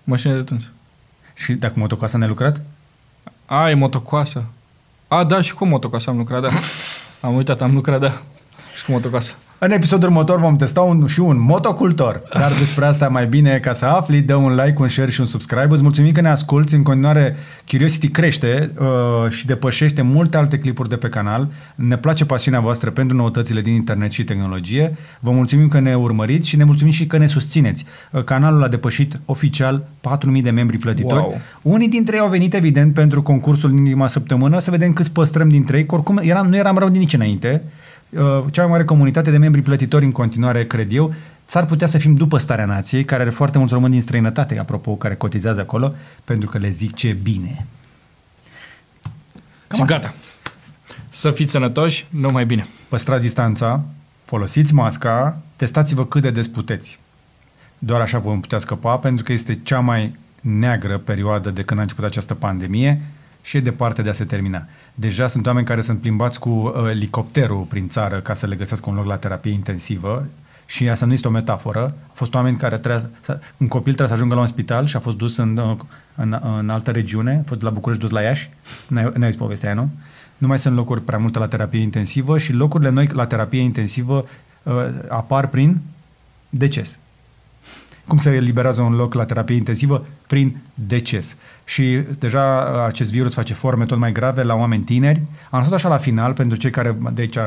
Mașină 0.03 0.33
de 0.35 0.43
tuns. 0.43 0.71
Și 1.35 1.53
dacă 1.53 1.73
motocoasa 1.79 2.17
ne-a 2.17 2.27
lucrat? 2.27 2.61
A, 3.45 3.69
e 3.69 3.73
motocoasă. 3.73 4.45
A, 5.07 5.23
da, 5.23 5.41
și 5.41 5.53
cu 5.53 5.65
motocoasă 5.65 6.09
am 6.09 6.17
lucrat, 6.17 6.41
da. 6.41 6.49
Am 7.27 7.35
uitat, 7.35 7.61
am 7.61 7.73
lucrat, 7.73 7.99
da. 7.99 8.21
Și 8.75 8.85
cu 8.85 8.91
motocoasă. 8.91 9.33
În 9.65 9.71
episodul 9.71 10.09
următor 10.09 10.39
vom 10.39 10.55
testa 10.55 10.81
un, 10.81 11.07
și 11.07 11.19
un 11.19 11.39
motocultor. 11.39 12.21
Dar 12.33 12.51
despre 12.59 12.85
asta 12.85 13.07
mai 13.07 13.25
bine 13.25 13.59
ca 13.59 13.73
să 13.73 13.85
afli, 13.85 14.21
dă 14.21 14.35
un 14.35 14.55
like, 14.55 14.81
un 14.81 14.87
share 14.87 15.11
și 15.11 15.19
un 15.19 15.25
subscribe. 15.25 15.67
Îți 15.69 15.83
mulțumim 15.83 16.11
că 16.11 16.21
ne 16.21 16.29
asculti. 16.29 16.75
În 16.75 16.83
continuare, 16.83 17.35
Curiosity 17.69 18.09
crește 18.09 18.71
uh, 18.79 19.31
și 19.31 19.45
depășește 19.45 20.01
multe 20.01 20.37
alte 20.37 20.59
clipuri 20.59 20.89
de 20.89 20.95
pe 20.95 21.07
canal. 21.07 21.47
Ne 21.75 21.97
place 21.97 22.25
pasiunea 22.25 22.59
voastră 22.59 22.89
pentru 22.89 23.17
noutățile 23.17 23.61
din 23.61 23.73
internet 23.73 24.11
și 24.11 24.23
tehnologie. 24.23 24.97
Vă 25.19 25.31
mulțumim 25.31 25.67
că 25.67 25.79
ne 25.79 25.95
urmăriți 25.95 26.47
și 26.47 26.55
ne 26.55 26.63
mulțumim 26.63 26.93
și 26.93 27.07
că 27.07 27.17
ne 27.17 27.25
susțineți. 27.25 27.85
Uh, 28.11 28.23
canalul 28.23 28.63
a 28.63 28.67
depășit 28.67 29.19
oficial 29.25 29.87
4.000 30.35 30.41
de 30.41 30.49
membri 30.49 30.77
plătitori. 30.77 31.21
Wow. 31.21 31.41
Unii 31.61 31.89
dintre 31.89 32.15
ei 32.15 32.21
au 32.21 32.29
venit, 32.29 32.53
evident, 32.53 32.93
pentru 32.93 33.21
concursul 33.21 33.69
din 33.69 33.79
ultima 33.79 34.07
săptămână, 34.07 34.59
să 34.59 34.71
vedem 34.71 34.93
câți 34.93 35.11
păstrăm 35.11 35.49
dintre 35.49 35.77
ei, 35.77 35.85
că 35.85 35.95
oricum 35.95 36.19
eram, 36.23 36.47
nu 36.47 36.55
eram 36.55 36.77
rău 36.77 36.89
de 36.89 36.97
nici 36.97 37.13
înainte. 37.13 37.61
Uh, 38.15 38.43
Cea 38.51 38.61
mai 38.61 38.71
mare 38.71 38.83
comunitate 38.83 39.31
de 39.31 39.37
membri 39.37 39.61
plătitori 39.61 40.05
în 40.05 40.11
continuare, 40.11 40.65
cred 40.65 40.93
eu, 40.93 41.13
s-ar 41.45 41.65
putea 41.65 41.87
să 41.87 41.97
fim 41.97 42.15
după 42.15 42.37
starea 42.37 42.65
nației, 42.65 43.05
care 43.05 43.21
are 43.21 43.31
foarte 43.31 43.57
mulți 43.57 43.73
români 43.73 43.91
din 43.91 44.01
străinătate, 44.01 44.59
apropo, 44.59 44.95
care 44.95 45.15
cotizează 45.15 45.59
acolo, 45.59 45.93
pentru 46.23 46.49
că 46.49 46.57
le 46.57 46.69
zic 46.69 46.93
ce 46.95 47.11
bine. 47.11 47.65
Și 49.73 49.81
gata. 49.81 50.13
Să 51.09 51.31
fiți 51.31 51.51
sănătoși, 51.51 52.05
numai 52.09 52.45
bine. 52.45 52.65
Păstrați 52.89 53.21
distanța, 53.21 53.83
folosiți 54.25 54.73
masca, 54.73 55.37
testați-vă 55.55 56.05
cât 56.05 56.21
de 56.21 56.31
des 56.31 56.47
puteți. 56.47 56.99
Doar 57.79 58.01
așa 58.01 58.19
vom 58.19 58.39
putea 58.39 58.57
scăpa, 58.57 58.97
pentru 58.97 59.23
că 59.23 59.31
este 59.31 59.59
cea 59.63 59.79
mai 59.79 60.15
neagră 60.41 60.97
perioadă 60.97 61.49
de 61.49 61.63
când 61.63 61.79
a 61.79 61.81
început 61.81 62.03
această 62.03 62.33
pandemie 62.33 63.01
și 63.41 63.57
e 63.57 63.59
departe 63.59 64.01
de 64.01 64.09
a 64.09 64.13
se 64.13 64.25
termina. 64.25 64.65
Deja 64.95 65.27
sunt 65.27 65.45
oameni 65.45 65.65
care 65.65 65.81
sunt 65.81 65.99
plimbați 65.99 66.39
cu 66.39 66.49
uh, 66.49 66.89
elicopterul 66.89 67.63
prin 67.63 67.89
țară 67.89 68.19
ca 68.19 68.33
să 68.33 68.47
le 68.47 68.55
găsească 68.55 68.89
un 68.89 68.95
loc 68.95 69.05
la 69.05 69.17
terapie 69.17 69.51
intensivă 69.51 70.25
și 70.65 70.89
asta 70.89 71.05
nu 71.05 71.13
este 71.13 71.27
o 71.27 71.31
metaforă. 71.31 71.79
Au 71.81 72.11
fost 72.13 72.33
oameni 72.33 72.57
care 72.57 72.77
trebuie, 72.77 73.09
să, 73.21 73.39
un 73.57 73.67
copil 73.67 73.93
trebuie 73.93 74.07
să 74.07 74.13
ajungă 74.13 74.35
la 74.35 74.41
un 74.41 74.47
spital 74.47 74.85
și 74.85 74.95
a 74.95 74.99
fost 74.99 75.17
dus 75.17 75.37
în, 75.37 75.57
uh, 75.57 75.77
în, 76.15 76.39
în 76.57 76.69
altă 76.69 76.91
regiune, 76.91 77.39
a 77.43 77.47
fost 77.47 77.59
de 77.59 77.65
la 77.65 77.71
București 77.71 78.03
dus 78.03 78.11
la 78.11 78.21
Iași. 78.21 78.49
N-ai, 78.87 79.11
n-ai 79.15 79.29
zis 79.29 79.39
povestea 79.39 79.69
aia, 79.69 79.81
nu? 79.81 79.89
Nu 80.37 80.47
mai 80.47 80.59
sunt 80.59 80.75
locuri 80.75 81.01
prea 81.01 81.17
multe 81.17 81.39
la 81.39 81.47
terapie 81.47 81.81
intensivă 81.81 82.37
și 82.37 82.53
locurile 82.53 82.89
noi 82.89 83.07
la 83.07 83.25
terapie 83.25 83.61
intensivă 83.61 84.25
uh, 84.63 84.73
apar 85.07 85.47
prin 85.47 85.81
deces. 86.49 86.99
Cum 88.07 88.17
se 88.17 88.29
eliberează 88.29 88.81
un 88.81 88.95
loc 88.95 89.13
la 89.13 89.25
terapie 89.25 89.55
intensivă? 89.55 90.05
Prin 90.27 90.57
deces. 90.73 91.37
Și 91.65 91.99
deja 92.19 92.85
acest 92.85 93.11
virus 93.11 93.33
face 93.33 93.53
forme 93.53 93.85
tot 93.85 93.97
mai 93.97 94.11
grave 94.11 94.43
la 94.43 94.55
oameni 94.55 94.83
tineri. 94.83 95.21
Am 95.49 95.59
lăsat 95.59 95.73
așa 95.73 95.87
la 95.87 95.97
final, 95.97 96.33
pentru 96.33 96.57
cei 96.57 96.69
care, 96.69 96.97
de 97.13 97.21
aici, 97.21 97.37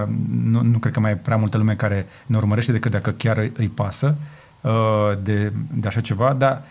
nu, 0.42 0.62
nu 0.62 0.78
cred 0.78 0.92
că 0.92 1.00
mai 1.00 1.10
e 1.10 1.14
prea 1.14 1.36
multă 1.36 1.56
lume 1.56 1.74
care 1.74 2.06
ne 2.26 2.36
urmărește 2.36 2.72
decât 2.72 2.90
dacă 2.90 3.10
chiar 3.10 3.38
îi- 3.38 3.52
îi 3.56 3.68
pasă 3.68 4.16
uh, 4.60 4.72
de, 5.22 5.52
de 5.74 5.86
așa 5.86 6.00
ceva, 6.00 6.34
dar 6.38 6.62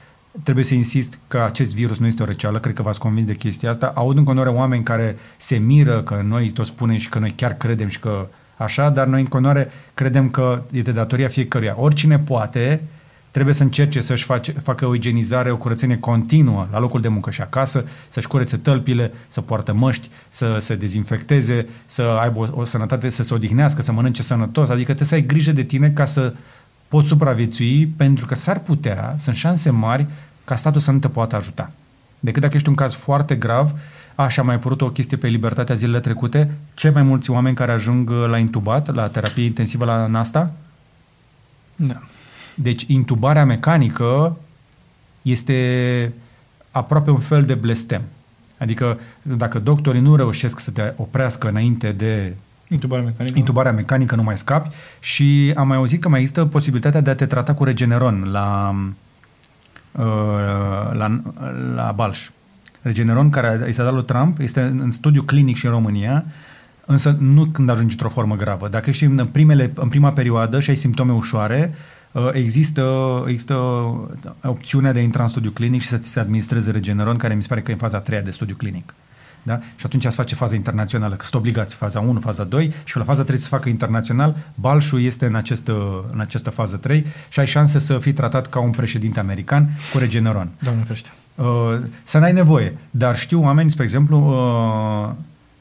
trebuie 0.43 0.65
să 0.65 0.73
insist 0.73 1.19
că 1.27 1.38
acest 1.39 1.75
virus 1.75 1.97
nu 1.97 2.05
este 2.05 2.21
o 2.23 2.25
răceală, 2.25 2.59
cred 2.59 2.75
că 2.75 2.81
v-ați 2.81 2.99
convins 2.99 3.27
de 3.27 3.36
chestia 3.36 3.69
asta. 3.69 3.91
Aud 3.95 4.17
în 4.17 4.23
continuare 4.23 4.55
oameni 4.55 4.83
care 4.83 5.17
se 5.38 5.55
miră 5.55 6.01
că 6.01 6.21
noi 6.23 6.49
tot 6.49 6.65
spunem 6.65 6.97
și 6.97 7.09
că 7.09 7.19
noi 7.19 7.33
chiar 7.36 7.53
credem 7.53 7.88
și 7.88 7.99
că 7.99 8.27
așa, 8.57 8.89
dar 8.89 9.07
noi 9.07 9.19
în 9.19 9.27
continuare 9.27 9.71
credem 9.93 10.29
că 10.29 10.61
e 10.71 10.81
de 10.81 10.91
datoria 10.91 11.27
fiecăruia. 11.27 11.73
Oricine 11.77 12.19
poate, 12.19 12.81
trebuie 13.36 13.55
să 13.55 13.63
încerce 13.63 13.99
să-și 13.99 14.23
face, 14.23 14.51
facă 14.51 14.86
o 14.86 14.95
igienizare, 14.95 15.51
o 15.51 15.57
curățenie 15.57 15.97
continuă 15.97 16.67
la 16.71 16.79
locul 16.79 17.01
de 17.01 17.07
muncă 17.07 17.31
și 17.31 17.41
acasă, 17.41 17.86
să-și 18.07 18.27
curețe 18.27 18.57
tălpile, 18.57 19.11
să 19.27 19.41
poartă 19.41 19.73
măști, 19.73 20.09
să 20.29 20.57
se 20.59 20.75
dezinfecteze, 20.75 21.67
să 21.86 22.01
aibă 22.01 22.39
o, 22.39 22.59
o 22.59 22.63
sănătate, 22.63 23.09
să 23.09 23.23
se 23.23 23.33
odihnească, 23.33 23.81
să 23.81 23.91
mănânce 23.91 24.23
sănătos. 24.23 24.69
Adică 24.69 24.86
trebuie 24.86 25.07
să 25.07 25.15
ai 25.15 25.25
grijă 25.25 25.51
de 25.51 25.63
tine 25.63 25.89
ca 25.89 26.05
să 26.05 26.33
poți 26.88 27.07
supraviețui, 27.07 27.88
pentru 27.88 28.25
că 28.25 28.36
s-ar 28.36 28.59
putea, 28.59 29.15
sunt 29.19 29.36
șanse 29.36 29.69
mari 29.69 30.05
ca 30.43 30.55
statul 30.55 30.81
să 30.81 30.91
nu 30.91 30.99
te 30.99 31.07
poată 31.07 31.36
ajuta. 31.36 31.71
Decât 32.19 32.41
dacă 32.41 32.55
ești 32.55 32.69
un 32.69 32.75
caz 32.75 32.93
foarte 32.93 33.36
grav, 33.36 33.73
Așa 34.15 34.41
a 34.41 34.45
mai 34.45 34.55
apărut 34.55 34.81
o 34.81 34.89
chestie 34.89 35.17
pe 35.17 35.27
Libertatea 35.27 35.75
zilele 35.75 35.99
trecute, 35.99 36.51
cei 36.73 36.91
mai 36.91 37.03
mulți 37.03 37.29
oameni 37.29 37.55
care 37.55 37.71
ajung 37.71 38.09
la 38.09 38.38
intubat, 38.38 38.93
la 38.93 39.07
terapie 39.07 39.45
intensivă 39.45 39.86
la 39.86 40.07
NASTA, 40.07 40.51
Da. 41.75 42.01
Deci 42.56 42.86
intubarea 42.88 43.45
mecanică 43.45 44.38
este 45.22 46.14
aproape 46.72 47.10
un 47.10 47.20
fel 47.20 47.43
de 47.43 47.53
blestem. 47.53 48.01
Adică 48.58 48.99
dacă 49.22 49.60
doctorii 49.60 50.01
nu 50.01 50.16
reușesc 50.16 50.60
să 50.60 50.72
te 50.72 50.93
oprească 50.97 51.47
înainte 51.47 51.91
de 51.91 52.34
Intubare 52.68 53.01
mecanică. 53.01 53.38
intubarea 53.38 53.72
mecanică, 53.72 54.16
nu 54.16 54.24
mai 54.24 54.38
scapi 54.38 54.76
și 54.99 55.53
am 55.56 55.68
mai 55.68 55.78
auzit 55.78 56.01
că 56.01 56.10
mai 56.10 56.20
există 56.20 56.45
posibilitatea 56.45 57.01
de 57.01 57.10
a 57.10 57.16
te 57.16 57.26
trata 57.26 57.53
cu 57.53 57.64
Regeneron 57.64 58.30
la, 58.32 58.76
uh, 59.91 60.03
la, 60.93 61.22
la 61.76 61.91
Balș. 61.95 62.30
Regeneron, 62.82 63.30
care 63.30 63.66
i 63.68 63.72
s-a 63.72 63.84
dat 63.84 63.93
lui 63.93 64.03
Trump, 64.03 64.39
este 64.39 64.62
în 64.62 64.91
studiu 64.91 65.24
clinic 65.24 65.56
și 65.56 65.66
în 65.66 65.72
România, 65.72 66.26
însă 66.86 67.18
nu 67.20 67.45
când 67.45 67.70
ajungi 67.70 67.91
într-o 67.91 68.10
formă 68.10 68.36
gravă. 68.36 68.68
Dacă 68.68 68.89
ești 68.89 69.03
în, 69.03 69.28
primele, 69.32 69.72
în 69.76 69.89
prima 69.89 70.12
perioadă 70.12 70.60
și 70.60 70.70
ai 70.70 70.76
simptome 70.76 71.12
ușoare, 71.12 71.74
uh, 71.74 71.94
există, 72.34 73.24
există 73.28 73.53
opțiunea 74.43 74.91
de 74.91 74.99
a 74.99 75.01
intra 75.01 75.24
în 75.24 75.30
studiu 75.30 75.51
clinic 75.51 75.82
și 75.82 75.88
să 75.88 75.97
ți 75.97 76.09
se 76.09 76.20
administreze 76.20 76.72
Regeneron, 76.72 77.16
care 77.16 77.34
mi 77.34 77.41
se 77.41 77.47
pare 77.47 77.61
că 77.61 77.72
e 77.72 77.74
în 77.74 77.80
faza 77.80 77.97
a 77.97 77.99
treia 77.99 78.22
de 78.22 78.32
studiu 78.32 78.55
clinic. 78.55 78.93
Da? 79.43 79.59
Și 79.76 79.86
atunci 79.86 80.05
ați 80.05 80.16
face 80.16 80.36
faza 80.36 80.55
internațională, 80.55 81.16
că 81.16 81.24
sunt 81.24 81.41
obligați 81.41 81.76
faza 81.76 81.99
1, 81.99 82.20
faza 82.20 82.43
2 82.43 82.74
și 82.84 82.97
la 82.97 83.03
faza 83.03 83.24
3 83.24 83.38
să 83.38 83.47
facă 83.47 83.70
internațional. 83.70 84.36
Balșul 84.55 85.01
este 85.01 85.26
în 85.26 85.36
această, 85.36 86.05
în 86.11 86.20
această 86.20 86.49
fază 86.49 86.78
3 86.78 87.05
și 87.30 87.39
ai 87.39 87.47
șanse 87.47 87.80
să 87.80 87.97
fii 87.97 88.13
tratat 88.13 88.47
ca 88.47 88.59
un 88.59 88.70
președinte 88.72 89.20
american 89.20 89.70
cu 89.91 89.97
Regeneron. 89.97 90.49
Doamne 90.59 90.84
ferește. 90.84 91.09
Uh, 91.36 91.45
să 92.03 92.18
n-ai 92.18 92.34
nevoie. 92.34 92.78
Dar 92.91 93.18
știu 93.18 93.43
oameni, 93.43 93.72
spre 93.72 93.84
exemplu, 93.84 94.18
uh, 94.18 95.16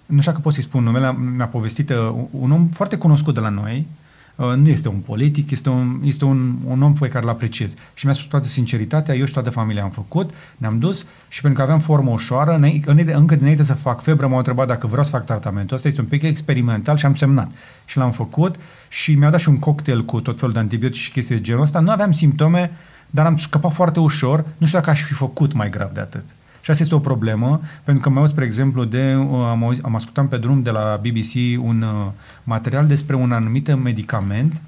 nu 0.06 0.18
știu 0.18 0.30
dacă 0.30 0.42
pot 0.42 0.52
să-i 0.52 0.62
spun 0.62 0.82
numele, 0.82 1.16
mi-a 1.36 1.46
povestit 1.46 1.90
uh, 1.90 2.14
un 2.30 2.50
om 2.50 2.68
foarte 2.68 2.96
cunoscut 2.96 3.34
de 3.34 3.40
la 3.40 3.48
noi, 3.48 3.76
uh, 3.76 4.03
nu 4.36 4.68
este 4.68 4.88
un 4.88 4.98
politic, 4.98 5.50
este 5.50 5.68
un, 5.68 6.00
este 6.04 6.24
un, 6.24 6.56
un 6.66 6.82
om 6.82 6.92
pe 6.92 7.08
care 7.08 7.24
îl 7.24 7.30
apreciez. 7.30 7.74
Și 7.94 8.04
mi-a 8.04 8.14
spus 8.14 8.26
toată 8.26 8.46
sinceritatea, 8.46 9.14
eu 9.14 9.24
și 9.24 9.32
toată 9.32 9.50
familia 9.50 9.82
am 9.82 9.90
făcut, 9.90 10.30
ne-am 10.56 10.78
dus 10.78 11.06
și 11.28 11.40
pentru 11.40 11.58
că 11.58 11.64
aveam 11.64 11.80
formă 11.80 12.10
ușoară, 12.10 12.54
înainte- 12.54 12.90
înainte- 12.90 13.14
încă 13.14 13.34
dinainte 13.34 13.62
să 13.62 13.74
fac 13.74 14.02
febră, 14.02 14.26
m-au 14.26 14.36
întrebat 14.36 14.66
dacă 14.66 14.86
vreau 14.86 15.04
să 15.04 15.10
fac 15.10 15.24
tratamentul 15.24 15.76
ăsta, 15.76 15.88
este 15.88 16.00
un 16.00 16.06
pic 16.06 16.22
experimental 16.22 16.96
și 16.96 17.06
am 17.06 17.14
semnat. 17.14 17.50
Și 17.84 17.98
l-am 17.98 18.10
făcut 18.10 18.56
și 18.88 19.14
mi-au 19.14 19.30
dat 19.30 19.40
și 19.40 19.48
un 19.48 19.58
cocktail 19.58 20.04
cu 20.04 20.20
tot 20.20 20.38
felul 20.38 20.54
de 20.54 20.58
antibiotice 20.60 21.00
și 21.00 21.10
chestii 21.10 21.34
de 21.34 21.40
genul 21.40 21.62
ăsta. 21.62 21.80
Nu 21.80 21.90
aveam 21.90 22.12
simptome, 22.12 22.70
dar 23.10 23.26
am 23.26 23.36
scăpat 23.36 23.72
foarte 23.72 24.00
ușor. 24.00 24.44
Nu 24.56 24.66
știu 24.66 24.78
dacă 24.78 24.90
aș 24.90 25.02
fi 25.02 25.12
făcut 25.12 25.52
mai 25.52 25.70
grav 25.70 25.90
de 25.92 26.00
atât. 26.00 26.24
Și 26.64 26.70
asta 26.70 26.82
este 26.82 26.94
o 26.94 26.98
problemă, 26.98 27.60
pentru 27.82 28.02
că 28.02 28.08
mai 28.08 28.20
auz, 28.20 28.30
spre 28.30 28.44
exemplu, 28.44 28.84
de, 28.84 29.14
uh, 29.14 29.46
am, 29.50 29.64
auzit, 29.64 29.84
am 29.84 29.94
ascultat 29.94 30.28
pe 30.28 30.36
drum 30.36 30.62
de 30.62 30.70
la 30.70 31.00
BBC 31.02 31.62
un 31.64 31.82
uh, 31.82 32.10
material 32.44 32.86
despre 32.86 33.16
un 33.16 33.32
anumit 33.32 33.74
medicament, 33.74 34.60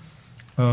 uh, 0.54 0.64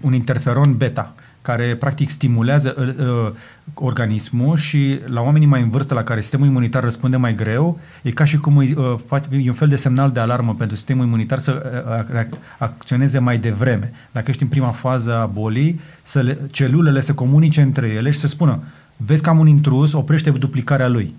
un 0.00 0.12
interferon 0.12 0.76
beta, 0.76 1.14
care 1.42 1.76
practic 1.76 2.10
stimulează 2.10 2.74
uh, 2.78 3.06
uh, 3.06 3.32
organismul 3.74 4.56
și 4.56 5.00
la 5.06 5.20
oamenii 5.20 5.46
mai 5.46 5.62
în 5.62 5.70
vârstă 5.70 5.94
la 5.94 6.02
care 6.02 6.20
sistemul 6.20 6.46
imunitar 6.46 6.82
răspunde 6.82 7.16
mai 7.16 7.34
greu, 7.34 7.80
e 8.02 8.10
ca 8.10 8.24
și 8.24 8.38
cum 8.38 8.56
îi, 8.56 8.74
uh, 8.76 8.94
fac, 9.06 9.24
e 9.30 9.48
un 9.48 9.52
fel 9.52 9.68
de 9.68 9.76
semnal 9.76 10.10
de 10.10 10.20
alarmă 10.20 10.54
pentru 10.54 10.76
sistemul 10.76 11.06
imunitar 11.06 11.38
să 11.38 11.82
uh, 12.10 12.22
ac- 12.24 12.38
acționeze 12.58 13.18
mai 13.18 13.38
devreme. 13.38 13.92
Dacă 14.12 14.30
ești 14.30 14.42
în 14.42 14.48
prima 14.48 14.70
fază 14.70 15.16
a 15.16 15.26
bolii, 15.26 15.80
să 16.02 16.20
le, 16.20 16.38
celulele 16.50 17.00
se 17.00 17.14
comunice 17.14 17.60
între 17.60 17.88
ele 17.88 18.10
și 18.10 18.18
să 18.18 18.26
spună 18.26 18.60
vezi 19.06 19.22
că 19.22 19.28
am 19.28 19.38
un 19.38 19.46
intrus, 19.46 19.92
oprește 19.92 20.30
duplicarea 20.30 20.88
lui. 20.88 21.14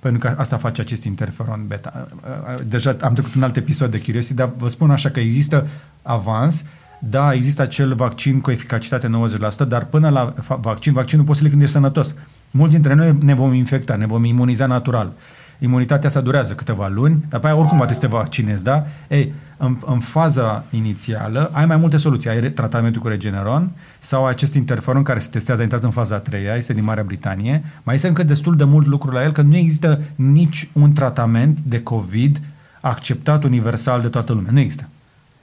Pentru 0.00 0.18
că 0.18 0.34
asta 0.38 0.56
face 0.56 0.80
acest 0.80 1.04
interferon 1.04 1.64
beta. 1.66 2.08
Deja 2.68 2.96
am 3.00 3.12
trecut 3.12 3.34
în 3.34 3.42
alt 3.42 3.56
episod 3.56 3.90
de 3.90 4.00
Curiosity, 4.00 4.34
dar 4.34 4.50
vă 4.58 4.68
spun 4.68 4.90
așa 4.90 5.10
că 5.10 5.20
există 5.20 5.66
avans, 6.02 6.64
da, 6.98 7.32
există 7.32 7.62
acel 7.62 7.94
vaccin 7.94 8.40
cu 8.40 8.50
eficacitate 8.50 9.10
90%, 9.64 9.68
dar 9.68 9.84
până 9.84 10.08
la 10.08 10.34
fa- 10.34 10.60
vaccin, 10.60 10.92
vaccinul 10.92 11.24
poți 11.24 11.38
să 11.38 11.44
le 11.44 11.50
când 11.50 11.62
ești 11.62 11.74
sănătos. 11.74 12.14
Mulți 12.50 12.72
dintre 12.72 12.94
noi 12.94 13.16
ne 13.22 13.34
vom 13.34 13.52
infecta, 13.52 13.94
ne 13.94 14.06
vom 14.06 14.24
imuniza 14.24 14.66
natural. 14.66 15.12
Imunitatea 15.58 16.08
asta 16.08 16.20
durează 16.20 16.54
câteva 16.54 16.88
luni, 16.88 17.24
dar 17.28 17.40
pe 17.40 17.46
aia 17.46 17.56
oricum 17.56 17.76
poate 17.76 17.92
să 17.92 18.00
te 18.00 18.06
vaccinezi, 18.06 18.64
da? 18.64 18.86
Ei, 19.08 19.32
în, 19.60 19.76
în 19.86 19.98
faza 19.98 20.64
inițială 20.70 21.50
ai 21.52 21.66
mai 21.66 21.76
multe 21.76 21.96
soluții. 21.96 22.30
Ai 22.30 22.40
re- 22.40 22.48
tratamentul 22.48 23.00
cu 23.00 23.08
Regeneron 23.08 23.70
sau 23.98 24.26
acest 24.26 24.54
interferon 24.54 25.02
care 25.02 25.18
se 25.18 25.28
testează, 25.30 25.60
a 25.60 25.62
intrat 25.64 25.84
în 25.84 25.90
faza 25.90 26.14
a 26.14 26.18
treia, 26.18 26.54
este 26.54 26.72
din 26.72 26.84
Marea 26.84 27.02
Britanie. 27.02 27.64
Mai 27.82 27.94
este 27.94 28.08
încă 28.08 28.22
destul 28.22 28.56
de 28.56 28.64
mult 28.64 28.86
lucru 28.86 29.10
la 29.10 29.22
el, 29.22 29.32
că 29.32 29.42
nu 29.42 29.56
există 29.56 30.00
nici 30.14 30.70
un 30.72 30.92
tratament 30.92 31.60
de 31.60 31.82
COVID 31.82 32.40
acceptat 32.80 33.44
universal 33.44 34.00
de 34.00 34.08
toată 34.08 34.32
lumea. 34.32 34.50
Nu 34.52 34.60
există. 34.60 34.88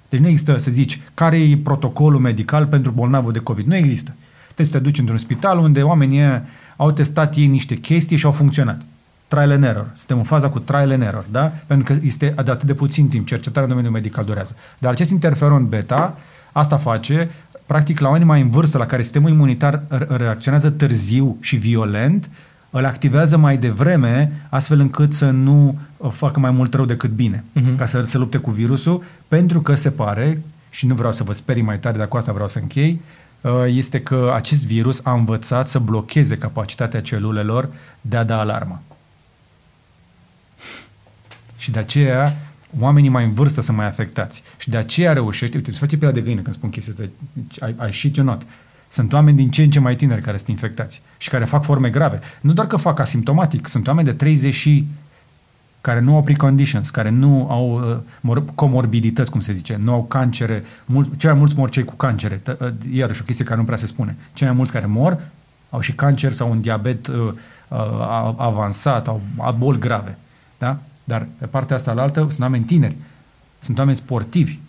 Deci 0.10 0.20
nu 0.20 0.28
există 0.28 0.58
să 0.58 0.72
zici 0.72 1.02
care 1.14 1.38
e 1.38 1.58
protocolul 1.58 2.20
medical 2.20 2.66
pentru 2.66 2.92
bolnavul 2.92 3.32
de 3.32 3.40
COVID. 3.40 3.66
Nu 3.66 3.76
există. 3.76 4.16
Trebuie 4.44 4.68
să 4.68 4.74
te 4.74 4.80
duci 4.80 5.00
într-un 5.00 5.18
spital 5.18 5.58
unde 5.58 5.82
oamenii 5.82 6.20
ăia 6.20 6.44
au 6.76 6.92
testat 6.92 7.36
ei 7.36 7.48
niște 7.48 7.76
chestii 7.76 8.18
și 8.18 8.26
au 8.26 8.32
funcționat. 8.32 8.82
Trial 9.28 9.52
and 9.52 9.64
error. 9.64 9.88
Suntem 9.94 10.18
în 10.18 10.24
faza 10.24 10.50
cu 10.50 10.60
trial 10.60 10.92
and 10.92 11.02
error, 11.02 11.26
da? 11.32 11.52
Pentru 11.66 11.94
că 11.94 12.00
este 12.06 12.34
de 12.44 12.52
atât 12.52 12.64
de 12.64 12.74
puțin 12.74 13.08
timp. 13.08 13.28
Cercetarea 13.28 13.64
în 13.64 13.70
domeniul 13.70 13.94
medical 13.94 14.26
durează. 14.26 14.56
Dar 14.78 14.92
acest 14.92 15.12
interferon 15.12 15.68
beta 15.68 16.18
Asta 16.58 16.78
face, 16.78 17.30
practic, 17.66 18.00
la 18.00 18.08
oameni 18.08 18.26
mai 18.26 18.42
în 18.42 18.50
vârstă, 18.50 18.78
la 18.78 18.86
care 18.86 19.02
sistemul 19.02 19.30
imunitar 19.30 19.82
reacționează 20.08 20.70
târziu 20.70 21.38
și 21.40 21.56
violent, 21.56 22.30
îl 22.70 22.86
activează 22.86 23.38
mai 23.38 23.58
devreme, 23.58 24.32
astfel 24.50 24.80
încât 24.80 25.14
să 25.14 25.30
nu 25.30 25.80
facă 26.10 26.40
mai 26.40 26.52
mult 26.52 26.74
rău 26.74 26.86
decât 26.86 27.10
bine, 27.10 27.44
uh-huh. 27.60 27.78
ca 27.78 27.86
să 27.86 28.02
se 28.02 28.18
lupte 28.18 28.38
cu 28.38 28.52
virusul, 28.52 29.04
pentru 29.28 29.62
că 29.62 29.76
se 29.76 29.92
pare, 29.92 30.42
și 30.70 30.86
nu 30.86 30.96
vreau 30.96 31.14
să 31.14 31.24
vă 31.24 31.34
sperii 31.34 31.62
mai 31.62 31.80
tare, 31.80 31.98
dar 31.98 32.08
cu 32.08 32.18
asta 32.18 32.32
vreau 32.32 32.48
să 32.48 32.60
închei, 32.60 33.02
uh, 33.42 33.52
este 33.66 34.02
că 34.02 34.32
acest 34.36 34.66
virus 34.66 35.02
a 35.04 35.14
învățat 35.14 35.68
să 35.68 35.80
blocheze 35.80 36.38
capacitatea 36.38 37.02
celulelor 37.02 37.70
de 38.02 38.18
a 38.18 38.24
da 38.24 38.40
alarmă. 38.40 38.82
Și 41.68 41.74
de 41.74 41.80
aceea 41.80 42.38
oamenii 42.80 43.10
mai 43.10 43.24
în 43.24 43.34
vârstă 43.34 43.62
sunt 43.62 43.78
mai 43.78 43.86
afectați. 43.86 44.44
Și 44.58 44.70
de 44.70 44.78
aceea 44.78 45.14
reușește, 45.14 45.58
uite, 45.58 45.72
se 45.72 45.78
face 45.80 45.98
pielea 45.98 46.16
de 46.16 46.22
găină 46.22 46.42
când 46.42 46.56
spun 46.56 46.70
chestia 46.70 46.94
asta, 46.94 47.68
I, 47.68 47.90
I 47.90 47.94
shit 47.94 48.16
you 48.16 48.26
not. 48.26 48.42
Sunt 48.88 49.14
oameni 49.14 49.38
din 49.38 49.52
ce 49.52 49.64
în 49.64 49.70
ce 49.70 49.80
mai 49.80 49.96
tineri 49.96 50.22
care 50.22 50.38
sunt 50.38 50.50
infectați 50.50 51.02
și 51.18 51.30
care 51.30 51.46
fac 51.46 51.64
forme 51.64 51.90
grave. 51.90 52.20
Nu 52.42 52.54
doar 52.54 52.68
că 52.68 52.76
fac 52.76 53.00
asimptomatic, 53.00 53.68
sunt 53.68 53.88
oameni 53.88 54.08
de 54.08 54.14
30 54.14 54.54
și 54.54 54.88
care 55.82 56.00
nu 56.00 56.16
au 56.16 56.24
preconditions, 56.24 56.90
care 56.90 57.10
nu 57.10 57.48
au 57.50 57.94
uh, 58.22 58.44
comorbidități, 58.56 59.32
cum 59.32 59.40
se 59.40 59.54
zice, 59.54 59.80
nu 59.84 59.94
au 59.94 60.04
cancere, 60.04 60.64
mult, 60.86 61.18
cei 61.18 61.30
mai 61.30 61.40
mulți 61.40 61.56
mor 61.58 61.70
cei 61.70 61.84
cu 61.84 61.96
cancere, 61.96 62.42
uh, 62.60 62.68
iarăși 62.92 63.22
o 63.22 63.26
chestie 63.26 63.46
care 63.46 63.60
nu 63.60 63.66
prea 63.66 63.78
se 63.78 63.86
spune. 63.86 64.16
Cei 64.34 64.48
mai 64.48 64.56
mulți 64.56 64.72
care 64.72 64.86
mor 64.86 65.22
au 65.70 65.80
și 65.80 65.94
cancer 65.94 66.32
sau 66.32 66.50
un 66.52 66.62
diabet 66.62 67.08
uh, 67.08 67.16
uh, 67.68 68.34
avansat, 68.38 69.08
au, 69.08 69.22
au 69.38 69.56
boli 69.60 69.80
grave. 69.80 70.18
Da? 70.58 70.78
Dar 71.08 71.28
pe 71.38 71.46
partea 71.46 71.76
asta 71.76 71.94
la 71.94 72.02
altă 72.02 72.20
sunt 72.20 72.40
oameni 72.40 72.64
tineri, 72.64 72.96
sunt 73.60 73.78
oameni 73.78 73.98
sportivi, 73.98 74.60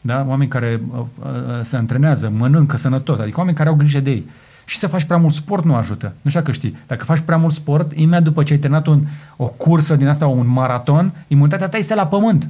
da? 0.00 0.24
oameni 0.28 0.50
care 0.50 0.80
uh, 0.90 0.98
uh, 0.98 1.26
se 1.62 1.76
antrenează, 1.76 2.32
mănâncă 2.36 2.76
sănătos, 2.76 3.18
adică 3.18 3.38
oameni 3.38 3.56
care 3.56 3.68
au 3.68 3.74
grijă 3.74 4.00
de 4.00 4.10
ei. 4.10 4.30
Și 4.64 4.78
să 4.78 4.86
faci 4.86 5.04
prea 5.04 5.16
mult 5.16 5.34
sport 5.34 5.64
nu 5.64 5.74
ajută. 5.74 6.12
Nu 6.22 6.30
știu 6.30 6.40
dacă 6.40 6.52
știi. 6.52 6.76
Dacă 6.86 7.04
faci 7.04 7.18
prea 7.18 7.36
mult 7.36 7.52
sport, 7.52 7.92
imediat 7.92 8.22
după 8.22 8.42
ce 8.42 8.52
ai 8.52 8.58
terminat 8.58 8.86
un, 8.86 9.02
o 9.36 9.46
cursă 9.46 9.96
din 9.96 10.06
asta, 10.06 10.26
un 10.26 10.46
maraton, 10.46 11.12
imunitatea 11.26 11.68
ta 11.68 11.76
este 11.76 11.94
la 11.94 12.06
pământ. 12.06 12.48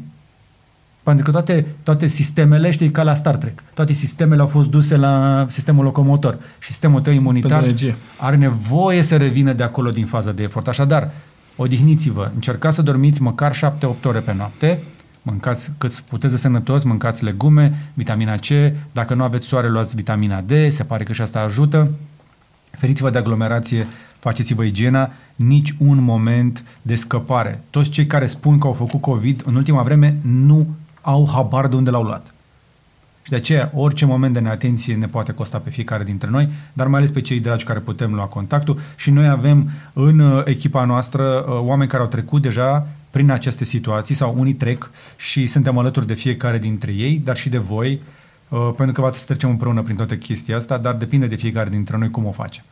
Pentru 1.03 1.25
că 1.25 1.31
toate, 1.31 1.67
toate 1.83 2.07
sistemele, 2.07 2.71
știi, 2.71 2.91
ca 2.91 3.03
la 3.03 3.15
Star 3.15 3.37
Trek, 3.37 3.63
toate 3.75 3.93
sistemele 3.93 4.41
au 4.41 4.47
fost 4.47 4.69
duse 4.69 4.97
la 4.97 5.47
sistemul 5.49 5.85
locomotor. 5.85 6.39
Și 6.59 6.71
sistemul 6.71 7.01
tău 7.01 7.13
imunitar 7.13 7.75
are 8.17 8.37
nevoie 8.37 9.03
să 9.03 9.17
revină 9.17 9.53
de 9.53 9.63
acolo 9.63 9.91
din 9.91 10.07
faza 10.07 10.33
de 10.33 10.43
efort. 10.43 10.69
Așadar, 10.69 11.11
odihniți-vă, 11.57 12.31
încercați 12.35 12.77
să 12.77 12.83
dormiți 12.83 13.23
măcar 13.23 13.57
7-8 13.57 14.05
ore 14.05 14.21
pe 14.21 14.35
noapte, 14.35 14.83
mâncați 15.23 15.71
cât 15.79 16.01
puteți 16.01 16.33
de 16.33 16.39
sănătos, 16.39 16.83
mâncați 16.83 17.25
legume, 17.25 17.91
vitamina 17.95 18.37
C, 18.37 18.47
dacă 18.93 19.15
nu 19.15 19.23
aveți 19.23 19.47
soare, 19.47 19.69
luați 19.69 19.95
vitamina 19.95 20.41
D, 20.41 20.51
se 20.69 20.85
pare 20.85 21.05
că 21.05 21.13
și 21.13 21.21
asta 21.21 21.41
ajută. 21.41 21.91
Feriți-vă 22.71 23.11
de 23.11 23.19
aglomerație, 23.19 23.87
faceți-vă 24.19 24.65
igiena, 24.65 25.11
nici 25.37 25.75
un 25.79 26.03
moment 26.03 26.65
de 26.83 26.95
scăpare. 26.95 27.63
Toți 27.71 27.89
cei 27.89 28.07
care 28.07 28.27
spun 28.27 28.59
că 28.59 28.67
au 28.67 28.73
făcut 28.73 29.01
COVID 29.01 29.43
în 29.47 29.55
ultima 29.55 29.83
vreme 29.83 30.17
nu 30.23 30.67
au 31.01 31.29
habar 31.33 31.67
de 31.67 31.77
unde 31.77 31.91
l-au 31.91 32.03
luat. 32.03 32.34
Și 33.25 33.31
de 33.31 33.37
aceea, 33.37 33.71
orice 33.75 34.05
moment 34.05 34.33
de 34.33 34.41
neatenție 34.41 34.95
ne 34.95 35.07
poate 35.07 35.33
costa 35.33 35.59
pe 35.59 35.71
fiecare 35.71 36.05
dintre 36.05 36.29
noi, 36.31 36.49
dar 36.73 36.87
mai 36.87 36.99
ales 36.99 37.11
pe 37.11 37.21
cei 37.21 37.41
dragi 37.41 37.65
care 37.65 37.79
putem 37.79 38.15
lua 38.15 38.25
contactul. 38.25 38.81
Și 38.97 39.11
noi 39.11 39.29
avem 39.29 39.71
în 39.93 40.19
uh, 40.19 40.43
echipa 40.45 40.85
noastră 40.85 41.25
uh, 41.25 41.61
oameni 41.61 41.91
care 41.91 42.03
au 42.03 42.09
trecut 42.09 42.43
deja 42.43 42.87
prin 43.11 43.31
aceste 43.31 43.65
situații 43.65 44.15
sau 44.15 44.35
unii 44.39 44.55
trec 44.55 44.91
și 45.17 45.47
suntem 45.47 45.79
alături 45.79 46.07
de 46.07 46.15
fiecare 46.15 46.59
dintre 46.59 46.93
ei, 46.93 47.21
dar 47.25 47.37
și 47.37 47.49
de 47.49 47.59
voi, 47.59 48.01
uh, 48.49 48.71
pentru 48.77 48.95
că 48.95 49.01
va 49.01 49.13
să 49.13 49.25
trecem 49.25 49.51
împreună 49.51 49.83
prin 49.83 49.97
toată 49.97 50.17
chestia 50.17 50.57
asta, 50.57 50.79
dar 50.79 50.95
depinde 50.95 51.27
de 51.27 51.37
fiecare 51.37 51.71
dintre 51.71 51.97
noi 51.97 52.11
cum 52.11 52.27
o 52.27 52.31
facem 52.31 52.65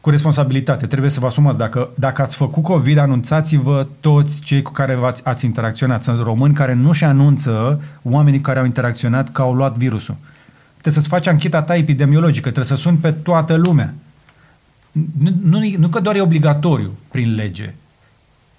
cu 0.00 0.10
responsabilitate. 0.10 0.86
Trebuie 0.86 1.10
să 1.10 1.20
vă 1.20 1.26
asumați. 1.26 1.58
Dacă, 1.58 1.88
dacă 1.94 2.22
ați 2.22 2.36
făcut 2.36 2.62
COVID, 2.62 2.98
anunțați-vă 2.98 3.86
toți 4.00 4.40
cei 4.40 4.62
cu 4.62 4.72
care 4.72 4.98
ați, 5.02 5.24
ați 5.24 5.44
interacționat. 5.44 6.02
Sunt 6.02 6.22
români 6.22 6.54
care 6.54 6.72
nu 6.72 6.92
și 6.92 7.04
anunță 7.04 7.82
oamenii 8.02 8.40
care 8.40 8.58
au 8.58 8.64
interacționat 8.64 9.32
că 9.32 9.42
au 9.42 9.54
luat 9.54 9.76
virusul. 9.76 10.16
Trebuie 10.70 10.92
să-ți 10.92 11.08
faci 11.08 11.26
ancheta 11.26 11.62
ta 11.62 11.76
epidemiologică, 11.76 12.50
trebuie 12.50 12.64
să 12.64 12.82
suni 12.82 12.96
pe 12.96 13.12
toată 13.12 13.54
lumea. 13.54 13.94
Nu, 14.92 15.30
nu, 15.42 15.60
nu 15.78 15.88
că 15.88 16.00
doar 16.00 16.16
e 16.16 16.20
obligatoriu 16.20 16.90
prin 17.10 17.34
lege. 17.34 17.74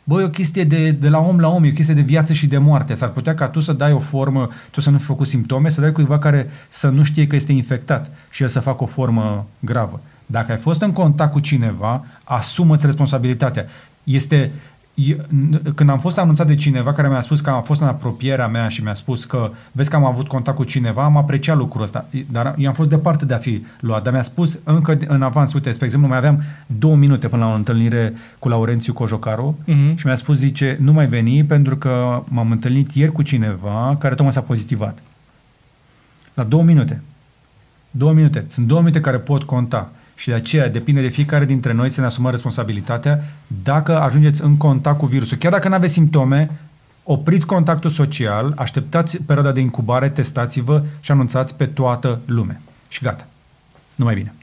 Băi, 0.03 0.21
e 0.21 0.25
o 0.25 0.29
chestie 0.29 0.63
de, 0.63 0.91
de 0.91 1.09
la 1.09 1.19
om 1.19 1.39
la 1.39 1.47
om, 1.47 1.63
e 1.63 1.69
o 1.69 1.73
chestie 1.73 1.93
de 1.93 2.01
viață 2.01 2.33
și 2.33 2.47
de 2.47 2.57
moarte. 2.57 2.93
S-ar 2.93 3.09
putea 3.09 3.35
ca 3.35 3.47
tu 3.47 3.59
să 3.59 3.73
dai 3.73 3.91
o 3.91 3.99
formă, 3.99 4.49
tu 4.71 4.81
să 4.81 4.89
nu 4.89 4.97
fi 4.97 5.03
făcut 5.03 5.27
simptome, 5.27 5.69
să 5.69 5.81
dai 5.81 5.91
cuiva 5.91 6.19
care 6.19 6.49
să 6.67 6.89
nu 6.89 7.03
știe 7.03 7.27
că 7.27 7.35
este 7.35 7.51
infectat 7.51 8.11
și 8.29 8.43
el 8.43 8.49
să 8.49 8.59
facă 8.59 8.83
o 8.83 8.85
formă 8.85 9.47
gravă. 9.59 10.01
Dacă 10.31 10.51
ai 10.51 10.57
fost 10.57 10.81
în 10.81 10.91
contact 10.91 11.31
cu 11.31 11.39
cineva, 11.39 12.05
asumă-ți 12.23 12.85
responsabilitatea. 12.85 13.65
Este, 14.03 14.51
când 15.75 15.89
am 15.89 15.99
fost 15.99 16.17
anunțat 16.17 16.47
de 16.47 16.55
cineva 16.55 16.93
care 16.93 17.07
mi-a 17.07 17.21
spus 17.21 17.41
că 17.41 17.49
a 17.49 17.61
fost 17.61 17.81
în 17.81 17.87
apropierea 17.87 18.47
mea 18.47 18.67
și 18.67 18.83
mi-a 18.83 18.93
spus 18.93 19.25
că 19.25 19.51
vezi 19.71 19.89
că 19.89 19.95
am 19.95 20.05
avut 20.05 20.27
contact 20.27 20.57
cu 20.57 20.63
cineva, 20.63 21.03
am 21.03 21.17
apreciat 21.17 21.57
lucrul 21.57 21.83
ăsta. 21.83 22.05
Dar 22.31 22.55
eu 22.57 22.67
am 22.67 22.73
fost 22.73 22.89
departe 22.89 23.25
de 23.25 23.33
a 23.33 23.37
fi 23.37 23.63
luat. 23.79 24.03
Dar 24.03 24.13
mi-a 24.13 24.21
spus 24.21 24.59
încă 24.63 24.97
în 25.07 25.21
avans, 25.21 25.53
uite, 25.53 25.71
spre 25.71 25.85
exemplu, 25.85 26.09
mai 26.09 26.17
aveam 26.17 26.43
două 26.65 26.95
minute 26.95 27.27
până 27.27 27.45
la 27.45 27.51
o 27.51 27.55
întâlnire 27.55 28.13
cu 28.39 28.47
Laurențiu 28.47 28.93
Cojocaru 28.93 29.57
uh-huh. 29.63 29.95
și 29.95 30.05
mi-a 30.05 30.15
spus, 30.15 30.37
zice, 30.37 30.77
nu 30.81 30.93
mai 30.93 31.07
veni 31.07 31.43
pentru 31.43 31.77
că 31.77 32.23
m-am 32.27 32.51
întâlnit 32.51 32.91
ieri 32.91 33.11
cu 33.11 33.21
cineva 33.21 33.95
care 33.99 34.15
tocmai 34.15 34.33
s-a 34.33 34.41
pozitivat. 34.41 35.03
La 36.33 36.43
două 36.43 36.63
minute. 36.63 37.01
Două 37.91 38.11
minute. 38.11 38.45
Sunt 38.47 38.67
două 38.67 38.79
minute 38.79 39.01
care 39.01 39.17
pot 39.17 39.43
conta 39.43 39.89
și 40.19 40.27
de 40.27 40.33
aceea 40.33 40.69
depinde 40.69 41.01
de 41.01 41.07
fiecare 41.07 41.45
dintre 41.45 41.73
noi 41.73 41.89
să 41.89 41.99
ne 41.99 42.05
asumăm 42.05 42.31
responsabilitatea 42.31 43.23
dacă 43.63 43.99
ajungeți 43.99 44.43
în 44.43 44.57
contact 44.57 44.97
cu 44.97 45.05
virusul. 45.05 45.37
Chiar 45.37 45.51
dacă 45.51 45.67
nu 45.67 45.73
aveți 45.73 45.93
simptome, 45.93 46.49
opriți 47.03 47.45
contactul 47.45 47.89
social, 47.89 48.53
așteptați 48.55 49.23
perioada 49.23 49.51
de 49.51 49.59
incubare, 49.59 50.09
testați-vă 50.09 50.83
și 50.99 51.11
anunțați 51.11 51.55
pe 51.55 51.65
toată 51.65 52.19
lumea. 52.25 52.61
Și 52.87 53.03
gata. 53.03 53.27
Numai 53.95 54.15
bine! 54.15 54.33